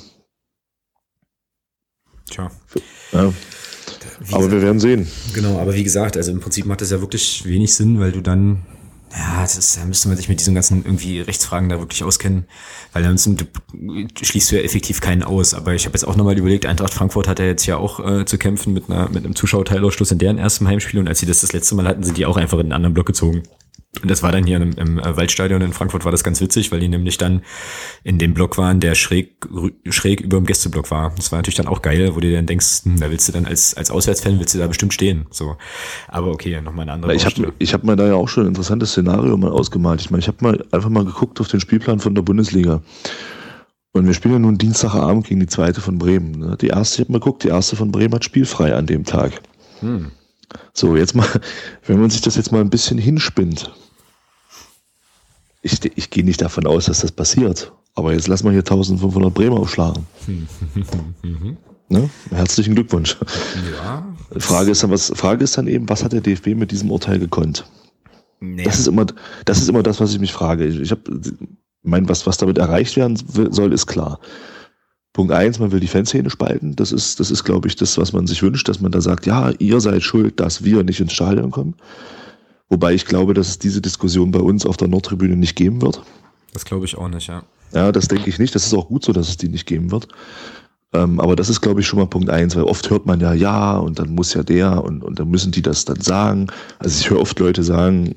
Tja. 2.30 2.52
Ja. 3.12 3.34
Wie 4.20 4.34
aber 4.34 4.38
gesagt, 4.38 4.52
wir 4.52 4.62
werden 4.62 4.80
sehen. 4.80 5.08
Genau, 5.34 5.60
aber 5.60 5.74
wie 5.74 5.84
gesagt, 5.84 6.18
also 6.18 6.32
im 6.32 6.39
Prinzip 6.39 6.66
macht 6.66 6.82
das 6.82 6.91
ja 6.91 7.02
wirklich 7.02 7.45
wenig 7.45 7.74
Sinn, 7.74 8.00
weil 8.00 8.12
du 8.12 8.22
dann 8.22 8.66
ja, 9.18 9.41
das 9.41 9.57
ist, 9.57 9.78
da 9.78 9.86
müsste 9.86 10.07
man 10.07 10.18
sich 10.18 10.30
mit 10.30 10.39
diesen 10.39 10.53
ganzen 10.53 10.86
irgendwie 10.86 11.22
Rechtsfragen 11.22 11.70
da 11.70 11.80
wirklich 11.80 12.03
auskennen, 12.03 12.45
weil 12.93 13.03
dann 13.03 13.18
schließt 13.18 14.51
du 14.51 14.55
ja 14.55 14.62
effektiv 14.62 15.01
keinen 15.01 15.24
aus. 15.24 15.53
Aber 15.53 15.74
ich 15.74 15.86
habe 15.86 15.93
jetzt 15.93 16.03
auch 16.03 16.16
nochmal 16.16 16.38
überlegt, 16.38 16.66
Eintracht 16.66 16.93
Frankfurt 16.93 17.28
hat 17.28 17.39
ja 17.39 17.45
jetzt 17.45 17.66
ja 17.66 17.78
auch 17.78 17.99
äh, 17.99 18.26
zu 18.26 18.38
kämpfen 18.38 18.74
mit, 18.74 18.89
einer, 18.89 19.10
mit 19.10 19.26
einem 19.26 19.36
Zuschauerteilausschluss 19.36 20.12
in 20.12 20.20
deren 20.20 20.38
ersten 20.38 20.68
Heimspiel 20.68 20.99
und 20.99 21.07
als 21.07 21.20
sie 21.20 21.26
das 21.26 21.41
das 21.41 21.53
letzte 21.53 21.76
Mal 21.76 21.88
hatten, 21.88 22.03
sind 22.03 22.18
die 22.18 22.26
auch 22.26 22.38
einfach 22.38 22.60
in 22.60 22.66
einen 22.66 22.74
anderen 22.74 22.93
Block 22.93 23.07
gezogen. 23.07 23.43
Und 24.01 24.09
das 24.09 24.21
war 24.21 24.31
dann 24.31 24.45
hier 24.45 24.57
im, 24.57 24.71
im 24.73 24.97
Waldstadion 24.97 25.61
in 25.61 25.73
Frankfurt 25.73 26.05
war 26.05 26.11
das 26.11 26.23
ganz 26.23 26.39
witzig, 26.41 26.71
weil 26.71 26.79
die 26.79 26.87
nämlich 26.87 27.17
dann 27.17 27.41
in 28.03 28.19
dem 28.19 28.35
Block 28.35 28.57
waren, 28.57 28.79
der 28.79 28.93
schräg, 28.93 29.47
schräg 29.89 30.21
über 30.21 30.37
dem 30.37 30.45
Gästeblock 30.45 30.91
war. 30.91 31.11
Das 31.15 31.31
war 31.31 31.39
natürlich 31.39 31.55
dann 31.55 31.67
auch 31.67 31.81
geil, 31.81 32.15
wo 32.15 32.19
du 32.19 32.31
dann 32.31 32.45
denkst, 32.45 32.83
hm, 32.83 32.99
da 32.99 33.09
willst 33.09 33.27
du 33.27 33.31
dann 33.31 33.45
als, 33.45 33.75
als 33.75 33.89
Auswärtsfan 33.89 34.39
willst 34.39 34.53
du 34.53 34.59
da 34.59 34.67
bestimmt 34.67 34.93
stehen. 34.93 35.25
So. 35.31 35.57
Aber 36.07 36.27
okay, 36.27 36.61
nochmal 36.61 36.83
eine 36.83 36.93
andere 36.93 37.15
Ich 37.15 37.25
habe 37.25 37.51
ich 37.57 37.73
hab 37.73 37.83
mir 37.83 37.95
da 37.95 38.07
ja 38.07 38.13
auch 38.13 38.29
schon 38.29 38.43
ein 38.43 38.49
interessantes 38.49 38.91
Szenario 38.91 39.35
mal 39.37 39.51
ausgemalt. 39.51 40.01
Ich 40.01 40.11
meine, 40.11 40.21
ich 40.21 40.27
habe 40.27 40.37
mal 40.41 40.63
einfach 40.71 40.89
mal 40.89 41.03
geguckt 41.03 41.41
auf 41.41 41.47
den 41.47 41.59
Spielplan 41.59 41.99
von 41.99 42.13
der 42.13 42.21
Bundesliga. 42.21 42.81
Und 43.91 44.05
wir 44.05 44.13
spielen 44.13 44.35
ja 44.35 44.39
nun 44.39 44.59
Dienstagabend 44.59 45.25
gegen 45.25 45.39
die 45.39 45.47
zweite 45.47 45.81
von 45.81 45.97
Bremen. 45.97 46.31
Ne? 46.39 46.57
Die 46.61 46.67
erste, 46.67 47.01
ich 47.01 47.07
habe 47.07 47.13
mal 47.13 47.19
geguckt, 47.19 47.43
die 47.43 47.47
erste 47.47 47.75
von 47.75 47.91
Bremen 47.91 48.13
hat 48.13 48.23
spielfrei 48.23 48.75
an 48.75 48.85
dem 48.85 49.03
Tag. 49.03 49.41
Hm. 49.79 50.11
So, 50.74 50.95
jetzt 50.95 51.16
mal, 51.16 51.28
wenn 51.86 52.00
man 52.00 52.10
sich 52.10 52.22
das 52.22 52.36
jetzt 52.36 52.52
mal 52.52 52.62
ein 52.62 52.70
bisschen 52.70 52.97
hinspinnt. 52.97 53.74
Ich, 55.62 55.80
ich 55.97 56.10
gehe 56.10 56.24
nicht 56.24 56.41
davon 56.41 56.66
aus, 56.66 56.86
dass 56.86 57.02
das 57.02 57.12
passiert. 57.12 57.72
Aber 57.95 58.14
jetzt 58.14 58.28
lassen 58.28 58.45
wir 58.45 58.52
hier 58.52 58.60
1500 58.60 59.34
Bremer 59.34 59.58
aufschlagen. 59.58 60.06
ne? 61.89 62.10
Herzlichen 62.30 62.76
Glückwunsch. 62.76 63.18
Ja. 63.76 64.08
Frage 64.38 64.72
ist, 64.72 64.84
dann, 64.84 64.91
was, 64.91 65.12
Frage 65.16 65.43
ist 65.43 65.58
dann 65.58 65.68
eben, 65.68 65.89
was 65.89 66.04
hat 66.04 66.14
der 66.14 66.22
DFB 66.22 66.47
mit 66.56 66.72
diesem 66.72 66.91
Urteil 66.91 67.20
gekonnt? 67.20 67.66
Nee. 68.39 68.64
Das, 68.64 68.80
ist 68.80 68.88
immer, 68.88 69.06
das 69.43 69.60
ist 69.60 69.68
immer 69.68 69.84
das, 69.84 70.00
was 70.00 70.14
ich 70.14 70.20
mich 70.20 70.32
frage. 70.32 70.66
Ich, 70.66 70.80
ich 70.80 70.91
habe, 70.91 71.02
mein, 71.84 72.08
was, 72.08 72.26
was 72.26 72.38
damit 72.38 72.58
erreicht 72.58 72.95
werden 72.95 73.18
soll, 73.52 73.74
ist 73.74 73.88
klar. 73.88 74.20
Punkt 75.20 75.34
eins, 75.34 75.59
man 75.59 75.74
will 75.74 75.82
die 75.82 75.88
Fanszene 75.88 76.30
spalten. 76.30 76.78
Das 76.78 76.93
ist, 76.93 77.20
das 77.20 77.30
ist, 77.30 77.43
glaube 77.43 77.67
ich, 77.67 77.76
das, 77.76 77.97
was 77.97 78.13
man 78.13 78.26
sich 78.26 78.41
wünscht, 78.41 78.70
dass 78.70 78.80
man 78.80 78.93
da 78.93 79.01
sagt, 79.01 79.26
ja, 79.26 79.51
ihr 79.59 79.82
seid 79.82 80.01
schuld, 80.01 80.39
dass 80.39 80.63
wir 80.63 80.82
nicht 80.82 81.01
ins 81.01 81.11
Stadion 81.11 81.51
kommen. 81.51 81.74
Wobei 82.70 82.93
ich 82.93 83.03
glaube, 83.03 83.34
dass 83.34 83.49
es 83.49 83.59
diese 83.59 83.82
Diskussion 83.82 84.32
bei 84.32 84.39
uns 84.39 84.65
auf 84.65 84.78
der 84.78 84.88
Nordtribüne 84.88 85.36
nicht 85.36 85.57
geben 85.57 85.82
wird. 85.82 86.01
Das 86.53 86.63
glaube 86.63 86.86
ich 86.86 86.97
auch 86.97 87.09
nicht, 87.09 87.28
ja. 87.28 87.43
Ja, 87.74 87.91
das 87.91 88.07
denke 88.07 88.30
ich 88.30 88.39
nicht. 88.39 88.55
Das 88.55 88.65
ist 88.65 88.74
auch 88.74 88.88
gut 88.88 89.03
so, 89.03 89.11
dass 89.11 89.28
es 89.28 89.36
die 89.36 89.49
nicht 89.49 89.65
geben 89.65 89.91
wird. 89.91 90.07
Ähm, 90.93 91.20
aber 91.20 91.36
das 91.36 91.49
ist, 91.49 91.59
glaube 91.59 91.82
ich, 91.82 91.88
schon 91.88 91.99
mal 91.99 92.05
Punkt 92.05 92.30
eins, 92.30 92.55
weil 92.55 92.63
oft 92.63 92.89
hört 92.89 93.05
man 93.05 93.20
ja, 93.20 93.34
ja, 93.34 93.78
und 93.78 93.99
dann 93.99 94.15
muss 94.15 94.34
ja 94.34 94.43
der 94.43 94.82
und, 94.86 95.03
und 95.03 95.20
dann 95.20 95.30
müssen 95.30 95.51
die 95.51 95.61
das 95.61 95.84
dann 95.84 95.99
sagen. 95.99 96.47
Also 96.80 96.97
ich 96.97 97.09
höre 97.09 97.20
oft 97.20 97.38
Leute 97.39 97.61
sagen, 97.61 98.13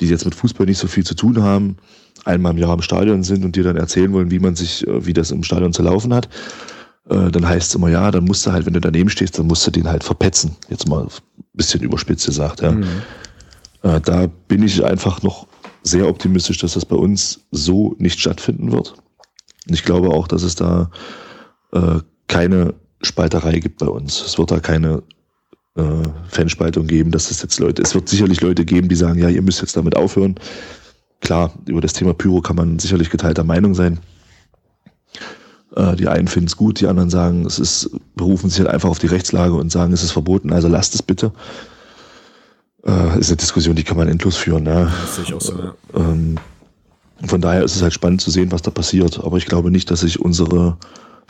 die 0.00 0.06
jetzt 0.06 0.24
mit 0.24 0.34
Fußball 0.34 0.66
nicht 0.66 0.78
so 0.78 0.88
viel 0.88 1.04
zu 1.04 1.14
tun 1.14 1.42
haben, 1.42 1.76
einmal 2.24 2.52
im 2.52 2.58
Jahr 2.58 2.74
im 2.74 2.82
Stadion 2.82 3.22
sind 3.22 3.44
und 3.44 3.56
dir 3.56 3.64
dann 3.64 3.76
erzählen 3.76 4.12
wollen, 4.12 4.30
wie 4.30 4.38
man 4.38 4.56
sich, 4.56 4.86
äh, 4.86 5.06
wie 5.06 5.12
das 5.12 5.30
im 5.30 5.42
Stadion 5.42 5.72
zu 5.72 5.82
laufen 5.82 6.12
hat, 6.14 6.28
äh, 7.08 7.30
dann 7.30 7.46
heißt 7.46 7.68
es 7.68 7.74
immer, 7.74 7.88
ja, 7.88 8.10
dann 8.10 8.24
musst 8.24 8.46
du 8.46 8.52
halt, 8.52 8.66
wenn 8.66 8.72
du 8.72 8.80
daneben 8.80 9.10
stehst, 9.10 9.38
dann 9.38 9.46
musst 9.46 9.66
du 9.66 9.70
den 9.70 9.88
halt 9.88 10.04
verpetzen. 10.04 10.56
Jetzt 10.68 10.88
mal 10.88 11.04
ein 11.04 11.10
bisschen 11.52 11.82
überspitzt 11.82 12.26
gesagt, 12.26 12.60
ja. 12.60 12.72
Mhm. 12.72 12.84
Äh, 13.82 14.00
da 14.00 14.26
bin 14.48 14.62
ich 14.62 14.82
einfach 14.84 15.22
noch 15.22 15.46
sehr 15.82 16.08
optimistisch, 16.08 16.58
dass 16.58 16.74
das 16.74 16.86
bei 16.86 16.96
uns 16.96 17.40
so 17.50 17.94
nicht 17.98 18.18
stattfinden 18.18 18.72
wird. 18.72 18.94
Und 19.66 19.74
ich 19.74 19.84
glaube 19.84 20.08
auch, 20.08 20.26
dass 20.26 20.42
es 20.42 20.54
da 20.54 20.90
äh, 21.72 22.00
keine 22.26 22.74
Spalterei 23.02 23.58
gibt 23.58 23.78
bei 23.78 23.86
uns. 23.86 24.22
Es 24.22 24.38
wird 24.38 24.50
da 24.50 24.60
keine 24.60 25.02
äh, 25.76 25.82
Fanspaltung 26.28 26.86
geben, 26.86 27.10
dass 27.10 27.30
es 27.30 27.42
jetzt 27.42 27.58
Leute, 27.58 27.82
es 27.82 27.94
wird 27.94 28.08
sicherlich 28.08 28.40
Leute 28.40 28.64
geben, 28.64 28.88
die 28.88 28.94
sagen, 28.94 29.18
ja, 29.18 29.28
ihr 29.28 29.42
müsst 29.42 29.60
jetzt 29.60 29.76
damit 29.76 29.96
aufhören. 29.96 30.36
Klar, 31.20 31.52
über 31.66 31.80
das 31.80 31.94
Thema 31.94 32.14
Pyro 32.14 32.40
kann 32.40 32.56
man 32.56 32.78
sicherlich 32.78 33.10
geteilter 33.10 33.44
Meinung 33.44 33.74
sein. 33.74 33.98
Äh, 35.76 35.96
die 35.96 36.08
einen 36.08 36.28
finden 36.28 36.48
es 36.48 36.56
gut, 36.56 36.80
die 36.80 36.86
anderen 36.86 37.10
sagen, 37.10 37.46
es 37.46 37.58
ist, 37.58 37.90
berufen 38.14 38.50
sich 38.50 38.60
halt 38.60 38.68
einfach 38.68 38.88
auf 38.88 38.98
die 38.98 39.06
Rechtslage 39.06 39.54
und 39.54 39.72
sagen, 39.72 39.92
es 39.92 40.02
ist 40.02 40.12
verboten, 40.12 40.52
also 40.52 40.68
lasst 40.68 40.94
es 40.94 41.02
bitte. 41.02 41.32
Äh, 42.86 43.18
ist 43.18 43.30
eine 43.30 43.38
Diskussion, 43.38 43.74
die 43.74 43.84
kann 43.84 43.96
man 43.96 44.08
endlos 44.08 44.36
führen. 44.36 44.64
Ne? 44.64 44.92
Das 45.02 45.16
sehe 45.16 45.24
ich 45.24 45.34
auch 45.34 45.40
so, 45.40 45.58
ja. 45.58 45.74
Ähm, 45.94 46.36
von 47.26 47.40
daher 47.40 47.64
ist 47.64 47.74
es 47.74 47.82
halt 47.82 47.94
spannend 47.94 48.20
zu 48.20 48.30
sehen, 48.30 48.52
was 48.52 48.62
da 48.62 48.70
passiert. 48.70 49.18
Aber 49.24 49.38
ich 49.38 49.46
glaube 49.46 49.70
nicht, 49.70 49.90
dass 49.90 50.00
sich 50.00 50.20
unsere 50.20 50.76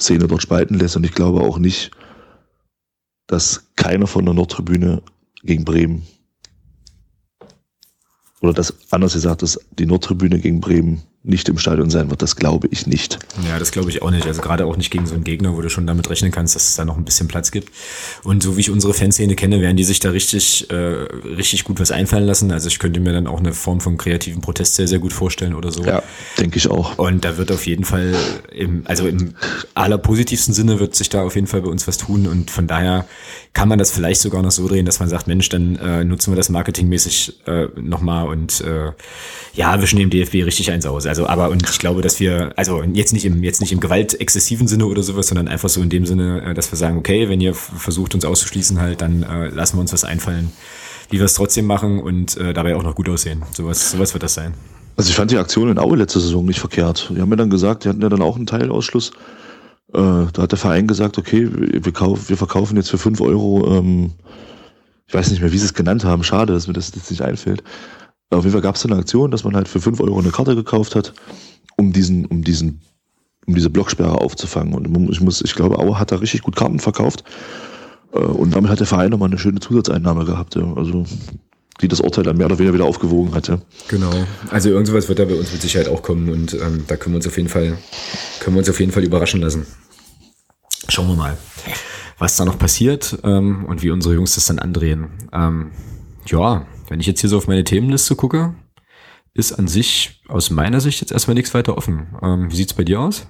Szene 0.01 0.27
dort 0.27 0.43
spalten 0.43 0.79
lässt 0.79 0.97
und 0.97 1.05
ich 1.05 1.15
glaube 1.15 1.41
auch 1.41 1.59
nicht, 1.59 1.93
dass 3.27 3.71
keiner 3.77 4.07
von 4.07 4.25
der 4.25 4.35
Nordtribüne 4.35 5.03
gegen 5.43 5.65
Bremen 5.65 6.07
oder 8.41 8.53
das 8.53 8.75
anders 8.93 9.15
gesagt, 9.15 9.43
dass 9.43 9.59
die 9.79 9.87
Nordtribüne 9.87 10.39
gegen 10.39 10.61
Bremen 10.61 11.03
nicht 11.27 11.49
im 11.49 11.57
Stadion 11.57 11.89
sein 11.89 12.11
wird, 12.11 12.21
das 12.21 12.37
glaube 12.37 12.69
ich 12.71 12.87
nicht. 12.87 13.19
Ja, 13.49 13.59
das 13.59 13.71
glaube 13.71 13.89
ich 13.89 14.03
auch 14.03 14.11
nicht. 14.11 14.27
Also 14.27 14.43
gerade 14.43 14.67
auch 14.67 14.77
nicht 14.77 14.91
gegen 14.91 15.07
so 15.07 15.15
einen 15.15 15.25
Gegner, 15.25 15.57
wo 15.57 15.63
du 15.63 15.71
schon 15.71 15.87
damit 15.87 16.11
rechnen 16.11 16.31
kannst, 16.31 16.55
dass 16.55 16.69
es 16.69 16.77
da 16.77 16.85
noch 16.85 16.99
ein 16.99 17.05
bisschen 17.07 17.29
Platz 17.29 17.51
gibt. 17.51 17.73
Und 18.25 18.43
so 18.43 18.59
wie 18.59 18.61
ich 18.61 18.71
unsere 18.71 18.93
Fanszene 18.93 19.35
kenne, 19.35 19.63
werden 19.63 19.79
die 19.79 19.85
sich 19.85 20.01
da 20.01 20.11
richtig, 20.11 20.71
äh, 20.71 20.75
richtig 20.75 21.65
gut 21.65 21.81
was 21.81 21.93
einfallen 21.93 22.27
lassen. 22.27 22.53
Also 22.53 22.69
ich 22.69 22.79
könnte 22.79 23.01
mir 23.01 23.15
dann 23.15 23.27
auch 23.27 23.39
eine 23.39 23.55
Form 23.55 23.81
von 23.81 23.97
kreativen 23.97 24.43
Protest 24.43 24.75
sehr, 24.75 24.87
sehr 24.87 24.99
gut 24.99 25.15
vorstellen 25.15 25.55
oder 25.55 25.73
so. 25.73 25.83
Ja, 25.83 26.03
denke 26.39 26.59
ich 26.59 26.69
auch. 26.71 26.99
Und 26.99 27.25
da 27.25 27.39
wird 27.39 27.51
auf 27.51 27.67
jeden 27.67 27.85
Fall, 27.85 28.15
im, 28.53 28.83
also 28.85 29.09
im 29.09 29.35
allerpositivsten 29.73 30.53
Sinne 30.53 30.79
wird 30.79 30.95
sich 30.95 31.09
da 31.09 31.23
auf 31.23 31.37
jeden 31.37 31.47
Fall 31.47 31.63
bei 31.63 31.71
uns 31.71 31.89
was 31.89 31.97
tun. 31.97 32.27
Und 32.27 32.51
von 32.51 32.67
daher 32.67 33.07
kann 33.55 33.69
man 33.69 33.79
das 33.79 33.93
vielleicht 33.93 34.21
sogar 34.21 34.43
noch 34.43 34.51
so 34.51 34.69
drehen, 34.69 34.85
dass 34.85 35.01
man 35.01 35.09
sagt, 35.09 35.27
Mensch, 35.27 35.49
dann 35.49 35.77
äh, 35.77 36.05
nutzen 36.05 36.33
wir 36.33 36.37
das 36.37 36.51
marketingmäßig 36.51 37.47
äh, 37.47 37.69
nochmal 37.77 38.29
und 38.29 38.61
äh, 38.61 38.93
ja, 39.55 39.81
wischen 39.81 39.99
dem 39.99 40.11
DFB 40.11 40.35
richtig 40.45 40.71
eins 40.73 40.85
aus. 40.85 41.07
Also, 41.07 41.14
aber 41.27 41.51
und 41.51 41.69
ich 41.69 41.79
glaube, 41.79 42.03
dass 42.03 42.21
wir, 42.21 42.53
also 42.57 42.83
jetzt 42.83 43.13
nicht 43.13 43.25
im, 43.25 43.43
jetzt 43.43 43.61
nicht 43.61 43.73
im 43.73 43.81
gewaltexzessiven 43.81 44.67
Sinne 44.67 44.87
oder 44.87 45.03
sowas, 45.03 45.29
sondern 45.29 45.49
einfach 45.49 45.69
so 45.69 45.81
in 45.81 45.89
dem 45.89 46.07
Sinne, 46.07 46.43
äh, 46.43 46.55
dass 46.55 46.73
wir 46.73 46.77
sagen, 46.77 46.99
okay, 46.99 47.29
wenn 47.29 47.41
ihr 47.41 47.55
versucht, 47.55 48.15
uns 48.15 48.25
auszuschließen, 48.25 48.81
halt, 48.81 49.01
dann 49.01 49.23
äh, 49.23 49.49
lassen 49.49 49.77
wir 49.77 49.81
uns 49.81 49.93
was 49.93 50.05
einfallen, 50.05 50.53
wie 51.11 51.19
wir 51.19 51.25
es 51.27 51.35
trotzdem 51.35 51.67
machen 51.67 52.01
und 52.01 52.37
äh, 52.37 52.53
dabei 52.53 52.75
auch 52.77 52.83
noch 52.83 52.95
gut 52.95 53.09
aussehen. 53.09 53.43
Sowas, 53.53 53.93
sowas 53.93 54.15
wird 54.15 54.23
das 54.23 54.35
sein. 54.35 54.55
Also 54.97 55.11
ich 55.11 55.17
fand 55.17 55.31
die 55.31 55.39
Aktion 55.39 55.71
in 55.71 55.79
Aue 55.79 55.97
letzte 55.97 56.21
Saison 56.21 56.45
nicht 56.45 56.61
verkehrt. 56.61 57.11
Die 57.15 57.21
haben 57.21 57.29
mir 57.29 57.37
dann 57.37 57.51
gesagt, 57.51 57.85
die 57.85 57.89
hatten 57.89 58.03
ja 58.03 58.09
dann 58.09 58.23
auch 58.23 58.37
einen 58.37 58.47
Teilausschluss. 58.47 59.11
Äh, 59.93 60.27
da 60.33 60.43
hat 60.43 60.53
der 60.53 60.59
Verein 60.59 60.87
gesagt, 60.87 61.19
okay, 61.19 61.49
wir, 61.51 61.93
kauf, 61.93 62.29
wir 62.29 62.37
verkaufen 62.37 62.77
jetzt 62.77 62.91
für 62.91 62.99
fünf 62.99 63.21
Euro, 63.21 63.79
ähm, 63.79 64.13
ich 65.07 65.15
weiß 65.15 65.31
nicht 65.31 65.41
mehr, 65.41 65.53
wie 65.53 65.59
sie 65.59 65.67
es 65.67 65.75
genannt 65.75 66.05
haben, 66.05 66.25
schade, 66.25 66.53
dass 66.53 66.67
mir 66.67 66.73
das 66.73 66.93
jetzt 66.95 67.11
nicht 67.11 67.23
einfällt. 67.23 67.63
Auf 68.35 68.45
jeden 68.45 68.53
Fall 68.53 68.63
gab 68.63 68.77
es 68.77 68.85
eine 68.85 68.97
Aktion, 68.97 69.31
dass 69.31 69.45
man 69.45 69.55
halt 69.55 69.69
für 69.69 69.81
fünf 69.81 70.01
Euro 70.01 70.19
eine 70.19 70.31
Karte 70.31 70.55
gekauft 70.55 70.95
hat, 70.95 71.15
um 71.77 71.93
diesen, 71.93 72.27
um 72.27 72.43
diesen, 72.43 72.81
um 73.47 73.55
diese 73.55 73.71
Blocksperre 73.71 74.21
aufzufangen. 74.21 74.75
Und 74.75 75.11
ich 75.11 75.21
muss, 75.21 75.43
ich 75.43 75.55
glaube, 75.55 75.79
Aue 75.79 75.99
hat 75.99 76.13
da 76.13 76.17
richtig 76.17 76.43
gut 76.43 76.57
Karten 76.57 76.81
verkauft. 76.81 77.25
Äh, 78.13 78.19
und 78.19 78.55
damit 78.55 78.71
hat 78.71 78.81
der 78.81 78.87
Verein 78.87 79.11
nochmal 79.11 79.29
eine 79.29 79.39
schöne 79.39 79.61
Zusatzeinnahme 79.61 80.25
gehabt. 80.25 80.55
Ja. 80.55 80.73
Also 80.75 81.05
die 81.81 81.89
das 81.89 82.01
Urteil 82.01 82.25
dann 82.25 82.37
mehr 82.37 82.47
oder 82.47 82.59
weniger 82.59 82.75
wieder 82.75 82.85
aufgewogen 82.85 83.35
hatte. 83.35 83.61
Genau. 83.89 84.13
Also 84.51 84.71
irgendwas 84.71 85.09
wird 85.09 85.19
da 85.19 85.25
bei 85.25 85.35
uns 85.35 85.53
mit 85.53 85.61
Sicherheit 85.61 85.89
auch 85.89 86.03
kommen 86.03 86.29
und 86.29 86.55
ähm, 86.55 86.85
da 86.87 86.97
können 86.97 87.15
wir 87.15 87.17
uns 87.17 87.27
auf 87.27 87.37
jeden 87.37 87.49
Fall, 87.49 87.77
können 88.41 88.57
wir 88.57 88.61
uns 88.61 88.71
auf 88.71 88.79
jeden 88.79 88.93
Fall 88.93 89.03
überraschen 89.03 89.41
lassen. 89.41 89.67
Schauen 90.89 91.09
wir 91.09 91.17
mal, 91.17 91.37
was 92.19 92.37
da 92.37 92.45
noch 92.45 92.59
passiert 92.59 93.19
ähm, 93.25 93.65
und 93.65 93.83
wie 93.83 93.91
unsere 93.91 94.15
Jungs 94.15 94.37
das 94.37 94.47
dann 94.47 94.61
andrehen. 94.61 95.09
Ähm, 95.33 95.73
ja, 96.27 96.65
wenn 96.89 97.01
ich 97.01 97.07
jetzt 97.07 97.21
hier 97.21 97.31
so 97.31 97.37
auf 97.37 97.49
meine 97.49 97.65
Themenliste 97.65 98.17
gucke, 98.17 98.55
ist 99.35 99.53
an 99.53 99.67
sich 99.67 100.23
aus 100.29 100.51
meiner 100.51 100.81
Sicht 100.81 101.01
jetzt 101.01 101.13
erstmal 101.13 101.35
nichts 101.35 101.55
weiter 101.55 101.77
offen. 101.77 102.07
Ähm, 102.23 102.51
wie 102.51 102.57
sieht's 102.57 102.75
bei 102.75 102.85
dir 102.85 103.01
aus? 103.01 103.27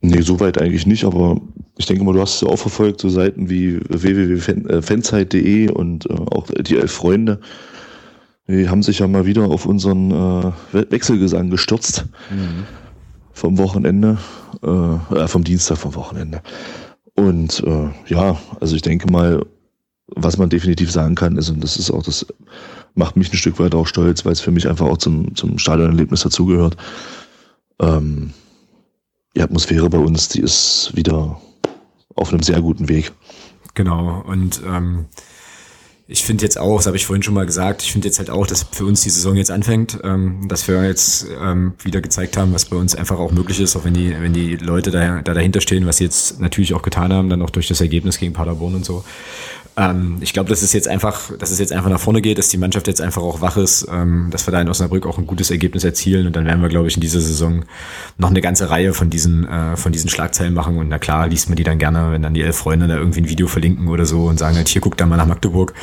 Nee, 0.00 0.20
soweit 0.20 0.60
eigentlich 0.60 0.86
nicht, 0.86 1.04
aber 1.04 1.40
ich 1.76 1.86
denke 1.86 2.04
mal, 2.04 2.12
du 2.12 2.20
hast 2.20 2.36
es 2.36 2.44
auch 2.44 2.56
verfolgt, 2.56 3.00
so 3.00 3.08
Seiten 3.08 3.50
wie 3.50 3.80
www.fanzeit.de 3.88 5.70
und 5.70 6.06
äh, 6.06 6.14
auch 6.14 6.46
die 6.46 6.76
Elf 6.76 6.92
Freunde. 6.92 7.40
Die 8.46 8.68
haben 8.68 8.82
sich 8.82 9.00
ja 9.00 9.08
mal 9.08 9.26
wieder 9.26 9.44
auf 9.44 9.66
unseren 9.66 10.10
äh, 10.10 10.52
Wechselgesang 10.90 11.50
gestürzt. 11.50 12.06
Mhm. 12.30 12.64
Vom 13.32 13.58
Wochenende, 13.58 14.18
äh, 14.62 15.14
äh, 15.14 15.28
vom 15.28 15.44
Dienstag 15.44 15.78
vom 15.78 15.94
Wochenende. 15.94 16.42
Und 17.14 17.62
äh, 17.64 17.88
ja, 18.06 18.38
also 18.60 18.76
ich 18.76 18.82
denke 18.82 19.12
mal, 19.12 19.44
was 20.14 20.38
man 20.38 20.48
definitiv 20.48 20.90
sagen 20.90 21.14
kann, 21.14 21.36
ist, 21.36 21.50
und 21.50 21.62
das 21.62 21.76
ist 21.76 21.90
auch, 21.90 22.02
das 22.02 22.26
macht 22.94 23.16
mich 23.16 23.32
ein 23.32 23.36
Stück 23.36 23.58
weit 23.58 23.74
auch 23.74 23.86
stolz, 23.86 24.24
weil 24.24 24.32
es 24.32 24.40
für 24.40 24.50
mich 24.50 24.68
einfach 24.68 24.86
auch 24.86 24.98
zum, 24.98 25.34
zum 25.34 25.58
Stadionerlebnis 25.58 26.22
dazugehört. 26.22 26.76
Ähm, 27.80 28.32
die 29.36 29.42
Atmosphäre 29.42 29.88
bei 29.88 29.98
uns, 29.98 30.28
die 30.28 30.40
ist 30.40 30.92
wieder 30.94 31.40
auf 32.14 32.30
einem 32.30 32.42
sehr 32.42 32.60
guten 32.60 32.88
Weg. 32.88 33.12
Genau. 33.74 34.24
Und 34.26 34.60
ähm, 34.66 35.06
ich 36.10 36.24
finde 36.24 36.42
jetzt 36.42 36.58
auch, 36.58 36.78
das 36.78 36.86
habe 36.86 36.96
ich 36.96 37.04
vorhin 37.04 37.22
schon 37.22 37.34
mal 37.34 37.44
gesagt, 37.44 37.82
ich 37.82 37.92
finde 37.92 38.08
jetzt 38.08 38.18
halt 38.18 38.30
auch, 38.30 38.46
dass 38.46 38.64
für 38.72 38.86
uns 38.86 39.02
die 39.02 39.10
Saison 39.10 39.36
jetzt 39.36 39.50
anfängt, 39.50 39.98
ähm, 40.02 40.48
dass 40.48 40.66
wir 40.66 40.82
jetzt 40.84 41.26
ähm, 41.40 41.74
wieder 41.82 42.00
gezeigt 42.00 42.38
haben, 42.38 42.54
was 42.54 42.64
bei 42.64 42.76
uns 42.76 42.94
einfach 42.94 43.18
auch 43.18 43.30
möglich 43.30 43.60
ist, 43.60 43.76
auch 43.76 43.84
wenn 43.84 43.94
die, 43.94 44.16
wenn 44.18 44.32
die 44.32 44.56
Leute 44.56 44.90
da, 44.90 45.20
da 45.20 45.34
dahinter 45.34 45.60
stehen, 45.60 45.86
was 45.86 45.98
sie 45.98 46.04
jetzt 46.04 46.40
natürlich 46.40 46.72
auch 46.72 46.82
getan 46.82 47.12
haben, 47.12 47.28
dann 47.28 47.42
auch 47.42 47.50
durch 47.50 47.68
das 47.68 47.82
Ergebnis 47.82 48.18
gegen 48.18 48.32
Paderborn 48.32 48.74
und 48.74 48.86
so. 48.86 49.04
Ähm, 49.78 50.16
ich 50.20 50.32
glaube, 50.32 50.50
dass 50.50 50.62
es 50.62 50.72
jetzt 50.72 50.88
einfach, 50.88 51.30
dass 51.38 51.52
es 51.52 51.60
jetzt 51.60 51.72
einfach 51.72 51.88
nach 51.88 52.00
vorne 52.00 52.20
geht, 52.20 52.36
dass 52.38 52.48
die 52.48 52.58
Mannschaft 52.58 52.88
jetzt 52.88 53.00
einfach 53.00 53.22
auch 53.22 53.40
wach 53.40 53.56
ist, 53.56 53.86
ähm, 53.90 54.26
dass 54.30 54.46
wir 54.46 54.52
da 54.52 54.60
in 54.60 54.68
Osnabrück 54.68 55.06
auch 55.06 55.18
ein 55.18 55.26
gutes 55.26 55.52
Ergebnis 55.52 55.84
erzielen 55.84 56.26
und 56.26 56.34
dann 56.34 56.44
werden 56.44 56.60
wir, 56.60 56.68
glaube 56.68 56.88
ich, 56.88 56.96
in 56.96 57.00
dieser 57.00 57.20
Saison 57.20 57.64
noch 58.16 58.30
eine 58.30 58.40
ganze 58.40 58.70
Reihe 58.70 58.92
von 58.92 59.08
diesen, 59.08 59.46
äh, 59.46 59.76
von 59.76 59.92
diesen 59.92 60.10
Schlagzeilen 60.10 60.52
machen 60.52 60.78
und 60.78 60.88
na 60.88 60.98
klar 60.98 61.28
liest 61.28 61.48
man 61.48 61.54
die 61.56 61.62
dann 61.62 61.78
gerne, 61.78 62.10
wenn 62.10 62.22
dann 62.22 62.34
die 62.34 62.42
elf 62.42 62.56
Freunde 62.56 62.88
da 62.88 62.96
irgendwie 62.96 63.20
ein 63.20 63.28
Video 63.28 63.46
verlinken 63.46 63.86
oder 63.86 64.04
so 64.04 64.24
und 64.24 64.38
sagen 64.40 64.56
halt, 64.56 64.68
hier 64.68 64.80
guckt 64.80 65.00
da 65.00 65.06
mal 65.06 65.16
nach 65.16 65.26
Magdeburg. 65.26 65.74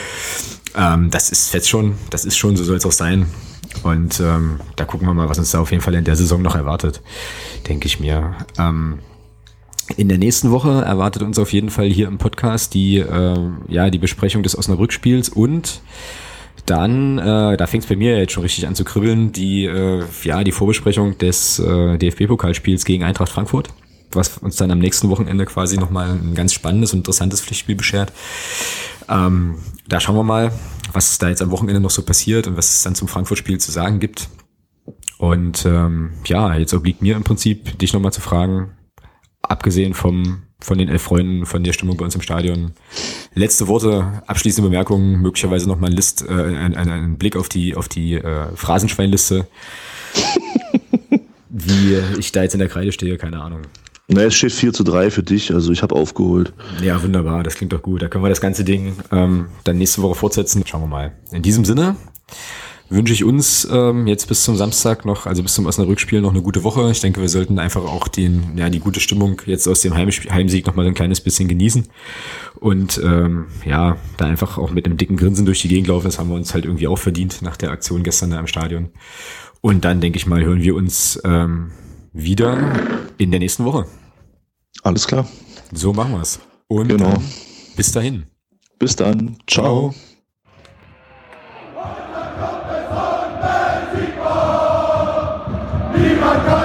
Ähm, 0.75 1.09
das 1.09 1.29
ist 1.29 1.53
jetzt 1.53 1.69
schon, 1.69 1.95
das 2.09 2.25
ist 2.25 2.35
schon, 2.35 2.57
so 2.57 2.65
soll 2.65 2.75
es 2.75 2.85
auch 2.85 2.91
sein. 2.91 3.27
Und 3.83 4.19
ähm, 4.19 4.59
da 4.75 4.83
gucken 4.85 5.07
wir 5.07 5.13
mal, 5.13 5.29
was 5.29 5.37
uns 5.37 5.51
da 5.51 5.59
auf 5.59 5.71
jeden 5.71 5.83
Fall 5.83 5.95
in 5.95 6.03
der 6.03 6.15
Saison 6.15 6.41
noch 6.41 6.55
erwartet, 6.55 7.01
denke 7.67 7.87
ich 7.87 7.99
mir. 7.99 8.35
In 9.97 10.09
der 10.09 10.17
nächsten 10.17 10.51
Woche 10.51 10.81
erwartet 10.81 11.21
uns 11.21 11.37
auf 11.37 11.53
jeden 11.53 11.69
Fall 11.69 11.87
hier 11.87 12.07
im 12.07 12.17
Podcast 12.17 12.73
die, 12.73 12.97
äh, 12.97 13.49
ja, 13.67 13.89
die 13.89 13.99
Besprechung 13.99 14.41
des 14.41 14.57
Osnabrück-Spiels 14.57 15.29
und 15.29 15.81
dann, 16.65 17.19
äh, 17.19 17.57
da 17.57 17.67
fängt 17.67 17.83
es 17.83 17.89
bei 17.89 17.95
mir 17.95 18.17
jetzt 18.17 18.33
schon 18.33 18.41
richtig 18.43 18.67
an 18.67 18.73
zu 18.73 18.83
kribbeln, 18.83 19.31
die, 19.31 19.65
äh, 19.65 20.03
ja, 20.23 20.43
die 20.43 20.51
Vorbesprechung 20.51 21.17
des 21.19 21.59
äh, 21.59 21.97
DFB-Pokalspiels 21.97 22.85
gegen 22.85 23.03
Eintracht 23.03 23.29
Frankfurt, 23.29 23.69
was 24.11 24.39
uns 24.39 24.55
dann 24.55 24.71
am 24.71 24.79
nächsten 24.79 25.09
Wochenende 25.09 25.45
quasi 25.45 25.77
nochmal 25.77 26.09
ein 26.09 26.33
ganz 26.33 26.53
spannendes 26.53 26.93
und 26.93 26.99
interessantes 26.99 27.41
Pflichtspiel 27.41 27.75
beschert. 27.75 28.11
Ähm, 29.07 29.55
da 29.87 29.99
schauen 29.99 30.15
wir 30.15 30.23
mal, 30.23 30.51
was 30.93 31.19
da 31.19 31.29
jetzt 31.29 31.43
am 31.43 31.51
Wochenende 31.51 31.79
noch 31.79 31.91
so 31.91 32.01
passiert 32.01 32.47
und 32.47 32.57
was 32.57 32.77
es 32.77 32.83
dann 32.83 32.95
zum 32.95 33.07
Frankfurt-Spiel 33.07 33.59
zu 33.59 33.71
sagen 33.71 33.99
gibt. 33.99 34.29
Und 35.19 35.65
ähm, 35.65 36.13
ja, 36.25 36.55
jetzt 36.55 36.73
obliegt 36.73 37.03
mir 37.03 37.15
im 37.15 37.23
Prinzip, 37.23 37.77
dich 37.77 37.93
nochmal 37.93 38.11
zu 38.11 38.21
fragen, 38.21 38.71
abgesehen 39.49 39.93
vom, 39.93 40.43
von 40.59 40.77
den 40.77 40.89
elf 40.89 41.01
Freunden, 41.01 41.45
von 41.45 41.63
der 41.63 41.73
Stimmung 41.73 41.97
bei 41.97 42.05
uns 42.05 42.15
im 42.15 42.21
Stadion. 42.21 42.71
Letzte 43.33 43.67
Worte, 43.67 44.23
abschließende 44.27 44.69
Bemerkungen, 44.69 45.21
möglicherweise 45.21 45.67
nochmal 45.67 45.89
ein 45.89 45.95
List, 45.95 46.25
äh, 46.27 46.33
ein, 46.33 46.75
ein, 46.75 46.89
ein, 46.89 47.17
Blick 47.17 47.35
auf 47.35 47.49
die, 47.49 47.75
auf 47.75 47.87
die 47.87 48.15
äh, 48.15 48.47
Phrasenschweinliste. 48.55 49.47
Wie 51.49 51.97
ich 52.19 52.31
da 52.31 52.43
jetzt 52.43 52.53
in 52.53 52.59
der 52.59 52.69
Kreide 52.69 52.91
stehe, 52.91 53.17
keine 53.17 53.41
Ahnung. 53.41 53.61
Na, 54.07 54.21
es 54.21 54.35
steht 54.35 54.51
4 54.51 54.73
zu 54.73 54.83
3 54.83 55.09
für 55.09 55.23
dich, 55.23 55.53
also 55.53 55.71
ich 55.71 55.81
habe 55.81 55.95
aufgeholt. 55.95 56.53
Ja, 56.83 57.01
wunderbar, 57.01 57.41
das 57.41 57.55
klingt 57.55 57.73
doch 57.73 57.81
gut. 57.81 58.01
Da 58.01 58.07
können 58.07 58.23
wir 58.23 58.29
das 58.29 58.41
ganze 58.41 58.63
Ding 58.63 58.97
ähm, 59.11 59.47
dann 59.63 59.77
nächste 59.77 60.01
Woche 60.03 60.15
fortsetzen. 60.15 60.63
Schauen 60.65 60.81
wir 60.81 60.87
mal. 60.87 61.13
In 61.31 61.41
diesem 61.41 61.65
Sinne, 61.65 61.95
wünsche 62.89 63.13
ich 63.13 63.23
uns 63.23 63.67
ähm, 63.71 64.07
jetzt 64.07 64.27
bis 64.27 64.43
zum 64.43 64.55
Samstag 64.55 65.05
noch, 65.05 65.25
also 65.25 65.41
bis 65.41 65.55
zum 65.55 65.65
Osnabrück-Spiel 65.65 66.21
noch 66.21 66.31
eine 66.31 66.41
gute 66.41 66.63
Woche. 66.63 66.91
Ich 66.91 67.01
denke, 67.01 67.21
wir 67.21 67.29
sollten 67.29 67.57
einfach 67.59 67.83
auch 67.83 68.07
den, 68.07 68.57
ja, 68.57 68.69
die 68.69 68.79
gute 68.79 68.99
Stimmung 68.99 69.41
jetzt 69.45 69.67
aus 69.67 69.81
dem 69.81 69.95
Heimspiel, 69.95 70.31
Heimsieg 70.31 70.67
noch 70.67 70.75
mal 70.75 70.85
ein 70.85 70.93
kleines 70.93 71.21
bisschen 71.21 71.47
genießen 71.47 71.87
und 72.59 73.01
ähm, 73.03 73.47
ja, 73.65 73.97
da 74.17 74.25
einfach 74.25 74.57
auch 74.57 74.71
mit 74.71 74.85
einem 74.85 74.97
dicken 74.97 75.17
Grinsen 75.17 75.45
durch 75.45 75.61
die 75.61 75.67
Gegend 75.67 75.87
laufen. 75.87 76.05
Das 76.05 76.19
haben 76.19 76.29
wir 76.29 76.35
uns 76.35 76.53
halt 76.53 76.65
irgendwie 76.65 76.87
auch 76.87 76.99
verdient 76.99 77.41
nach 77.41 77.57
der 77.57 77.71
Aktion 77.71 78.03
gestern 78.03 78.31
da 78.31 78.39
im 78.39 78.47
Stadion. 78.47 78.89
Und 79.61 79.83
dann 79.83 79.99
denke 79.99 80.17
ich 80.17 80.27
mal, 80.27 80.43
hören 80.43 80.61
wir 80.61 80.75
uns 80.75 81.19
ähm, 81.23 81.71
wieder 82.13 82.73
in 83.17 83.31
der 83.31 83.39
nächsten 83.39 83.65
Woche. 83.65 83.87
Alles 84.83 85.07
klar. 85.07 85.27
So 85.73 85.93
machen 85.93 86.13
wir's. 86.13 86.39
Und 86.67 86.89
genau. 86.89 87.13
bis 87.75 87.91
dahin. 87.91 88.25
Bis 88.77 88.95
dann. 88.95 89.37
Ciao. 89.47 89.91
Ciao. 89.91 90.14
my 96.25 96.37
God. 96.43 96.64